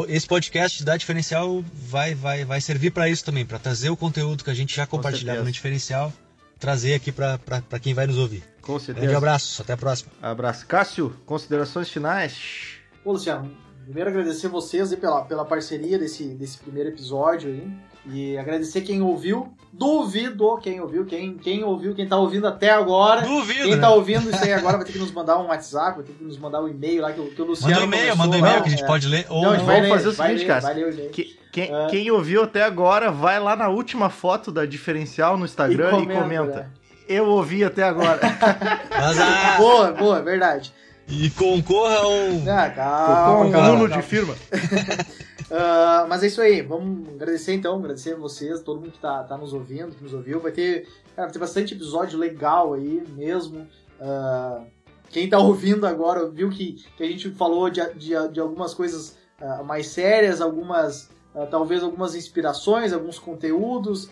esse 0.07 0.25
podcast 0.27 0.83
da 0.83 0.97
diferencial 0.97 1.63
vai 1.73 2.15
vai 2.15 2.43
vai 2.43 2.59
servir 2.59 2.91
para 2.91 3.07
isso 3.07 3.23
também, 3.23 3.45
para 3.45 3.59
trazer 3.59 3.89
o 3.89 3.95
conteúdo 3.97 4.43
que 4.43 4.49
a 4.49 4.53
gente 4.53 4.75
já 4.75 4.87
compartilhava 4.87 5.43
no 5.43 5.51
diferencial, 5.51 6.11
trazer 6.59 6.95
aqui 6.95 7.11
para 7.11 7.39
quem 7.79 7.93
vai 7.93 8.07
nos 8.07 8.17
ouvir. 8.17 8.43
Com 8.61 8.73
Grande 8.73 8.85
certeza. 8.85 9.17
abraço, 9.17 9.61
até 9.61 9.73
a 9.73 9.77
próxima. 9.77 10.11
Abraço. 10.21 10.65
Cássio, 10.65 11.15
considerações 11.25 11.89
finais? 11.89 12.77
Pô, 13.03 13.11
Luciano, 13.11 13.51
primeiro 13.83 14.09
agradecer 14.09 14.47
vocês 14.47 14.91
aí 14.91 14.97
pela, 14.97 15.23
pela 15.25 15.45
parceria 15.45 15.99
desse, 15.99 16.23
desse 16.29 16.57
primeiro 16.57 16.89
episódio 16.89 17.49
aí. 17.51 17.71
E 18.05 18.37
agradecer 18.37 18.81
quem 18.81 19.01
ouviu. 19.01 19.53
Duvido 19.71 20.57
quem 20.59 20.79
ouviu, 20.79 21.03
quem, 21.05 21.35
quem 21.35 21.63
ouviu, 21.63 21.95
quem 21.95 22.07
tá 22.07 22.15
ouvindo 22.17 22.45
até 22.47 22.69
agora. 22.69 23.21
Duvido. 23.21 23.63
Quem 23.63 23.79
tá 23.79 23.89
ouvindo 23.89 24.29
isso 24.29 24.43
aí 24.43 24.53
agora 24.53 24.77
vai 24.77 24.85
ter 24.85 24.91
que 24.91 24.99
nos 24.99 25.11
mandar 25.11 25.39
um 25.39 25.47
WhatsApp, 25.47 25.95
vai 25.97 26.05
ter 26.05 26.13
que 26.13 26.23
nos 26.23 26.37
mandar 26.37 26.61
um 26.61 26.67
e-mail 26.67 27.01
lá 27.01 27.11
que, 27.11 27.19
o- 27.19 27.31
que 27.33 27.41
o 27.41 27.45
Luciano. 27.45 27.73
Manda 27.73 27.85
um 27.85 27.87
e-mail, 27.87 28.15
manda 28.17 28.35
um 28.35 28.39
e-mail 28.39 28.61
que 28.61 28.67
a 28.67 28.71
gente 28.71 28.83
é. 28.83 28.87
pode 28.87 29.07
ler 29.07 29.25
ou 29.29 29.41
Não, 29.41 29.49
a 29.49 29.55
gente 29.55 29.65
Vamos 29.65 29.73
vai 29.73 29.81
ler, 29.81 29.89
fazer 29.89 30.07
o 30.09 30.13
vai 30.13 30.27
seguinte, 30.27 30.41
ler, 30.47 30.53
Cássio. 30.53 30.67
vai 30.69 30.73
ler 30.75 30.85
o 30.85 30.91
e-mail. 30.93 31.09
Que- 31.09 31.39
quem, 31.51 31.73
É. 31.75 31.87
quem 31.87 32.11
ouviu 32.11 32.43
até 32.43 32.61
agora, 32.63 33.09
vai 33.11 33.39
lá 33.39 33.55
na 33.55 33.69
última 33.69 34.09
foto 34.11 34.51
da 34.51 34.65
diferencial 34.65 35.37
no 35.37 35.45
Instagram 35.45 36.01
e 36.01 36.07
comenta. 36.07 36.55
né? 36.55 36.65
Eu 37.07 37.27
ouvi 37.29 37.63
até 37.63 37.83
agora. 37.83 38.19
Mas, 38.91 39.19
ah, 39.19 39.55
Boa, 39.59 39.91
boa, 39.91 40.21
verdade. 40.21 40.71
e 41.07 41.29
concorra 41.31 42.07
um 42.07 42.43
Ah, 42.47 42.69
calma, 42.69 43.45
um 43.45 43.51
calma, 43.51 43.67
aluno 43.67 43.89
calma. 43.89 44.01
de 44.03 44.07
firma. 44.07 44.35
Ah, 45.55 46.07
mas 46.09 46.23
é 46.23 46.27
isso 46.27 46.41
aí, 46.41 46.63
vamos 46.63 47.07
agradecer 47.09 47.53
então, 47.53 47.75
agradecer 47.75 48.13
a 48.13 48.17
vocês, 48.17 48.59
todo 48.61 48.79
mundo 48.81 48.91
que 48.91 48.99
tá, 48.99 49.23
tá 49.23 49.37
nos 49.37 49.53
ouvindo, 49.53 49.95
que 49.95 50.03
nos 50.03 50.11
ouviu. 50.13 50.39
Vai 50.39 50.51
ter, 50.51 50.87
cara, 51.15 51.27
vai 51.27 51.31
ter 51.31 51.37
bastante 51.37 51.75
episódio 51.75 52.17
legal 52.17 52.73
aí 52.73 53.03
mesmo. 53.15 53.67
Ah, 54.01 54.63
quem 55.11 55.29
tá 55.29 55.37
ouvindo 55.37 55.85
agora 55.85 56.27
viu 56.27 56.49
que, 56.49 56.73
que 56.97 57.03
a 57.03 57.05
gente 57.05 57.29
falou 57.29 57.69
de, 57.69 57.81
de, 57.93 58.13
de 58.31 58.39
algumas 58.39 58.73
coisas 58.73 59.15
ah, 59.39 59.61
mais 59.61 59.87
sérias, 59.87 60.41
algumas, 60.41 61.11
talvez 61.51 61.83
algumas 61.83 62.15
inspirações, 62.15 62.91
alguns 62.91 63.19
conteúdos, 63.19 64.09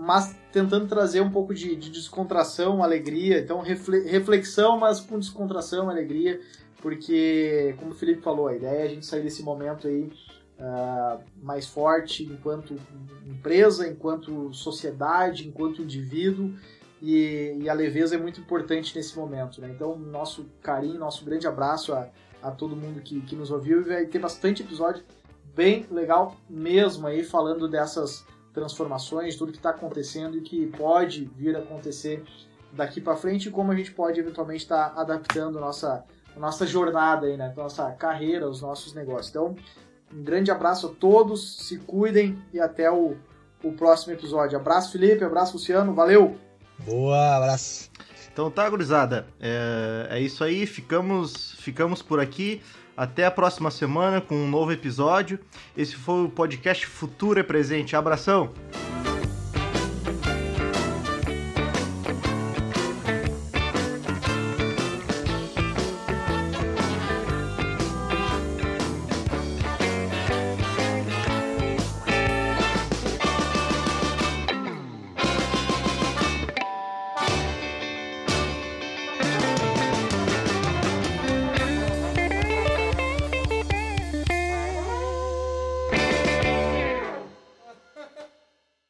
mas 0.00 0.36
tentando 0.52 0.86
trazer 0.86 1.22
um 1.22 1.30
pouco 1.30 1.54
de, 1.54 1.74
de 1.74 1.88
descontração, 1.90 2.82
alegria. 2.84 3.38
Então, 3.38 3.62
refle- 3.62 4.06
reflexão, 4.06 4.78
mas 4.78 5.00
com 5.00 5.18
descontração, 5.18 5.88
alegria 5.88 6.38
porque, 6.80 7.74
como 7.78 7.90
o 7.90 7.94
Felipe 7.94 8.22
falou, 8.22 8.48
a 8.48 8.54
ideia 8.54 8.80
é 8.80 8.82
a 8.84 8.88
gente 8.88 9.04
sair 9.04 9.22
desse 9.22 9.42
momento 9.42 9.88
aí 9.88 10.10
ah, 10.60 11.18
mais 11.42 11.66
forte 11.66 12.24
enquanto 12.24 12.74
empresa, 13.26 13.86
enquanto 13.86 14.52
sociedade, 14.52 15.46
enquanto 15.46 15.82
indivíduo, 15.82 16.54
e, 17.00 17.56
e 17.60 17.68
a 17.68 17.72
leveza 17.72 18.16
é 18.16 18.18
muito 18.18 18.40
importante 18.40 18.94
nesse 18.96 19.16
momento. 19.16 19.60
Né? 19.60 19.70
Então, 19.70 19.96
nosso 19.96 20.46
carinho, 20.62 20.98
nosso 20.98 21.24
grande 21.24 21.46
abraço 21.46 21.92
a, 21.92 22.08
a 22.42 22.50
todo 22.50 22.74
mundo 22.74 23.00
que, 23.00 23.20
que 23.20 23.36
nos 23.36 23.50
ouviu, 23.50 23.80
e 23.80 23.84
vai 23.84 24.06
ter 24.06 24.18
bastante 24.18 24.62
episódio 24.62 25.04
bem 25.54 25.86
legal 25.90 26.36
mesmo 26.48 27.06
aí, 27.06 27.24
falando 27.24 27.68
dessas 27.68 28.24
transformações, 28.52 29.36
tudo 29.36 29.52
que 29.52 29.58
está 29.58 29.70
acontecendo 29.70 30.36
e 30.36 30.40
que 30.40 30.66
pode 30.66 31.24
vir 31.36 31.56
a 31.56 31.60
acontecer 31.60 32.24
daqui 32.72 33.00
para 33.00 33.16
frente 33.16 33.48
e 33.48 33.50
como 33.50 33.72
a 33.72 33.74
gente 33.74 33.92
pode 33.92 34.20
eventualmente 34.20 34.62
estar 34.62 34.92
adaptando 34.96 35.58
nossa 35.58 36.04
a 36.38 36.40
nossa 36.40 36.64
jornada 36.64 37.26
aí, 37.26 37.36
né? 37.36 37.52
Nossa 37.56 37.90
carreira, 37.90 38.48
os 38.48 38.62
nossos 38.62 38.94
negócios. 38.94 39.28
Então, 39.28 39.56
um 40.14 40.22
grande 40.22 40.50
abraço 40.50 40.86
a 40.86 40.90
todos, 40.90 41.66
se 41.66 41.78
cuidem 41.78 42.38
e 42.54 42.60
até 42.60 42.90
o, 42.90 43.16
o 43.62 43.72
próximo 43.72 44.12
episódio. 44.12 44.56
Abraço, 44.56 44.92
Felipe, 44.92 45.24
abraço, 45.24 45.54
Luciano, 45.54 45.92
valeu! 45.92 46.38
Boa, 46.78 47.36
abraço. 47.36 47.90
Então 48.32 48.50
tá, 48.50 48.70
gurizada. 48.70 49.26
É, 49.40 50.06
é 50.10 50.20
isso 50.20 50.44
aí. 50.44 50.64
Ficamos, 50.64 51.54
ficamos 51.58 52.02
por 52.02 52.20
aqui. 52.20 52.62
Até 52.96 53.26
a 53.26 53.30
próxima 53.30 53.70
semana 53.70 54.20
com 54.20 54.36
um 54.36 54.48
novo 54.48 54.70
episódio. 54.72 55.40
Esse 55.76 55.96
foi 55.96 56.24
o 56.24 56.28
podcast 56.28 56.86
Futuro 56.86 57.40
é 57.40 57.42
Presente. 57.42 57.96
Abração! 57.96 58.52